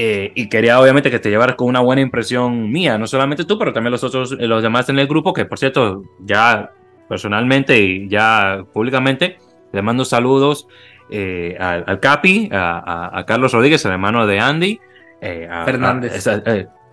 Eh, 0.00 0.30
y 0.36 0.48
quería 0.48 0.80
obviamente 0.80 1.10
que 1.10 1.18
te 1.18 1.28
llevaras 1.28 1.56
con 1.56 1.66
una 1.66 1.80
buena 1.80 2.02
impresión 2.02 2.70
mía, 2.70 2.98
no 2.98 3.06
solamente 3.08 3.44
tú, 3.44 3.58
pero 3.58 3.72
también 3.72 3.90
los 3.90 4.04
otros, 4.04 4.30
los 4.30 4.62
demás 4.62 4.88
en 4.88 4.98
el 4.98 5.08
grupo, 5.08 5.32
que 5.32 5.44
por 5.44 5.58
cierto, 5.58 6.04
ya 6.20 6.70
personalmente 7.08 7.80
y 7.80 8.08
ya 8.08 8.64
públicamente, 8.72 9.38
le 9.72 9.82
mando 9.82 10.04
saludos 10.04 10.68
eh, 11.10 11.56
al, 11.58 11.84
al, 11.86 12.00
Capi, 12.00 12.48
a, 12.52 12.78
a, 12.78 13.18
a, 13.18 13.26
Carlos 13.26 13.52
Rodríguez, 13.52 13.84
el 13.86 13.92
hermano 13.92 14.26
de 14.26 14.38
Andy. 14.38 14.80
Eh, 15.20 15.48
a, 15.50 15.64
Fernández. 15.64 16.28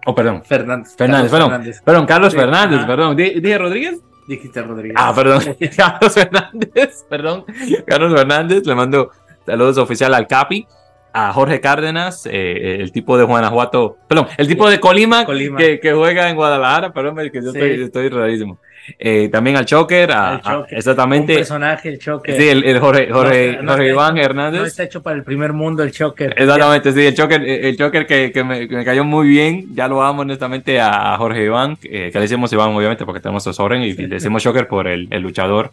Oh, 0.05 0.13
perdón. 0.13 0.43
Fernández. 0.45 0.95
Fernández, 0.95 1.31
perdón. 1.31 1.49
Fernández. 1.49 1.81
Perdón, 1.83 2.05
Carlos 2.05 2.33
sí. 2.33 2.39
Fernández, 2.39 2.79
ah. 2.83 2.87
perdón. 2.87 3.15
¿Dije 3.15 3.57
Rodríguez? 3.57 3.99
Dijiste 4.27 4.61
Rodríguez. 4.61 4.97
Ah, 4.99 5.13
perdón. 5.13 5.41
Carlos 5.77 6.13
Fernández, 6.13 7.05
perdón. 7.09 7.45
Carlos 7.85 8.13
Fernández, 8.13 8.65
le 8.65 8.75
mando 8.75 9.11
saludos 9.45 9.77
oficial 9.77 10.13
al 10.13 10.27
Capi. 10.27 10.65
A 11.17 11.31
Jorge 11.31 11.61
Cárdenas, 11.61 12.27
eh, 12.29 12.77
el 12.81 12.91
tipo 12.91 13.17
de 13.17 13.23
Guanajuato, 13.23 13.97
perdón, 14.05 14.27
el 14.37 14.47
tipo 14.49 14.69
de 14.69 14.81
Colima, 14.81 15.23
Colima. 15.25 15.57
Que, 15.57 15.79
que, 15.79 15.93
juega 15.93 16.29
en 16.29 16.35
Guadalajara, 16.35 16.91
perdón, 16.91 17.15
que 17.31 17.41
yo 17.41 17.53
sí. 17.53 17.57
estoy, 17.57 17.83
estoy 17.83 18.09
rarísimo. 18.09 18.59
Eh, 18.99 19.29
también 19.31 19.55
al 19.55 19.65
Choker, 19.65 20.11
a, 20.11 20.35
a, 20.35 20.65
exactamente. 20.69 21.33
Un 21.33 21.39
personaje, 21.39 21.89
el 21.89 21.99
Choker. 21.99 22.35
Sí, 22.35 22.49
el, 22.49 22.63
el 22.65 22.79
Jorge, 22.79 23.09
Jorge, 23.09 23.53
no, 23.57 23.63
no 23.63 23.71
Jorge 23.71 23.89
Iván 23.89 24.17
hecho, 24.17 24.25
Hernández. 24.25 24.61
No 24.61 24.67
está 24.67 24.83
hecho 24.83 25.01
para 25.01 25.15
el 25.15 25.23
primer 25.23 25.53
mundo 25.53 25.83
el 25.83 25.91
Choker. 25.91 26.33
Exactamente, 26.37 26.91
sí, 26.91 27.05
el 27.05 27.15
Choker, 27.15 27.41
el 27.41 27.77
Choker 27.77 28.05
que, 28.05 28.31
que, 28.31 28.43
me, 28.43 28.67
que 28.67 28.75
me 28.75 28.85
cayó 28.85 29.03
muy 29.03 29.27
bien. 29.29 29.73
Ya 29.73 29.87
lo 29.87 30.03
amo 30.03 30.21
honestamente 30.21 30.79
a 30.79 31.15
Jorge 31.17 31.45
Iván, 31.45 31.77
eh, 31.83 32.09
que 32.11 32.19
le 32.19 32.21
decimos 32.21 32.51
Iván 32.53 32.75
obviamente 32.75 33.05
porque 33.05 33.21
tenemos 33.21 33.43
su 33.43 33.61
orden 33.61 33.81
y 33.81 33.93
sí. 33.93 34.01
le 34.03 34.07
decimos 34.07 34.43
Choker 34.43 34.67
por 34.67 34.87
el, 34.87 35.07
el 35.09 35.21
luchador. 35.21 35.71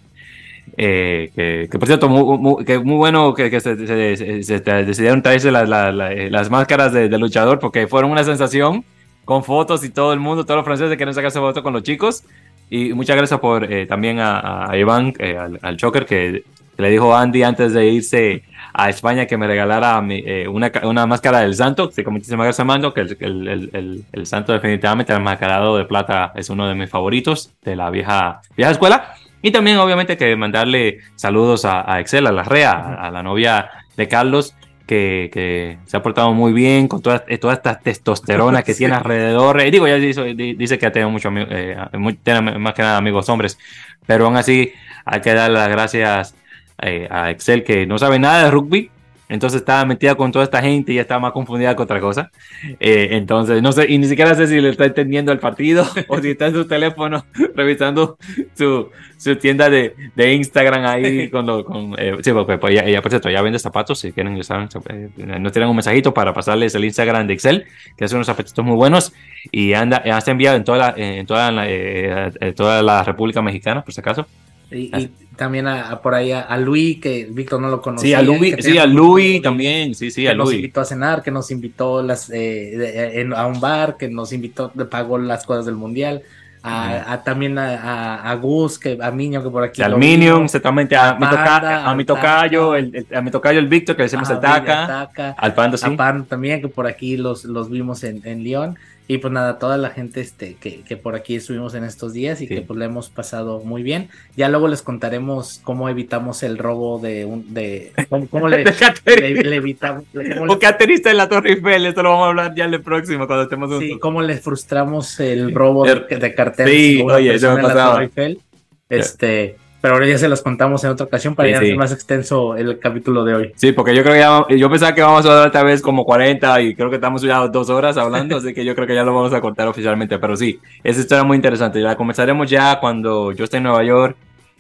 Eh, 0.77 1.31
que, 1.35 1.69
que, 1.71 1.79
por 1.79 1.87
cierto, 1.87 2.09
muy, 2.09 2.39
muy, 2.39 2.65
que 2.65 2.79
muy 2.79 2.97
bueno 2.97 3.35
que, 3.35 3.51
que 3.51 3.61
se, 3.61 3.77
se, 3.77 4.17
se, 4.17 4.43
se, 4.43 4.61
decidieron 4.61 5.23
traerse 5.23 5.51
la, 5.51 5.65
la, 5.67 5.93
la, 5.93 6.15
las 6.31 6.51
máscaras 6.51 6.93
de, 6.93 7.11
de, 7.11 7.19
luchador 7.19 7.59
porque 7.59 7.87
fueron 7.87 8.11
una 8.11 8.25
sensación 8.25 8.83
con 9.25 9.45
fotos 9.45 9.85
y 9.85 9.91
todo 9.91 10.13
el 10.13 10.21
mundo, 10.21 10.45
todos 10.45 10.57
los 10.57 10.65
franceses 10.65 10.97
quieren 10.97 11.15
sacarse 11.15 11.39
fotos 11.39 11.63
con 11.63 11.73
los 11.73 11.83
chicos. 11.83 12.25
Y 12.71 12.95
muchas 12.95 13.17
gracias 13.17 13.39
por 13.39 13.71
eh, 13.71 13.85
también 13.85 14.19
a, 14.19 14.71
a 14.71 14.77
Iván, 14.79 15.13
eh, 15.19 15.37
al, 15.37 15.59
al, 15.61 15.77
Choker, 15.77 16.07
que, 16.07 16.43
que, 16.75 16.83
le 16.83 16.89
dijo 16.89 17.15
a 17.15 17.21
Andy 17.21 17.43
antes 17.43 17.75
de 17.75 17.87
irse 17.87 18.45
a 18.73 18.89
España 18.89 19.27
que 19.27 19.37
me 19.37 19.47
regalara 19.47 20.01
mi, 20.01 20.23
eh, 20.25 20.49
una, 20.49 20.73
una, 20.85 21.07
máscara 21.07 21.41
del 21.41 21.55
santo. 21.55 21.91
Así 21.93 22.03
que 22.03 22.09
muchísimas 22.09 22.45
gracias, 22.47 22.67
Mando, 22.67 22.95
que 22.95 23.03
el, 23.03 23.17
el, 23.21 23.71
el, 23.75 24.05
el, 24.11 24.27
santo 24.27 24.55
definitivamente, 24.55 25.13
el 25.13 25.21
mascarado 25.21 25.77
de 25.77 25.85
plata, 25.85 26.33
es 26.35 26.49
uno 26.49 26.67
de 26.67 26.75
mis 26.75 26.89
favoritos 26.89 27.53
de 27.63 27.77
la 27.77 27.91
vieja, 27.91 28.41
vieja 28.57 28.71
escuela. 28.71 29.17
Y 29.43 29.51
también, 29.51 29.79
obviamente, 29.79 30.17
que 30.17 30.35
mandarle 30.37 31.01
saludos 31.17 31.65
a, 31.65 31.93
a 31.93 32.01
Excel, 32.01 32.27
a 32.27 32.33
la 32.33 32.45
Rea, 32.45 32.73
a, 32.73 33.09
a 33.09 33.11
la 33.11 33.23
novia 33.23 33.71
de 33.97 34.09
Carlos, 34.09 34.55
que, 34.87 35.31
que, 35.33 35.79
se 35.87 35.97
ha 35.97 36.03
portado 36.03 36.33
muy 36.33 36.53
bien 36.53 36.89
con 36.89 37.03
toda, 37.03 37.25
eh, 37.29 37.39
toda 37.39 37.55
esta 37.55 37.79
testosterona 37.79 38.63
que 38.63 38.73
sí. 38.75 38.79
tiene 38.79 38.95
alrededor. 38.95 39.61
Eh, 39.61 39.71
digo, 39.71 39.87
ya 39.87 39.97
dice, 39.97 40.35
dice 40.35 40.79
que 40.79 40.87
ha 40.87 40.93
tenido 40.93 41.11
mucho, 41.11 41.31
eh, 41.35 41.77
más 41.95 42.75
que 42.75 42.83
nada 42.83 42.97
amigos 42.97 43.29
hombres, 43.29 43.59
pero 44.07 44.27
aún 44.27 44.37
así 44.37 44.73
hay 45.05 45.21
que 45.21 45.35
dar 45.35 45.51
las 45.51 45.69
gracias 45.69 46.35
eh, 46.81 47.09
a 47.11 47.31
Excel 47.31 47.65
que 47.65 47.87
no 47.87 47.99
sabe 47.99 48.19
nada 48.19 48.45
de 48.45 48.51
rugby. 48.51 48.91
Entonces 49.33 49.61
estaba 49.61 49.87
metida 49.87 50.15
con 50.15 50.31
toda 50.31 50.45
esta 50.45 50.61
gente 50.61 50.93
y 50.93 50.97
ya 50.97 51.01
estaba 51.01 51.21
más 51.21 51.33
confundida 51.33 51.75
con 51.75 51.85
otra 51.85 52.01
cosa. 52.01 52.31
Eh, 52.79 53.09
entonces, 53.13 53.63
no 53.63 53.73
sé, 53.73 53.87
y 53.89 53.97
ni 53.97 54.07
siquiera 54.07 54.35
sé 54.35 54.47
si 54.47 54.61
le 54.61 54.69
está 54.69 54.85
entendiendo 54.85 55.33
el 55.33 55.39
partido 55.39 55.87
o 56.09 56.21
si 56.21 56.33
está 56.33 56.49
en 56.49 56.53
su 56.53 56.67
teléfono 56.67 57.25
revisando 57.55 58.19
su, 58.55 58.91
su 59.17 59.37
tienda 59.37 59.71
de, 59.71 59.95
de, 60.15 60.35
Instagram 60.35 60.85
ahí 60.85 61.31
con 61.31 61.47
lo, 61.47 61.65
con, 61.65 61.95
eh, 61.97 62.19
sí, 62.21 62.31
porque 62.33 62.59
pues, 62.59 62.75
ella, 62.75 62.85
ella, 62.85 63.01
por 63.01 63.11
cierto, 63.11 63.31
ya 63.31 63.41
vende 63.41 63.59
zapatos, 63.59 64.01
si 64.01 64.13
quieren, 64.13 64.37
ya 64.37 64.43
saben, 64.43 64.69
eh, 64.91 65.09
nos 65.17 65.53
tienen 65.53 65.71
un 65.71 65.77
mensajito 65.77 66.13
para 66.13 66.35
pasarles 66.35 66.75
el 66.75 66.85
Instagram 66.85 67.27
de 67.27 67.33
Excel, 67.33 67.65
que 67.97 68.05
hace 68.05 68.15
unos 68.15 68.27
zapatitos 68.27 68.63
muy 68.63 68.77
buenos 68.77 69.15
y 69.51 69.73
anda, 69.73 69.97
está 69.97 70.31
enviado 70.31 70.59
en 70.59 70.65
toda 70.65 70.77
la, 70.77 70.95
en 70.95 71.25
toda 71.25 71.51
la, 71.51 71.65
eh, 71.67 72.53
toda 72.55 72.83
la 72.83 73.03
República 73.03 73.41
Mexicana, 73.41 73.83
por 73.83 73.95
si 73.95 74.01
acaso. 74.01 74.27
Y, 74.73 74.91
y, 74.97 75.11
también 75.37 75.67
a, 75.67 75.91
a, 75.91 76.03
por 76.03 76.15
ahí 76.15 76.33
a, 76.33 76.41
a, 76.41 76.59
Luis, 76.59 77.01
que 77.01 77.27
Víctor 77.31 77.61
no 77.61 77.69
lo 77.69 77.81
conocía. 77.81 78.09
Sí, 78.09 78.15
a 78.15 78.23
Luis, 78.23 78.57
sí, 78.61 78.79
a 78.79 78.87
Luis 78.87 79.43
también, 79.43 79.95
sí, 79.95 80.11
sí, 80.11 80.23
que 80.23 80.29
a 80.29 80.35
Luis. 80.35 80.47
nos 80.47 80.55
invitó 80.55 80.81
a 80.81 80.85
cenar, 80.85 81.23
que 81.23 81.31
nos 81.31 81.51
invitó 81.51 82.03
las, 82.03 82.31
eh, 82.31 82.75
de, 82.77 83.21
en, 83.21 83.33
a 83.33 83.47
un 83.47 83.61
bar, 83.61 83.97
que 83.97 84.09
nos 84.09 84.33
invitó, 84.33 84.71
pagó 84.91 85.19
las 85.19 85.45
cosas 85.45 85.67
del 85.67 85.77
mundial. 85.77 86.23
A, 86.65 87.15
a, 87.15 87.25
también 87.25 87.59
a, 87.59 88.23
a, 88.23 88.35
Gus, 88.37 88.79
que 88.79 88.97
a 89.03 89.11
Miño, 89.11 89.43
que 89.43 89.51
por 89.51 89.65
aquí. 89.65 89.83
Al 89.83 89.99
Minion, 89.99 90.45
exactamente, 90.45 90.95
a, 90.95 91.15
mi, 91.15 91.27
toca, 91.29 91.91
a 91.91 91.95
mi 91.97 92.05
tocayo, 92.05 92.77
el, 92.77 92.95
el, 92.95 93.17
a 93.17 93.21
mi 93.21 93.33
tocayo 93.33 93.59
el 93.59 93.67
Víctor, 93.67 93.97
que 93.97 94.03
le 94.03 94.05
decimos 94.05 94.31
el 94.31 94.39
Taca, 94.39 94.87
Taca, 94.87 95.35
al 95.39 95.55
Pando, 95.55 95.77
sí. 95.77 95.93
A 95.93 95.97
Pando 95.97 96.25
también, 96.25 96.61
que 96.61 96.69
por 96.69 96.87
aquí 96.87 97.17
los, 97.17 97.45
los 97.45 97.69
vimos 97.69 98.05
en, 98.05 98.21
en 98.25 98.45
León. 98.45 98.79
Y 99.13 99.19
pues 99.19 99.31
nada, 99.31 99.59
toda 99.59 99.77
la 99.77 99.91
gente 99.91 100.23
este, 100.23 100.57
que, 100.59 100.81
que 100.81 100.97
por 100.97 101.15
aquí 101.15 101.37
estuvimos 101.37 101.75
en 101.75 101.85
estos 101.85 102.15
días 102.15 102.41
y 102.41 102.47
sí. 102.47 102.55
que 102.55 102.63
pues 102.63 102.79
le 102.79 102.87
hemos 102.87 103.11
pasado 103.11 103.61
muy 103.61 103.83
bien. 103.83 104.09
Ya 104.39 104.49
luego 104.49 104.69
les 104.69 104.81
contaremos 104.81 105.61
cómo 105.63 105.91
evitamos 105.91 106.43
el 106.43 106.57
robo 106.57 106.99
de 106.99 107.27
un 107.27 107.53
de 107.53 107.93
cómo, 108.09 108.27
cómo 108.29 108.49
le, 108.49 108.65
le, 108.65 109.35
le, 109.35 109.57
evitamos. 109.57 110.05
Cómo 110.15 110.47
Porque 110.47 110.65
aterista 110.65 111.11
en 111.11 111.19
la 111.19 111.29
Torre 111.29 111.51
Eiffel, 111.51 111.85
esto 111.85 112.03
lo 112.03 112.09
vamos 112.09 112.25
a 112.25 112.29
hablar 112.29 112.55
ya 112.55 112.65
en 112.65 112.73
el 112.73 112.81
próximo 112.81 113.27
cuando 113.27 113.43
estemos 113.43 113.69
juntos. 113.69 113.87
Sí, 113.87 113.99
cómo 113.99 114.23
les 114.23 114.41
frustramos 114.41 115.21
el 115.21 115.55
robo 115.55 115.85
de, 115.85 115.95
de 115.95 116.65
sí, 116.65 117.03
oye, 117.03 117.35
eso 117.35 117.55
me. 117.55 118.05
Eiffel. 118.05 118.41
Este, 118.89 119.57
pero 119.83 119.95
ahora 119.95 120.07
ya 120.07 120.17
se 120.17 120.29
las 120.29 120.41
contamos 120.41 120.83
en 120.85 120.91
otra 120.91 121.05
ocasión 121.05 121.35
para 121.35 121.49
Sí, 121.49 121.53
ya 121.55 121.61
sí. 121.61 121.75
más 121.75 121.93
extenso 121.93 122.57
el 122.57 122.79
capítulo 122.79 123.25
de 123.25 123.35
hoy. 123.35 123.53
Sí, 123.57 123.73
porque 123.73 123.95
yo 123.95 124.03
creo 124.03 124.15
que 124.15 124.21
ya, 124.51 124.57
yo 124.57 124.71
pensaba 124.71 124.95
que 124.95 125.03
vamos 125.03 125.27
a 125.27 125.33
hablar 125.33 125.51
tal 125.51 125.67
vez 125.67 125.83
como 125.83 126.05
40 126.05 126.61
y 126.63 126.75
creo 126.75 126.89
que 126.89 126.95
estamos 126.97 127.21
ya 127.21 127.47
dos 127.49 127.69
horas 127.69 127.97
hablando, 127.99 128.37
así 128.37 128.55
que 128.55 128.65
yo 128.65 128.75
creo 128.75 128.87
que 128.87 128.95
ya 128.95 129.03
lo 129.03 129.13
vamos 129.15 129.35
a 129.35 129.41
cortar 129.41 129.67
oficialmente, 129.69 130.19
pero 130.19 130.37
sí, 130.37 130.59
esa 130.83 131.01
historia 131.01 131.25
muy 131.25 131.35
interesante. 131.37 131.81
La 131.81 131.97
comenzaremos 131.97 132.49
ya 132.49 132.79
cuando 132.81 133.33
yo 133.33 133.45
esté 133.45 133.57
en 133.59 133.65
Nueva 133.65 133.83
York 133.83 134.17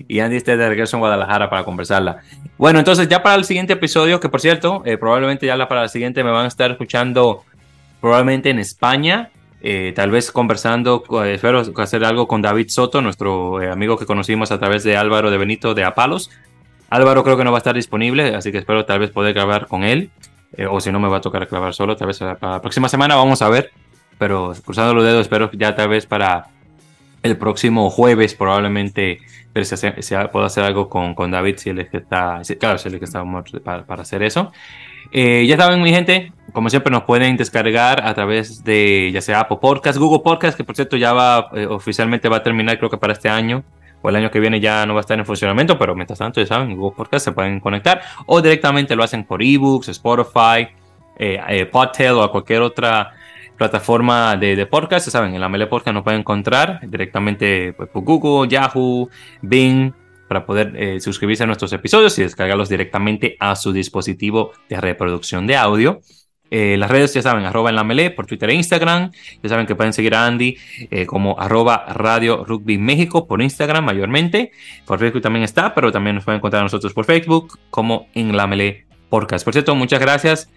y 0.08 0.18
Andy 0.18 0.36
esté 0.36 0.56
de 0.56 0.68
regreso 0.68 0.96
en 0.96 1.00
Guadalajara 1.00 1.48
para 1.48 1.62
conversarla. 1.62 2.18
Bueno, 2.58 2.80
entonces 2.80 3.06
ya 3.08 3.22
para 3.22 3.36
el 3.36 3.44
siguiente 3.44 3.74
episodio, 3.74 4.18
que 4.18 4.28
por 4.28 4.40
cierto, 4.40 4.82
eh, 4.84 4.98
probablemente 4.98 5.46
ya 5.46 5.56
la, 5.56 5.68
para 5.68 5.84
el 5.84 5.88
siguiente 5.88 6.24
me 6.24 6.32
van 6.32 6.46
a 6.46 6.48
estar 6.48 6.72
escuchando 6.72 7.44
probablemente 8.00 8.50
en 8.50 8.58
España, 8.58 9.30
eh, 9.62 9.92
tal 9.94 10.10
vez 10.10 10.30
conversando, 10.32 11.04
eh, 11.24 11.34
espero 11.34 11.62
hacer 11.78 12.04
algo 12.04 12.26
con 12.26 12.42
David 12.42 12.68
Soto, 12.68 13.00
nuestro 13.00 13.62
eh, 13.62 13.70
amigo 13.70 13.96
que 13.96 14.06
conocimos 14.06 14.50
a 14.52 14.58
través 14.58 14.82
de 14.84 14.96
Álvaro 14.96 15.30
de 15.30 15.38
Benito 15.38 15.74
de 15.74 15.84
Apalos. 15.84 16.30
Álvaro 16.90 17.24
creo 17.24 17.36
que 17.36 17.44
no 17.44 17.52
va 17.52 17.58
a 17.58 17.60
estar 17.64 17.74
disponible, 17.74 18.34
así 18.34 18.52
que 18.52 18.58
espero 18.58 18.84
tal 18.84 18.98
vez 18.98 19.10
poder 19.10 19.32
grabar 19.34 19.66
con 19.66 19.84
él, 19.84 20.10
eh, 20.56 20.66
o 20.66 20.80
si 20.80 20.92
no 20.92 21.00
me 21.00 21.08
va 21.08 21.18
a 21.18 21.20
tocar 21.20 21.46
grabar 21.46 21.72
solo, 21.74 21.96
tal 21.96 22.08
vez 22.08 22.18
para 22.18 22.36
la 22.54 22.60
próxima 22.60 22.88
semana 22.88 23.16
vamos 23.16 23.40
a 23.40 23.48
ver, 23.48 23.70
pero 24.18 24.52
cruzando 24.64 24.92
los 24.94 25.04
dedos 25.04 25.22
espero 25.22 25.50
ya 25.52 25.74
tal 25.74 25.88
vez 25.88 26.04
para 26.06 26.48
el 27.22 27.36
próximo 27.38 27.88
jueves 27.88 28.34
probablemente 28.34 29.20
ver 29.54 29.64
si 29.64 29.74
hace- 29.74 30.02
si 30.02 30.14
puedo 30.32 30.44
hacer 30.44 30.64
algo 30.64 30.88
con, 30.88 31.14
con 31.14 31.30
David, 31.30 31.56
si 31.58 31.70
él 31.70 31.78
es 31.78 31.88
que 31.88 31.98
está, 31.98 32.42
si- 32.44 32.56
claro, 32.56 32.78
si 32.78 32.88
él 32.88 32.94
es 32.94 32.98
que 32.98 33.04
está 33.04 33.22
para, 33.64 33.86
para 33.86 34.02
hacer 34.02 34.22
eso. 34.22 34.50
Eh, 35.10 35.46
ya 35.46 35.56
saben, 35.56 35.82
mi 35.82 35.90
gente, 35.90 36.32
como 36.52 36.70
siempre 36.70 36.92
nos 36.92 37.04
pueden 37.04 37.36
descargar 37.36 38.06
a 38.06 38.14
través 38.14 38.62
de 38.64 39.10
ya 39.12 39.20
sea 39.20 39.40
Apple 39.40 39.58
Podcast, 39.60 39.98
Google 39.98 40.20
Podcast, 40.22 40.56
que 40.56 40.64
por 40.64 40.76
cierto 40.76 40.96
ya 40.96 41.12
va, 41.12 41.50
eh, 41.54 41.66
oficialmente 41.66 42.28
va 42.28 42.38
a 42.38 42.42
terminar 42.42 42.78
creo 42.78 42.90
que 42.90 42.98
para 42.98 43.14
este 43.14 43.28
año 43.28 43.64
o 44.02 44.08
el 44.08 44.16
año 44.16 44.30
que 44.30 44.40
viene 44.40 44.60
ya 44.60 44.84
no 44.84 44.94
va 44.94 45.00
a 45.00 45.02
estar 45.02 45.18
en 45.18 45.24
funcionamiento, 45.24 45.78
pero 45.78 45.94
mientras 45.94 46.18
tanto 46.18 46.40
ya 46.40 46.46
saben, 46.46 46.70
en 46.70 46.76
Google 46.76 46.96
Podcast 46.96 47.24
se 47.24 47.32
pueden 47.32 47.60
conectar 47.60 48.02
o 48.26 48.40
directamente 48.42 48.94
lo 48.96 49.02
hacen 49.02 49.24
por 49.24 49.42
ebooks, 49.42 49.88
Spotify, 49.88 50.68
eh, 51.18 51.40
eh, 51.48 51.66
Podtail 51.66 52.12
o 52.12 52.22
a 52.22 52.30
cualquier 52.30 52.62
otra 52.62 53.12
plataforma 53.56 54.36
de, 54.36 54.56
de 54.56 54.66
podcast, 54.66 55.06
ya 55.06 55.12
saben, 55.12 55.34
en 55.34 55.40
la 55.40 55.48
Mele 55.48 55.68
Podcast 55.68 55.94
nos 55.94 56.02
pueden 56.02 56.20
encontrar 56.20 56.80
directamente 56.82 57.72
pues, 57.74 57.88
por 57.90 58.02
Google, 58.02 58.48
Yahoo, 58.48 59.08
Bing, 59.40 59.92
para 60.32 60.46
poder 60.46 60.72
eh, 60.76 60.98
suscribirse 60.98 61.42
a 61.42 61.46
nuestros 61.46 61.74
episodios 61.74 62.18
y 62.18 62.22
descargarlos 62.22 62.70
directamente 62.70 63.36
a 63.38 63.54
su 63.54 63.70
dispositivo 63.70 64.52
de 64.66 64.80
reproducción 64.80 65.46
de 65.46 65.56
audio. 65.56 66.00
Eh, 66.50 66.78
las 66.78 66.90
redes 66.90 67.12
ya 67.12 67.20
saben, 67.20 67.44
arroba 67.44 67.68
en 67.68 67.76
la 67.76 67.84
melee 67.84 68.08
por 68.08 68.24
Twitter 68.24 68.48
e 68.48 68.54
Instagram. 68.54 69.10
Ya 69.42 69.48
saben 69.50 69.66
que 69.66 69.74
pueden 69.74 69.92
seguir 69.92 70.14
a 70.14 70.24
Andy 70.24 70.56
eh, 70.90 71.04
como 71.04 71.38
arroba 71.38 71.84
Radio 71.86 72.46
Rugby 72.46 72.78
México 72.78 73.26
por 73.28 73.42
Instagram 73.42 73.84
mayormente. 73.84 74.52
Por 74.86 74.98
Facebook 74.98 75.20
también 75.20 75.42
está, 75.42 75.74
pero 75.74 75.92
también 75.92 76.16
nos 76.16 76.24
pueden 76.24 76.38
encontrar 76.38 76.62
nosotros 76.62 76.94
por 76.94 77.04
Facebook 77.04 77.58
como 77.68 78.06
en 78.14 78.34
la 78.34 78.46
melee 78.46 78.86
podcast. 79.10 79.44
Por 79.44 79.52
cierto, 79.52 79.74
muchas 79.74 80.00
gracias 80.00 80.50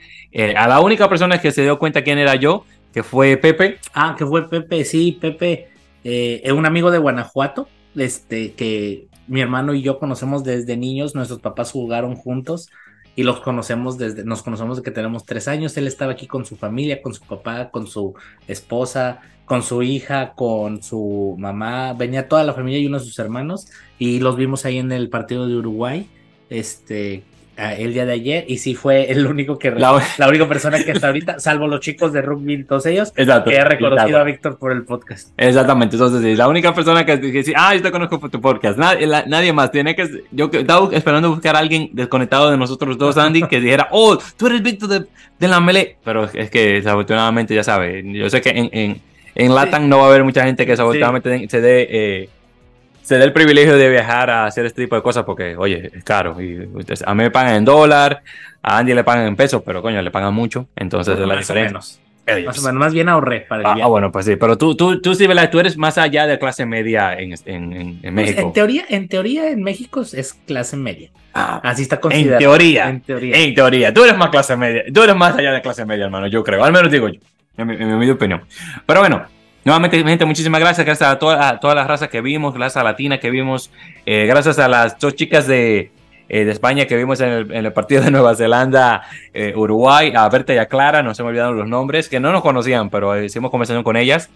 a 0.56 0.70
la 0.70 0.80
única 0.80 1.10
persona 1.10 1.42
que 1.42 1.52
se 1.52 1.64
dio 1.64 1.78
cuenta 1.80 2.02
quién 2.02 2.18
era 2.18 2.36
yo, 2.36 2.64
que 2.94 3.04
fue 3.04 3.36
Pepe. 3.36 3.80
Ah, 3.94 4.16
que 4.18 4.26
fue 4.26 4.50
Pepe, 4.50 4.86
sí, 4.86 5.18
Pepe, 5.20 5.68
es 6.02 6.52
un 6.54 6.66
amigo 6.66 6.92
de 6.92 6.98
Guanajuato, 6.98 7.68
este, 7.94 8.54
que 8.54 9.08
mi 9.28 9.42
hermano 9.42 9.74
y 9.74 9.82
yo 9.82 10.00
conocemos 10.00 10.44
desde 10.44 10.78
niños, 10.78 11.16
nuestros 11.16 11.40
papás 11.40 11.72
jugaron 11.72 12.16
juntos 12.16 12.70
y 13.16 13.24
los 13.24 13.40
conocemos 13.40 13.98
desde, 13.98 14.26
nos 14.26 14.44
conocemos 14.44 14.78
desde 14.78 14.86
que 14.86 14.96
tenemos 14.96 15.26
tres 15.26 15.48
años, 15.48 15.76
él 15.78 15.88
estaba 15.88 16.12
aquí 16.12 16.28
con 16.28 16.46
su 16.46 16.58
familia, 16.58 17.02
con 17.02 17.14
su 17.14 17.24
papá, 17.24 17.70
con 17.72 17.88
su 17.88 18.14
esposa, 18.48 19.22
con 19.46 19.64
su 19.64 19.84
hija, 19.84 20.34
con 20.36 20.84
su 20.84 21.36
mamá, 21.40 21.94
venía 21.94 22.28
toda 22.28 22.44
la 22.44 22.54
familia 22.54 22.80
y 22.80 22.88
uno 22.88 23.00
de 23.00 23.06
sus 23.06 23.18
hermanos 23.20 23.68
y 23.98 24.20
los 24.20 24.36
vimos 24.36 24.66
ahí 24.66 24.78
en 24.78 24.92
el 24.92 25.10
partido 25.10 25.48
de 25.48 25.56
Uruguay, 25.56 26.10
este, 26.50 27.24
el 27.58 27.94
día 27.94 28.06
de 28.06 28.14
ayer 28.14 28.46
y 28.48 28.58
sí 28.58 28.76
fue 28.76 29.10
el 29.12 29.26
único 29.28 29.58
que, 29.58 29.72
La- 29.72 30.02
la 30.18 30.28
única 30.28 30.48
persona 30.48 30.84
que 30.84 30.92
hasta 30.92 31.08
ahorita, 31.08 31.40
salvo 31.40 31.68
los 31.68 31.80
chicos 31.80 32.12
de 32.12 32.22
rugby, 32.22 32.64
todos 32.66 32.86
ellos, 32.86 33.14
Exacto. 33.16 33.50
que 33.50 33.58
ha 33.60 33.64
reconocido 33.66 34.20
a 34.20 34.24
Víctor 34.24 34.58
por 34.58 34.72
el 34.72 34.84
podcast. 34.84 35.30
Exactamente, 35.38 35.96
entonces 35.96 36.22
sí, 36.22 36.36
la 36.36 36.48
única 36.48 36.74
persona 36.74 37.06
que 37.06 37.44
sí, 37.44 37.54
ah, 37.56 37.74
yo 37.76 37.82
te 37.82 37.92
conozco 37.92 38.20
por 38.20 38.30
tu 38.30 38.42
podcast, 38.42 38.78
nadie, 38.78 39.08
la- 39.08 39.26
nadie 39.26 39.54
más, 39.54 39.72
tiene 39.72 39.96
que, 39.96 40.08
yo 40.32 40.52
que- 40.52 40.60
estaba 40.60 40.90
esperando 40.94 41.30
buscar 41.30 41.56
a 41.56 41.60
alguien 41.60 41.90
desconectado 41.94 42.52
de 42.52 42.58
nosotros 42.58 42.98
dos, 42.98 43.18
Andy, 43.18 43.44
que 43.44 43.62
dijera, 43.62 43.88
oh, 43.92 44.18
tú 44.38 44.48
eres 44.48 44.62
Víctor 44.62 44.90
de, 44.90 45.06
de 45.40 45.48
la 45.48 45.60
Mele, 45.62 45.98
pero 46.04 46.26
es 46.34 46.50
que 46.50 46.74
desafortunadamente, 46.74 47.56
ya 47.56 47.64
sabes, 47.64 48.04
yo 48.06 48.30
sé 48.30 48.42
que 48.42 48.50
en, 48.50 48.70
en, 48.74 49.02
en 49.36 49.56
Latam 49.56 49.88
no 49.88 50.00
va 50.00 50.06
a 50.06 50.08
haber 50.08 50.24
mucha 50.24 50.44
gente 50.44 50.66
que 50.66 50.72
desafortunadamente 50.72 51.48
se 51.50 51.62
dé, 51.62 51.88
eh, 51.90 52.30
se 53.06 53.18
dé 53.18 53.24
el 53.24 53.34
privilegio 53.34 53.78
de 53.78 53.90
viajar 53.90 54.30
a 54.30 54.46
hacer 54.46 54.66
este 54.66 54.82
tipo 54.84 54.96
de 54.96 55.02
cosas 55.04 55.24
porque, 55.24 55.56
oye, 55.56 55.92
es 55.94 56.04
caro, 56.04 56.42
y 56.42 56.68
ustedes- 56.74 57.04
a 57.06 57.14
mí 57.14 57.24
me 57.24 57.32
pagan 57.32 57.56
en 57.56 57.66
dólar, 57.66 58.22
a 58.64 58.80
Andy 58.80 58.94
le 58.94 59.04
pagan 59.04 59.28
en 59.28 59.36
pesos, 59.36 59.62
pero 59.66 59.82
coño, 59.82 60.02
le 60.02 60.12
pagan 60.12 60.34
mucho, 60.34 60.68
entonces 60.76 61.14
es 61.20 61.28
la 61.28 61.36
diferencia. 61.38 61.70
menos. 61.70 62.00
Más 62.48 62.58
o 62.58 62.62
menos, 62.64 62.80
más 62.80 62.92
bien 62.94 63.08
ahorré 63.08 63.42
para 63.42 63.62
el 63.62 63.68
Ah, 63.68 63.74
viaje. 63.76 63.84
ah, 63.86 63.88
bueno, 63.88 64.12
pues 64.12 64.26
sí, 64.26 64.36
pero 64.36 64.58
tú, 64.58 64.76
tú, 64.76 65.00
tú 65.00 65.14
sí, 65.14 65.28
¿verdad? 65.28 65.52
Tú 65.52 65.60
eres 65.60 65.78
más 65.78 66.00
allá 66.00 66.26
de 66.26 66.40
clase 66.40 66.66
media 66.66 67.14
en, 67.14 67.34
en, 67.34 67.38
en- 67.46 67.72
en 67.74 68.00
Pues, 68.02 68.14
México. 68.14 68.42
en 68.42 68.54
teoría, 68.54 68.84
en 68.90 69.08
teoría 69.08 69.50
en 69.52 69.62
México 69.62 70.02
es 70.02 70.34
clase 70.48 70.76
media. 70.76 71.12
Ah, 71.36 71.62
Así 71.64 71.84
está 71.84 71.98
en 71.98 72.02
considerado. 72.02 72.40
teoría, 72.40 72.90
En 72.90 73.02
teoría. 73.02 73.38
en 73.38 73.54
teoría, 73.54 73.94
tú 73.94 74.04
eres 74.04 74.18
más 74.18 74.30
clase 74.30 74.58
media, 74.58 74.82
tú 74.92 75.04
eres 75.04 75.16
más 75.16 75.36
allá 75.38 75.52
de 75.52 75.62
clase 75.62 75.86
media, 75.86 76.06
hermano, 76.06 76.26
yo 76.26 76.44
creo, 76.44 76.64
al 76.64 76.74
menos 76.74 76.92
digo 76.92 77.10
yo, 77.10 77.20
en 77.58 77.68
mi, 77.68 77.76
en 77.76 77.88
mi 77.90 77.94
humilde 77.94 78.14
opinión. 78.14 78.42
Pero 78.88 79.02
bueno, 79.02 79.24
nuevamente, 79.66 80.02
gente, 80.02 80.24
muchísimas 80.26 80.62
gracias, 80.62 80.86
gracias 80.86 81.10
a 81.10 81.20
toda, 81.20 81.50
a 81.50 81.60
todas 81.60 81.76
las 81.76 81.88
razas 81.88 82.08
que 82.08 82.22
vimos, 82.22 82.54
gracias 82.54 82.78
a 82.78 82.84
Latina 82.84 83.20
que 83.20 83.30
vimos, 83.30 83.72
eh, 84.06 84.26
gracias 84.26 84.60
a 84.60 84.70
las 84.70 84.98
dos 84.98 85.16
chicas 85.16 85.48
de, 85.48 85.92
eh, 86.28 86.44
de 86.44 86.52
España 86.52 86.86
que 86.86 86.98
vimos 86.98 87.22
en 87.22 87.30
el, 87.30 87.52
en 87.52 87.66
el 87.66 87.74
partido 87.74 88.02
de 88.02 88.10
Nueva 88.10 88.36
Zelanda, 88.36 89.04
eh, 89.34 89.54
Uruguay, 89.56 90.12
a 90.16 90.28
Berta 90.28 90.56
y 90.56 90.58
a 90.58 90.66
Clara, 90.66 91.04
no 91.04 91.14
se 91.14 91.22
me 91.22 91.30
olvidaron 91.30 91.56
los 91.56 91.68
nombres, 91.68 92.10
que 92.10 92.20
no 92.20 92.32
nos 92.32 92.42
conocían, 92.42 92.90
pero 92.90 93.16
eh, 93.16 93.26
hicimos 93.26 93.52
conversación 93.52 93.84
con 93.84 93.96
ellas. 93.96 94.30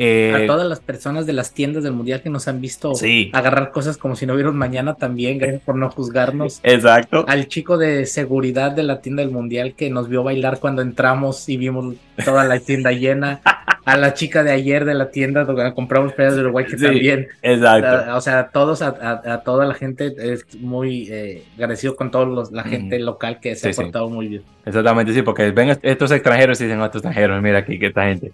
Eh, 0.00 0.32
a 0.44 0.46
todas 0.46 0.68
las 0.68 0.80
personas 0.80 1.26
de 1.26 1.32
las 1.32 1.52
tiendas 1.52 1.82
del 1.82 1.92
mundial 1.92 2.22
que 2.22 2.30
nos 2.30 2.46
han 2.48 2.60
visto 2.60 2.94
Sí. 2.94 3.30
agarrar 3.34 3.70
cosas 3.72 3.96
como 3.96 4.14
si 4.16 4.24
no 4.26 4.34
un 4.34 4.56
mañana 4.56 4.94
también, 4.94 5.38
gracias 5.38 5.62
por 5.62 5.74
no 5.74 5.90
juzgarnos. 5.90 6.60
Exacto. 6.62 7.24
Al 7.26 7.48
chico 7.48 7.76
de 7.76 8.06
seguridad 8.06 8.70
de 8.70 8.84
la 8.84 9.00
tienda 9.00 9.22
del 9.22 9.32
mundial 9.32 9.74
que 9.74 9.90
nos 9.90 10.08
vio 10.08 10.22
bailar 10.22 10.60
cuando 10.60 10.80
entramos 10.82 11.48
y 11.48 11.56
vimos 11.56 11.96
toda 12.24 12.44
la 12.44 12.60
tienda 12.60 12.92
llena. 12.92 13.40
A 13.84 13.96
la 13.96 14.12
chica 14.12 14.42
de 14.44 14.50
ayer 14.52 14.84
de 14.84 14.92
la 14.92 15.10
tienda 15.10 15.44
donde 15.44 15.72
compramos 15.72 16.12
playas 16.12 16.34
de 16.36 16.42
Uruguay 16.42 16.66
que 16.66 16.76
Sí. 16.76 16.84
también. 16.84 17.28
Exacto. 17.40 18.16
O 18.16 18.20
sea, 18.20 18.40
a 18.40 18.48
todos, 18.50 18.82
a, 18.82 18.88
a- 18.88 19.32
a 19.34 19.40
toda 19.42 19.64
la 19.64 19.72
gente 19.72 20.14
es 20.18 20.44
muy 20.60 21.08
eh, 21.10 21.42
agradecido 21.56 21.96
con 21.96 22.10
toda 22.10 22.46
la 22.52 22.64
gente 22.64 22.98
Mm. 22.98 23.02
local 23.02 23.40
que 23.40 23.56
se 23.56 23.72
Sí, 23.72 23.80
ha 23.80 23.84
portado 23.84 24.10
muy 24.10 24.28
bien. 24.28 24.42
Exactamente, 24.66 25.14
sí, 25.14 25.22
porque 25.22 25.50
ven 25.52 25.70
est- 25.70 25.80
estos 25.82 26.10
extranjeros 26.10 26.60
y 26.60 26.64
dicen, 26.64 26.78
"Oh, 26.82 26.84
estos 26.84 26.98
extranjeros, 27.00 27.40
mira 27.42 27.60
aquí, 27.60 27.78
que 27.78 27.86
esta 27.86 28.04
gente. 28.04 28.32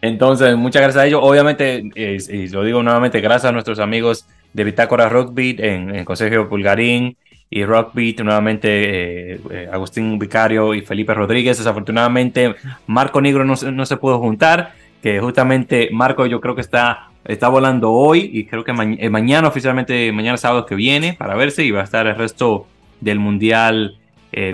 Entonces, 0.00 0.54
muchas 0.56 0.82
gracias 0.82 1.01
a. 1.02 1.20
Obviamente, 1.20 1.82
y 1.94 2.48
lo 2.48 2.64
digo 2.64 2.82
nuevamente, 2.82 3.20
gracias 3.20 3.50
a 3.50 3.52
nuestros 3.52 3.78
amigos 3.78 4.26
de 4.52 4.64
Bitácora 4.64 5.08
Rockbeat 5.08 5.60
en, 5.60 5.94
en 5.94 6.04
Consejo 6.04 6.48
Pulgarín 6.48 7.16
y 7.50 7.64
Rockbeat, 7.64 8.20
nuevamente 8.20 9.32
eh, 9.34 9.40
eh, 9.50 9.68
Agustín 9.72 10.18
Vicario 10.18 10.74
y 10.74 10.82
Felipe 10.82 11.14
Rodríguez. 11.14 11.58
Desafortunadamente, 11.58 12.54
Marco 12.86 13.20
Negro 13.20 13.44
no, 13.44 13.54
no 13.72 13.86
se 13.86 13.96
pudo 13.96 14.18
juntar, 14.18 14.72
que 15.02 15.20
justamente 15.20 15.90
Marco 15.92 16.26
yo 16.26 16.40
creo 16.40 16.54
que 16.54 16.60
está, 16.60 17.10
está 17.24 17.48
volando 17.48 17.92
hoy 17.92 18.30
y 18.32 18.46
creo 18.46 18.64
que 18.64 18.72
eh, 18.72 19.10
mañana 19.10 19.48
oficialmente, 19.48 20.12
mañana 20.12 20.36
sábado 20.36 20.64
que 20.64 20.74
viene 20.74 21.14
para 21.14 21.34
verse 21.34 21.64
y 21.64 21.70
va 21.70 21.80
a 21.80 21.84
estar 21.84 22.06
el 22.06 22.16
resto 22.16 22.66
del 23.00 23.18
Mundial 23.18 23.98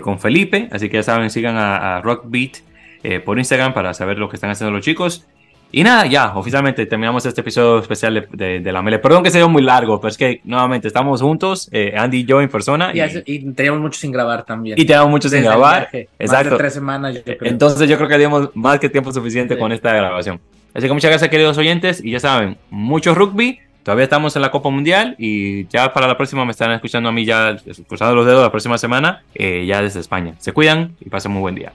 con 0.03 0.19
Felipe. 0.19 0.69
Así 0.73 0.89
que 0.89 0.97
ya 0.97 1.03
saben, 1.05 1.31
sigan 1.31 1.57
a, 1.57 1.99
a 1.99 2.03
Rockbeat 2.03 2.57
eh, 3.05 3.21
por 3.21 3.39
Instagram 3.39 3.75
para 3.75 3.95
saber 3.95 4.19
lo 4.19 4.29
que 4.29 4.37
están 4.37 4.51
haciendo 4.51 4.75
los 4.75 4.85
chicos. 4.85 5.27
Y 5.71 5.83
nada, 5.83 6.07
ya, 6.07 6.33
oficialmente 6.35 6.87
terminamos 6.87 7.27
este 7.27 7.43
episodio 7.43 7.79
especial 7.81 8.15
de, 8.15 8.27
de- 8.33 8.61
de 8.61 8.73
la 8.73 8.81
Mele. 8.81 8.99
Perdón 8.99 9.23
que 9.23 9.31
se 9.31 9.37
dio 9.37 9.51
muy 9.51 9.63
largo, 9.63 10.01
pero 10.01 10.09
es 10.09 10.17
que 10.17 10.41
nuevamente 10.45 10.89
estamos 10.89 11.21
juntos, 11.21 11.69
eh, 11.73 11.93
Andy 11.95 12.21
y 12.21 12.25
yo 12.25 12.41
en 12.41 12.49
persona. 12.49 12.91
Y, 12.95 13.01
Y, 13.01 13.23
y 13.27 13.53
teníamos 13.53 13.81
mucho 13.83 14.01
sin 14.01 14.11
grabar 14.11 14.45
también. 14.47 14.79
y 14.81 14.85
tenemos 14.87 15.11
mucho 15.11 15.29
sin 15.29 15.41
Desde 15.41 15.49
grabar. 15.51 15.81
viaje, 15.93 16.09
Exacto. 16.19 16.45
Más 16.45 16.51
de 16.53 16.57
tres 16.59 16.73
semanas, 16.73 17.15
yo 17.17 17.23
creo. 17.23 17.39
Entonces 17.43 17.87
yo 17.89 17.97
creo 17.99 18.09
que 18.09 18.17
dimos 18.19 18.49
más 18.55 18.79
que 18.81 18.89
tiempo 18.89 19.13
suficiente 19.13 19.55
Sí. 19.55 19.61
con 19.61 19.71
esta 19.73 19.93
grabación. 19.93 20.41
Así 20.73 20.87
que 20.87 20.93
muchas 20.95 21.11
gracias 21.11 21.29
queridos 21.31 21.59
oyentes 21.59 22.03
y 22.03 22.13
ya 22.13 22.21
saben, 22.21 22.57
mucho 22.71 23.15
rugby, 23.15 23.59
todavía 23.83 24.05
estamos 24.05 24.35
en 24.37 24.43
la 24.43 24.51
Copa 24.51 24.71
Mundial 24.71 25.17
y 25.19 25.67
ya 25.69 25.93
para 25.93 26.07
la 26.07 26.17
próxima 26.17 26.47
me 26.47 26.53
están 26.53 26.73
escuchando 26.73 27.11
a 27.11 27.13
mí 27.13 27.27
ya 27.27 27.57
cruzando 27.87 28.15
los 28.15 28.25
dedos 28.25 28.43
la 28.43 28.51
próxima 28.51 28.79
semana, 28.79 29.23
eh, 29.35 29.65
ya 29.67 29.83
desde 29.83 30.01
España. 30.01 30.33
Se 30.39 30.53
cuidan 30.53 30.95
y 31.01 31.11
pasen 31.11 31.31
muy 31.33 31.41
buen 31.43 31.55
día. 31.55 31.73